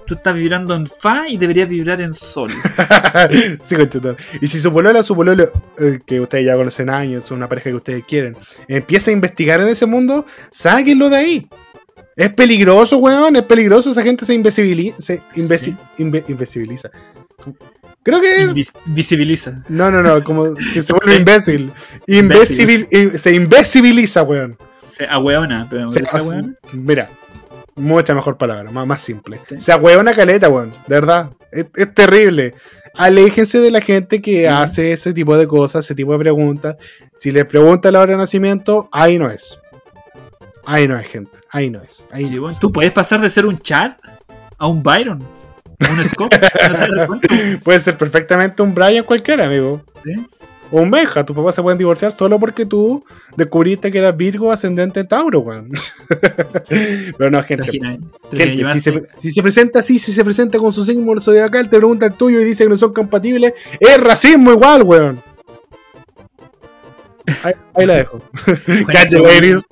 tú 0.07 0.14
estás 0.14 0.35
vibrando 0.35 0.74
en 0.74 0.87
fa 0.87 1.29
y 1.29 1.39
deberías 1.39 1.68
vibrar 1.68 2.01
en 2.03 2.12
sol. 2.12 2.51
sí. 3.62 3.76
Y 4.41 4.49
si 4.49 4.61
su 4.61 4.72
polola, 4.72 5.03
su 5.03 5.14
pololo, 5.14 5.51
eh, 5.79 6.01
que 6.05 6.20
ustedes 6.20 6.45
ya 6.47 6.55
conocen 6.57 6.91
años, 6.91 7.24
son 7.26 7.39
una 7.39 7.49
pareja 7.49 7.70
que 7.70 7.76
ustedes 7.76 8.05
quieren, 8.07 8.37
empieza 8.66 9.11
a 9.11 9.14
investigar 9.14 9.61
en 9.61 9.68
ese 9.68 9.87
mundo, 9.87 10.26
sáquenlo 10.51 11.09
de 11.09 11.16
ahí. 11.16 11.49
Es 12.19 12.33
peligroso, 12.35 12.99
weón, 12.99 13.37
es 13.37 13.43
peligroso. 13.45 13.91
Esa 13.91 14.03
gente 14.03 14.25
se 14.27 14.35
invisibiliza. 14.35 15.01
Se 15.01 15.23
inve- 15.37 16.25
invisibiliza. 16.29 16.91
Creo 18.03 18.21
que. 18.21 18.45
Invis- 18.47 18.73
visibiliza. 18.87 19.62
No, 19.69 19.91
no, 19.91 20.03
no, 20.03 20.23
como 20.25 20.55
que 20.55 20.83
se 20.83 20.93
vuelve 20.93 21.14
imbécil. 21.21 21.73
Imbécil, 22.07 22.89
se 23.19 23.35
invisibiliza, 23.35 24.23
weón. 24.25 24.59
Se 24.87 25.07
ahueona, 25.07 25.66
pero 25.71 25.87
Se- 25.87 26.05
¿se 26.05 26.16
ahueona? 26.16 26.55
mira, 26.73 27.09
mucha 27.77 28.14
mejor 28.14 28.37
palabra, 28.37 28.71
más, 28.73 28.87
más 28.87 29.01
simple. 29.01 29.39
Sí. 29.49 29.61
Se 29.61 29.73
una 30.01 30.12
caleta, 30.14 30.49
weón, 30.49 30.73
de 30.89 30.95
verdad. 30.97 31.31
Es, 31.53 31.66
es 31.77 31.95
terrible. 31.95 32.55
Aléjense 32.97 33.61
de 33.61 33.71
la 33.71 33.81
gente 33.81 34.21
que 34.21 34.41
Sí. 34.41 34.47
hace 34.47 34.93
ese 34.93 35.12
tipo 35.12 35.37
de 35.39 35.47
cosas, 35.47 35.85
ese 35.85 35.95
tipo 35.95 36.12
de 36.14 36.19
preguntas. 36.19 36.77
Si 37.16 37.31
les 37.31 37.45
pregunta 37.45 37.93
la 37.93 38.01
hora 38.01 38.12
de 38.12 38.19
nacimiento, 38.19 38.89
ahí 38.91 39.19
no 39.21 39.31
es. 39.31 39.57
Ahí 40.71 40.87
no 40.87 40.99
es, 40.99 41.09
gente. 41.09 41.33
Ahí 41.51 41.71
no 41.71 41.81
es. 41.83 42.07
Ahí 42.12 42.27
Sí, 42.27 42.37
no 42.37 42.49
es. 42.49 42.59
Tú 42.59 42.71
puedes 42.71 42.93
pasar 42.93 43.21
de 43.23 43.31
ser 43.31 43.47
un 43.47 43.57
chat 43.59 43.99
a 44.59 44.66
un 44.66 44.83
Byron, 44.83 45.23
a 45.81 45.91
un 45.93 46.05
Scott. 46.05 46.35
Puede 47.64 47.79
ser 47.79 47.97
perfectamente 47.97 48.62
un 48.62 48.75
Brian 48.75 49.05
cualquiera, 49.05 49.47
amigo. 49.47 49.83
¿Sí? 50.05 50.12
O 50.71 50.83
un 50.83 50.91
Benja. 50.91 51.25
Tus 51.25 51.35
papás 51.35 51.55
se 51.55 51.62
pueden 51.62 51.79
divorciar 51.79 52.12
solo 52.12 52.39
porque 52.39 52.66
tú 52.66 53.03
descubriste 53.35 53.91
que 53.91 53.97
eras 53.99 54.14
Virgo 54.14 54.53
ascendente 54.53 55.01
en 55.01 55.09
Tauro, 55.09 55.41
weón. 55.41 55.71
Pero 57.16 57.31
no, 57.31 57.41
Te 57.43 57.47
gente. 57.57 57.77
imaginas 57.77 57.99
Gente, 58.31 58.73
si 58.75 58.81
se, 58.81 58.93
llevarse- 58.93 59.07
si 59.16 59.31
se 59.31 59.43
presenta 59.43 59.79
así, 59.79 59.99
si 59.99 60.12
se 60.12 60.23
presenta 60.25 60.59
con 60.59 60.71
su 60.73 60.85
signo 60.85 61.19
zodiacal, 61.21 61.71
te 61.71 61.77
pregunta 61.79 62.05
el 62.07 62.12
tuyo 62.12 62.41
y 62.41 62.45
dice 62.45 62.64
que 62.64 62.71
no 62.71 62.77
son 62.77 62.93
compatibles, 62.93 63.55
es 63.81 64.01
racismo 64.01 64.53
igual, 64.53 64.83
weón. 64.83 65.23
Ahí, 67.43 67.53
ahí 67.74 67.87
la 67.87 67.95
dejo. 67.97 68.22
Calle, 68.93 69.18
ladies. 69.20 69.66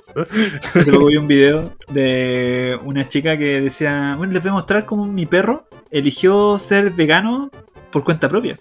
Hace 0.75 0.91
poco 0.91 1.07
vi 1.07 1.17
un 1.17 1.27
video 1.27 1.73
de 1.89 2.79
una 2.83 3.07
chica 3.07 3.37
que 3.37 3.61
decía, 3.61 4.15
bueno, 4.17 4.33
les 4.33 4.41
voy 4.43 4.49
a 4.49 4.53
mostrar 4.53 4.85
cómo 4.85 5.05
mi 5.05 5.25
perro 5.25 5.67
eligió 5.91 6.59
ser 6.59 6.91
vegano 6.91 7.49
por 7.91 8.03
cuenta 8.03 8.29
propia. 8.29 8.55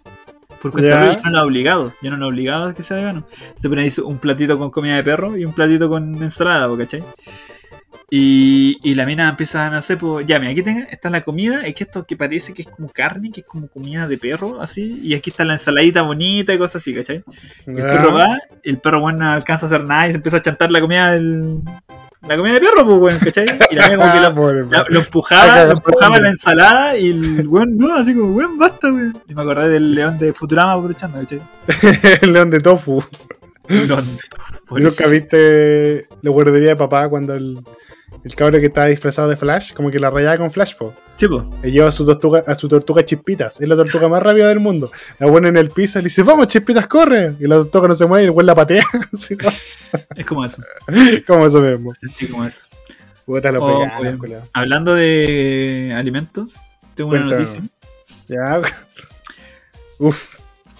Por 0.62 0.72
cuenta 0.72 0.90
Ya. 0.90 0.98
propia, 0.98 1.16
yo 1.22 1.24
no 1.24 1.30
lo 1.30 1.38
he 1.38 1.42
obligado, 1.46 1.92
yo 2.00 2.10
no 2.10 2.16
lo 2.16 2.26
he 2.26 2.28
obligado 2.28 2.66
a 2.66 2.74
que 2.74 2.82
sea 2.82 2.96
vegano. 2.96 3.26
Se 3.56 3.68
pone 3.68 3.82
ahí 3.82 3.92
un 4.04 4.18
platito 4.18 4.58
con 4.58 4.70
comida 4.70 4.96
de 4.96 5.04
perro 5.04 5.36
y 5.36 5.44
un 5.44 5.52
platito 5.52 5.88
con 5.88 6.22
ensalada, 6.22 6.68
¿po 6.68 6.76
¿cachai? 6.76 7.02
Y, 8.08 8.78
y 8.84 8.94
la 8.94 9.04
mina 9.04 9.28
empieza, 9.28 9.68
no 9.68 9.82
sé, 9.82 9.96
pues, 9.96 10.24
ya, 10.26 10.38
mira, 10.38 10.52
aquí 10.52 10.62
tenga, 10.62 10.84
está 10.84 11.10
la 11.10 11.22
comida, 11.24 11.66
es 11.66 11.74
que 11.74 11.82
esto 11.84 12.06
que 12.06 12.16
parece 12.16 12.54
que 12.54 12.62
es 12.62 12.68
como 12.68 12.88
carne, 12.88 13.32
que 13.32 13.40
es 13.40 13.46
como 13.46 13.66
comida 13.66 14.06
de 14.06 14.16
perro, 14.16 14.60
así, 14.60 15.00
y 15.02 15.14
aquí 15.14 15.30
está 15.30 15.44
la 15.44 15.54
ensaladita 15.54 16.02
bonita 16.02 16.54
y 16.54 16.58
cosas 16.58 16.76
así, 16.82 16.94
¿cachai? 16.94 17.24
El 17.66 17.74
perro 17.74 18.12
va, 18.14 18.38
el 18.62 18.78
perro 18.78 19.00
bueno 19.00 19.18
no 19.24 19.30
alcanza 19.32 19.66
a 19.66 19.68
hacer 19.68 19.82
nada 19.84 20.06
y 20.06 20.10
se 20.12 20.16
empieza 20.18 20.36
a 20.36 20.42
chantar 20.42 20.70
la 20.70 20.80
comida 20.80 21.10
del. 21.12 21.58
La 22.28 22.36
comida 22.36 22.54
de 22.54 22.60
perro, 22.60 22.84
pues, 22.84 22.98
weón, 23.00 23.18
¿cachai? 23.18 23.46
Y 23.70 23.74
la 23.74 23.88
mina 23.90 23.96
como 23.98 24.12
que 24.12 24.18
Ah, 24.18 24.28
lo, 24.28 24.34
pobre, 24.34 24.64
la- 24.70 24.84
lo 24.88 25.00
empujaba, 25.00 25.64
lo 25.64 25.72
empujaba 25.72 26.18
la 26.20 26.28
ensalada 26.28 26.96
y 26.96 27.10
el 27.10 27.46
weón 27.48 27.76
no, 27.76 27.94
así 27.96 28.14
como, 28.14 28.32
weón, 28.34 28.56
basta, 28.56 28.86
weón. 28.92 29.20
Y 29.28 29.34
me 29.34 29.42
acordé 29.42 29.68
del 29.68 29.94
león 29.96 30.16
de 30.18 30.32
Futurama 30.32 30.72
aprovechando, 30.74 31.18
¿cachai? 31.18 31.42
El 32.22 32.32
león 32.32 32.50
de 32.50 32.60
tofu. 32.60 33.02
¿Nunca 34.70 35.06
viste 35.08 36.08
la 36.22 36.30
guardería 36.30 36.70
de 36.70 36.76
papá 36.76 37.08
cuando 37.08 37.34
el, 37.34 37.60
el 38.24 38.34
cabro 38.34 38.58
que 38.60 38.66
estaba 38.66 38.86
disfrazado 38.88 39.28
de 39.28 39.36
Flash, 39.36 39.72
como 39.72 39.90
que 39.90 39.98
la 39.98 40.10
rayaba 40.10 40.38
con 40.38 40.50
Flash, 40.50 40.74
po? 40.76 40.94
Sí, 41.16 41.28
po. 41.28 41.42
Él 41.62 41.72
lleva 41.72 41.88
a 41.88 41.92
su 41.92 42.04
tortuga, 42.04 42.42
a 42.46 42.54
su 42.54 42.68
tortuga 42.68 43.04
chispitas. 43.04 43.60
Es 43.60 43.68
la 43.68 43.76
tortuga 43.76 44.08
más 44.08 44.22
rápida 44.22 44.48
del 44.48 44.60
mundo. 44.60 44.90
La 45.18 45.28
pone 45.28 45.48
en 45.48 45.56
el 45.56 45.70
piso 45.70 45.98
y 45.98 46.02
le 46.02 46.08
dice, 46.08 46.22
vamos, 46.22 46.48
chispitas, 46.48 46.86
corre. 46.86 47.34
Y 47.40 47.46
la 47.46 47.56
tortuga 47.56 47.88
no 47.88 47.94
se 47.94 48.06
mueve 48.06 48.24
y 48.24 48.26
el 48.26 48.32
güey 48.32 48.46
la 48.46 48.54
patea. 48.54 48.84
Es 50.16 50.26
como 50.26 50.44
eso. 50.44 50.60
como 51.26 51.46
eso 51.46 51.60
mismo. 51.60 51.94
Sentí 51.94 52.26
como 52.26 52.44
eso. 52.44 52.62
Puta 53.24 53.50
lo 53.50 53.64
Oh, 53.64 53.82
pegaron. 54.00 54.42
Hablando 54.52 54.94
de 54.94 55.92
alimentos, 55.96 56.60
tengo 56.94 57.10
una 57.10 57.20
noticia. 57.20 57.60
Ya. 58.28 58.60
Uf. 59.98 60.34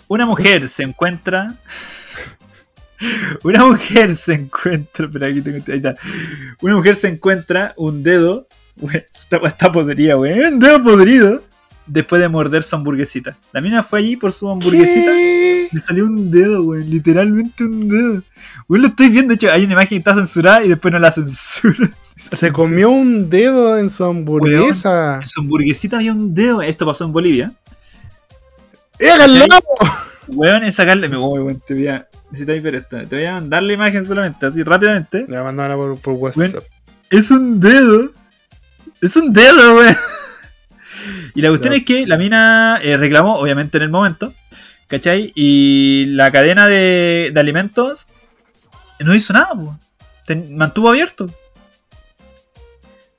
Una 0.09 0.27
mujer 0.27 0.69
se 0.69 0.83
encuentra. 0.83 1.55
Una 3.43 3.65
mujer 3.67 4.15
se 4.15 4.35
encuentra. 4.35 5.07
Espera, 5.07 5.29
aquí 5.29 5.41
tengo. 5.41 5.59
Ahí 5.69 5.77
está. 5.77 5.95
Una 6.61 6.77
mujer 6.77 6.95
se 6.95 7.09
encuentra 7.09 7.75
un 7.77 8.03
dedo. 8.03 8.47
Está, 8.93 9.39
está 9.47 9.73
podrida, 9.73 10.15
güey. 10.15 10.39
Un 10.41 10.59
dedo 10.59 10.83
podrido. 10.83 11.43
Después 11.87 12.21
de 12.21 12.29
morder 12.29 12.65
su 12.65 12.75
hamburguesita. 12.75 13.37
La 13.53 13.61
mina 13.61 13.83
fue 13.83 14.01
allí 14.01 14.17
por 14.17 14.33
su 14.33 14.49
hamburguesita. 14.51 15.13
¿Qué? 15.13 15.69
Le 15.71 15.81
salió 15.81 16.05
un 16.05 16.31
dedo, 16.33 16.65
güey. 16.65 16.85
Literalmente 16.85 17.63
un 17.63 17.89
dedo. 17.89 18.23
Güey, 18.67 18.83
lo 18.83 18.89
estoy 18.89 19.09
viendo. 19.09 19.29
De 19.29 19.35
hecho, 19.37 19.53
hay 19.53 19.65
una 19.65 19.75
imagen 19.75 19.91
que 19.91 19.97
está 19.99 20.15
censurada 20.15 20.65
y 20.65 20.69
después 20.69 20.93
no 20.93 20.99
la 20.99 21.13
censura. 21.13 21.91
Se 22.17 22.51
comió 22.51 22.91
un 22.91 23.31
dedo 23.31 23.79
en 23.79 23.89
su 23.89 24.05
hamburguesa. 24.05 25.21
En 25.23 25.29
su 25.29 25.41
hamburguesita 25.41 25.99
había 25.99 26.13
un 26.13 26.35
dedo. 26.35 26.61
Esto 26.61 26.87
pasó 26.87 27.05
en 27.05 27.13
Bolivia. 27.13 27.53
¡Háganlo! 29.01 29.45
Weón, 30.29 30.65
es 30.65 30.75
sacarle. 30.75 31.09
Me 31.09 31.17
voy, 31.17 31.41
weón. 31.41 31.63
Te 31.67 31.75
voy 31.75 31.89
a. 31.89 32.09
Necesitáis 32.31 32.63
ver 32.63 32.75
esto. 32.77 32.99
Te 33.07 33.17
voy 33.17 33.25
a 33.25 33.35
mandar 33.35 33.63
la 33.63 33.73
imagen 33.73 34.05
solamente, 34.05 34.47
así 34.47 34.63
rápidamente. 34.63 35.25
Le 35.29 35.43
mandaron 35.43 35.77
por, 35.77 36.01
por 36.01 36.15
WhatsApp. 36.15 36.65
Es 37.11 37.31
un 37.31 37.61
dedo. 37.61 38.11
Es 39.01 39.17
un 39.17 39.33
dedo, 39.33 39.77
weón. 39.77 39.97
Y 41.35 41.41
la 41.43 41.51
cuestión 41.51 41.75
es 41.75 41.85
que 41.85 42.07
la 42.07 42.17
mina 42.17 42.81
eh, 42.83 42.97
reclamó, 42.97 43.37
obviamente 43.37 43.77
en 43.77 43.85
el 43.85 43.91
momento. 43.91 44.33
¿Cachai? 44.89 45.33
Y 45.35 46.07
la 46.11 46.31
cadena 46.31 46.67
de, 46.69 47.31
de 47.33 47.41
alimentos 47.41 48.07
no 49.01 49.15
hizo 49.15 49.33
nada. 49.33 49.53
Ten- 50.25 50.57
mantuvo 50.57 50.89
abierto. 50.91 51.27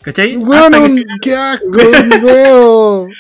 ¿Cachai? 0.01 0.38
Weón, 0.38 0.74
hasta, 0.74 0.88
que, 0.88 1.05
¡Qué 1.22 1.36
asco! 1.36 3.08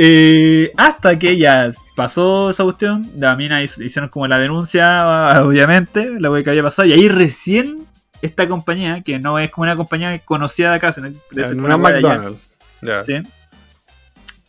Eh, 0.00 0.70
hasta 0.76 1.18
que 1.18 1.36
ya 1.36 1.70
pasó 1.98 2.48
esa 2.50 2.62
cuestión, 2.64 3.10
la 3.16 3.36
mina 3.36 3.62
hizo- 3.62 3.82
hicieron 3.82 4.08
como 4.08 4.26
la 4.28 4.38
denuncia, 4.38 5.42
obviamente, 5.44 6.18
la 6.18 6.30
wea 6.30 6.42
que 6.42 6.50
había 6.50 6.62
pasado. 6.62 6.88
Y 6.88 6.92
ahí 6.92 7.08
recién 7.08 7.86
esta 8.22 8.48
compañía, 8.48 9.02
que 9.02 9.18
no 9.18 9.38
es 9.38 9.50
como 9.50 9.64
una 9.64 9.76
compañía 9.76 10.18
conocida 10.20 10.70
de 10.70 10.76
acá, 10.76 10.92
sino 10.92 11.10
ser 11.34 11.56
una 11.58 11.76
de 11.76 11.96
allá. 11.98 12.08
McDonald's. 12.08 13.06
Sí. 13.06 13.14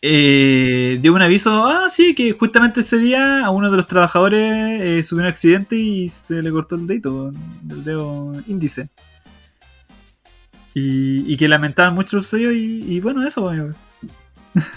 Eh, 0.02 0.98
dio 1.02 1.12
un 1.12 1.20
aviso, 1.20 1.66
ah, 1.66 1.88
sí, 1.90 2.14
que 2.14 2.32
justamente 2.32 2.80
ese 2.80 2.96
día 2.96 3.44
a 3.44 3.50
uno 3.50 3.70
de 3.70 3.76
los 3.76 3.86
trabajadores 3.86 4.80
eh, 4.80 5.02
subió 5.02 5.22
un 5.24 5.28
accidente 5.28 5.76
y 5.76 6.08
se 6.08 6.42
le 6.42 6.50
cortó 6.50 6.76
el 6.76 6.86
dedito, 6.86 7.32
el 7.68 7.84
dedo 7.84 8.32
índice. 8.46 8.88
Y, 10.72 11.30
y 11.30 11.36
que 11.36 11.48
lamentaban 11.48 11.94
mucho 11.94 12.16
lo 12.16 12.22
sucedido 12.22 12.52
y, 12.52 12.84
y 12.88 13.00
bueno, 13.00 13.26
eso, 13.26 13.48
amigos. 13.48 13.80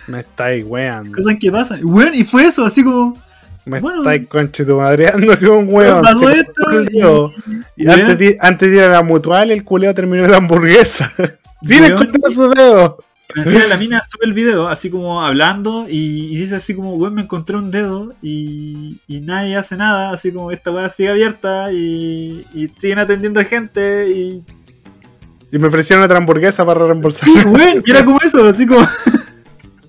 Me 0.07 0.19
estáis 0.19 0.63
weando. 0.65 1.15
Cosas 1.15 1.35
que 1.39 1.51
pasan. 1.51 1.79
Y 1.79 1.83
bueno, 1.83 2.11
y 2.15 2.23
fue 2.23 2.45
eso, 2.45 2.65
así 2.65 2.83
como... 2.83 3.17
Me 3.65 3.79
bueno. 3.79 3.99
estáis 3.99 4.27
conchetumadreando 4.27 5.39
que 5.39 5.47
un 5.47 5.67
weón. 5.69 6.01
pasó 6.01 6.29
se 6.29 6.41
esto 6.41 6.61
y-. 6.91 6.97
Y 7.77 7.87
weón, 7.87 7.99
antes, 8.01 8.19
de, 8.19 8.37
antes 8.41 8.69
de 8.69 8.75
ir 8.75 8.83
a 8.83 8.89
la 8.89 9.03
mutual, 9.03 9.51
el 9.51 9.63
culeo 9.63 9.95
terminó 9.95 10.27
la 10.27 10.37
hamburguesa. 10.37 11.09
Sin 11.63 11.79
Weón. 11.81 11.93
encontrar 11.93 12.33
su 12.33 12.49
dedo. 12.49 12.97
encima 13.35 13.65
la 13.67 13.77
mina 13.77 14.01
sube 14.01 14.25
el 14.25 14.33
video 14.33 14.67
así 14.67 14.89
como 14.89 15.23
hablando 15.23 15.87
y, 15.89 16.33
y 16.33 16.35
dice 16.35 16.57
así 16.57 16.75
como, 16.75 16.95
weón, 16.95 17.15
me 17.15 17.21
encontré 17.21 17.55
un 17.55 17.71
dedo 17.71 18.13
y, 18.21 18.99
y 19.07 19.21
nadie 19.21 19.55
hace 19.55 19.77
nada, 19.77 20.11
así 20.11 20.33
como 20.33 20.51
esta 20.51 20.71
weá 20.71 20.89
sigue 20.89 21.09
abierta 21.09 21.71
y, 21.71 22.45
y 22.53 22.67
siguen 22.77 22.99
atendiendo 22.99 23.39
a 23.39 23.45
gente 23.45 24.09
y... 24.09 24.43
Y 25.53 25.57
me 25.59 25.67
ofrecieron 25.67 26.03
otra 26.03 26.17
hamburguesa 26.17 26.65
para 26.65 26.85
reembolsar. 26.85 27.29
Sí, 27.29 27.45
weón, 27.45 27.81
y 27.85 27.91
era 27.91 28.03
como 28.03 28.19
eso, 28.21 28.45
así 28.45 28.65
como... 28.65 28.85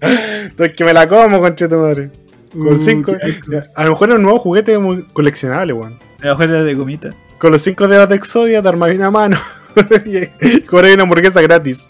Entonces 0.44 0.76
que 0.76 0.84
me 0.84 0.92
la 0.92 1.08
como, 1.08 1.40
conchetumadre. 1.40 2.10
Con 2.52 2.74
Uh, 2.74 2.78
cinco. 2.78 3.12
qué 3.20 3.30
asco. 3.32 3.50
ya, 3.52 3.64
A 3.74 3.84
lo 3.84 3.90
mejor 3.90 4.08
es 4.10 4.14
un 4.14 4.22
nuevo 4.22 4.38
juguete 4.38 4.78
muy 4.78 5.02
coleccionable, 5.12 5.72
weón. 5.72 5.98
Abajo 6.22 6.42
era 6.44 6.62
de 6.62 6.74
gomita. 6.74 7.14
Con 7.38 7.50
los 7.50 7.62
cinco 7.62 7.88
dedos 7.88 8.08
de 8.08 8.14
Exodia 8.16 8.62
te 8.62 8.68
armas 8.68 8.94
una 8.94 9.10
mano. 9.10 9.38
y 10.06 10.64
una 10.72 11.02
hamburguesa 11.02 11.42
gratis. 11.42 11.86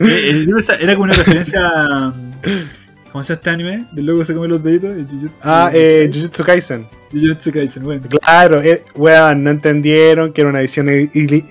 Eh, 0.00 0.44
esa- 0.58 0.74
era 0.76 0.94
como 0.94 1.04
una 1.04 1.14
referencia 1.14 1.60
a... 1.64 2.12
¿Cómo 3.12 3.22
se 3.22 3.34
llama 3.34 3.38
este 3.40 3.50
anime? 3.50 3.86
Del 3.92 4.06
loco 4.06 4.24
se 4.24 4.34
come 4.34 4.48
los 4.48 4.64
deditos. 4.64 4.90
y 4.98 5.02
Jujutsu- 5.02 5.30
Ah, 5.44 5.70
eh, 5.72 6.10
Jujutsu 6.12 6.42
Kaisen. 6.42 6.88
Jujutsu 7.12 7.52
Kaisen, 7.52 7.82
bueno. 7.84 8.02
Claro, 8.22 8.60
eh, 8.62 8.82
weón, 8.96 9.44
no 9.44 9.50
entendieron 9.50 10.32
que 10.32 10.40
era 10.40 10.50
una 10.50 10.60
edición 10.60 10.88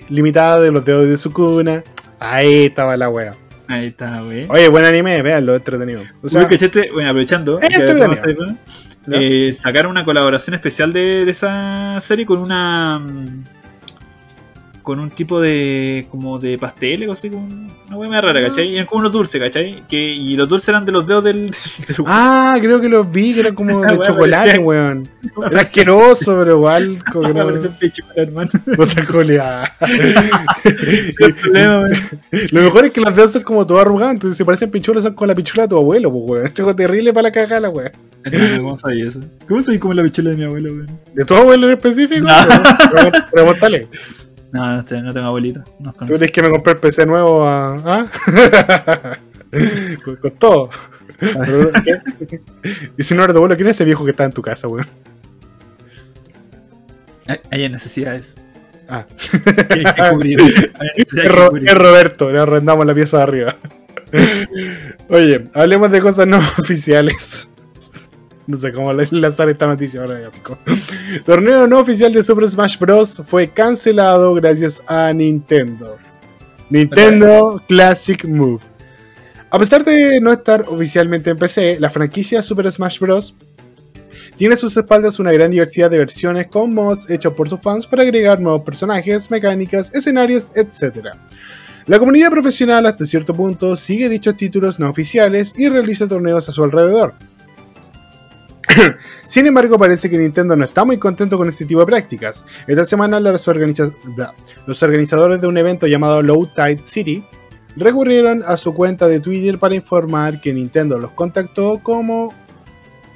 limitada 0.09 0.59
de 0.59 0.71
los 0.71 0.83
dedos 0.83 1.07
de 1.07 1.15
Sukuna. 1.17 1.83
Ahí 2.19 2.65
estaba 2.65 2.97
la 2.97 3.09
wea. 3.09 3.35
Ahí 3.67 3.87
está, 3.87 4.23
wey. 4.23 4.47
Oye, 4.49 4.67
buen 4.67 4.85
anime, 4.85 5.21
veanlo, 5.21 5.55
entretenido. 5.55 6.01
O 6.21 6.29
sea, 6.29 6.41
Uy, 6.41 6.47
cachete, 6.47 6.91
bueno, 6.91 7.09
aprovechando, 7.09 7.57
Es 7.59 7.69
eh, 9.11 9.53
sacaron 9.53 9.91
una 9.91 10.05
colaboración 10.05 10.53
especial 10.53 10.93
de, 10.93 11.25
de 11.25 11.31
esa 11.31 11.99
serie 12.01 12.25
con 12.25 12.39
una. 12.39 13.01
Con 14.91 14.99
un 14.99 15.09
tipo 15.09 15.39
de. 15.39 16.05
como 16.11 16.37
de 16.37 16.57
pastel, 16.57 17.07
o 17.07 17.13
así, 17.13 17.29
como 17.29 17.47
una 17.87 17.95
hueá 17.95 18.09
más 18.09 18.21
rara. 18.21 18.41
¿cachai? 18.41 18.67
Y 18.67 18.75
eran 18.75 18.87
como 18.87 18.99
unos 18.99 19.13
dulces, 19.13 19.41
¿cachai? 19.41 19.83
Que, 19.87 19.97
y 19.97 20.35
los 20.35 20.49
dulces 20.49 20.67
eran 20.67 20.83
de 20.83 20.91
los 20.91 21.07
dedos 21.07 21.23
del. 21.23 21.49
del 21.87 21.95
ah, 22.07 22.57
creo 22.59 22.81
que 22.81 22.89
los 22.89 23.09
vi, 23.09 23.33
que 23.33 23.39
era 23.39 23.55
como 23.55 23.69
de 23.79 23.95
wea 23.95 24.05
chocolate, 24.05 24.37
parecía- 24.37 24.59
weón. 24.59 25.07
Era 25.49 25.61
asqueroso, 25.61 26.35
pero 26.37 26.57
igual, 26.57 27.01
como 27.09 27.27
que 27.27 27.33
Me 27.33 27.39
no. 27.39 27.45
parece 27.45 27.67
un 27.69 27.73
pechuga, 27.75 28.11
hermano. 28.17 28.49
No 28.65 28.75
wey. 31.81 32.47
Lo 32.51 32.61
mejor 32.63 32.85
es 32.85 32.91
que 32.91 32.99
las 32.99 33.15
dedos 33.15 33.31
son 33.31 33.43
como 33.43 33.65
todo 33.65 33.79
arrugadas, 33.79 34.15
entonces 34.15 34.37
si 34.37 34.43
parecen 34.43 34.69
pichulas 34.71 35.03
son 35.03 35.13
como 35.13 35.27
la 35.27 35.35
pichula 35.35 35.63
de 35.63 35.69
tu 35.69 35.77
abuelo, 35.77 36.11
pues 36.11 36.23
weón. 36.27 36.47
Eso 36.47 36.69
es 36.69 36.75
terrible 36.75 37.13
para 37.13 37.29
la 37.29 37.31
cagada, 37.31 37.61
la 37.61 37.69
weón. 37.69 37.91
¿Cómo 38.57 38.75
sabía 38.75 39.07
eso? 39.07 39.21
¿Cómo 39.47 39.61
sabía 39.61 39.79
como 39.79 39.93
la 39.93 40.03
pichula 40.03 40.31
de 40.31 40.35
mi 40.35 40.43
abuelo, 40.43 40.73
weón? 40.73 40.99
¿De 41.13 41.23
tu 41.23 41.33
abuelo 41.33 41.67
en 41.67 41.73
específico? 41.77 42.27
No. 42.27 43.51
No, 44.51 44.75
no 44.75 44.85
sé, 44.85 45.01
no 45.01 45.13
tengo 45.13 45.27
abuelito. 45.27 45.63
No 45.79 45.93
¿Tú 45.93 46.05
crees 46.13 46.31
que 46.31 46.41
me 46.41 46.49
compré 46.49 46.73
el 46.73 46.79
PC 46.79 47.05
nuevo 47.05 47.45
a. 47.47 47.75
¿Ah? 47.85 49.17
¿qué? 51.83 51.99
Y 52.97 53.03
si 53.03 53.15
no 53.15 53.23
era 53.23 53.31
tu 53.33 53.37
abuelo, 53.37 53.55
¿quién 53.55 53.67
es 53.67 53.77
ese 53.77 53.85
viejo 53.85 54.03
que 54.05 54.11
está 54.11 54.25
en 54.25 54.31
tu 54.33 54.41
casa, 54.41 54.67
weón? 54.67 54.87
Hay, 57.27 57.37
hay 57.51 57.69
necesidades. 57.69 58.37
Ah. 58.89 59.05
que, 59.69 59.83
que 59.83 60.09
cubrir. 60.11 60.41
Hay 60.41 60.87
necesidades 60.97 60.97
Es, 60.97 61.13
que 61.13 61.29
Ro- 61.29 61.49
cubrir. 61.49 61.69
es 61.69 61.77
Roberto, 61.77 62.31
le 62.31 62.39
arrendamos 62.39 62.85
la 62.85 62.93
pieza 62.93 63.17
de 63.17 63.23
arriba. 63.23 63.55
Oye, 65.09 65.45
hablemos 65.53 65.91
de 65.91 66.01
cosas 66.01 66.27
no 66.27 66.39
oficiales. 66.59 67.49
No 68.51 68.57
sé 68.57 68.73
cómo 68.73 68.91
lanzar 68.91 69.47
esta 69.47 69.65
noticia 69.65 70.01
ahora 70.01 70.19
ya 70.19 70.29
pico. 70.29 70.57
Torneo 71.25 71.67
no 71.67 71.79
oficial 71.79 72.11
de 72.11 72.21
Super 72.21 72.49
Smash 72.49 72.77
Bros. 72.77 73.21
fue 73.25 73.47
cancelado 73.47 74.33
gracias 74.33 74.83
a 74.87 75.13
Nintendo. 75.13 75.97
Nintendo 76.69 77.63
Classic 77.69 78.25
Move. 78.25 78.59
A 79.49 79.57
pesar 79.57 79.85
de 79.85 80.19
no 80.19 80.33
estar 80.33 80.65
oficialmente 80.67 81.29
en 81.29 81.37
PC, 81.37 81.77
la 81.79 81.89
franquicia 81.89 82.41
Super 82.41 82.69
Smash 82.69 82.99
Bros. 82.99 83.37
tiene 84.35 84.55
a 84.55 84.57
sus 84.57 84.75
espaldas 84.75 85.17
una 85.17 85.31
gran 85.31 85.49
diversidad 85.49 85.89
de 85.89 85.99
versiones 85.99 86.47
con 86.47 86.73
mods 86.73 87.09
hechos 87.09 87.33
por 87.33 87.47
sus 87.47 87.61
fans 87.61 87.87
para 87.87 88.01
agregar 88.01 88.41
nuevos 88.41 88.63
personajes, 88.63 89.31
mecánicas, 89.31 89.95
escenarios, 89.95 90.51
etc. 90.57 91.07
La 91.85 91.99
comunidad 91.99 92.31
profesional 92.31 92.85
hasta 92.85 93.05
cierto 93.05 93.33
punto 93.33 93.77
sigue 93.77 94.09
dichos 94.09 94.35
títulos 94.35 94.77
no 94.77 94.89
oficiales 94.89 95.53
y 95.57 95.69
realiza 95.69 96.05
torneos 96.05 96.49
a 96.49 96.51
su 96.51 96.61
alrededor. 96.65 97.15
Sin 99.25 99.47
embargo, 99.47 99.77
parece 99.77 100.09
que 100.09 100.17
Nintendo 100.17 100.55
no 100.55 100.63
está 100.63 100.83
muy 100.83 100.97
contento 100.97 101.37
con 101.37 101.47
este 101.47 101.65
tipo 101.65 101.79
de 101.81 101.85
prácticas. 101.85 102.45
Esta 102.67 102.85
semana 102.85 103.19
los, 103.19 103.47
organizadores 103.47 105.41
de 105.41 105.47
un 105.47 105.57
evento 105.57 105.87
llamado 105.87 106.21
Low 106.21 106.47
Tide 106.47 106.81
City 106.83 107.23
recurrieron 107.75 108.43
a 108.45 108.57
su 108.57 108.73
cuenta 108.73 109.07
de 109.07 109.19
Twitter 109.19 109.57
para 109.57 109.75
informar 109.75 110.41
que 110.41 110.53
Nintendo 110.53 110.99
los 110.99 111.11
contactó 111.11 111.79
como 111.81 112.33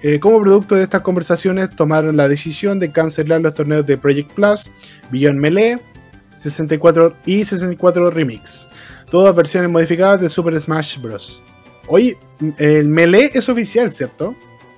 eh, 0.02 0.20
como 0.20 0.40
producto 0.42 0.76
de 0.76 0.84
estas 0.84 1.02
conversaciones 1.02 1.70
tomaron 1.76 2.16
la 2.16 2.28
decisión 2.28 2.80
de 2.80 2.92
cancelar 2.92 3.42
los 3.42 3.54
torneos 3.54 3.86
de 3.86 3.98
Project 3.98 4.32
Plus, 4.34 4.72
Beyond 5.12 5.40
Melee 5.40 5.80
64 6.38 7.16
y 7.26 7.44
64 7.44 8.12
Remix, 8.12 8.68
todas 9.10 9.36
versiones 9.36 9.70
modificadas 9.70 10.22
de 10.22 10.30
Super 10.30 10.60
Smash 10.60 11.00
Bros. 11.00 11.42
Oye, 11.88 12.18
el 12.58 12.88
Melee 12.88 13.32
es 13.34 13.48
oficial, 13.48 13.92
¿cierto? 13.92 14.36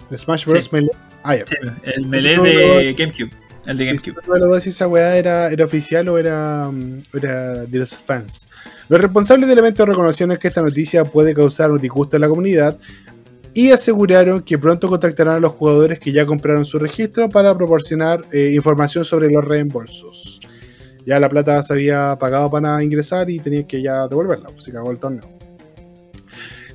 El 0.09 0.17
Smash 0.17 0.45
Bros. 0.45 0.63
Sí. 0.63 0.69
Melee. 0.73 0.91
Ah. 1.23 1.35
Sí, 1.35 1.55
el 1.83 2.05
melee 2.05 2.39
de 2.39 2.93
GameCube. 2.93 3.31
El 3.65 3.77
de 3.77 3.85
GameCube. 3.85 4.15
sí, 4.23 4.29
no 4.29 4.59
si 4.59 4.69
esa 4.69 4.87
weá 4.87 5.17
era, 5.17 5.49
era 5.49 5.65
oficial 5.65 6.07
o 6.07 6.17
era, 6.17 6.71
era 7.13 7.65
de 7.65 7.79
los 7.79 7.93
fans. 7.93 8.47
Los 8.87 9.01
responsables 9.01 9.49
del 9.49 9.59
evento 9.59 9.85
reconocieron 9.85 10.37
que 10.37 10.47
esta 10.47 10.61
noticia 10.61 11.03
puede 11.03 11.33
causar 11.33 11.71
un 11.71 11.79
disgusto 11.79 12.15
en 12.15 12.21
la 12.21 12.29
comunidad 12.29 12.77
y 13.53 13.71
aseguraron 13.71 14.43
que 14.43 14.57
pronto 14.57 14.87
contactarán 14.87 15.35
a 15.35 15.39
los 15.39 15.53
jugadores 15.53 15.99
que 15.99 16.11
ya 16.11 16.25
compraron 16.25 16.63
su 16.63 16.79
registro 16.79 17.27
para 17.27 17.57
proporcionar 17.57 18.23
eh, 18.31 18.51
información 18.53 19.03
sobre 19.03 19.29
los 19.29 19.43
reembolsos. 19.43 20.39
Ya 21.05 21.19
la 21.19 21.27
plata 21.27 21.61
se 21.63 21.73
había 21.73 22.15
pagado 22.19 22.51
para 22.51 22.81
ingresar 22.83 23.29
y 23.29 23.39
tenían 23.39 23.65
que 23.65 23.81
ya 23.81 24.07
devolverla, 24.07 24.49
pues 24.49 24.63
se 24.63 24.71
cagó 24.71 24.91
el 24.91 24.97
torneo. 24.97 25.36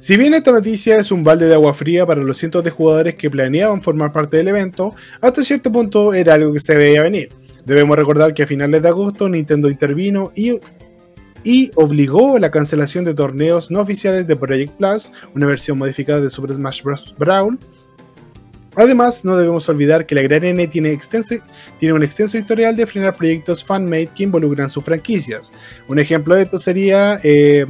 Si 0.02 0.16
bien 0.16 0.34
esta 0.34 0.50
noticia 0.50 0.96
es 0.96 1.12
un 1.12 1.22
balde 1.22 1.46
de 1.46 1.54
agua 1.54 1.72
fría 1.74 2.04
para 2.04 2.24
los 2.24 2.36
cientos 2.36 2.64
de 2.64 2.70
jugadores 2.70 3.14
que 3.14 3.30
planeaban 3.30 3.80
formar 3.80 4.10
parte 4.10 4.36
del 4.36 4.48
evento, 4.48 4.96
hasta 5.20 5.44
cierto 5.44 5.70
punto 5.70 6.12
era 6.12 6.34
algo 6.34 6.52
que 6.52 6.58
se 6.58 6.74
veía 6.74 7.02
venir. 7.02 7.28
Debemos 7.64 7.96
recordar 7.96 8.34
que 8.34 8.42
a 8.42 8.46
finales 8.48 8.82
de 8.82 8.88
agosto 8.88 9.28
Nintendo 9.28 9.70
intervino 9.70 10.32
y, 10.34 11.70
obligó 11.76 12.40
la 12.40 12.50
cancelación 12.50 13.04
de 13.04 13.14
torneos 13.14 13.70
no 13.70 13.78
oficiales 13.78 14.26
de 14.26 14.34
Project 14.34 14.72
Plus, 14.76 15.12
una 15.36 15.46
versión 15.46 15.78
modificada 15.78 16.20
de 16.20 16.30
Super 16.30 16.52
Smash 16.52 16.82
Bros. 16.82 17.14
Brawl. 17.16 17.56
Además, 18.74 19.24
no 19.24 19.36
debemos 19.36 19.68
olvidar 19.68 20.04
que 20.04 20.16
la 20.16 20.22
Gran 20.22 20.42
N 20.42 20.66
tiene 20.66 20.98
un 21.92 22.02
extenso 22.02 22.38
historial 22.38 22.74
de 22.74 22.86
frenar 22.86 23.14
proyectos 23.14 23.62
fan-made 23.62 24.10
que 24.16 24.24
involucran 24.24 24.68
sus 24.68 24.82
franquicias. 24.82 25.52
Un 25.86 26.00
ejemplo 26.00 26.34
de 26.34 26.42
esto 26.42 26.58
sería 26.58 27.20
eh, 27.22 27.66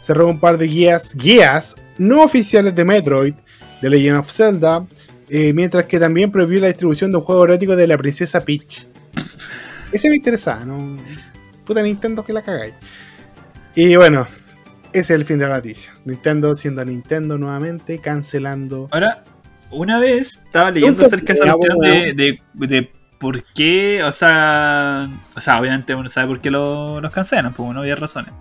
cerró 0.00 0.28
un 0.28 0.40
par 0.40 0.58
de 0.58 0.66
guías, 0.66 1.14
guías 1.16 1.76
no 1.98 2.22
oficiales 2.22 2.74
de 2.74 2.84
Metroid, 2.84 3.34
de 3.82 3.90
Legend 3.90 4.18
of 4.18 4.30
Zelda, 4.30 4.86
eh, 5.28 5.52
mientras 5.52 5.84
que 5.86 5.98
también 5.98 6.30
prohibió 6.30 6.60
la 6.60 6.68
distribución 6.68 7.10
de 7.12 7.18
un 7.18 7.24
juego 7.24 7.44
erótico 7.44 7.74
de 7.76 7.86
la 7.86 7.96
princesa 7.98 8.40
Peach. 8.44 8.86
Ese 9.92 10.08
me 10.10 10.16
interesaba, 10.16 10.64
¿no? 10.64 10.98
Puta 11.64 11.82
Nintendo 11.82 12.24
que 12.24 12.32
la 12.32 12.42
cagáis. 12.42 12.74
Y 13.74 13.96
bueno, 13.96 14.26
ese 14.92 15.00
es 15.00 15.10
el 15.10 15.24
fin 15.24 15.38
de 15.38 15.46
la 15.48 15.56
noticia. 15.56 15.92
Nintendo 16.04 16.54
siendo 16.54 16.84
Nintendo 16.84 17.38
nuevamente, 17.38 17.98
cancelando. 18.00 18.88
Ahora, 18.90 19.24
una 19.70 19.98
vez 19.98 20.40
estaba 20.44 20.70
leyendo 20.70 21.04
acerca 21.04 21.32
de 21.32 21.38
esa 21.40 21.44
de 21.46 21.52
cuestión 21.52 21.78
de, 21.80 22.12
de, 22.14 22.66
de 22.66 22.92
por 23.18 23.42
qué, 23.54 24.02
o 24.04 24.12
sea, 24.12 25.08
o 25.34 25.40
sea, 25.40 25.60
obviamente 25.60 25.94
uno 25.94 26.08
sabe 26.08 26.28
por 26.28 26.40
qué 26.40 26.50
lo- 26.50 27.00
los 27.00 27.10
cancelan, 27.10 27.52
pues 27.54 27.72
no 27.74 27.80
había 27.80 27.96
razones. 27.96 28.32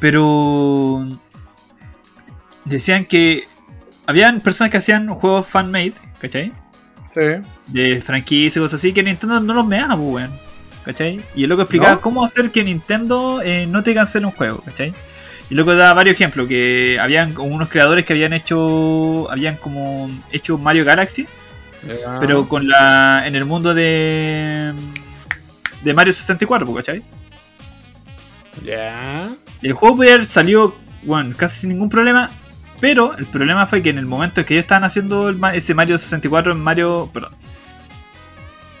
Pero 0.00 1.06
decían 2.64 3.04
que 3.04 3.44
habían 4.06 4.40
personas 4.40 4.70
que 4.70 4.78
hacían 4.78 5.08
juegos 5.08 5.46
fan-made, 5.46 5.94
¿cachai? 6.20 6.52
Sí. 7.14 7.42
de 7.66 8.00
franquicia 8.00 8.60
y 8.60 8.62
cosas 8.62 8.78
así 8.78 8.92
que 8.92 9.02
Nintendo 9.02 9.40
no 9.40 9.52
los 9.54 9.66
meaba, 9.66 9.96
pues, 9.96 10.08
weón. 10.08 10.48
¿Cachai? 10.84 11.22
Y 11.34 11.42
el 11.42 11.50
loco 11.50 11.62
explicaba 11.62 11.96
¿No? 11.96 12.00
cómo 12.00 12.24
hacer 12.24 12.50
que 12.50 12.64
Nintendo 12.64 13.42
eh, 13.42 13.66
no 13.66 13.82
te 13.82 13.92
cancele 13.92 14.24
un 14.24 14.32
juego, 14.32 14.60
¿cachai? 14.60 14.94
Y 15.50 15.54
luego 15.54 15.74
daba 15.74 15.94
varios 15.94 16.14
ejemplos, 16.14 16.48
que 16.48 16.98
habían 17.00 17.36
unos 17.36 17.68
creadores 17.68 18.04
que 18.04 18.12
habían 18.12 18.32
hecho, 18.32 19.30
habían 19.30 19.56
como 19.56 20.10
hecho 20.30 20.56
Mario 20.58 20.84
Galaxy, 20.84 21.26
pero 22.20 22.48
con 22.48 22.68
la, 22.68 23.26
en 23.26 23.34
el 23.34 23.44
mundo 23.44 23.74
de, 23.74 24.72
de 25.82 25.94
Mario 25.94 26.12
64, 26.12 26.66
pues, 26.66 26.86
¿cachai? 26.86 27.02
Ya. 28.64 29.30
El 29.62 29.72
juego 29.72 29.96
podía 29.96 30.14
haber 30.14 30.26
salido, 30.26 30.76
bueno, 31.02 31.34
casi 31.36 31.60
sin 31.60 31.70
ningún 31.70 31.88
problema, 31.88 32.30
pero 32.80 33.16
el 33.16 33.26
problema 33.26 33.66
fue 33.66 33.82
que 33.82 33.90
en 33.90 33.98
el 33.98 34.06
momento 34.06 34.40
en 34.40 34.46
que 34.46 34.54
ellos 34.54 34.64
estaban 34.64 34.84
haciendo 34.84 35.28
el 35.28 35.38
ese 35.54 35.74
Mario 35.74 35.98
64 35.98 36.52
en 36.52 36.60
Mario. 36.60 37.10
Perdón. 37.12 37.32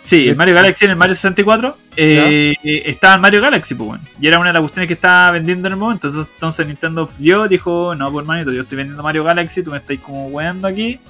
Sí, 0.02 0.28
el 0.28 0.36
Mario 0.36 0.54
Galaxy 0.54 0.86
en 0.86 0.92
el 0.92 0.96
Mario 0.96 1.14
64 1.14 1.76
eh, 1.96 2.54
eh, 2.62 2.82
estaba 2.86 3.16
en 3.16 3.20
Mario 3.20 3.42
Galaxy, 3.42 3.74
pues 3.74 3.88
bueno. 3.88 4.04
Y 4.20 4.26
era 4.26 4.38
una 4.38 4.48
de 4.48 4.52
las 4.54 4.62
cuestiones 4.62 4.88
que 4.88 4.94
estaba 4.94 5.32
vendiendo 5.32 5.68
en 5.68 5.72
el 5.72 5.78
momento. 5.78 6.06
Entonces, 6.06 6.32
entonces 6.32 6.66
Nintendo 6.66 7.08
vio, 7.18 7.48
dijo: 7.48 7.94
No, 7.94 8.10
pues 8.10 8.24
manito, 8.24 8.52
yo 8.52 8.62
estoy 8.62 8.76
vendiendo 8.76 9.02
Mario 9.02 9.24
Galaxy, 9.24 9.62
tú 9.62 9.70
me 9.72 9.78
estáis 9.78 10.00
como 10.00 10.28
weando 10.28 10.66
aquí. 10.66 11.00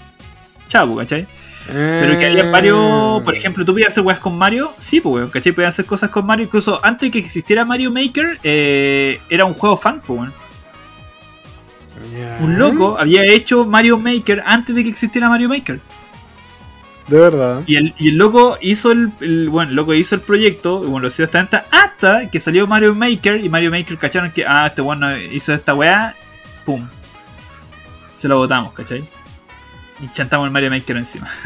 Chao, 0.67 0.93
pues, 0.93 1.07
¿cachai? 1.07 1.27
Pero 1.73 2.19
que 2.19 2.27
había 2.27 2.45
Eh. 2.45 2.51
Mario, 2.51 3.21
por 3.25 3.37
ejemplo, 3.37 3.65
¿tú 3.65 3.73
podías 3.73 3.89
hacer 3.91 4.03
weas 4.05 4.19
con 4.21 4.37
Mario? 4.39 4.73
Sí, 4.79 5.01
pues, 5.01 5.15
weón, 5.17 5.31
¿cachai? 5.31 5.53
Podías 5.53 5.71
hacer 5.75 5.85
cosas 5.85 6.11
con 6.11 6.25
Mario. 6.27 6.45
Incluso 6.47 6.81
antes 6.85 7.09
de 7.09 7.11
que 7.11 7.19
existiera 7.19 7.65
Mario 7.65 7.91
Maker, 7.93 8.39
eh, 8.43 9.21
era 9.29 9.45
un 9.45 9.55
juego 9.55 9.77
fan, 9.77 10.01
pues, 10.07 10.19
weón. 10.21 10.33
Un 12.41 12.59
loco 12.59 12.97
había 12.99 13.25
hecho 13.25 13.65
Mario 13.67 13.99
Maker 13.99 14.43
antes 14.47 14.75
de 14.75 14.83
que 14.83 14.89
existiera 14.91 15.29
Mario 15.29 15.49
Maker. 15.49 15.81
De 17.09 17.19
verdad. 17.19 17.63
Y 17.67 17.77
el, 17.77 17.95
y 17.99 18.09
el 18.09 18.17
loco 18.17 18.57
hizo 18.61 18.93
el, 18.93 19.13
el- 19.21 19.49
bueno, 19.49 19.71
el 19.71 19.77
loco 19.77 19.95
hizo 19.95 20.15
el 20.15 20.21
proyecto, 20.21 20.79
bueno, 20.81 21.01
lo 21.01 21.09
hizo 21.09 21.25
hasta 21.25 21.41
esta- 21.41 21.67
hasta 21.71 22.31
que 22.31 22.39
salió 22.39 22.67
Mario 22.67 22.95
Maker 22.95 23.43
y 23.45 23.49
Mario 23.49 23.71
Maker 23.71 23.97
cacharon 23.99 24.31
que, 24.31 24.45
ah, 24.47 24.67
este 24.69 24.83
bueno 24.83 25.17
hizo 25.19 25.53
esta 25.55 25.75
weá, 25.75 26.15
pum. 26.65 26.87
Se 28.15 28.29
lo 28.29 28.37
botamos, 28.39 28.73
¿cachai? 28.75 29.05
Y 30.01 30.09
chantamos 30.13 30.47
el 30.47 30.53
Mario 30.53 30.71
Maker 30.71 30.97
encima. 30.97 31.29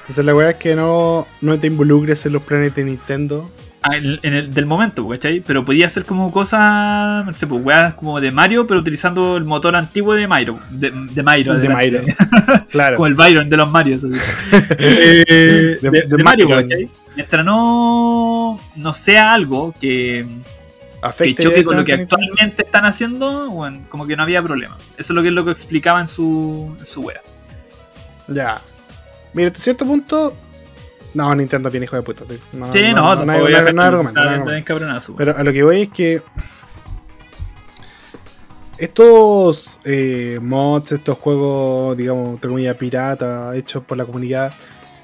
Entonces 0.00 0.24
la 0.24 0.34
weá 0.34 0.50
es 0.50 0.56
que 0.56 0.76
no, 0.76 1.26
no 1.40 1.58
te 1.58 1.66
involucres 1.66 2.26
en 2.26 2.34
los 2.34 2.42
planes 2.42 2.74
de 2.74 2.84
Nintendo. 2.84 3.50
Ah, 3.86 3.96
en, 3.96 4.18
el, 4.22 4.52
del 4.52 4.64
momento, 4.64 5.06
¿cachai? 5.06 5.40
Pero 5.40 5.64
podía 5.64 5.86
hacer 5.86 6.06
como 6.06 6.32
cosas, 6.32 7.24
no 7.26 7.32
sé, 7.34 7.46
pues 7.46 7.62
weas 7.62 7.92
como 7.94 8.18
de 8.18 8.32
Mario, 8.32 8.66
pero 8.66 8.80
utilizando 8.80 9.36
el 9.36 9.44
motor 9.44 9.76
antiguo 9.76 10.14
de 10.14 10.26
Mario. 10.26 10.58
De, 10.70 10.90
de 10.90 11.22
Mario, 11.22 11.54
de. 11.54 11.68
Mario. 11.68 12.00
claro. 12.70 12.96
Como 12.96 13.06
el 13.06 13.14
Byron 13.14 13.48
de 13.50 13.56
los 13.58 13.70
Marios. 13.70 14.04
así. 14.04 14.14
Eh, 14.78 15.24
De- 15.28 15.78
de, 15.82 15.90
de 15.90 16.16
de 16.16 16.22
Mario, 16.22 16.48
Mario. 16.48 16.62
¿cachai? 16.66 16.90
Mientras 17.14 17.44
no, 17.44 18.58
no 18.76 18.94
sea 18.94 19.34
algo 19.34 19.74
que, 19.78 20.26
que 21.18 21.34
choque 21.34 21.62
con 21.64 21.76
lo 21.76 21.84
que 21.84 21.92
actualmente 21.92 22.62
están 22.62 22.86
haciendo, 22.86 23.50
bueno, 23.50 23.80
como 23.90 24.06
que 24.06 24.16
no 24.16 24.22
había 24.22 24.42
problema. 24.42 24.76
Eso 24.96 25.12
es 25.12 25.16
lo 25.16 25.22
que 25.22 25.28
es 25.28 25.34
lo 25.34 25.44
que 25.44 25.50
explicaba 25.50 26.00
en 26.00 26.06
su, 26.06 26.74
en 26.78 26.86
su 26.86 27.02
wea. 27.02 27.20
Ya. 28.28 28.60
Mira, 29.32 29.48
hasta 29.48 29.60
cierto 29.60 29.84
punto. 29.86 30.34
No, 31.14 31.32
Nintendo 31.34 31.70
bien 31.70 31.84
hijo 31.84 31.96
de 31.96 32.02
puta. 32.02 32.24
tío. 32.24 32.38
No, 32.52 32.72
sí, 32.72 32.92
no, 32.94 33.14
no, 33.14 33.24
no, 33.24 33.32
hay- 33.32 33.40
voy 33.40 33.52
no 33.52 33.58
a 33.58 33.60
hay- 33.60 33.66
argumento, 33.68 34.08
está- 34.08 34.22
está. 34.96 35.14
Pero 35.16 35.36
a 35.36 35.42
lo 35.44 35.52
que 35.52 35.62
voy 35.62 35.82
es 35.82 35.88
que. 35.90 36.22
Estos 38.76 39.78
eh, 39.84 40.38
mods, 40.42 40.92
estos 40.92 41.16
juegos, 41.18 41.96
digamos, 41.96 42.34
entre 42.34 42.50
comillas, 42.50 42.76
pirata, 42.76 43.54
hechos 43.56 43.84
por 43.84 43.96
la 43.96 44.04
comunidad, 44.04 44.52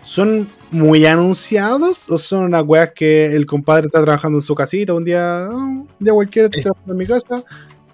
¿son 0.02 0.48
muy 0.72 1.06
anunciados? 1.06 2.10
¿O 2.10 2.18
son 2.18 2.44
unas 2.46 2.64
weas 2.64 2.90
que 2.90 3.32
el 3.34 3.46
compadre 3.46 3.86
está 3.86 4.02
trabajando 4.02 4.38
en 4.38 4.42
su 4.42 4.56
casita 4.56 4.92
un 4.92 5.04
día, 5.04 5.44
ah, 5.44 5.50
un 5.54 5.86
día 6.00 6.12
cualquiera, 6.12 6.46
estoy 6.46 6.58
Es- 6.60 6.64
trabajando 6.64 6.92
en 6.94 6.98
mi 6.98 7.06
casa, 7.06 7.44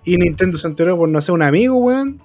y 0.05 0.17
Nintendo 0.17 0.57
se 0.57 0.67
enteró 0.67 0.97
por 0.97 1.11
no 1.11 1.21
ser 1.21 1.35
un 1.35 1.43
amigo, 1.43 1.77
weón, 1.77 2.23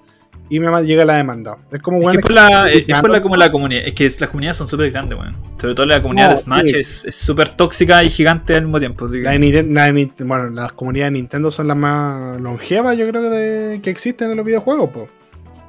y 0.48 0.60
me 0.60 0.82
llega 0.82 1.04
la 1.04 1.14
demanda? 1.16 1.56
Es 1.70 1.78
como, 1.80 1.98
Es 2.00 2.06
weón, 2.06 2.16
que 2.16 2.22
por 2.22 2.32
la, 2.32 2.70
es 2.70 2.84
por 3.00 3.10
la, 3.10 3.22
como 3.22 3.36
la 3.36 3.50
comunidad. 3.50 3.82
Es 3.86 3.94
que 3.94 4.04
las 4.04 4.28
comunidades 4.28 4.56
son 4.58 4.68
súper 4.68 4.90
grandes, 4.90 5.18
weón. 5.18 5.34
Sobre 5.58 5.74
todo 5.74 5.86
la 5.86 6.02
comunidad 6.02 6.26
No, 6.26 6.32
de 6.32 6.38
Smash 6.38 6.66
sí. 6.68 6.76
es 6.78 7.04
es 7.06 7.14
súper 7.16 7.48
tóxica 7.50 8.02
y 8.04 8.10
gigante 8.10 8.54
al 8.54 8.64
mismo 8.64 8.78
tiempo. 8.78 9.04
así 9.06 9.14
que- 9.16 9.22
La 9.22 9.30
de 9.32 9.62
la 9.62 10.26
bueno, 10.26 10.50
las 10.50 10.72
comunidades 10.72 11.12
de 11.12 11.18
Nintendo 11.18 11.50
son 11.50 11.68
las 11.68 11.76
más 11.76 12.40
longevas, 12.40 12.96
yo 12.98 13.08
creo, 13.08 13.22
que, 13.22 13.28
de- 13.30 13.80
que 13.80 13.90
existen 13.90 14.30
en 14.30 14.36
los 14.36 14.44
videojuegos, 14.44 14.90
po. 14.90 15.08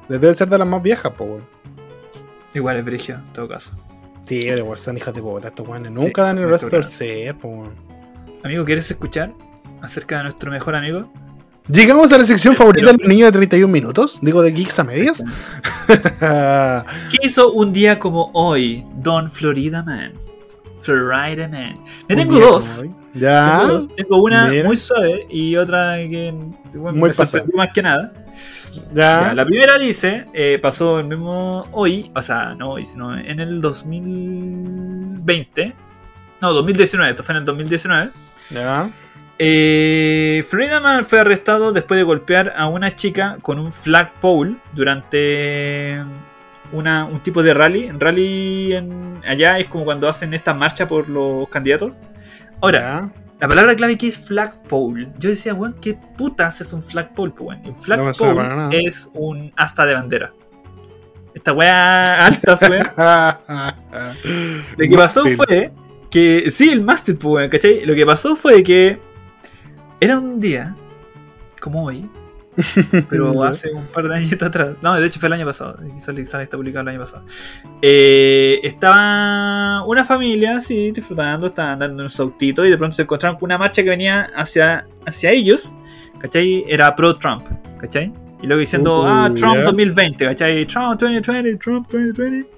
Debe 0.08 0.34
ser 0.34 0.48
de 0.50 0.58
las 0.58 0.68
más 0.68 0.82
viejas, 0.82 1.12
po, 1.12 1.24
weón. 1.24 1.44
Igual 2.54 2.76
es 2.76 2.84
brigio, 2.84 3.14
en 3.16 3.32
todo 3.32 3.48
caso. 3.48 3.74
Sí, 4.24 4.38
de 4.40 4.60
weón, 4.62 4.78
son 4.78 4.96
hijas 4.96 5.14
de 5.14 5.20
puta 5.22 5.48
estos 5.48 5.66
weones. 5.66 5.92
Sí, 5.94 6.04
Nunca 6.04 6.22
dan 6.22 6.36
el 6.38 6.44
a 6.44 6.58
cabrones. 6.58 6.70
torcer, 6.70 7.34
po, 7.36 7.48
weón. 7.48 7.74
Amigo, 8.42 8.64
¿quieres 8.64 8.90
escuchar 8.90 9.32
acerca 9.80 10.18
de 10.18 10.24
nuestro 10.24 10.50
mejor 10.50 10.76
amigo? 10.76 11.08
Llegamos 11.68 12.12
a 12.12 12.18
la 12.18 12.26
sección 12.26 12.54
favorita 12.54 12.88
cero. 12.88 12.98
de 12.98 13.04
los 13.04 13.08
niños 13.08 13.28
de 13.28 13.32
31 13.32 13.72
minutos. 13.72 14.18
Digo, 14.20 14.42
de 14.42 14.52
Geeks 14.52 14.78
a 14.80 14.84
medias. 14.84 15.24
¿Qué 17.10 17.16
hizo 17.22 17.52
un 17.52 17.72
día 17.72 17.98
como 17.98 18.30
hoy, 18.34 18.84
Don 18.96 19.30
Florida 19.30 19.82
Man? 19.82 20.12
Florida 20.80 21.48
Man. 21.48 21.82
Me 22.06 22.16
tengo 22.16 22.38
dos. 22.38 22.82
Ya. 23.14 23.60
Tengo 23.60 23.72
dos. 23.72 23.88
Tengo 23.96 24.22
una 24.22 24.48
Mira. 24.48 24.66
muy 24.66 24.76
suave 24.76 25.22
y 25.30 25.56
otra 25.56 25.96
que 25.96 26.34
bueno, 26.74 26.98
Muy 26.98 27.08
me 27.08 27.12
sorprendió 27.14 27.56
más 27.56 27.68
que 27.74 27.80
nada. 27.82 28.12
Ya. 28.92 29.28
Ya, 29.28 29.34
la 29.34 29.46
primera 29.46 29.78
dice, 29.78 30.26
eh, 30.34 30.58
pasó 30.60 30.98
el 30.98 31.06
mismo 31.06 31.66
hoy, 31.72 32.10
o 32.14 32.20
sea, 32.20 32.54
no 32.54 32.72
hoy, 32.72 32.84
sino 32.84 33.16
en 33.16 33.40
el 33.40 33.62
2020. 33.62 35.74
No, 36.42 36.52
2019, 36.52 37.10
esto 37.12 37.22
fue 37.22 37.32
en 37.32 37.38
el 37.38 37.44
2019. 37.46 38.10
Ya. 38.50 38.90
Eh, 39.38 40.44
Florida 40.48 40.80
Man 40.80 41.04
fue 41.04 41.20
arrestado 41.20 41.72
después 41.72 41.98
de 41.98 42.04
golpear 42.04 42.52
a 42.56 42.66
una 42.68 42.94
chica 42.94 43.38
con 43.42 43.58
un 43.58 43.72
flagpole 43.72 44.56
durante 44.74 46.02
una, 46.72 47.04
un 47.04 47.20
tipo 47.20 47.42
de 47.42 47.52
rally. 47.54 47.84
En 47.84 47.98
rally 48.00 48.72
en- 48.74 49.20
allá 49.26 49.58
es 49.58 49.66
como 49.66 49.84
cuando 49.84 50.08
hacen 50.08 50.34
esta 50.34 50.54
marcha 50.54 50.86
por 50.86 51.08
los 51.08 51.48
candidatos. 51.48 52.00
Ahora, 52.60 52.80
Ya. 52.80 53.10
la 53.40 53.48
palabra 53.48 53.74
clave 53.76 53.94
aquí 53.94 54.06
es 54.08 54.18
flagpole. 54.18 55.08
Yo 55.18 55.30
decía, 55.30 55.52
weón, 55.54 55.74
¿qué 55.82 55.94
putas 56.16 56.60
es 56.60 56.72
un 56.72 56.82
flagpole? 56.82 57.32
pues, 57.36 57.48
weón? 57.48 57.60
Un 57.66 57.72
No 57.98 58.04
me 58.04 58.14
suena 58.14 58.34
para 58.34 58.48
flagpole 58.54 58.84
es 58.86 59.10
un 59.14 59.52
asta 59.56 59.84
de 59.86 59.94
bandera. 59.94 60.32
Esta 61.34 61.52
weá 61.52 62.26
alta, 62.26 62.56
weón. 62.70 62.86
Lo 64.76 64.88
que 64.88 64.96
pasó 64.96 65.24
fue 65.36 65.72
que. 66.10 66.48
Sí, 66.50 66.70
el 66.70 66.82
mástil, 66.82 67.16
pues, 67.16 67.50
¿cachai? 67.50 67.84
Lo 67.84 67.94
que 67.96 68.06
pasó 68.06 68.36
fue 68.36 68.62
que. 68.62 69.00
Era 70.04 70.18
un 70.18 70.38
día. 70.38 70.76
Como 71.62 71.86
hoy. 71.86 72.06
Pero 73.08 73.42
hace 73.42 73.72
un 73.72 73.86
par 73.86 74.06
de 74.06 74.14
años 74.16 74.42
atrás. 74.42 74.76
No, 74.82 74.94
de 75.00 75.06
hecho 75.06 75.18
fue 75.18 75.28
el 75.28 75.32
año 75.32 75.46
pasado. 75.46 75.78
Quizás 75.94 76.42
está 76.42 76.58
publicado 76.58 76.82
el 76.82 76.88
año 76.88 77.00
pasado. 77.00 77.24
Eh, 77.80 78.60
estaba 78.62 79.82
una 79.86 80.04
familia 80.04 80.58
así 80.58 80.92
disfrutando, 80.92 81.46
estaban 81.46 81.72
andando 81.82 82.02
en 82.02 82.10
su 82.10 82.20
autito 82.20 82.66
y 82.66 82.70
de 82.70 82.76
pronto 82.76 82.94
se 82.94 83.02
encontraron 83.02 83.38
con 83.38 83.46
una 83.46 83.56
marcha 83.56 83.82
que 83.82 83.88
venía 83.88 84.28
hacia, 84.36 84.86
hacia 85.06 85.30
ellos. 85.30 85.74
¿Cachai? 86.18 86.64
Era 86.68 86.94
pro-Trump. 86.94 87.46
¿Cachai? 87.78 88.12
Y 88.42 88.46
luego 88.46 88.60
diciendo, 88.60 89.04
Uh, 89.04 89.06
ah, 89.06 89.32
Trump 89.34 89.56
ya. 89.56 89.62
2020, 89.62 90.24
¿cachai? 90.26 90.66
Trump 90.66 91.00
2020, 91.00 91.56
Trump 91.56 91.90
2020. 91.90 92.50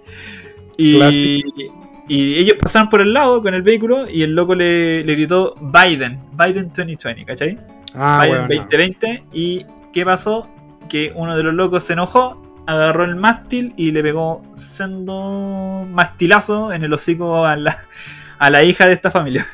Y, 0.78 0.96
Clásico. 0.96 1.85
Y 2.08 2.36
ellos 2.36 2.56
pasaron 2.60 2.88
por 2.88 3.00
el 3.00 3.12
lado 3.12 3.42
con 3.42 3.54
el 3.54 3.62
vehículo 3.62 4.08
y 4.08 4.22
el 4.22 4.34
loco 4.34 4.54
le, 4.54 5.04
le 5.04 5.14
gritó 5.14 5.54
Biden, 5.60 6.20
Biden 6.32 6.68
2020, 6.68 7.24
¿cachai? 7.24 7.58
Ah, 7.94 8.20
Biden 8.22 8.46
bueno. 8.46 8.64
2020. 8.64 9.24
¿Y 9.32 9.66
qué 9.92 10.04
pasó? 10.04 10.48
Que 10.88 11.12
uno 11.14 11.36
de 11.36 11.42
los 11.42 11.54
locos 11.54 11.82
se 11.82 11.94
enojó, 11.94 12.42
agarró 12.66 13.04
el 13.04 13.16
mástil 13.16 13.72
y 13.76 13.90
le 13.90 14.02
pegó 14.02 14.42
sendo 14.54 15.86
mastilazo 15.90 16.72
en 16.72 16.84
el 16.84 16.92
hocico 16.92 17.44
a 17.44 17.56
la, 17.56 17.84
a 18.38 18.50
la 18.50 18.62
hija 18.62 18.86
de 18.86 18.92
esta 18.92 19.10
familia. 19.10 19.46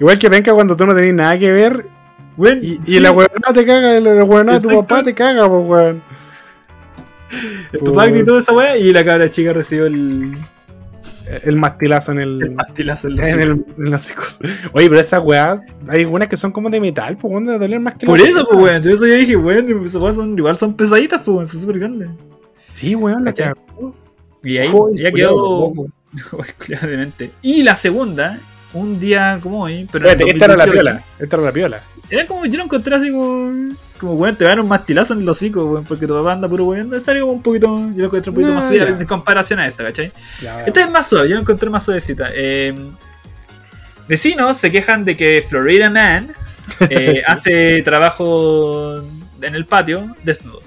Igual 0.00 0.18
que 0.18 0.28
venga 0.28 0.54
cuando 0.54 0.76
tú 0.76 0.86
no 0.86 0.94
tenés 0.94 1.14
nada 1.14 1.38
que 1.38 1.52
ver 1.52 1.98
Weón, 2.38 2.60
y, 2.62 2.74
y 2.74 2.78
sí, 2.82 3.00
la 3.00 3.10
huevona 3.10 3.52
te 3.52 3.66
caga, 3.66 3.98
la 3.98 4.22
huevona 4.22 4.52
de 4.54 4.60
tu 4.60 4.68
papá 4.68 5.02
te 5.02 5.12
caga, 5.12 5.48
pues 5.48 5.66
weón. 5.66 6.02
el 7.72 7.80
papá 7.80 8.06
gritó 8.06 8.38
esa 8.38 8.52
weá 8.52 8.76
y 8.76 8.92
la 8.92 9.04
cabra 9.04 9.28
chica 9.28 9.52
recibió 9.52 9.86
el, 9.86 10.38
El 11.44 11.56
mastilazo 11.56 12.12
en 12.12 12.20
el. 12.20 12.42
el 12.42 12.50
mastilazo 12.52 13.08
en 13.08 13.18
el 13.18 13.24
en, 13.24 13.40
el, 13.40 13.64
en 13.78 13.90
los. 13.90 14.10
Oye, 14.72 14.88
pero 14.88 15.00
esas 15.00 15.22
weas, 15.22 15.60
hay 15.88 16.00
algunas 16.00 16.28
que 16.28 16.36
son 16.36 16.52
como 16.52 16.70
de 16.70 16.80
metal, 16.80 17.16
pues 17.16 17.30
weón, 17.30 17.46
de 17.46 17.58
doler 17.58 17.80
más 17.80 17.94
que 17.94 18.06
Por 18.06 18.20
eso, 18.20 18.46
pues, 18.50 18.62
weón. 18.62 18.76
Eso 18.76 19.06
yo 19.06 19.14
dije, 19.14 19.36
weón, 19.36 19.84
esas 19.84 20.02
weas 20.02 20.16
son, 20.16 20.36
igual 20.36 20.56
son 20.56 20.74
pesaditas, 20.74 21.18
pues, 21.18 21.28
weón, 21.28 21.48
son 21.48 21.60
súper 21.60 21.78
grandes. 21.78 22.08
Sí, 22.72 22.94
weón, 22.94 23.24
la 23.24 23.32
cagó. 23.32 23.94
Y 24.42 24.58
ahí 24.58 24.68
Joder, 24.68 25.00
ya 25.00 25.12
quedó. 25.12 25.72
de 26.88 26.96
mente. 26.96 27.30
Y 27.42 27.62
la 27.62 27.76
segunda, 27.76 28.38
un 28.72 28.98
día 28.98 29.38
como 29.42 29.62
hoy, 29.62 29.88
pero. 29.90 30.08
Espérate, 30.08 30.32
esta 30.32 30.44
era 30.46 30.56
la 30.56 30.66
2018, 30.66 30.72
piola. 30.72 31.04
Esta 31.18 31.36
era 31.36 31.44
la 31.44 31.52
piola. 31.52 31.82
Era 32.10 32.26
como, 32.26 32.46
yo 32.46 32.56
lo 32.58 32.64
encontré 32.64 32.94
así 32.94 33.10
como. 33.10 33.74
Como, 33.98 34.14
weón, 34.14 34.36
te 34.36 34.44
van 34.44 34.60
un 34.60 34.68
mastilazo 34.68 35.14
en 35.14 35.22
el 35.22 35.28
hocico, 35.28 35.64
weón, 35.64 35.84
porque 35.84 36.06
tu 36.06 36.14
papá 36.14 36.32
anda 36.32 36.48
puro 36.48 36.64
weón. 36.66 36.92
Es 36.94 37.08
algo 37.08 37.26
como 37.26 37.32
un 37.34 37.42
poquito. 37.42 37.66
Yo 37.66 37.96
lo 37.96 38.04
encontré 38.04 38.30
un 38.30 38.34
poquito 38.34 38.48
No, 38.48 38.54
más 38.54 38.68
suave 38.68 38.88
en 38.88 39.06
comparación 39.06 39.58
a 39.58 39.66
esta, 39.66 39.84
¿cachai? 39.84 40.12
Ya, 40.40 40.64
Esta 40.64 40.80
es 40.82 40.90
más 40.90 41.08
suave, 41.08 41.28
yo 41.28 41.34
lo 41.34 41.42
encontré 41.42 41.68
más 41.70 41.84
suavecita. 41.84 42.30
Eh, 42.32 42.74
vecinos 44.06 44.56
se 44.56 44.70
quejan 44.70 45.04
de 45.04 45.16
que 45.16 45.44
Florida 45.48 45.90
Man 45.90 46.32
eh, 46.90 47.22
hace 47.26 47.82
trabajo 47.82 49.02
en 49.42 49.54
el 49.54 49.66
patio 49.66 50.14
desnudo. 50.22 50.62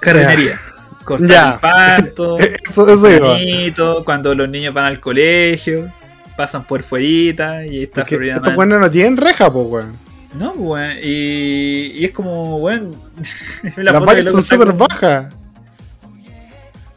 Jardinería. 0.00 0.60
Cortar 1.04 1.54
el 1.54 1.60
pasto, 1.60 2.38
Eso, 2.70 2.88
eso 2.88 3.20
bonito, 3.20 4.04
cuando 4.04 4.34
los 4.34 4.48
niños 4.48 4.72
van 4.72 4.86
al 4.86 5.00
colegio, 5.00 5.92
pasan 6.36 6.64
por 6.66 6.82
fuerita 6.82 7.64
y 7.66 7.82
está 7.84 8.02
Porque 8.02 8.16
Florida 8.16 8.36
estos 8.36 8.56
weones 8.56 8.80
no 8.80 8.90
tienen 8.90 9.16
reja, 9.16 9.52
pues 9.52 9.66
weón. 9.68 9.96
No, 10.34 10.52
weón. 10.52 10.96
Y, 11.02 11.92
y 11.94 12.04
es 12.04 12.10
como, 12.10 12.56
weón. 12.56 12.90
la 13.76 13.92
Las 13.92 14.04
vallas 14.04 14.30
son 14.30 14.42
súper 14.42 14.68
como- 14.68 14.86
bajas. 14.88 15.32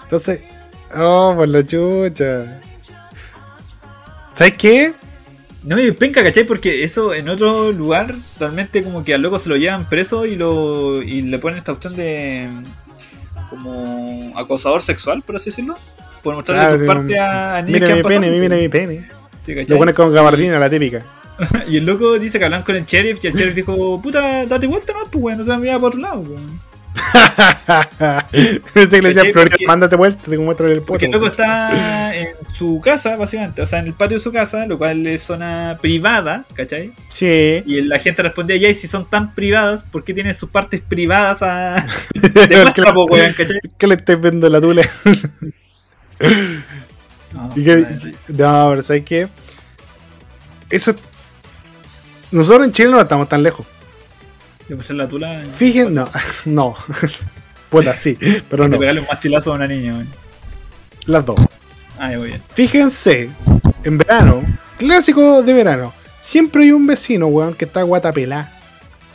Entonces, 0.03 0.41
oh, 0.95 1.33
por 1.35 1.47
la 1.47 1.65
chucha. 1.65 2.61
¿Sabes 4.33 4.53
qué? 4.57 4.93
No, 5.63 5.77
y 5.81 5.91
penca, 5.91 6.23
¿cachai? 6.23 6.45
Porque 6.45 6.83
eso 6.83 7.13
en 7.13 7.27
otro 7.27 7.71
lugar 7.73 8.15
realmente 8.39 8.83
como 8.83 9.03
que 9.03 9.13
al 9.13 9.21
loco 9.21 9.37
se 9.39 9.49
lo 9.49 9.57
llevan 9.57 9.89
preso 9.89 10.25
y 10.25 10.35
lo 10.35 11.01
y 11.01 11.23
le 11.23 11.39
ponen 11.39 11.57
esta 11.57 11.73
cuestión 11.73 11.95
de 11.97 12.47
como 13.49 14.31
acosador 14.37 14.81
sexual, 14.81 15.23
por 15.23 15.35
así 15.35 15.49
decirlo. 15.49 15.75
Por 16.23 16.35
mostrarle 16.35 16.63
Claro, 16.63 16.79
tu 16.79 16.85
parte 16.85 17.19
a, 17.19 17.57
a 17.57 17.61
niños 17.61 17.73
Mira 17.81 17.87
que 17.87 17.93
mi 17.93 17.99
han 17.99 18.03
pasado. 18.03 18.21
pene, 18.21 18.39
mira 18.39 18.55
mi 18.57 18.69
pene. 18.69 19.09
Sí, 19.37 19.53
Lo 19.55 19.77
pones 19.77 19.95
con 19.95 20.13
gabardina, 20.13 20.59
la 20.59 20.69
típica. 20.69 21.03
Y 21.69 21.77
el 21.77 21.85
loco 21.85 22.17
dice 22.17 22.39
que 22.39 22.45
hablan 22.45 22.63
con 22.63 22.75
el 22.75 22.85
sheriff 22.85 23.19
y 23.23 23.27
el 23.27 23.33
sheriff 23.33 23.53
dijo, 23.55 24.01
puta, 24.01 24.45
date 24.47 24.65
vuelta, 24.65 24.93
no, 24.93 25.09
pues 25.09 25.21
bueno, 25.21 25.41
o 25.43 25.45
sea, 25.45 25.57
mira 25.57 25.77
por 25.79 25.89
otro 25.89 26.01
lado, 26.01 26.19
weón. 26.21 26.59
Pensé 28.73 28.95
que 28.97 29.01
le 29.03 29.13
decía 29.13 29.31
Porque- 29.31 29.67
mándate 29.67 29.95
vuelta, 29.95 30.19
te 30.27 30.35
muestro 30.39 30.67
el 30.67 30.81
Porque 30.81 31.05
poto. 31.05 31.05
el 31.05 31.11
loco 31.11 31.27
está 31.31 32.15
en 32.17 32.29
su 32.53 32.81
casa, 32.83 33.15
básicamente, 33.17 33.61
o 33.61 33.67
sea, 33.67 33.79
en 33.79 33.85
el 33.85 33.93
patio 33.93 34.17
de 34.17 34.23
su 34.23 34.31
casa, 34.31 34.65
lo 34.65 34.79
cual 34.79 35.05
es 35.05 35.21
zona 35.21 35.77
privada, 35.79 36.43
¿cachai? 36.55 36.91
Sí. 37.09 37.61
Y 37.67 37.81
la 37.81 37.99
gente 37.99 38.23
respondía, 38.23 38.57
ya, 38.57 38.69
y 38.69 38.73
si 38.73 38.87
son 38.87 39.07
tan 39.07 39.35
privadas, 39.35 39.83
¿por 39.83 40.03
qué 40.03 40.15
tienen 40.15 40.33
sus 40.33 40.49
partes 40.49 40.81
privadas 40.81 41.43
a... 41.43 41.85
de 42.15 42.57
muestra, 42.63 42.91
po, 42.95 43.05
weón, 43.05 43.33
¿cachai? 43.33 43.59
¿Qué 43.77 43.85
le 43.85 43.93
estáis 43.93 44.19
viendo 44.19 44.49
la 44.49 44.59
tula? 44.59 44.81
No, 47.33 47.49
¿Y 47.55 47.63
qué- 47.63 47.77
madre. 47.77 48.15
No, 48.29 48.67
pero 48.69 48.83
¿sabes 48.83 49.03
qué? 49.05 49.27
Eso. 50.69 50.95
Nosotros 52.31 52.65
en 52.67 52.71
Chile 52.73 52.89
no 52.89 52.99
estamos 52.99 53.27
tan 53.29 53.43
lejos. 53.43 53.65
De 54.67 54.93
la 54.93 55.07
tula, 55.07 55.41
Fíjense, 55.55 55.91
no, 55.93 56.09
no. 56.45 56.75
Puta, 57.69 57.95
sí, 57.95 58.17
pero 58.49 58.67
no. 58.67 58.77
pegarle 58.79 59.01
un 59.01 59.07
mastilazo 59.07 59.51
a 59.51 59.55
una 59.55 59.67
niña, 59.67 59.93
weón. 59.93 60.07
Las 61.05 61.25
dos. 61.25 61.37
Ah, 61.99 62.09
muy 62.17 62.27
bien. 62.27 62.41
Fíjense, 62.53 63.29
en 63.83 63.97
verano, 63.97 64.43
clásico 64.77 65.41
de 65.41 65.53
verano, 65.53 65.93
siempre 66.19 66.63
hay 66.63 66.71
un 66.71 66.85
vecino, 66.85 67.27
weón, 67.27 67.55
que 67.55 67.65
está 67.65 67.81
guatapelá. 67.83 68.56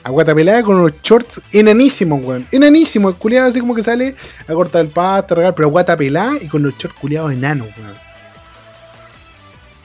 A 0.05 0.11
guatapelá 0.11 0.63
con 0.63 0.77
unos 0.77 1.01
shorts 1.03 1.41
enanísimos, 1.53 2.25
weón. 2.25 2.47
Enanísimos, 2.51 3.13
el 3.15 3.19
culiado 3.19 3.49
así 3.49 3.61
como 3.61 3.75
que 3.75 3.83
sale 3.83 4.17
a 4.49 4.53
cortar 4.53 4.81
el 4.83 4.89
pasto, 4.91 5.35
a 5.35 5.37
regar, 5.37 5.55
pero 5.55 5.69
a 5.69 5.71
guatapelá 5.71 6.33
y 6.41 6.49
con 6.49 6.63
los 6.63 6.77
shorts 6.77 6.99
culiados 6.99 7.33
enanos, 7.33 7.69
weón. 7.79 7.95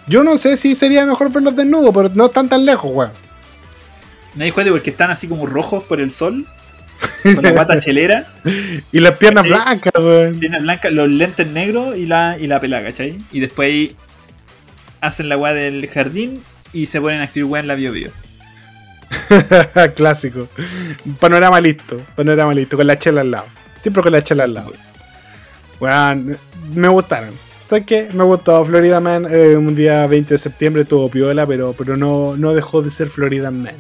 Yo 0.08 0.24
no 0.24 0.38
sé 0.38 0.56
si 0.58 0.74
sería 0.74 1.06
mejor 1.06 1.32
verlos 1.32 1.56
desnudos, 1.56 1.94
pero 1.94 2.10
no 2.16 2.28
están 2.28 2.50
tan 2.50 2.66
lejos, 2.66 2.90
weón. 2.94 3.12
Nadie 4.36 4.52
juega 4.52 4.72
porque 4.72 4.90
están 4.92 5.12
así 5.12 5.28
como 5.28 5.46
rojos 5.46 5.84
por 5.84 6.00
el 6.00 6.12
sol, 6.12 6.46
con 7.24 7.44
la 7.44 7.52
guata 7.52 7.80
chelera, 7.80 8.28
Y 8.92 9.00
las 9.00 9.18
piernas 9.18 9.46
¿Cachai? 9.46 9.64
blancas, 9.66 9.94
weón. 9.98 10.40
piernas 10.40 10.62
blancas, 10.62 10.92
los 10.94 11.10
lentes 11.10 11.48
negros 11.48 11.98
y 11.98 12.06
la, 12.06 12.38
y 12.40 12.48
la 12.48 12.60
pelada, 12.60 12.84
¿cachai? 12.86 13.20
Y 13.32 13.40
después 13.40 13.92
hacen 15.02 15.30
la 15.30 15.38
weá 15.38 15.54
del 15.54 15.88
jardín 15.90 16.42
y 16.74 16.88
se 16.88 17.00
ponen 17.02 17.22
a 17.22 17.26
escribir 17.26 17.52
weá 17.52 17.62
en 17.62 17.68
la 17.68 17.76
bio 17.76 17.92
bio. 17.92 18.10
Clásico. 19.96 20.48
Panorama 21.20 21.60
listo, 21.60 21.98
panorama 22.16 22.54
listo, 22.54 22.78
con 22.78 22.88
la 22.88 22.98
chela 22.98 23.22
al 23.22 23.32
lado. 23.32 23.48
Siempre 23.82 24.04
con 24.04 24.12
la 24.12 24.24
chela 24.24 24.44
al 24.46 24.54
lado. 24.54 24.74
Weón, 25.80 26.38
me 26.74 26.88
gustaron. 26.88 27.32
¿Sabes 27.70 27.86
qué? 27.86 28.10
Me 28.14 28.24
gustó 28.24 28.64
Florida 28.64 29.00
Man. 29.00 29.28
eh, 29.30 29.58
un 29.58 29.76
día 29.76 30.08
20 30.08 30.34
de 30.34 30.38
septiembre 30.38 30.86
tuvo 30.86 31.10
piola, 31.10 31.46
pero, 31.46 31.74
pero 31.78 31.98
no, 31.98 32.38
no 32.38 32.54
dejó 32.54 32.82
de 32.82 32.90
ser 32.90 33.10
Florida 33.10 33.52
Man. 33.52 33.76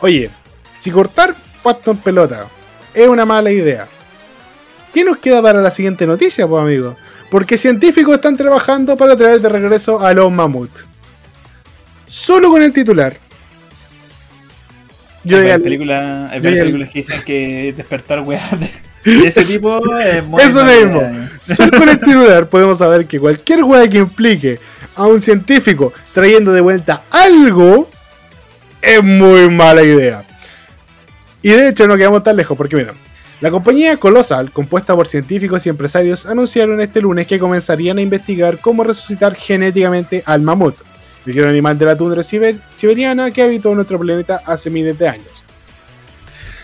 Oye, 0.00 0.30
si 0.76 0.90
cortar 0.90 1.34
pasto 1.62 1.92
en 1.92 1.98
pelota 1.98 2.46
es 2.92 3.08
una 3.08 3.24
mala 3.24 3.50
idea, 3.50 3.86
¿qué 4.92 5.04
nos 5.04 5.18
queda 5.18 5.40
para 5.40 5.62
la 5.62 5.70
siguiente 5.70 6.06
noticia, 6.06 6.46
pues 6.46 6.62
amigos? 6.62 6.96
Porque 7.30 7.56
científicos 7.56 8.16
están 8.16 8.36
trabajando 8.36 8.96
para 8.96 9.16
traer 9.16 9.40
de 9.40 9.48
regreso 9.48 10.04
a 10.04 10.12
los 10.12 10.30
mamuts. 10.30 10.84
Solo 12.06 12.50
con 12.50 12.62
el 12.62 12.74
titular. 12.74 13.16
Yo 15.24 15.38
hay 15.38 15.58
películas, 15.58 16.32
películas 16.40 16.90
que 16.90 16.98
dicen 16.98 17.22
que 17.24 17.72
despertar 17.76 18.20
weá 18.20 18.40
de, 19.04 19.18
de 19.18 19.26
ese 19.26 19.44
tipo 19.44 19.80
es 19.98 20.24
muy 20.24 20.42
Eso 20.42 20.64
mismo. 20.64 21.00
idea. 21.00 21.30
Solo 21.40 21.78
con 21.78 21.88
el 21.88 21.98
titular 21.98 22.48
podemos 22.48 22.78
saber 22.78 23.06
que 23.06 23.20
cualquier 23.20 23.64
weá 23.64 23.88
que 23.88 23.98
implique 23.98 24.58
a 24.94 25.06
un 25.06 25.20
científico 25.20 25.92
trayendo 26.12 26.52
de 26.52 26.60
vuelta 26.60 27.02
algo 27.10 27.88
es 28.80 29.02
muy 29.02 29.48
mala 29.48 29.82
idea. 29.82 30.24
Y 31.40 31.50
de 31.50 31.68
hecho 31.68 31.86
no 31.86 31.96
quedamos 31.96 32.22
tan 32.22 32.36
lejos 32.36 32.56
porque 32.56 32.76
miren, 32.76 32.94
la 33.40 33.50
compañía 33.50 33.96
Colossal, 33.96 34.52
compuesta 34.52 34.94
por 34.94 35.08
científicos 35.08 35.66
y 35.66 35.68
empresarios, 35.68 36.26
anunciaron 36.26 36.80
este 36.80 37.00
lunes 37.00 37.26
que 37.26 37.40
comenzarían 37.40 37.98
a 37.98 38.02
investigar 38.02 38.58
cómo 38.58 38.84
resucitar 38.84 39.34
genéticamente 39.34 40.22
al 40.26 40.42
mamut, 40.42 40.76
el 41.26 41.32
gran 41.34 41.48
animal 41.50 41.78
de 41.78 41.86
la 41.86 41.96
tundra 41.96 42.22
siber- 42.22 42.60
siberiana 42.74 43.30
que 43.30 43.42
habitó 43.42 43.74
nuestro 43.74 43.98
planeta 43.98 44.42
hace 44.46 44.70
miles 44.70 44.98
de 44.98 45.08
años. 45.08 45.44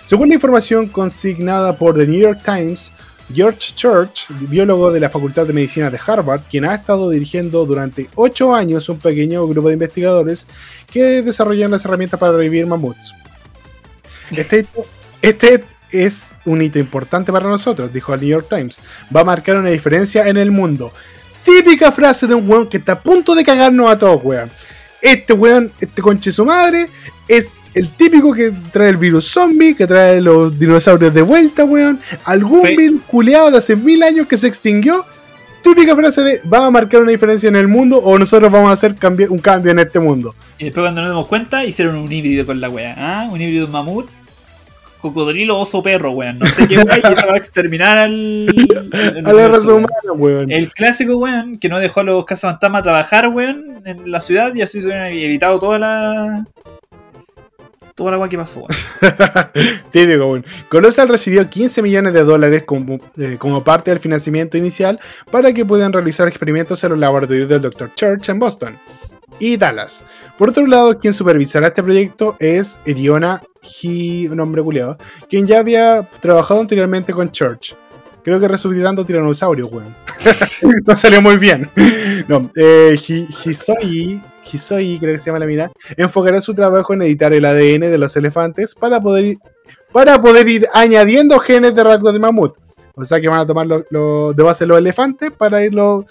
Según 0.04 0.28
la 0.28 0.34
información 0.36 0.88
consignada 0.88 1.76
por 1.76 1.94
The 1.96 2.06
New 2.06 2.20
York 2.20 2.40
Times, 2.44 2.92
George 3.32 3.74
Church, 3.74 4.26
biólogo 4.30 4.90
de 4.90 5.00
la 5.00 5.10
Facultad 5.10 5.46
de 5.46 5.52
Medicina 5.52 5.90
de 5.90 6.00
Harvard, 6.04 6.40
quien 6.50 6.64
ha 6.64 6.74
estado 6.74 7.10
dirigiendo 7.10 7.66
durante 7.66 8.08
8 8.14 8.54
años 8.54 8.88
un 8.88 8.98
pequeño 8.98 9.46
grupo 9.46 9.68
de 9.68 9.74
investigadores 9.74 10.46
que 10.90 11.20
desarrollan 11.22 11.70
las 11.70 11.84
herramientas 11.84 12.18
para 12.18 12.32
revivir 12.32 12.66
mamuts. 12.66 13.14
Este, 14.30 14.66
este 15.20 15.64
es 15.90 16.24
un 16.46 16.62
hito 16.62 16.78
importante 16.78 17.30
para 17.30 17.48
nosotros, 17.48 17.92
dijo 17.92 18.14
el 18.14 18.20
New 18.20 18.30
York 18.30 18.46
Times. 18.48 18.80
Va 19.14 19.20
a 19.20 19.24
marcar 19.24 19.58
una 19.58 19.68
diferencia 19.68 20.26
en 20.26 20.38
el 20.38 20.50
mundo. 20.50 20.92
Típica 21.48 21.90
frase 21.90 22.26
de 22.26 22.34
un 22.34 22.48
weón 22.48 22.66
que 22.68 22.76
está 22.76 22.92
a 22.92 23.00
punto 23.00 23.34
de 23.34 23.42
cagarnos 23.42 23.90
a 23.90 23.98
todos, 23.98 24.20
weón. 24.22 24.50
Este 25.00 25.32
weón, 25.32 25.72
este 25.80 26.02
conche 26.02 26.30
su 26.30 26.44
madre, 26.44 26.88
es 27.26 27.46
el 27.74 27.88
típico 27.90 28.32
que 28.34 28.52
trae 28.72 28.90
el 28.90 28.96
virus 28.98 29.26
zombie, 29.30 29.74
que 29.74 29.86
trae 29.86 30.20
los 30.20 30.58
dinosaurios 30.58 31.14
de 31.14 31.22
vuelta, 31.22 31.64
weón. 31.64 32.00
Algún 32.24 32.66
Sí. 32.66 32.76
virus 32.76 33.00
culeado 33.06 33.50
de 33.50 33.58
hace 33.58 33.76
mil 33.76 34.02
años 34.02 34.26
que 34.26 34.36
se 34.36 34.46
extinguió 34.46 35.06
típica 35.62 35.96
frase 35.96 36.22
de 36.22 36.40
va 36.42 36.66
a 36.66 36.70
marcar 36.70 37.00
una 37.02 37.10
diferencia 37.12 37.48
en 37.48 37.56
el 37.56 37.66
mundo 37.68 37.96
o 37.98 38.18
nosotros 38.18 38.50
vamos 38.52 38.70
a 38.70 38.72
hacer 38.72 38.94
un 39.30 39.38
cambio 39.38 39.72
en 39.72 39.78
este 39.78 39.98
mundo. 40.00 40.34
Y 40.58 40.64
después 40.66 40.84
cuando 40.84 41.00
nos 41.00 41.10
dimos 41.10 41.28
cuenta 41.28 41.64
hicieron 41.64 41.96
un 41.96 42.10
híbrido 42.12 42.44
con 42.46 42.60
la 42.60 42.68
wea, 42.68 42.94
¿ah? 42.96 43.28
Un 43.30 43.40
híbrido 43.40 43.68
mamut, 43.68 44.06
cocodrilo, 45.00 45.58
oso, 45.58 45.82
perro, 45.82 46.12
weón. 46.12 46.38
No 46.38 46.46
sé 46.46 46.66
qué 46.68 46.78
wea 46.78 46.98
y 46.98 47.12
eso 47.12 47.26
va 47.26 47.34
a 47.34 47.36
exterminar 47.36 47.98
al... 47.98 48.46
a 49.24 49.32
la 49.32 49.48
raza 49.48 49.72
humana, 49.72 50.12
weón. 50.14 50.50
El 50.50 50.72
clásico, 50.72 51.16
weón, 51.16 51.58
que 51.58 51.68
no 51.68 51.78
dejó 51.78 52.00
a 52.00 52.04
los 52.04 52.24
cazafantasmas 52.24 52.82
trabajar, 52.82 53.28
weón, 53.28 53.82
en 53.84 54.10
la 54.10 54.20
ciudad 54.20 54.54
y 54.54 54.62
así 54.62 54.80
se 54.80 54.86
hubieran 54.86 55.12
evitado 55.12 55.58
toda 55.58 55.78
la 55.78 56.44
toda 57.94 58.12
la 58.12 58.14
agua 58.14 58.28
que 58.28 58.38
pasó. 58.38 58.64
Típico, 59.90 60.26
bueno. 60.26 60.44
Colossal 60.68 61.08
recibió 61.08 61.50
15 61.50 61.82
millones 61.82 62.12
de 62.12 62.22
dólares 62.22 62.62
como, 62.62 63.00
eh, 63.16 63.36
como, 63.40 63.64
parte 63.64 63.90
del 63.90 63.98
financiamiento 63.98 64.56
inicial 64.56 65.00
para 65.32 65.52
que 65.52 65.64
puedan 65.64 65.92
realizar 65.92 66.28
experimentos 66.28 66.82
en 66.84 66.90
los 66.90 66.98
laboratorios 67.00 67.48
del 67.48 67.60
Dr. 67.60 67.92
Church 67.96 68.28
en 68.28 68.38
Boston 68.38 68.78
y 69.38 69.56
Dallas. 69.56 70.04
Por 70.36 70.50
otro 70.50 70.66
lado, 70.66 70.98
quien 70.98 71.14
supervisará 71.14 71.68
este 71.68 71.82
proyecto 71.82 72.36
es 72.38 72.78
Eriona 72.84 73.42
un 74.30 74.40
hombre 74.40 74.62
culiado, 74.62 74.98
quien 75.28 75.46
ya 75.46 75.58
había 75.58 76.08
trabajado 76.20 76.60
anteriormente 76.60 77.12
con 77.12 77.30
Church. 77.30 77.74
Creo 78.22 78.40
que 78.40 78.48
resucitando 78.48 79.04
tiranosaurio, 79.04 79.68
weón. 79.68 79.94
no 80.86 80.96
salió 80.96 81.22
muy 81.22 81.36
bien. 81.36 81.70
No, 82.28 82.50
eh, 82.56 82.96
Hisoi 82.96 84.20
Hisoi, 84.44 84.98
creo 84.98 85.14
que 85.14 85.18
se 85.18 85.26
llama 85.26 85.38
la 85.38 85.46
mina, 85.46 85.70
enfocará 85.96 86.40
su 86.40 86.54
trabajo 86.54 86.94
en 86.94 87.02
editar 87.02 87.32
el 87.32 87.44
ADN 87.44 87.90
de 87.90 87.98
los 87.98 88.16
elefantes 88.16 88.74
para 88.74 89.00
poder 89.00 89.24
ir, 89.24 89.38
para 89.92 90.20
poder 90.20 90.48
ir 90.48 90.66
añadiendo 90.74 91.38
genes 91.38 91.74
de 91.74 91.84
rasgos 91.84 92.12
de 92.12 92.18
mamut. 92.18 92.56
O 92.94 93.04
sea 93.04 93.20
que 93.20 93.28
van 93.28 93.40
a 93.40 93.46
tomar 93.46 93.66
de 93.68 94.42
base 94.42 94.66
los 94.66 94.78
elefantes 94.78 95.30
para 95.30 95.64
irlo 95.64 96.04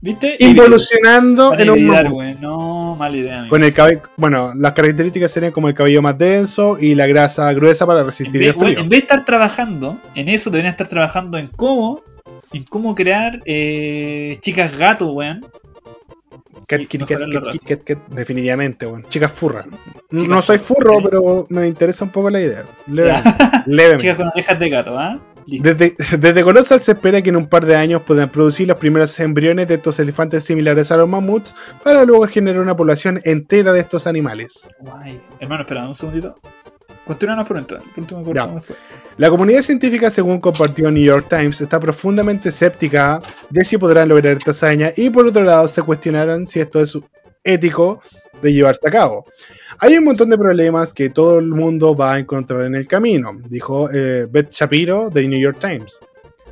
¿Viste? 0.00 0.36
involucionando 0.40 1.58
en 1.58 1.70
un. 1.70 2.40
No, 2.40 2.96
mala 2.96 3.16
idea. 3.16 3.46
Con 3.48 3.64
el 3.64 3.72
cabello, 3.72 4.02
bueno, 4.16 4.52
las 4.54 4.72
características 4.72 5.30
serían 5.30 5.52
como 5.52 5.68
el 5.68 5.74
cabello 5.74 6.02
más 6.02 6.16
denso 6.16 6.78
y 6.78 6.94
la 6.94 7.06
grasa 7.06 7.52
gruesa 7.52 7.86
para 7.86 8.04
resistir 8.04 8.42
el 8.42 8.54
frío. 8.54 8.78
en 8.78 8.88
vez 8.88 9.00
de 9.00 9.04
estar 9.04 9.24
trabajando 9.24 10.00
en 10.14 10.28
eso, 10.28 10.50
deberían 10.50 10.72
estar 10.72 10.88
trabajando 10.88 11.38
en 11.38 11.48
cómo, 11.48 12.02
en 12.52 12.64
cómo 12.64 12.94
crear 12.94 13.42
eh, 13.46 14.38
chicas 14.40 14.76
gato, 14.76 15.12
weón 15.12 15.44
definitivamente, 18.08 18.86
bueno. 18.86 19.06
Chicas 19.08 19.32
furras. 19.32 19.66
no 20.10 20.42
soy 20.42 20.58
furro, 20.58 21.00
pero 21.02 21.46
me 21.48 21.66
interesa 21.66 22.04
un 22.04 22.10
poco 22.10 22.30
la 22.30 22.40
idea. 22.40 22.64
Levemente. 23.66 24.02
Chicas 24.02 24.16
con 24.16 24.28
orejas 24.28 24.58
de 24.58 24.68
gato, 24.68 24.98
¿ah? 24.98 25.20
Desde, 25.46 25.94
desde 26.18 26.42
Colossal 26.42 26.80
se 26.80 26.92
espera 26.92 27.22
que 27.22 27.30
en 27.30 27.36
un 27.36 27.48
par 27.48 27.64
de 27.64 27.76
años 27.76 28.02
puedan 28.02 28.28
producir 28.30 28.68
los 28.68 28.76
primeros 28.76 29.18
embriones 29.20 29.68
de 29.68 29.74
estos 29.74 29.98
elefantes 29.98 30.44
similares 30.44 30.90
a 30.90 30.96
los 30.96 31.08
mamuts 31.08 31.54
para 31.82 32.04
luego 32.04 32.26
generar 32.26 32.60
una 32.60 32.76
población 32.76 33.20
entera 33.24 33.72
de 33.72 33.80
estos 33.80 34.06
animales. 34.06 34.68
Guay. 34.80 35.20
Hermano, 35.40 35.62
espera 35.62 35.88
un 35.88 35.94
segundito. 35.94 36.36
Continuamos 37.06 37.46
por 37.46 37.56
entrar. 37.56 37.82
La 39.16 39.30
comunidad 39.30 39.62
científica, 39.62 40.10
según 40.10 40.40
compartió 40.40 40.90
New 40.90 41.04
York 41.04 41.26
Times, 41.30 41.60
está 41.60 41.78
profundamente 41.78 42.48
escéptica 42.48 43.22
de 43.48 43.64
si 43.64 43.78
podrán 43.78 44.08
lograr 44.08 44.36
esta 44.36 44.50
hazaña 44.50 44.90
y 44.96 45.08
por 45.08 45.24
otro 45.24 45.44
lado 45.44 45.68
se 45.68 45.82
cuestionarán 45.82 46.46
si 46.46 46.58
esto 46.58 46.80
es 46.80 46.98
ético 47.46 48.00
de 48.42 48.52
llevarse 48.52 48.86
a 48.86 48.90
cabo. 48.90 49.24
Hay 49.80 49.96
un 49.96 50.04
montón 50.04 50.30
de 50.30 50.38
problemas 50.38 50.92
que 50.92 51.10
todo 51.10 51.38
el 51.38 51.48
mundo 51.48 51.94
va 51.94 52.14
a 52.14 52.18
encontrar 52.18 52.62
en 52.66 52.74
el 52.74 52.86
camino, 52.86 53.32
dijo 53.48 53.88
eh, 53.92 54.26
Beth 54.30 54.50
Shapiro 54.50 55.10
de 55.10 55.28
New 55.28 55.40
York 55.40 55.58
Times. 55.60 56.00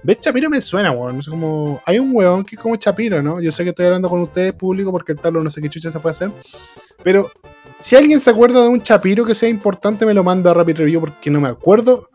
Beth 0.04 0.20
Shapiro 0.20 0.50
me 0.50 0.60
suena, 0.60 0.90
weón. 0.90 1.20
Es 1.20 1.28
como. 1.28 1.80
Hay 1.86 1.98
un 1.98 2.10
weón 2.14 2.44
que 2.44 2.56
es 2.56 2.60
como 2.60 2.76
Shapiro, 2.76 3.22
¿no? 3.22 3.40
Yo 3.40 3.50
sé 3.50 3.64
que 3.64 3.70
estoy 3.70 3.86
hablando 3.86 4.10
con 4.10 4.20
ustedes, 4.20 4.52
público, 4.52 4.92
porque 4.92 5.12
el 5.12 5.18
tablo 5.18 5.42
no 5.42 5.50
sé 5.50 5.62
qué 5.62 5.70
chucha 5.70 5.90
se 5.90 5.98
fue 5.98 6.10
a 6.10 6.12
hacer. 6.12 6.30
Pero 7.02 7.30
si 7.78 7.96
alguien 7.96 8.20
se 8.20 8.28
acuerda 8.28 8.62
de 8.62 8.68
un 8.68 8.82
Chapiro 8.82 9.24
que 9.24 9.34
sea 9.34 9.48
importante, 9.48 10.04
me 10.04 10.12
lo 10.12 10.22
manda 10.22 10.50
a 10.50 10.54
Rapid 10.54 10.76
Review 10.76 11.00
porque 11.00 11.30
no 11.30 11.40
me 11.40 11.48
acuerdo. 11.48 12.10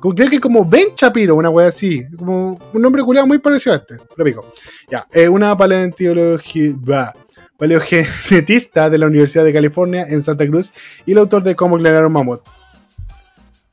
creo 0.00 0.28
que 0.28 0.40
como 0.40 0.64
Ben 0.64 0.96
Chapiro, 0.96 1.36
una 1.36 1.48
wea 1.48 1.68
así. 1.68 2.04
Como 2.16 2.58
un 2.72 2.82
nombre 2.82 3.04
culiado 3.04 3.28
muy 3.28 3.38
parecido 3.38 3.74
a 3.74 3.76
este. 3.76 3.98
Lo 4.16 4.24
pico. 4.24 4.44
Ya, 4.90 5.06
es 5.12 5.28
una 5.28 5.56
paleontología. 5.56 7.14
Paleogenetista 7.58 8.88
de 8.90 8.98
la 8.98 9.06
Universidad 9.06 9.44
de 9.44 9.52
California 9.52 10.06
en 10.08 10.22
Santa 10.22 10.46
Cruz 10.46 10.72
y 11.04 11.12
el 11.12 11.18
autor 11.18 11.42
de 11.42 11.54
Cómo 11.54 11.76
clonar 11.76 12.06
un 12.06 12.12
mamut. 12.12 12.40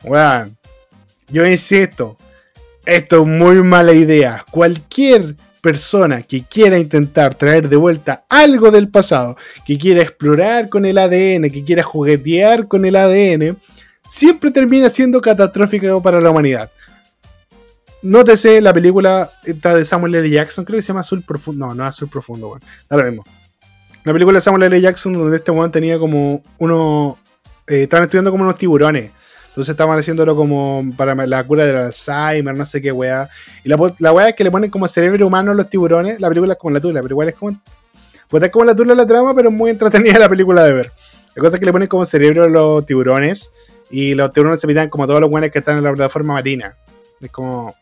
Weón, 0.04 0.58
yo 1.30 1.46
insisto, 1.46 2.18
esto 2.86 3.22
es 3.22 3.28
muy 3.28 3.64
mala 3.64 3.94
idea. 3.94 4.44
Cualquier 4.52 5.36
persona 5.62 6.22
que 6.22 6.44
quiera 6.44 6.78
intentar 6.78 7.34
traer 7.36 7.70
de 7.70 7.76
vuelta 7.76 8.26
algo 8.30 8.70
del 8.70 8.90
pasado, 8.90 9.38
que 9.66 9.78
quiera 9.78 10.02
explorar 10.02 10.70
con 10.70 10.86
el 10.86 10.98
ADN, 10.98 11.50
que 11.50 11.64
quiera 11.66 11.82
juguetear 11.82 12.68
con 12.68 12.86
el 12.86 12.96
ADN, 12.96 13.58
siempre 14.08 14.52
termina 14.52 14.90
siendo 14.90 15.22
catastrófico 15.22 16.02
para 16.02 16.22
la 16.22 16.30
humanidad. 16.30 16.72
Nótese 18.04 18.62
la 18.62 18.74
película 18.74 19.32
de 19.44 19.86
Samuel 19.86 20.14
L. 20.14 20.30
Jackson, 20.30 20.66
creo 20.66 20.78
que 20.78 20.84
se 20.84 20.90
llama 20.90 21.02
Azul 21.02 21.24
Profundo. 21.24 21.66
No, 21.66 21.74
no 21.74 21.84
es 21.84 21.90
Azul 21.90 22.10
Profundo, 22.10 22.50
bueno. 22.50 22.66
Ahora 22.88 23.06
mismo. 23.06 23.24
La 24.06 24.14
película 24.14 24.38
de 24.38 24.42
Samuel 24.42 24.64
L. 24.64 24.80
Jackson, 24.80 25.14
donde 25.14 25.38
este 25.38 25.50
weón 25.50 25.72
tenía 25.72 25.98
como 25.98 26.44
uno. 26.60 27.18
Eh, 27.68 27.84
estaban 27.84 28.04
estudiando 28.04 28.30
como 28.30 28.44
unos 28.44 28.56
tiburones. 28.56 29.10
Entonces 29.48 29.72
estaban 29.72 29.98
haciéndolo 29.98 30.36
como 30.36 30.86
para 30.96 31.16
la 31.16 31.44
cura 31.44 31.66
del 31.66 31.78
Alzheimer, 31.78 32.56
no 32.56 32.66
sé 32.68 32.82
qué 32.82 32.92
weá. 32.92 33.28
Y 33.64 33.70
la, 33.70 33.78
la 34.00 34.12
weá 34.12 34.30
es 34.30 34.36
que 34.36 34.44
le 34.44 34.52
ponen 34.52 34.70
como 34.70 34.88
cerebro 34.88 35.26
humano 35.26 35.52
a 35.52 35.56
los 35.56 35.70
tiburones. 35.70 36.22
La 36.22 36.30
película 36.30 36.54
es 36.54 36.60
como 36.60 36.74
la 36.74 36.80
tula, 36.80 37.02
pero 37.02 37.14
igual 37.14 37.30
es 37.30 37.36
como. 37.36 37.60
Pues 38.28 38.44
es 38.44 38.52
como 38.52 38.66
la 38.66 38.76
tula 38.76 38.94
la 38.94 39.08
trama, 39.08 39.34
pero 39.34 39.50
muy 39.50 39.72
entretenida 39.72 40.20
la 40.20 40.30
película 40.30 40.64
de 40.64 40.74
ver. 40.74 40.92
La 41.34 41.42
cosa 41.42 41.56
es 41.56 41.60
que 41.60 41.66
le 41.66 41.72
ponen 41.72 41.88
como 41.88 42.06
cerebro 42.06 42.44
a 42.44 42.48
los 42.48 42.86
tiburones. 42.86 43.50
Y 43.90 44.14
los 44.14 44.32
tiburones 44.32 44.60
se 44.60 44.68
pitan 44.68 44.90
como 44.90 45.08
todos 45.08 45.20
los 45.20 45.32
buenos 45.32 45.50
que 45.50 45.60
están 45.60 45.78
en 45.78 45.84
la 45.84 45.92
plataforma 45.94 46.36
marina. 46.36 46.78
Es 47.22 47.32
como. 47.32 47.74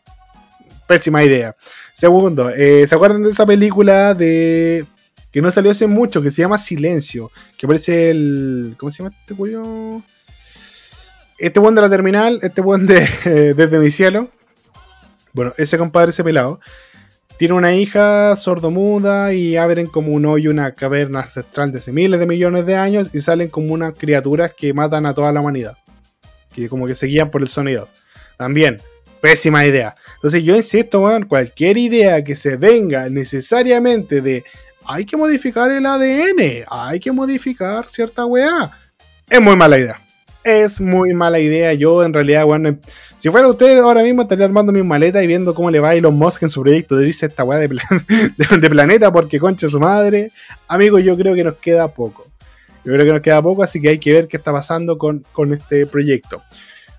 Pésima 0.86 1.22
idea. 1.22 1.54
Segundo, 1.92 2.48
eh, 2.50 2.86
¿se 2.86 2.94
acuerdan 2.94 3.22
de 3.22 3.28
esa 3.28 3.44
película 3.44 4.14
de. 4.14 4.86
Que 5.34 5.42
no 5.42 5.50
salió 5.50 5.72
hace 5.72 5.88
mucho, 5.88 6.22
que 6.22 6.30
se 6.30 6.42
llama 6.42 6.58
Silencio? 6.58 7.32
Que 7.58 7.66
aparece 7.66 8.08
el. 8.10 8.76
¿Cómo 8.78 8.92
se 8.92 9.02
llama 9.02 9.12
este 9.20 9.34
cuyo? 9.34 10.00
este 11.38 11.58
buen 11.58 11.74
de 11.74 11.80
la 11.80 11.90
terminal, 11.90 12.38
este 12.40 12.60
buen 12.60 12.86
de 12.86 13.00
Desde 13.56 13.78
mi 13.80 13.90
cielo, 13.90 14.28
bueno, 15.32 15.52
ese 15.58 15.76
compadre, 15.76 16.10
ese 16.10 16.22
pelado, 16.22 16.60
tiene 17.36 17.54
una 17.54 17.74
hija 17.74 18.36
sordomuda 18.36 19.34
y 19.34 19.56
abren 19.56 19.86
como 19.86 20.12
un 20.12 20.24
hoyo 20.24 20.52
una 20.52 20.70
caverna 20.70 21.22
ancestral 21.22 21.72
de 21.72 21.80
hace 21.80 21.90
miles 21.90 22.20
de 22.20 22.26
millones 22.26 22.64
de 22.64 22.76
años 22.76 23.12
y 23.12 23.20
salen 23.20 23.50
como 23.50 23.74
unas 23.74 23.94
criaturas 23.94 24.54
que 24.54 24.72
matan 24.72 25.04
a 25.04 25.14
toda 25.14 25.32
la 25.32 25.40
humanidad. 25.40 25.76
Que 26.54 26.68
como 26.68 26.86
que 26.86 26.94
se 26.94 27.06
guían 27.06 27.28
por 27.28 27.42
el 27.42 27.48
sonido. 27.48 27.88
También, 28.36 28.80
pésima 29.20 29.66
idea. 29.66 29.96
Entonces 30.14 30.44
yo 30.44 30.54
insisto, 30.54 31.00
weón, 31.00 31.24
cualquier 31.24 31.76
idea 31.76 32.22
que 32.22 32.36
se 32.36 32.56
venga 32.56 33.10
necesariamente 33.10 34.20
de 34.20 34.44
hay 34.86 35.04
que 35.04 35.16
modificar 35.16 35.70
el 35.70 35.86
ADN, 35.86 36.64
hay 36.70 37.00
que 37.00 37.12
modificar 37.12 37.88
cierta 37.88 38.24
weá, 38.24 38.70
es 39.28 39.40
muy 39.40 39.56
mala 39.56 39.78
idea 39.78 40.00
es 40.44 40.80
muy 40.80 41.14
mala 41.14 41.40
idea. 41.40 41.72
Yo, 41.72 42.04
en 42.04 42.12
realidad, 42.12 42.44
bueno, 42.44 42.76
si 43.18 43.30
fuera 43.30 43.48
usted 43.48 43.78
ahora 43.78 44.02
mismo 44.02 44.22
estaría 44.22 44.44
armando 44.44 44.72
mi 44.72 44.82
maleta 44.82 45.22
y 45.22 45.26
viendo 45.26 45.54
cómo 45.54 45.70
le 45.70 45.80
va 45.80 45.90
a 45.90 45.94
Elon 45.94 46.14
Musk 46.14 46.42
en 46.42 46.50
su 46.50 46.60
proyecto 46.62 46.96
de 46.96 47.08
irse 47.08 47.26
esta 47.26 47.42
weá 47.42 47.58
de, 47.58 48.70
planeta 48.70 49.10
porque 49.10 49.40
concha 49.40 49.68
su 49.68 49.80
madre. 49.80 50.30
Amigo, 50.68 50.98
yo 50.98 51.16
creo 51.16 51.34
que 51.34 51.42
nos 51.42 51.56
queda 51.56 51.88
poco. 51.88 52.26
Yo 52.84 52.92
creo 52.92 53.06
que 53.06 53.12
nos 53.12 53.22
queda 53.22 53.40
poco, 53.40 53.62
así 53.62 53.80
que 53.80 53.88
hay 53.88 53.98
que 53.98 54.12
ver 54.12 54.28
qué 54.28 54.36
está 54.36 54.52
pasando 54.52 54.98
con, 54.98 55.24
este 55.52 55.86
proyecto. 55.86 56.42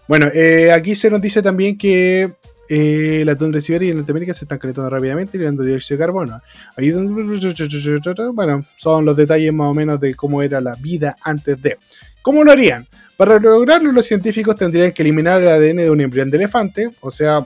Bueno, 0.07 0.27
eh, 0.33 0.71
aquí 0.71 0.95
se 0.95 1.11
nos 1.11 1.21
dice 1.21 1.43
también 1.43 1.77
que 1.77 2.31
eh, 2.67 3.23
la 3.25 3.35
tundra 3.35 3.57
de 3.57 3.61
Siberia 3.61 3.91
y 3.91 3.93
Norteamérica 3.93 4.33
se 4.33 4.45
están 4.45 4.57
calentando 4.57 4.89
rápidamente, 4.89 5.37
liberando 5.37 5.63
dióxido 5.63 5.97
de 5.97 6.03
carbono. 6.03 6.41
Ahí 6.75 6.91
bueno, 8.33 8.65
son 8.77 9.05
los 9.05 9.15
detalles 9.15 9.53
más 9.53 9.67
o 9.67 9.73
menos 9.73 9.99
de 9.99 10.15
cómo 10.15 10.41
era 10.41 10.59
la 10.61 10.75
vida 10.75 11.15
antes 11.23 11.61
de. 11.61 11.77
¿Cómo 12.21 12.43
lo 12.43 12.51
harían? 12.51 12.87
Para 13.17 13.39
lograrlo, 13.39 13.91
los 13.91 14.05
científicos 14.05 14.55
tendrían 14.55 14.91
que 14.91 15.03
eliminar 15.03 15.41
el 15.41 15.47
ADN 15.47 15.77
de 15.77 15.89
un 15.89 16.01
embrión 16.01 16.29
de 16.29 16.37
elefante, 16.37 16.89
o 16.99 17.11
sea, 17.11 17.45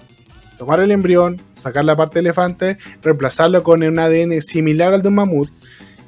tomar 0.58 0.80
el 0.80 0.92
embrión, 0.92 1.42
sacar 1.54 1.86
la 1.86 1.96
parte 1.96 2.16
de 2.16 2.22
elefante, 2.22 2.78
reemplazarlo 3.04 3.62
con 3.62 3.84
un 3.84 4.00
ADN 4.00 4.42
similar 4.42 4.94
al 4.94 5.02
de 5.02 5.10
un 5.10 5.16
mamut. 5.16 5.50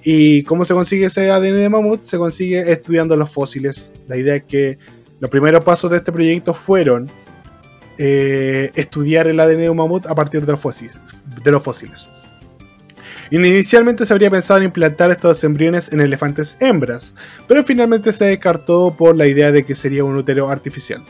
¿Y 0.03 0.41
cómo 0.43 0.65
se 0.65 0.73
consigue 0.73 1.05
ese 1.05 1.29
ADN 1.29 1.57
de 1.57 1.69
mamut? 1.69 2.01
Se 2.01 2.17
consigue 2.17 2.71
estudiando 2.71 3.15
los 3.15 3.29
fósiles. 3.29 3.91
La 4.07 4.17
idea 4.17 4.35
es 4.35 4.43
que 4.43 4.79
los 5.19 5.29
primeros 5.29 5.63
pasos 5.63 5.91
de 5.91 5.97
este 5.97 6.11
proyecto 6.11 6.53
fueron 6.53 7.11
eh, 8.03 8.71
estudiar 8.73 9.27
el 9.27 9.39
ADN 9.39 9.59
de 9.59 9.69
un 9.69 9.77
mamut 9.77 10.07
a 10.07 10.15
partir 10.15 10.43
de 10.43 10.53
los 10.53 10.59
fósiles. 10.59 10.99
De 11.43 11.51
los 11.51 11.61
fósiles. 11.61 12.09
Inicialmente 13.29 14.07
se 14.07 14.13
habría 14.13 14.31
pensado 14.31 14.57
en 14.57 14.65
implantar 14.65 15.11
estos 15.11 15.43
embriones 15.43 15.93
en 15.93 16.01
elefantes 16.01 16.57
hembras, 16.59 17.13
pero 17.47 17.63
finalmente 17.63 18.11
se 18.11 18.25
descartó 18.25 18.95
por 18.97 19.15
la 19.15 19.27
idea 19.27 19.51
de 19.51 19.63
que 19.63 19.75
sería 19.75 20.03
un 20.03 20.15
útero 20.15 20.49
artificial. 20.49 21.05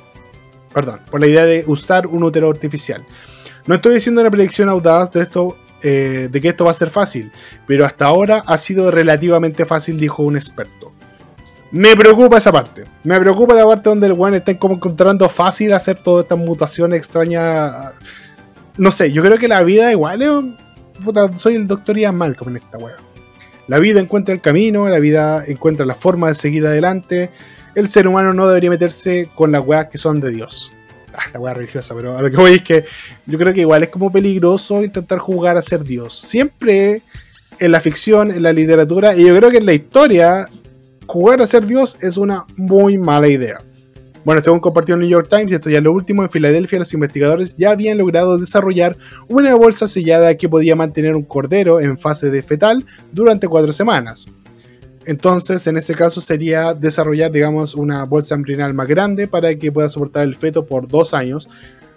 Perdón, 0.74 1.00
por 1.10 1.22
la 1.22 1.28
idea 1.28 1.46
de 1.46 1.64
usar 1.66 2.08
un 2.08 2.24
útero 2.24 2.50
artificial. 2.50 3.06
No 3.68 3.76
estoy 3.76 3.94
diciendo 3.94 4.20
una 4.20 4.30
predicción 4.30 4.68
audaz 4.68 5.14
de 5.14 5.22
esto, 5.22 5.56
eh, 5.82 6.28
de 6.30 6.42
que 6.42 6.50
esto 6.50 6.66
va 6.66 6.72
a 6.72 6.74
ser 6.74 6.90
fácil, 6.90 7.32
pero 7.68 7.86
hasta 7.86 8.06
ahora 8.06 8.44
ha 8.46 8.58
sido 8.58 8.92
relativamente 8.92 9.64
fácil, 9.64 9.98
dijo 9.98 10.24
un 10.24 10.36
experto. 10.36 10.91
Me 11.72 11.96
preocupa 11.96 12.38
esa 12.38 12.52
parte. 12.52 12.86
Me 13.04 13.20
preocupa 13.20 13.54
la 13.54 13.66
parte 13.66 13.90
donde 13.90 14.08
el 14.08 14.14
weón 14.14 14.34
está 14.34 14.58
como 14.58 14.76
encontrando 14.76 15.28
fácil 15.30 15.74
hacer 15.74 16.00
todas 16.00 16.24
estas 16.24 16.38
mutaciones 16.38 17.00
extrañas. 17.00 17.94
No 18.78 18.92
sé, 18.92 19.12
yo 19.12 19.24
creo 19.24 19.38
que 19.38 19.48
la 19.48 19.64
vida 19.64 19.92
igual 19.92 20.22
es. 20.22 20.30
Soy 21.38 21.56
el 21.56 21.68
doctor 21.68 21.98
Ian 21.98 22.16
Malcolm 22.16 22.56
en 22.56 22.64
esta 22.64 22.78
weá. 22.78 22.98
La 23.68 23.80
vida 23.80 24.02
encuentra 24.02 24.34
el 24.34 24.42
camino, 24.42 24.90
la 24.90 25.00
vida 25.00 25.44
encuentra 25.48 25.86
la 25.86 25.96
forma 25.96 26.28
de 26.28 26.36
seguir 26.36 26.66
adelante. 26.66 27.30
El 27.74 27.88
ser 27.88 28.08
humano 28.08 28.34
no 28.34 28.48
debería 28.48 28.70
meterse 28.70 29.30
con 29.34 29.52
las 29.52 29.66
weas 29.66 29.88
que 29.88 29.98
son 29.98 30.20
de 30.20 30.32
Dios. 30.32 30.74
Ah, 31.14 31.24
la 31.34 31.40
wea 31.40 31.54
religiosa, 31.54 31.94
pero 31.96 32.18
a 32.18 32.22
lo 32.22 32.30
que 32.30 32.38
voy 32.38 32.54
es 32.54 32.62
que 32.62 32.86
yo 33.26 33.38
creo 33.38 33.54
que 33.54 33.62
igual 33.62 33.84
es 33.84 33.90
como 33.90 34.12
peligroso 34.12 34.84
intentar 34.84 35.20
jugar 35.20 35.58
a 35.58 35.62
ser 35.62 35.84
Dios. 35.84 36.20
Siempre 36.20 37.02
en 37.60 37.72
la 37.72 37.80
ficción, 37.82 38.32
en 38.32 38.44
la 38.44 38.54
literatura, 38.54 39.16
y 39.16 39.26
yo 39.26 39.36
creo 39.36 39.52
que 39.52 39.58
en 39.58 39.66
la 39.66 39.74
historia, 39.74 40.48
jugar 41.12 41.42
a 41.42 41.48
ser 41.48 41.66
Dios 41.66 41.98
es 42.00 42.16
una 42.16 42.46
muy 42.56 42.98
mala 42.98 43.28
idea. 43.28 43.62
Bueno, 44.24 44.40
según 44.40 44.62
compartió 44.62 44.96
el 44.96 45.02
New 45.02 45.10
York 45.10 45.28
Times, 45.30 45.52
esto 45.52 45.70
ya 45.70 45.80
es 45.80 45.84
lo 45.84 45.92
último, 45.92 46.24
en 46.24 46.30
Filadelfia 46.30 46.80
los 46.80 46.94
investigadores 46.94 47.58
ya 47.58 47.72
habían 47.72 47.98
logrado 47.98 48.38
desarrollar 48.38 48.96
una 49.28 49.54
bolsa 49.56 49.90
sellada 49.90 50.34
que 50.36 50.48
podía 50.48 50.74
mantener 50.78 51.14
un 51.18 51.24
cordero 51.24 51.82
en 51.82 51.98
fase 51.98 52.30
de 52.30 52.42
fetal 52.42 52.86
durante 53.12 53.50
cuatro 53.50 53.74
semanas. 53.74 54.26
Entonces, 55.06 55.68
en 55.68 55.76
este 55.76 55.96
caso 55.96 56.22
sería 56.22 56.74
desarrollar, 56.74 57.30
digamos, 57.30 57.76
una 57.76 58.06
bolsa 58.06 58.36
embrional 58.36 58.74
más 58.74 58.88
grande 58.88 59.28
para 59.28 59.54
que 59.56 59.70
pueda 59.70 59.90
soportar 59.90 60.24
el 60.24 60.36
feto 60.36 60.66
por 60.66 60.88
dos 60.88 61.14
años. 61.14 61.50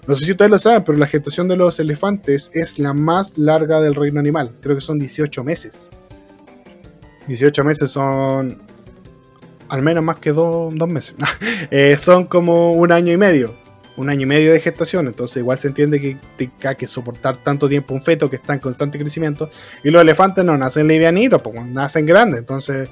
No 0.08 0.16
sé 0.16 0.24
si 0.24 0.32
ustedes 0.32 0.50
lo 0.50 0.58
saben, 0.58 0.82
pero 0.82 0.98
la 0.98 1.06
gestación 1.06 1.46
de 1.46 1.56
los 1.56 1.78
elefantes 1.78 2.50
es 2.52 2.80
la 2.80 2.92
más 2.94 3.38
larga 3.38 3.80
del 3.80 3.94
reino 3.94 4.18
animal. 4.18 4.56
Creo 4.60 4.74
que 4.74 4.80
son 4.80 4.98
18 4.98 5.44
meses. 5.44 5.88
18 7.28 7.62
meses 7.62 7.92
son 7.92 8.73
al 9.74 9.82
menos 9.82 10.04
más 10.04 10.16
que 10.16 10.32
dos 10.32 10.72
meses. 10.88 11.14
Eh, 11.70 11.96
son 11.98 12.26
como 12.26 12.72
un 12.72 12.92
año 12.92 13.12
y 13.12 13.16
medio. 13.16 13.54
Un 13.96 14.08
año 14.08 14.22
y 14.22 14.26
medio 14.26 14.52
de 14.52 14.60
gestación. 14.60 15.06
Entonces 15.06 15.38
igual 15.38 15.58
se 15.58 15.68
entiende 15.68 16.00
que 16.00 16.16
tenga 16.36 16.74
que 16.74 16.86
soportar 16.86 17.36
tanto 17.38 17.68
tiempo 17.68 17.94
un 17.94 18.00
feto 18.00 18.28
que 18.30 18.36
está 18.36 18.54
en 18.54 18.60
constante 18.60 18.98
crecimiento. 18.98 19.50
Y 19.82 19.90
los 19.90 20.02
elefantes 20.02 20.44
no 20.44 20.56
nacen 20.56 20.86
livianitos, 20.86 21.42
pues 21.42 21.66
nacen 21.66 22.06
grandes. 22.06 22.40
Entonces... 22.40 22.88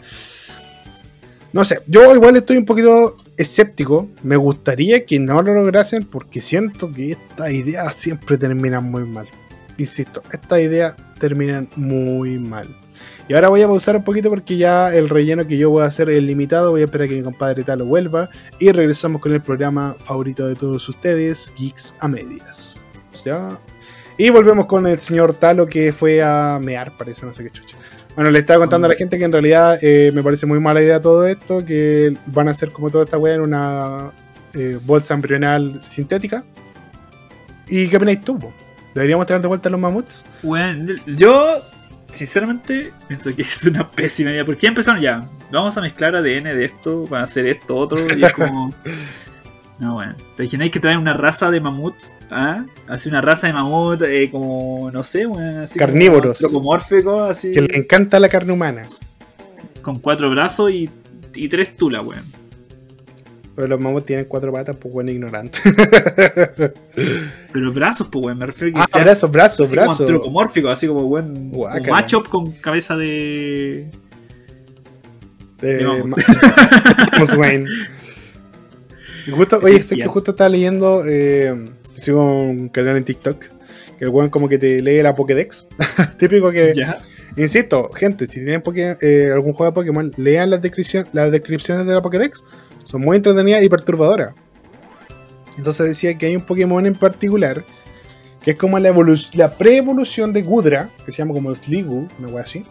No 1.52 1.66
sé, 1.66 1.80
yo 1.86 2.14
igual 2.14 2.34
estoy 2.36 2.56
un 2.56 2.64
poquito 2.64 3.18
escéptico. 3.36 4.08
Me 4.22 4.36
gustaría 4.36 5.04
que 5.04 5.18
no 5.18 5.42
lo 5.42 5.52
lograsen 5.52 6.04
porque 6.04 6.40
siento 6.40 6.90
que 6.90 7.10
estas 7.10 7.52
ideas 7.52 7.94
siempre 7.94 8.38
terminan 8.38 8.84
muy 8.84 9.04
mal. 9.04 9.28
Insisto, 9.78 10.22
estas 10.32 10.60
ideas 10.60 10.94
terminan 11.18 11.68
muy 11.76 12.38
mal. 12.38 12.68
Y 13.28 13.34
ahora 13.34 13.48
voy 13.48 13.62
a 13.62 13.66
pausar 13.66 13.96
un 13.96 14.04
poquito 14.04 14.28
porque 14.28 14.56
ya 14.56 14.94
el 14.94 15.08
relleno 15.08 15.46
que 15.46 15.56
yo 15.56 15.70
voy 15.70 15.82
a 15.82 15.86
hacer 15.86 16.10
es 16.10 16.22
limitado. 16.22 16.72
Voy 16.72 16.82
a 16.82 16.84
esperar 16.84 17.06
a 17.06 17.08
que 17.08 17.16
mi 17.16 17.22
compadre 17.22 17.62
Talo 17.62 17.86
vuelva. 17.86 18.28
Y 18.58 18.70
regresamos 18.72 19.22
con 19.22 19.32
el 19.32 19.40
programa 19.40 19.96
favorito 20.04 20.46
de 20.46 20.54
todos 20.54 20.88
ustedes, 20.88 21.52
Geeks 21.56 21.94
a 22.00 22.08
Medias. 22.08 22.80
¿Ya? 23.24 23.58
Y 24.18 24.30
volvemos 24.30 24.66
con 24.66 24.86
el 24.86 24.98
señor 24.98 25.34
Talo 25.34 25.66
que 25.66 25.92
fue 25.92 26.22
a 26.22 26.58
mear, 26.62 26.96
parece, 26.96 27.24
no 27.24 27.32
sé 27.32 27.44
qué 27.44 27.50
chucha. 27.50 27.76
Bueno, 28.14 28.30
le 28.30 28.40
estaba 28.40 28.60
contando 28.60 28.86
a 28.86 28.90
la 28.90 28.96
gente 28.96 29.16
que 29.16 29.24
en 29.24 29.32
realidad 29.32 29.78
eh, 29.80 30.12
me 30.12 30.22
parece 30.22 30.44
muy 30.44 30.60
mala 30.60 30.82
idea 30.82 31.00
todo 31.00 31.26
esto, 31.26 31.64
que 31.64 32.14
van 32.26 32.48
a 32.48 32.50
hacer 32.50 32.70
como 32.70 32.90
toda 32.90 33.04
esta 33.04 33.16
weá 33.16 33.36
en 33.36 33.40
una 33.40 34.12
eh, 34.52 34.78
bolsa 34.84 35.14
embrional 35.14 35.82
sintética. 35.82 36.44
¿Y 37.68 37.88
qué 37.88 37.96
opináis 37.96 38.20
tú? 38.20 38.38
¿Deberíamos 38.94 39.26
traer 39.26 39.42
de 39.42 39.48
vuelta 39.48 39.68
a 39.68 39.72
los 39.72 39.80
mamuts? 39.80 40.24
Bueno, 40.42 40.94
yo 41.06 41.62
sinceramente 42.10 42.92
pienso 43.08 43.34
que 43.34 43.42
es 43.42 43.64
una 43.64 43.90
pésima 43.90 44.30
idea. 44.30 44.44
Porque 44.44 44.62
ya 44.62 44.68
empezaron 44.68 45.00
ya. 45.00 45.28
Vamos 45.50 45.76
a 45.76 45.80
mezclar 45.80 46.14
ADN 46.14 46.44
de 46.44 46.64
esto 46.64 47.06
para 47.08 47.24
hacer 47.24 47.46
esto, 47.46 47.76
otro. 47.76 47.98
Y 48.16 48.24
es 48.24 48.32
como. 48.32 48.72
No, 49.78 49.94
bueno. 49.94 50.14
¿Te 50.36 50.44
imagináis 50.44 50.70
que 50.70 50.78
traen 50.78 50.98
una 50.98 51.12
raza 51.12 51.50
de 51.50 51.60
mamut? 51.60 51.96
¿Ah? 52.30 52.64
Así 52.86 53.08
una 53.08 53.20
raza 53.20 53.48
de 53.48 53.52
mamut, 53.52 54.00
eh, 54.02 54.28
como. 54.30 54.92
No 54.92 55.02
sé, 55.02 55.26
bueno, 55.26 55.62
así. 55.62 55.76
Carnívoros. 55.76 56.38
Como 56.52 56.72
así. 56.74 57.50
Que 57.50 57.62
le 57.62 57.78
encanta 57.78 58.20
la 58.20 58.28
carne 58.28 58.52
humana. 58.52 58.86
Con 59.80 59.98
cuatro 59.98 60.30
brazos 60.30 60.70
y, 60.70 60.88
y 61.34 61.48
tres 61.48 61.74
tulas, 61.76 62.04
weón. 62.04 62.41
Pero 63.54 63.68
los 63.68 63.80
mamuts 63.80 64.06
tienen 64.06 64.24
cuatro 64.24 64.50
patas, 64.50 64.76
pues 64.76 64.94
bueno, 64.94 65.10
ignorante. 65.10 65.58
Pero 67.52 67.72
brazos, 67.72 68.08
pues 68.10 68.24
weón, 68.24 68.38
me 68.38 68.46
refiero 68.46 68.80
a 68.80 68.86
que. 68.86 68.98
Ah, 68.98 69.04
brazos, 69.04 69.30
brazos, 69.30 69.70
brazos. 69.70 69.98
Como 69.98 70.08
antropomórfico, 70.08 70.68
así 70.68 70.86
como 70.86 71.02
buen. 71.02 71.52
Un 71.54 71.86
macho 71.90 72.22
con 72.24 72.52
cabeza 72.52 72.96
de. 72.96 73.90
De. 75.60 75.76
de 75.76 76.02
Wayne. 77.36 77.66
Justo, 79.30 79.60
oye, 79.62 79.76
este 79.76 79.96
que 79.96 80.06
justo 80.06 80.30
estaba 80.30 80.48
leyendo. 80.48 81.04
Eh, 81.06 81.72
sigo 81.94 82.24
un 82.24 82.70
canal 82.70 82.96
en 82.96 83.04
TikTok. 83.04 83.38
Que 83.98 84.04
el 84.06 84.08
weón 84.08 84.30
como 84.30 84.48
que 84.48 84.58
te 84.58 84.80
lee 84.80 85.02
la 85.02 85.14
Pokédex. 85.14 85.68
Típico 86.18 86.50
que. 86.50 86.72
Insisto, 87.36 87.90
gente, 87.94 88.26
si 88.26 88.44
tienen 88.44 88.62
eh, 89.00 89.30
algún 89.32 89.54
juego 89.54 89.70
de 89.70 89.74
Pokémon, 89.74 90.12
lean 90.16 90.50
las, 90.50 90.60
las 91.12 91.32
descripciones 91.32 91.86
de 91.86 91.94
la 91.94 92.02
Pokédex 92.02 92.44
son 92.84 93.00
muy 93.00 93.16
entretenidas 93.16 93.62
y 93.62 93.68
perturbadoras. 93.68 94.34
Entonces 95.56 95.86
decía 95.86 96.16
que 96.16 96.26
hay 96.26 96.36
un 96.36 96.44
Pokémon 96.44 96.84
en 96.86 96.94
particular 96.94 97.64
que 98.42 98.52
es 98.52 98.56
como 98.56 98.78
la, 98.78 98.92
la 99.34 99.56
pre-evolución 99.56 100.32
de 100.32 100.42
Gudra, 100.42 100.90
que 101.04 101.12
se 101.12 101.18
llama 101.18 101.34
como 101.34 101.54
Sligu, 101.54 102.08
una 102.18 102.28
wea 102.28 102.42
así. 102.42 102.64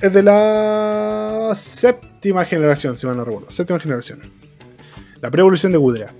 Es 0.00 0.12
de 0.12 0.22
la 0.22 1.50
séptima 1.54 2.44
generación, 2.44 2.96
si 2.96 3.06
mal 3.06 3.16
no 3.16 3.24
recuerdo. 3.24 3.50
Séptima 3.50 3.80
generación. 3.80 4.20
La 5.20 5.30
pre-evolución 5.30 5.72
de 5.72 5.78
Gudra. 5.78 6.14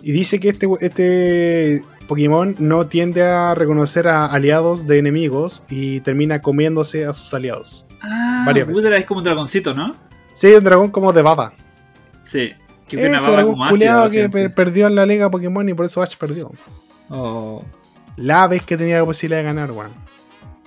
Y 0.00 0.12
dice 0.12 0.38
que 0.38 0.50
este, 0.50 0.68
este 0.80 1.82
Pokémon 2.06 2.54
no 2.58 2.86
tiende 2.86 3.22
a 3.22 3.54
reconocer 3.54 4.08
a 4.08 4.26
aliados 4.26 4.86
de 4.86 4.98
enemigos 4.98 5.62
y 5.68 6.00
termina 6.00 6.40
comiéndose 6.40 7.04
a 7.04 7.12
sus 7.12 7.32
aliados. 7.34 7.84
Ah, 8.02 8.46
Gudra 8.68 8.96
es 8.96 9.06
como 9.06 9.18
un 9.18 9.24
dragoncito, 9.24 9.74
¿no? 9.74 9.94
Sí, 10.34 10.48
un 10.48 10.64
dragón 10.64 10.90
como 10.90 11.12
de 11.12 11.22
baba. 11.22 11.52
Sí. 12.20 12.52
Que 12.88 12.96
Ese 13.04 13.32
era 13.32 13.44
un 13.44 13.68
culiado 13.68 14.08
que 14.10 14.28
perdió 14.50 14.86
en 14.86 14.94
la 14.94 15.06
liga 15.06 15.30
Pokémon 15.30 15.68
y 15.68 15.74
por 15.74 15.86
eso 15.86 16.02
Ash 16.02 16.16
perdió. 16.16 16.52
Oh. 17.08 17.64
La 18.16 18.46
vez 18.46 18.62
que 18.62 18.76
tenía 18.76 18.98
la 18.98 19.04
posibilidad 19.04 19.40
de 19.40 19.44
ganar, 19.44 19.70
weón. 19.72 19.90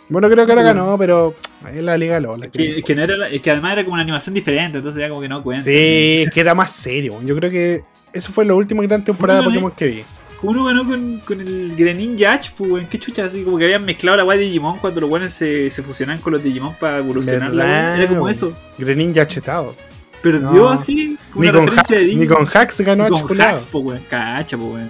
Bueno, 0.10 0.28
creo 0.30 0.45
que 0.45 0.52
ahora 0.52 0.64
ganó, 0.64 0.98
pero 0.98 1.36
es 1.72 1.84
la 1.84 1.95
liga 1.95 2.20
LOL. 2.20 2.45
Es 2.45 2.49
que, 2.49 2.82
que, 2.84 2.95
no 2.95 3.03
era, 3.03 3.30
es 3.30 3.41
que 3.41 3.52
además 3.52 3.74
era 3.74 3.84
como 3.84 3.94
una 3.94 4.02
animación 4.02 4.34
diferente, 4.34 4.80
entonces 4.80 4.99
ya 4.99 5.07
como 5.07 5.22
que 5.22 5.30
no 5.30 5.44
cuenta. 5.44 5.66
Sí, 5.66 6.24
es 6.26 6.32
que 6.32 6.40
era 6.40 6.56
más 6.56 6.72
serio. 6.72 7.22
Yo 7.24 7.36
creo 7.36 7.52
que 7.52 7.84
eso 8.11 8.32
fue 8.32 8.44
la 8.44 8.56
última 8.56 8.82
gran 8.84 9.03
temporada 9.03 9.41
de 9.41 9.45
Pokémon 9.45 9.72
que 9.72 9.86
vi. 9.86 10.03
Uno 10.41 10.64
ganó 10.66 10.86
con, 10.86 11.20
con 11.26 11.41
el 11.41 11.76
Greninja 11.76 12.34
H, 12.34 12.53
pues, 12.57 12.72
weón. 12.72 12.88
Qué 12.88 12.98
chucha, 12.98 13.26
así 13.26 13.44
como 13.44 13.57
que 13.57 13.66
habían 13.66 13.84
mezclado 13.84 14.18
la 14.18 14.24
guay 14.24 14.40
de 14.40 14.45
Digimon 14.45 14.80
cuando 14.80 15.02
los 15.02 15.10
buenos 15.10 15.34
se, 15.34 15.70
se 15.70 15.84
fusionan 15.84 16.20
con 16.20 16.34
los 16.34 16.44
Digimon 16.44 16.76
para 16.80 16.99
evolucionar 16.99 17.53
la 17.53 17.98
Era 17.98 18.07
como 18.07 18.30
eso. 18.30 18.53
Greninja 18.78 19.28
chetado 19.28 19.76
perdió 20.22 20.70
así. 20.70 21.18
ni, 21.36 21.52
con 21.52 21.70
hacks, 21.70 21.91
ni 22.16 22.28
con 22.28 22.48
hacks 22.52 22.82
ganó 22.82 23.10
ni 23.10 23.22
con 23.22 23.41
hacks, 23.41 23.66
po, 23.68 23.80
weón. 23.80 24.02
Cacha, 24.10 24.57
po, 24.57 24.66
weón. 24.66 24.90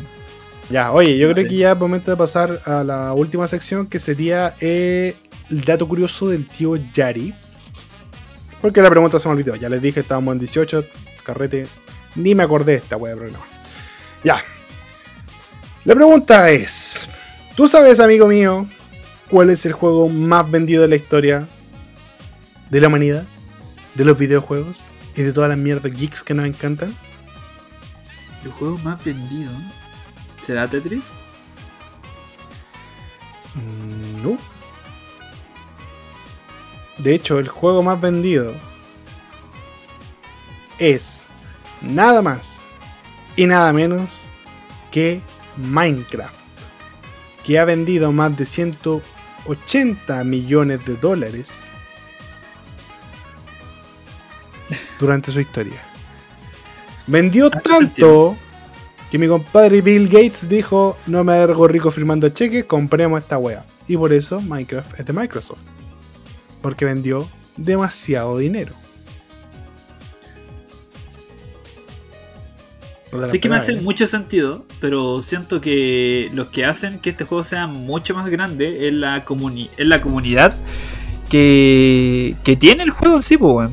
Ya, 0.69 0.91
oye, 0.91 1.17
yo 1.17 1.31
creo 1.31 1.47
que 1.47 1.55
ya 1.55 1.71
es 1.71 1.77
momento 1.77 2.11
de 2.11 2.17
pasar 2.17 2.61
a 2.65 2.83
la 2.83 3.13
última 3.13 3.47
sección 3.47 3.87
que 3.87 3.97
sería 3.97 4.53
eh, 4.61 5.15
el 5.49 5.61
dato 5.61 5.87
curioso 5.87 6.29
del 6.29 6.45
tío 6.45 6.75
Yari. 6.75 7.33
Porque 8.61 8.81
la 8.81 8.89
pregunta 8.89 9.19
se 9.19 9.27
me 9.27 9.33
olvidó. 9.33 9.55
Ya 9.55 9.69
les 9.69 9.81
dije, 9.81 10.01
estábamos 10.01 10.33
en 10.33 10.39
18, 10.39 10.85
carrete. 11.23 11.65
Ni 12.15 12.35
me 12.35 12.43
acordé 12.43 12.73
de 12.73 12.77
esta 12.79 12.97
wea 12.97 13.13
de 13.13 13.17
programa. 13.17 13.45
Ya. 14.23 14.43
La 15.89 15.95
pregunta 15.95 16.51
es: 16.51 17.09
¿Tú 17.55 17.67
sabes, 17.67 17.99
amigo 17.99 18.27
mío, 18.27 18.67
cuál 19.27 19.49
es 19.49 19.65
el 19.65 19.73
juego 19.73 20.07
más 20.07 20.47
vendido 20.51 20.83
de 20.83 20.87
la 20.87 20.95
historia 20.95 21.47
de 22.69 22.79
la 22.79 22.89
humanidad? 22.89 23.23
¿De 23.95 24.05
los 24.05 24.15
videojuegos? 24.15 24.83
y 25.15 25.23
de 25.23 25.33
todas 25.33 25.49
las 25.49 25.57
mierdas 25.57 25.91
geeks 25.91 26.21
que 26.21 26.35
nos 26.35 26.45
encantan? 26.45 26.95
¿El 28.45 28.51
juego 28.51 28.77
más 28.77 29.03
vendido 29.03 29.51
será 30.45 30.67
Tetris? 30.67 31.05
Mm, 33.55 34.21
no. 34.21 34.37
De 36.99 37.15
hecho, 37.15 37.39
el 37.39 37.47
juego 37.47 37.81
más 37.81 37.99
vendido 37.99 38.53
es 40.77 41.25
nada 41.81 42.21
más 42.21 42.59
y 43.35 43.47
nada 43.47 43.73
menos 43.73 44.25
que 44.91 45.19
Minecraft, 45.59 46.35
que 47.43 47.59
ha 47.59 47.65
vendido 47.65 48.11
más 48.11 48.35
de 48.37 48.45
180 48.45 50.23
millones 50.23 50.85
de 50.85 50.95
dólares 50.95 51.65
durante 54.99 55.31
su 55.31 55.39
historia. 55.39 55.81
Vendió 57.07 57.49
tanto 57.49 58.37
que 59.09 59.17
mi 59.17 59.27
compadre 59.27 59.81
Bill 59.81 60.07
Gates 60.07 60.47
dijo, 60.47 60.97
no 61.07 61.23
me 61.23 61.33
hago 61.33 61.67
rico 61.67 61.89
firmando 61.89 62.29
cheques, 62.29 62.65
compremos 62.65 63.21
esta 63.21 63.37
wea. 63.37 63.65
Y 63.87 63.97
por 63.97 64.13
eso 64.13 64.39
Minecraft 64.39 64.99
es 64.99 65.05
de 65.05 65.13
Microsoft. 65.13 65.61
Porque 66.61 66.85
vendió 66.85 67.27
demasiado 67.57 68.37
dinero. 68.37 68.73
Sí 73.31 73.39
que 73.39 73.49
me 73.49 73.55
hace 73.55 73.75
mucho 73.75 74.05
sentido, 74.05 74.65
pero 74.79 75.21
siento 75.21 75.59
que 75.61 76.29
los 76.33 76.47
que 76.47 76.65
hacen 76.65 76.99
que 76.99 77.09
este 77.09 77.25
juego 77.25 77.43
sea 77.43 77.65
mucho 77.65 78.13
más 78.13 78.29
grande 78.29 78.87
es 78.87 78.93
la, 78.93 79.25
comuni 79.25 79.69
es 79.77 79.87
la 79.87 79.99
comunidad 79.99 80.55
que, 81.27 82.35
que 82.43 82.55
tiene 82.55 82.83
el 82.83 82.91
juego 82.91 83.17
en 83.17 83.21
sí, 83.23 83.37
pues, 83.37 83.69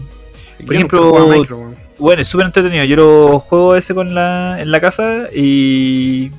Por 0.65 0.75
ejemplo, 0.75 1.77
bueno, 1.99 2.23
es 2.23 2.29
súper 2.29 2.47
entretenido. 2.47 2.85
Yo 2.85 2.97
lo 2.97 3.41
juego 3.41 3.75
ese 3.75 3.95
con 3.95 4.15
la, 4.15 4.61
en 4.61 4.71
la 4.71 4.81
casa 4.81 5.29
y. 5.35 6.31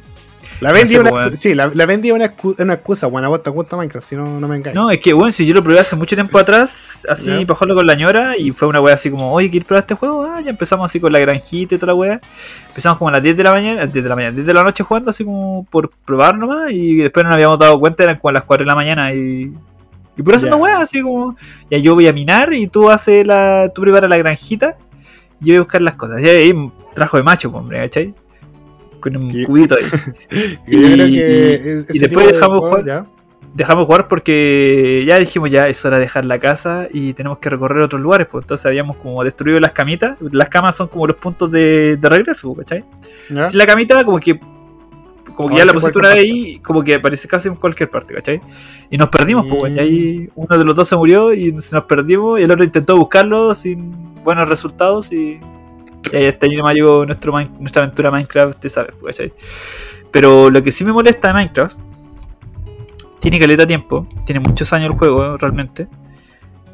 La 0.59 0.71
vendí 0.71 0.95
no 0.95 1.01
una, 1.01 1.35
sí, 1.35 1.53
la, 1.53 1.69
la 1.71 1.85
vendí 1.85 2.09
una, 2.11 2.33
una 2.57 2.73
excusa, 2.73 3.05
buena 3.05 3.35
te 3.37 3.49
gusta 3.51 3.77
Minecraft, 3.77 4.07
si 4.07 4.15
no, 4.15 4.39
no 4.39 4.47
me 4.47 4.55
engaño. 4.55 4.81
No, 4.81 4.89
es 4.89 4.99
que 4.99 5.13
bueno, 5.13 5.31
si 5.31 5.45
yo 5.45 5.53
lo 5.53 5.63
probé 5.63 5.79
hace 5.79 5.95
mucho 5.95 6.15
tiempo 6.15 6.39
atrás, 6.39 7.05
así 7.07 7.45
para 7.45 7.55
jugarlo 7.55 7.75
con 7.75 7.85
la 7.85 7.93
ñora, 7.93 8.35
y 8.37 8.51
fue 8.51 8.67
una 8.67 8.81
wea 8.81 8.95
así 8.95 9.11
como, 9.11 9.31
oye, 9.31 9.51
¿quieres 9.51 9.67
probar 9.67 9.83
este 9.83 9.93
juego? 9.93 10.23
Ah, 10.23 10.41
ya 10.41 10.49
empezamos 10.49 10.85
así 10.85 10.99
con 10.99 11.13
la 11.13 11.19
granjita 11.19 11.75
y 11.75 11.77
toda 11.77 11.93
la 11.93 11.95
wea. 11.95 12.21
Empezamos 12.69 12.97
como 12.97 13.09
a 13.09 13.11
las 13.11 13.23
10 13.23 13.37
de 13.37 13.43
la 13.43 13.53
mañana, 13.53 13.85
10 13.85 14.03
de 14.03 14.09
la 14.09 14.15
mañana, 14.15 14.33
10 14.33 14.47
de 14.47 14.53
la 14.53 14.63
noche 14.63 14.83
jugando 14.83 15.11
así 15.11 15.23
como 15.23 15.67
por 15.69 15.91
probar 16.05 16.37
nomás, 16.37 16.71
y 16.71 16.97
después 16.97 17.23
no 17.23 17.29
nos 17.29 17.35
habíamos 17.35 17.59
dado 17.59 17.79
cuenta, 17.79 18.03
eran 18.03 18.17
como 18.17 18.29
a 18.29 18.33
las 18.33 18.43
4 18.43 18.63
de 18.63 18.67
la 18.67 18.75
mañana 18.75 19.13
y. 19.13 19.53
Y 20.19 20.23
por 20.23 20.33
eso 20.33 20.49
no 20.49 20.57
wea, 20.57 20.81
así 20.81 21.03
como, 21.03 21.35
ya 21.69 21.77
yo 21.77 21.93
voy 21.93 22.07
a 22.07 22.13
minar 22.13 22.51
y 22.51 22.65
tú 22.65 22.89
haces 22.89 23.27
la, 23.27 23.71
tú 23.75 23.83
preparas 23.83 24.09
la 24.09 24.17
granjita 24.17 24.75
y 25.39 25.45
yo 25.45 25.53
voy 25.53 25.57
a 25.57 25.59
buscar 25.59 25.81
las 25.83 25.95
cosas. 25.95 26.19
Y 26.23 26.27
ahí 26.27 26.71
trajo 26.95 27.17
de 27.17 27.23
macho, 27.23 27.51
pues, 27.51 27.61
hombre, 27.61 27.81
¿cachai? 27.81 28.15
Con 28.99 29.15
un 29.17 29.43
cubito 29.43 29.75
ahí. 29.75 30.57
y, 30.67 31.99
después 31.99 32.27
dejamos 32.27 32.59
jugar. 32.59 33.07
Dejamos 33.53 33.85
jugar 33.85 34.07
porque 34.07 35.03
ya 35.07 35.17
dijimos 35.17 35.49
ya 35.49 35.67
es 35.67 35.83
hora 35.83 35.97
de 35.97 36.03
dejar 36.03 36.25
la 36.25 36.37
casa 36.37 36.87
y 36.91 37.13
tenemos 37.13 37.39
que 37.39 37.49
recorrer 37.49 37.83
otros 37.83 37.99
lugares, 37.99 38.27
pues 38.29 38.43
entonces 38.43 38.65
habíamos 38.67 38.97
como 38.97 39.23
destruido 39.23 39.59
las 39.59 39.71
camitas. 39.71 40.15
Las 40.19 40.49
camas 40.49 40.75
son 40.75 40.89
como 40.89 41.07
los 41.07 41.15
puntos 41.15 41.49
de, 41.49 41.97
de 41.97 42.09
regreso, 42.09 42.53
¿cachai? 42.53 42.85
Si 43.47 43.57
la 43.57 43.65
camita 43.65 44.03
como 44.03 44.19
que 44.19 44.39
como 45.37 45.49
que 45.49 45.57
ya 45.57 45.65
la 45.65 45.73
pusiste 45.73 45.99
una 45.99 46.09
vez 46.09 46.17
ahí, 46.17 46.59
como 46.59 46.83
que 46.83 46.95
aparece 46.95 47.27
casi 47.27 47.47
en 47.47 47.55
cualquier 47.55 47.89
parte, 47.91 48.13
¿cachai? 48.13 48.41
Y 48.89 48.97
nos 48.97 49.09
perdimos, 49.09 49.45
pues, 49.47 49.75
y 49.75 49.79
ahí 49.79 50.29
uno 50.35 50.57
de 50.57 50.65
los 50.65 50.75
dos 50.75 50.87
se 50.87 50.95
murió 50.95 51.31
y 51.31 51.51
nos 51.51 51.83
perdimos 51.87 52.39
y 52.39 52.43
el 52.43 52.51
otro 52.51 52.63
intentó 52.63 52.97
buscarlo 52.97 53.53
sin 53.53 54.15
buenos 54.23 54.49
resultados 54.49 55.11
y, 55.13 55.39
ahí 56.13 56.25
está 56.25 56.47
ahí 56.47 56.75
llegó 56.75 57.05
nuestro, 57.05 57.33
nuestra 57.59 57.83
aventura 57.83 58.11
Minecraft, 58.11 58.59
te 58.59 58.69
sabes, 58.69 58.93
pues, 58.99 59.17
¿cachai? 59.17 59.33
Pero 60.11 60.49
lo 60.49 60.63
que 60.63 60.71
sí 60.71 60.85
me 60.85 60.93
molesta 60.93 61.29
de 61.29 61.33
Minecraft, 61.33 61.77
tiene 63.19 63.39
caleta 63.39 63.67
tiempo, 63.67 64.07
tiene 64.25 64.39
muchos 64.39 64.71
años 64.73 64.91
el 64.91 64.97
juego 64.97 65.37
realmente, 65.37 65.87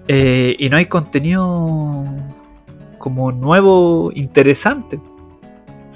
eh, 0.07 0.55
y 0.59 0.69
no 0.69 0.77
hay 0.77 0.85
contenido 0.87 2.05
como 2.97 3.31
nuevo 3.31 4.11
interesante. 4.13 4.99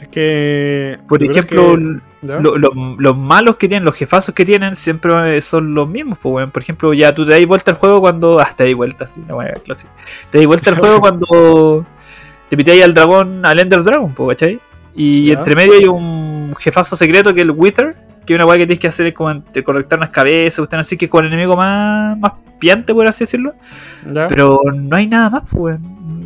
Es 0.02 0.08
que. 0.10 1.00
Por 1.08 1.24
ejemplo, 1.24 1.78
los 2.22 3.18
malos 3.18 3.58
que 3.58 3.68
tienen, 3.68 3.86
los 3.86 3.96
jefazos 3.96 4.34
que 4.34 4.46
tienen, 4.46 4.76
siempre 4.76 5.42
son 5.42 5.74
los 5.74 5.88
mismos. 5.88 6.18
Pues, 6.22 6.50
Por 6.52 6.62
ejemplo, 6.62 6.94
ya 6.94 7.14
tú 7.14 7.26
te 7.26 7.32
das 7.32 7.46
vuelta 7.46 7.72
al 7.72 7.78
juego 7.78 8.02
cuando. 8.02 8.40
Ah, 8.40 8.50
te 8.56 8.66
das 8.66 8.76
vuelta, 8.76 9.08
sí, 9.08 9.22
la 9.28 9.54
clásica. 9.64 9.92
Te 10.30 10.38
das 10.40 10.48
vuelta 10.48 10.70
al 10.70 10.78
juego 10.78 11.00
cuando 11.02 11.86
te 12.50 12.58
pitáis 12.58 12.84
al 12.84 12.94
dragón, 12.94 13.46
al 13.46 13.60
Ender 13.60 13.84
Dragon, 13.84 14.14
¿cachai? 14.14 14.60
Y 14.96 15.32
entre 15.32 15.56
medio 15.56 15.74
hay 15.74 15.86
un 15.86 16.56
jefazo 16.58 16.96
secreto 16.96 17.34
que 17.34 17.42
es 17.42 17.46
el 17.46 17.52
Wither, 17.52 17.96
que 18.26 18.34
es 18.34 18.38
una 18.38 18.46
weá 18.46 18.58
que 18.58 18.66
tienes 18.66 18.80
que 18.80 18.88
hacer 18.88 19.08
es 19.08 19.14
como 19.14 19.44
correctar 19.64 20.00
unas 20.00 20.10
cabezas, 20.10 20.60
usted 20.60 20.78
así 20.78 20.98
que 20.98 21.06
es 21.06 21.12
con 21.12 21.26
el 21.26 21.32
enemigo 21.32 21.56
más, 21.56 22.18
más 22.18 22.34
piante, 22.60 22.94
por 22.94 23.08
así 23.08 23.24
decirlo. 23.24 23.54
Pero 24.04 24.60
no 24.74 24.96
hay 24.96 25.08
nada 25.08 25.30
más, 25.30 25.44
pues, 25.50 25.80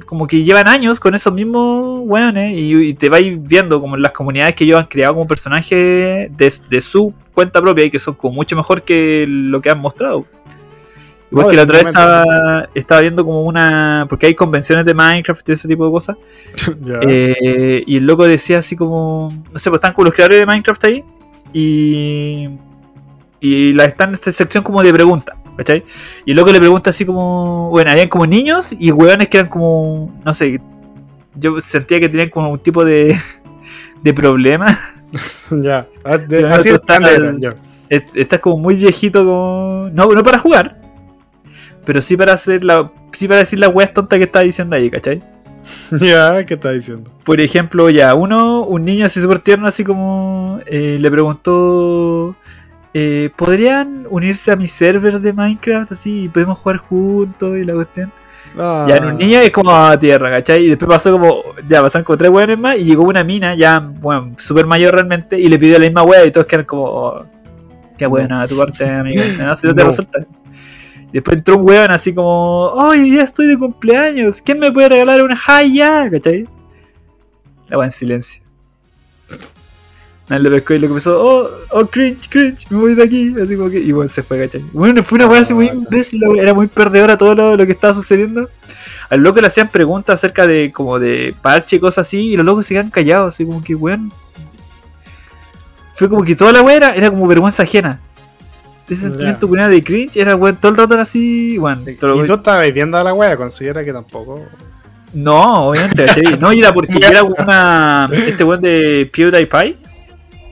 como 0.06 0.28
que 0.28 0.44
llevan 0.44 0.68
años 0.68 1.00
con 1.00 1.16
esos 1.16 1.34
mismos 1.34 2.02
weones 2.06 2.54
y, 2.58 2.94
te 2.96 3.10
vais 3.10 3.38
viendo 3.42 3.80
como 3.80 3.98
las 3.98 4.12
comunidades 4.12 4.56
que 4.56 4.64
ellos 4.64 4.80
han 4.80 4.88
creado 4.88 5.14
como 5.14 5.28
personajes 5.28 6.30
de, 6.36 6.82
su 6.82 7.14
cuenta 7.34 7.62
propia 7.62 7.86
y 7.86 7.92
que 7.92 8.00
son 8.00 8.16
como 8.16 8.36
mucho 8.36 8.56
mejor 8.56 8.84
que 8.84 9.26
lo 9.28 9.62
que 9.62 9.70
han 9.70 9.80
mostrado. 9.80 10.26
Igual 11.32 11.48
que 11.48 11.56
la 11.56 11.64
otra 11.64 11.78
vez 11.78 12.68
estaba, 12.76 13.02
viendo 13.02 13.24
como 13.24 13.44
una. 13.44 14.06
Porque 14.10 14.28
hay 14.28 14.36
convenciones 14.36 14.86
de 14.86 14.94
Minecraft 14.94 15.48
y 15.48 15.52
ese 15.54 15.68
tipo 15.68 15.86
de 15.86 15.92
cosas. 15.92 16.18
Eh, 17.04 17.84
y 17.88 17.98
el 17.98 18.06
loco 18.06 18.26
decía 18.26 18.60
así 18.60 18.76
como. 18.76 19.32
No 19.52 19.60
sé, 19.60 19.70
pues 19.70 19.78
están 19.78 19.94
con 19.94 20.06
los 20.06 20.14
creadores 20.14 20.40
de 20.40 20.46
Minecraft 20.46 20.84
ahí. 20.84 21.06
Y. 21.54 22.50
Y 23.40 23.74
la, 23.74 23.86
están 23.86 24.10
en 24.10 24.16
esta 24.16 24.32
sección 24.32 24.64
como 24.64 24.84
de 24.84 24.94
preguntas. 24.94 25.36
¿cachai? 25.58 25.84
Y 26.26 26.34
luego 26.34 26.52
le 26.52 26.60
pregunta 26.60 26.90
así 26.90 27.06
como, 27.06 27.70
bueno, 27.70 27.92
habían 27.92 28.08
como 28.08 28.26
niños 28.26 28.72
y 28.72 28.92
hueones 28.92 29.28
que 29.28 29.38
eran 29.38 29.50
como, 29.50 30.20
no 30.26 30.34
sé, 30.34 30.60
yo 31.36 31.60
sentía 31.60 32.00
que 32.00 32.10
tenían 32.10 32.30
como 32.30 32.50
un 32.50 32.60
tipo 32.60 32.84
de, 32.84 33.18
de 34.02 34.14
problema. 34.14 34.78
ya, 35.52 35.88
ah, 36.04 36.20
así 36.52 36.70
Estás 37.90 38.40
como 38.40 38.58
muy 38.58 38.76
viejito, 38.76 39.26
como, 39.26 39.90
no, 39.92 40.12
no 40.12 40.24
para 40.24 40.40
jugar, 40.40 40.81
pero 41.86 42.02
sí 42.02 42.18
para 42.18 42.34
hacer 42.34 42.64
la, 42.64 42.92
sí 43.12 43.28
para 43.28 43.40
decir 43.40 43.60
la 43.60 43.70
weas 43.70 43.94
tonta 43.94 44.18
que 44.18 44.24
está 44.24 44.42
diciendo 44.42 44.76
ahí, 44.76 44.90
¿cachai? 44.90 45.22
Ya, 46.00 46.46
¿qué 46.46 46.56
está 46.56 46.72
diciendo? 46.72 47.12
Por 47.24 47.40
ejemplo, 47.40 47.90
ya, 47.90 48.16
uno, 48.16 48.64
un 48.64 48.86
niño 48.86 49.06
así 49.06 49.22
súper 49.22 49.40
tierno, 49.40 49.68
así 49.68 49.84
como, 49.84 50.60
eh, 50.66 50.98
le 51.00 51.12
preguntó 51.12 52.36
eh, 52.94 53.30
¿podrían 53.38 54.06
unirse 54.10 54.52
a 54.52 54.56
mi 54.56 54.68
server 54.68 55.20
de 55.22 55.32
Minecraft 55.32 55.94
así 55.94 56.24
y 56.24 56.30
podemos 56.30 56.58
jugar 56.58 56.78
juntos 56.78 57.58
y 57.58 57.64
la 57.64 57.74
cuestión? 57.74 58.12
Ya 58.54 58.98
en 58.98 59.06
un 59.06 59.12
ah. 59.12 59.14
niño 59.14 59.40
es 59.40 59.52
como 59.52 59.72
a 59.72 59.98
tierra, 59.98 60.30
¿cachai? 60.30 60.66
Y 60.66 60.70
después 60.70 60.90
pasó 60.90 61.12
como, 61.14 61.42
ya 61.70 61.82
pasaron 61.82 62.04
como 62.04 62.18
tres 62.18 62.30
weones 62.30 62.60
más 62.60 62.78
y 62.78 62.84
llegó 62.84 63.04
una 63.04 63.24
mina, 63.24 63.56
ya, 63.56 63.80
bueno, 63.80 64.34
súper 64.38 64.66
mayor 64.66 64.94
realmente, 64.94 65.40
y 65.40 65.48
le 65.48 65.58
pidió 65.58 65.80
la 65.80 65.86
misma 65.86 66.04
wea 66.04 66.26
y 66.26 66.32
todos 66.32 66.48
quedaron 66.48 66.66
como, 66.66 66.84
oh, 66.84 67.26
qué 67.98 68.08
buena 68.08 68.46
tu 68.50 68.58
parte, 68.58 68.86
amigo, 68.90 69.24
no, 69.40 69.56
si 69.56 69.68
no 69.68 69.74
te 69.74 69.84
resulta. 69.86 70.20
Después 71.12 71.38
entró 71.38 71.58
un 71.58 71.68
weón 71.68 71.92
así 71.92 72.14
como, 72.14 72.68
hoy 72.70 73.16
ya 73.16 73.24
estoy 73.24 73.48
de 73.48 73.58
cumpleaños, 73.58 74.42
¿quién 74.42 74.60
me 74.60 74.72
puede 74.72 74.90
regalar 74.90 75.22
una 75.22 75.38
ya? 75.64 76.10
¿cachai? 76.10 76.48
La 77.68 77.78
wea 77.78 77.88
en 77.88 77.92
silencio. 77.92 78.42
Nadie 80.32 80.44
le 80.44 80.50
pescó 80.52 80.74
y 80.74 80.80
lo 80.80 80.88
empezó, 80.88 81.22
oh, 81.22 81.50
oh, 81.72 81.86
cringe, 81.88 82.30
cringe, 82.30 82.66
me 82.70 82.78
voy 82.78 82.96
de 82.96 83.04
aquí. 83.04 83.36
Así 83.42 83.58
como 83.58 83.70
que, 83.70 83.80
y 83.80 83.92
bueno, 83.92 84.08
se 84.08 84.24
fue, 84.24 84.40
¿cachai? 84.40 84.64
Bueno, 84.72 85.04
fue 85.04 85.18
una 85.18 85.28
weá 85.28 85.42
así 85.42 85.54
muy 85.54 85.68
ah, 85.68 85.74
imbécil, 85.74 86.22
era 86.40 86.54
muy 86.54 86.68
perdedora 86.68 87.18
todo 87.18 87.58
lo, 87.58 87.66
que 87.66 87.74
estaba 87.74 87.94
sucediendo. 87.94 88.50
Al 89.10 89.20
loco 89.20 89.42
le 89.42 89.48
hacían 89.48 89.68
preguntas 89.68 90.16
acerca 90.16 90.48
de 90.48 90.72
como 90.72 91.00
de 91.00 91.36
parche 91.42 91.76
y 91.76 91.80
cosas 91.82 92.08
así, 92.08 92.32
y 92.32 92.38
los 92.38 92.46
locos 92.46 92.66
se 92.66 92.76
quedan 92.76 92.90
callados, 92.90 93.34
así 93.34 93.46
como 93.46 93.62
que, 93.62 93.76
weón. 93.76 94.14
Fue 95.96 96.08
como 96.08 96.24
que 96.24 96.34
toda 96.34 96.54
la 96.54 96.62
weá 96.62 96.94
era, 96.94 97.10
como 97.10 97.28
vergüenza 97.28 97.64
ajena. 97.64 98.00
Ese 98.92 99.08
sentimiento 99.08 99.48
yeah. 99.48 99.70
de 99.70 99.84
cringe 99.84 100.18
era 100.18 100.36
weón, 100.36 100.58
todo 100.58 100.72
el 100.72 100.78
rato 100.78 100.94
era 100.94 101.04
así, 101.04 101.58
weón. 101.58 101.86
Y 101.88 101.96
tú 101.96 102.34
estabas 102.34 102.74
viendo 102.74 102.98
a 102.98 103.04
la 103.04 103.14
weá, 103.14 103.38
considera 103.38 103.86
que 103.86 103.94
tampoco. 103.94 104.46
No, 105.14 105.70
obviamente, 105.70 106.06
No, 106.40 106.52
y 106.54 106.60
era 106.60 106.74
porque 106.74 107.00
era 107.10 107.24
una. 107.24 108.10
Este 108.12 108.44
weón 108.44 108.62
de 108.62 109.10
PewDiePie 109.12 109.78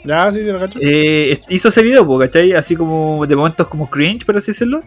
ya, 0.03 0.31
sí, 0.31 0.39
sí, 0.39 0.45
lo 0.45 0.59
cacho. 0.59 0.79
Eh, 0.81 1.39
hizo 1.49 1.69
ese 1.69 1.83
video, 1.83 2.17
¿cachai? 2.17 2.53
Así 2.53 2.75
como 2.75 3.25
de 3.25 3.35
momentos 3.35 3.67
como 3.67 3.89
cringe, 3.89 4.25
por 4.25 4.37
así 4.37 4.51
decirlo. 4.51 4.83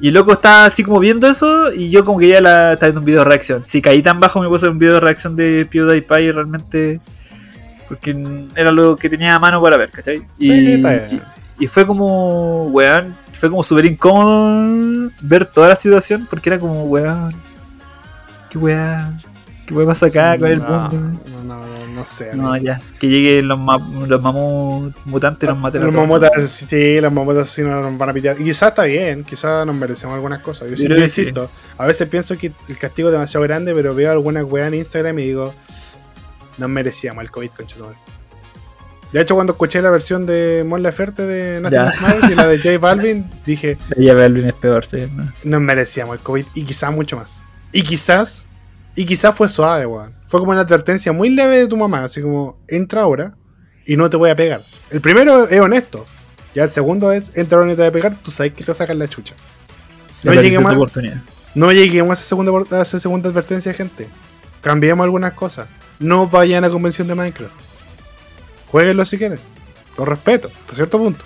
Y 0.00 0.08
el 0.08 0.14
loco 0.14 0.32
está 0.32 0.64
así 0.64 0.84
como 0.84 1.00
viendo 1.00 1.26
eso 1.26 1.72
y 1.72 1.90
yo 1.90 2.04
como 2.04 2.20
que 2.20 2.28
ya 2.28 2.40
la, 2.40 2.74
estaba 2.74 2.88
viendo 2.88 3.00
un 3.00 3.04
video 3.04 3.20
de 3.20 3.24
reacción. 3.24 3.64
Si 3.64 3.82
caí 3.82 4.00
tan 4.00 4.20
bajo 4.20 4.40
me 4.40 4.48
puse 4.48 4.68
un 4.68 4.78
video 4.78 4.94
de 4.94 5.00
reacción 5.00 5.34
de 5.36 5.66
PewDiePie 5.70 6.32
realmente... 6.32 7.00
Porque 7.88 8.14
era 8.54 8.70
lo 8.70 8.96
que 8.96 9.08
tenía 9.08 9.34
a 9.34 9.38
mano 9.38 9.62
para 9.62 9.78
ver, 9.78 9.90
¿cachai? 9.90 10.22
Y, 10.38 10.52
y, 10.52 10.82
fue 11.66 11.86
como, 11.86 12.66
weón, 12.68 13.16
fue 13.32 13.50
como 13.50 13.62
súper 13.62 13.86
incómodo 13.86 15.10
ver 15.20 15.46
toda 15.46 15.68
la 15.68 15.76
situación 15.76 16.26
porque 16.28 16.50
era 16.50 16.58
como, 16.58 16.84
weón, 16.84 17.34
qué 18.48 18.58
weón, 18.58 19.18
qué 19.66 19.74
weón 19.74 19.88
pasa 19.88 20.06
acá 20.06 20.38
con 20.38 20.50
el 20.50 20.60
mundo. 20.60 21.18
No, 21.32 21.42
no, 21.42 21.86
no 21.98 22.06
sé. 22.06 22.34
No, 22.34 22.56
ya. 22.56 22.80
Que 23.00 23.08
lleguen 23.08 23.48
los, 23.48 23.58
los 24.08 24.22
mamuts 24.22 24.94
mutantes 25.04 25.48
y 25.48 25.52
nos 25.52 25.58
maten 25.58 25.84
Los 25.84 25.94
mamutas, 25.94 26.50
sí, 26.50 27.00
los 27.00 27.12
mamutas 27.12 27.48
sí 27.48 27.62
nos 27.62 27.98
van 27.98 28.10
a 28.10 28.12
pitear. 28.12 28.40
Y 28.40 28.44
quizás 28.44 28.70
está 28.70 28.84
bien, 28.84 29.24
quizás 29.24 29.66
nos 29.66 29.74
merecemos 29.74 30.14
algunas 30.14 30.40
cosas. 30.40 30.70
Yo, 30.70 30.76
sí, 30.76 30.86
insisto, 30.86 31.50
a 31.76 31.86
veces 31.86 32.08
pienso 32.08 32.36
que 32.38 32.52
el 32.68 32.78
castigo 32.78 33.08
es 33.08 33.12
demasiado 33.12 33.42
grande, 33.44 33.74
pero 33.74 33.94
veo 33.94 34.12
algunas 34.12 34.44
weas 34.44 34.68
en 34.68 34.74
Instagram 34.74 35.18
y 35.18 35.24
digo, 35.24 35.54
nos 36.56 36.68
merecíamos 36.68 37.22
el 37.24 37.30
COVID, 37.30 37.50
conchetumare. 37.50 37.96
De 39.12 39.22
hecho, 39.22 39.34
cuando 39.34 39.52
escuché 39.54 39.80
la 39.80 39.90
versión 39.90 40.26
de 40.26 40.64
Mon 40.66 40.82
Laferte 40.82 41.22
de 41.22 41.60
Nothing 41.60 41.78
Smiles 41.92 42.30
y 42.30 42.34
la 42.34 42.46
de 42.46 42.58
J 42.58 42.78
Balvin, 42.78 43.30
dije. 43.46 43.76
J 43.96 44.14
Balvin 44.14 44.46
es 44.46 44.54
peor, 44.54 44.84
sí. 44.84 45.08
Nos 45.44 45.60
merecíamos 45.60 46.16
el 46.18 46.22
COVID 46.22 46.44
y 46.54 46.64
quizás 46.64 46.92
mucho 46.92 47.16
más. 47.16 47.42
Y 47.72 47.82
quizás 47.82 48.44
y 48.94 49.06
quizás 49.06 49.34
fue 49.34 49.48
suave, 49.48 49.86
weón. 49.86 50.12
Fue 50.26 50.40
como 50.40 50.52
una 50.52 50.60
advertencia 50.62 51.12
muy 51.12 51.30
leve 51.30 51.58
de 51.60 51.66
tu 51.68 51.76
mamá, 51.76 52.04
así 52.04 52.20
como, 52.20 52.58
entra 52.68 53.02
ahora 53.02 53.34
y 53.86 53.96
no 53.96 54.10
te 54.10 54.16
voy 54.18 54.28
a 54.30 54.36
pegar. 54.36 54.60
El 54.90 55.00
primero 55.00 55.48
es 55.48 55.60
honesto. 55.60 56.06
Ya 56.54 56.64
el 56.64 56.70
segundo 56.70 57.12
es 57.12 57.34
entrar 57.36 57.64
y 57.66 57.70
te 57.70 57.76
voy 57.76 57.86
a 57.86 57.92
pegar, 57.92 58.16
tú 58.22 58.30
sabes 58.30 58.52
que 58.52 58.64
te 58.64 58.74
sacan 58.74 58.98
la 58.98 59.06
chucha. 59.08 59.34
No 60.24 60.32
lleguemos, 60.42 60.72
a, 60.72 60.74
no 61.54 61.72
lleguemos 61.72 62.10
a 62.10 62.14
esa 62.14 62.24
segunda, 62.24 62.50
por- 62.52 62.74
a 62.74 62.82
esa 62.82 62.98
segunda 63.00 63.30
advertencia, 63.30 63.72
gente. 63.72 64.08
Cambiemos 64.60 65.04
algunas 65.04 65.32
cosas. 65.34 65.68
No 66.00 66.26
vayan 66.26 66.64
a 66.64 66.70
convención 66.70 67.06
de 67.08 67.14
Minecraft. 67.14 67.52
Jueguenlo 68.70 69.04
si 69.06 69.18
quieren. 69.18 69.38
Con 69.96 70.06
respeto, 70.06 70.48
hasta 70.60 70.74
cierto 70.74 70.98
punto. 70.98 71.24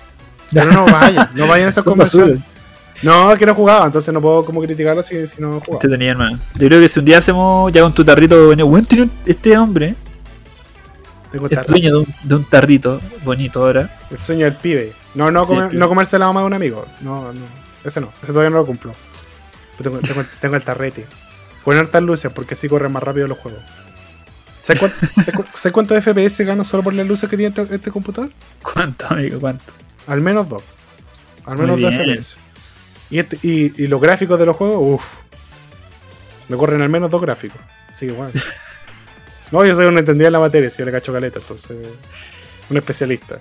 Pero 0.52 0.72
no 0.72 0.84
vayan, 0.86 1.28
no 1.34 1.46
vayan 1.46 1.66
a 1.66 1.70
esas 1.70 1.84
basuras. 1.84 2.40
No, 3.02 3.32
es 3.32 3.38
que 3.38 3.44
no 3.46 3.54
jugaba, 3.54 3.86
entonces 3.86 4.14
no 4.14 4.20
puedo 4.20 4.44
como 4.44 4.62
criticarlo 4.62 5.02
si, 5.02 5.26
si 5.26 5.40
no 5.42 5.60
jugaba. 5.60 5.78
Te 5.80 5.88
tenía, 5.88 6.12
hermano. 6.12 6.38
Yo 6.54 6.68
creo 6.68 6.80
que 6.80 6.88
si 6.88 7.00
un 7.00 7.04
día 7.04 7.18
hacemos 7.18 7.72
ya 7.72 7.82
con 7.82 7.92
tu 7.92 8.04
tarrito, 8.04 8.46
bueno, 8.46 8.66
bueno, 8.66 8.86
tiene 8.86 9.04
un- 9.04 9.10
este 9.26 9.58
hombre 9.58 9.94
Tengo 11.32 11.48
es 11.50 11.66
dueño 11.66 11.90
de 11.90 11.96
un, 11.98 12.14
de 12.22 12.34
un 12.36 12.44
tarrito 12.44 13.00
bonito 13.24 13.60
ahora. 13.64 13.98
El 14.10 14.18
sueño 14.18 14.44
del 14.44 14.54
pibe. 14.54 14.92
No, 15.14 15.30
no, 15.32 15.42
Sí, 15.44 15.48
comer- 15.48 15.64
el 15.64 15.70
pibe. 15.70 15.80
no 15.80 15.88
comerse 15.88 16.18
la 16.18 16.26
mamá 16.26 16.40
de 16.40 16.46
un 16.46 16.54
amigo. 16.54 16.86
No, 17.00 17.32
no. 17.32 17.40
Ese 17.84 18.00
no. 18.00 18.10
Ese 18.22 18.28
todavía 18.28 18.50
no 18.50 18.58
lo 18.58 18.66
cumplo. 18.66 18.92
Tengo, 19.82 19.98
tengo- 19.98 20.22
tengo 20.40 20.54
el 20.54 20.62
tarrete. 20.62 21.04
Con 21.64 21.76
hartas 21.76 22.02
luces 22.02 22.32
porque 22.32 22.54
así 22.54 22.68
corren 22.68 22.92
más 22.92 23.02
rápido 23.02 23.26
los 23.26 23.38
juegos. 23.38 23.60
¿Sabes 24.64 25.72
cuánto, 25.72 25.94
FPS 26.00 26.40
gano 26.44 26.64
solo 26.64 26.82
por 26.82 26.94
las 26.94 27.06
luces 27.06 27.28
que 27.28 27.36
tiene 27.36 27.54
este, 27.56 27.74
este 27.74 27.90
computador? 27.90 28.30
¿Cuánto, 28.62 29.06
amigo? 29.10 29.38
¿Cuánto? 29.38 29.64
Al 30.06 30.20
menos 30.20 30.48
dos. 30.48 30.62
Al 31.44 31.58
menos 31.58 31.78
dos. 31.80 31.92
FPS. 31.92 32.36
Y, 33.10 33.18
este- 33.18 33.38
y, 33.42 33.82
y 33.84 33.86
los 33.88 34.00
gráficos 34.00 34.38
de 34.38 34.46
los 34.46 34.56
juegos, 34.56 34.78
uff. 34.80 35.04
Me 36.48 36.56
corren 36.56 36.80
al 36.82 36.88
menos 36.88 37.10
dos 37.10 37.20
gráficos. 37.20 37.60
Así 37.88 38.06
que 38.06 38.12
bueno. 38.12 38.32
No, 39.52 39.64
yo 39.64 39.74
soy 39.76 39.86
un 39.86 39.98
entendido 39.98 40.26
en 40.28 40.32
la 40.32 40.40
materia, 40.40 40.70
si 40.70 40.78
yo 40.78 40.84
le 40.86 40.92
cacho 40.92 41.12
caleta, 41.12 41.38
entonces. 41.38 41.76
Un 42.70 42.76
especialista. 42.76 43.38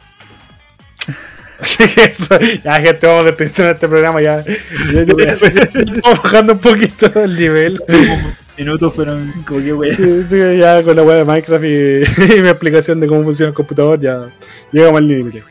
Así 1.60 1.88
que 1.88 2.04
eso, 2.04 2.38
ya 2.64 2.82
gente, 2.82 3.08
vamos 3.08 3.26
despidiendo 3.26 3.64
de 3.64 3.72
este 3.72 3.88
programa 3.88 4.22
ya. 4.22 4.44
ya- 4.94 5.04
ya- 5.04 5.36
ya- 5.36 5.62
Estamos 5.64 6.22
bajando 6.24 6.54
un 6.54 6.60
poquito 6.60 7.24
el 7.24 7.36
nivel. 7.36 7.82
Minutos, 8.58 8.94
como 8.94 9.62
que 9.62 9.74
wey. 9.74 9.96
Sí, 9.96 10.24
sí, 10.30 10.58
ya 10.58 10.84
con 10.84 10.96
la 10.96 11.04
web 11.04 11.18
de 11.18 11.26
Minecraft 11.26 11.64
y, 11.64 12.42
mi 12.42 12.50
explicación 12.50 13.00
de 13.00 13.08
cómo 13.08 13.24
funciona 13.24 13.50
el 13.50 13.56
computador, 13.56 14.00
ya 14.00 14.30
llegamos 14.72 15.00
al 15.00 15.08
límite. 15.08 15.44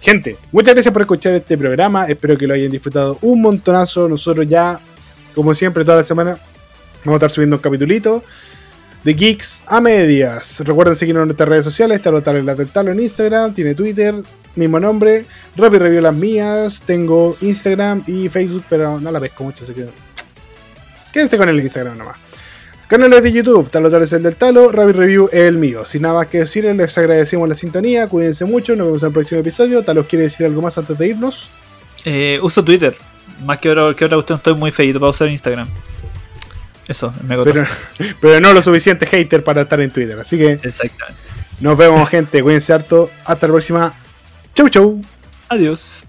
Gente, 0.00 0.36
muchas 0.52 0.74
gracias 0.74 0.92
por 0.92 1.02
escuchar 1.02 1.32
este 1.34 1.58
programa. 1.58 2.06
Espero 2.06 2.36
que 2.36 2.46
lo 2.46 2.54
hayan 2.54 2.70
disfrutado 2.70 3.18
un 3.22 3.40
montonazo. 3.40 4.08
Nosotros 4.08 4.46
ya, 4.46 4.78
como 5.34 5.54
siempre, 5.54 5.84
toda 5.84 5.98
la 5.98 6.04
semana 6.04 6.36
vamos 7.04 7.14
a 7.14 7.14
estar 7.14 7.30
subiendo 7.30 7.56
un 7.56 7.62
capitulito 7.62 8.22
de 9.02 9.14
Geeks 9.14 9.62
a 9.66 9.80
medias. 9.80 10.60
Recuerden 10.64 10.94
seguirnos 10.96 11.22
en 11.22 11.28
nuestras 11.28 11.48
redes 11.48 11.64
sociales. 11.64 11.96
Está 11.96 12.10
Talo 12.22 12.38
en 12.38 12.46
la 12.46 12.54
del 12.54 12.68
Talo 12.68 12.90
en 12.90 13.00
Instagram, 13.00 13.54
tiene 13.54 13.74
Twitter, 13.74 14.14
mismo 14.56 14.78
nombre. 14.78 15.24
Rapid 15.56 15.78
Review 15.78 16.02
las 16.02 16.14
mías. 16.14 16.82
Tengo 16.84 17.36
Instagram 17.40 18.02
y 18.06 18.28
Facebook, 18.28 18.64
pero 18.68 19.00
no 19.00 19.10
la 19.10 19.20
pesco 19.20 19.44
mucho, 19.44 19.64
así 19.64 19.74
que 19.74 19.86
quédense 21.12 21.36
con 21.36 21.48
el 21.48 21.60
Instagram 21.60 21.98
nomás. 21.98 22.23
Canales 22.94 23.24
de 23.24 23.32
YouTube, 23.32 23.68
Talo 23.70 23.90
Talo 23.90 24.04
es 24.04 24.12
el 24.12 24.22
del 24.22 24.36
Talo, 24.36 24.70
Rabbit 24.70 24.94
Review 24.94 25.28
es 25.32 25.40
el 25.40 25.58
mío. 25.58 25.84
Sin 25.84 26.02
nada 26.02 26.14
más 26.14 26.28
que 26.28 26.38
decirles, 26.38 26.76
les 26.76 26.96
agradecemos 26.96 27.48
la 27.48 27.56
sintonía, 27.56 28.06
cuídense 28.06 28.44
mucho, 28.44 28.76
nos 28.76 28.86
vemos 28.86 29.02
en 29.02 29.08
el 29.08 29.12
próximo 29.12 29.40
episodio. 29.40 29.82
Talos 29.82 30.06
quiere 30.06 30.22
decir 30.26 30.46
algo 30.46 30.62
más 30.62 30.78
antes 30.78 30.96
de 30.96 31.08
irnos. 31.08 31.50
Eh, 32.04 32.38
uso 32.40 32.62
Twitter. 32.62 32.94
Más 33.44 33.58
que 33.58 33.68
otra, 33.68 33.92
que 33.96 34.04
otra 34.04 34.16
cuestión, 34.16 34.36
estoy 34.36 34.54
muy 34.54 34.70
feito 34.70 35.00
para 35.00 35.10
usar 35.10 35.28
Instagram. 35.28 35.66
Eso, 36.86 37.12
me 37.26 37.36
Pero, 37.36 37.66
pero 38.20 38.40
no 38.40 38.52
lo 38.52 38.62
suficiente 38.62 39.06
hater 39.06 39.42
para 39.42 39.62
estar 39.62 39.80
en 39.80 39.90
Twitter. 39.90 40.16
Así 40.20 40.38
que 40.38 40.52
Exactamente. 40.62 41.20
nos 41.58 41.76
vemos 41.76 42.08
gente, 42.08 42.44
cuídense 42.44 42.72
harto. 42.74 43.10
Hasta 43.24 43.48
la 43.48 43.54
próxima. 43.54 43.92
Chau 44.54 44.68
chau. 44.68 45.02
Adiós. 45.48 46.03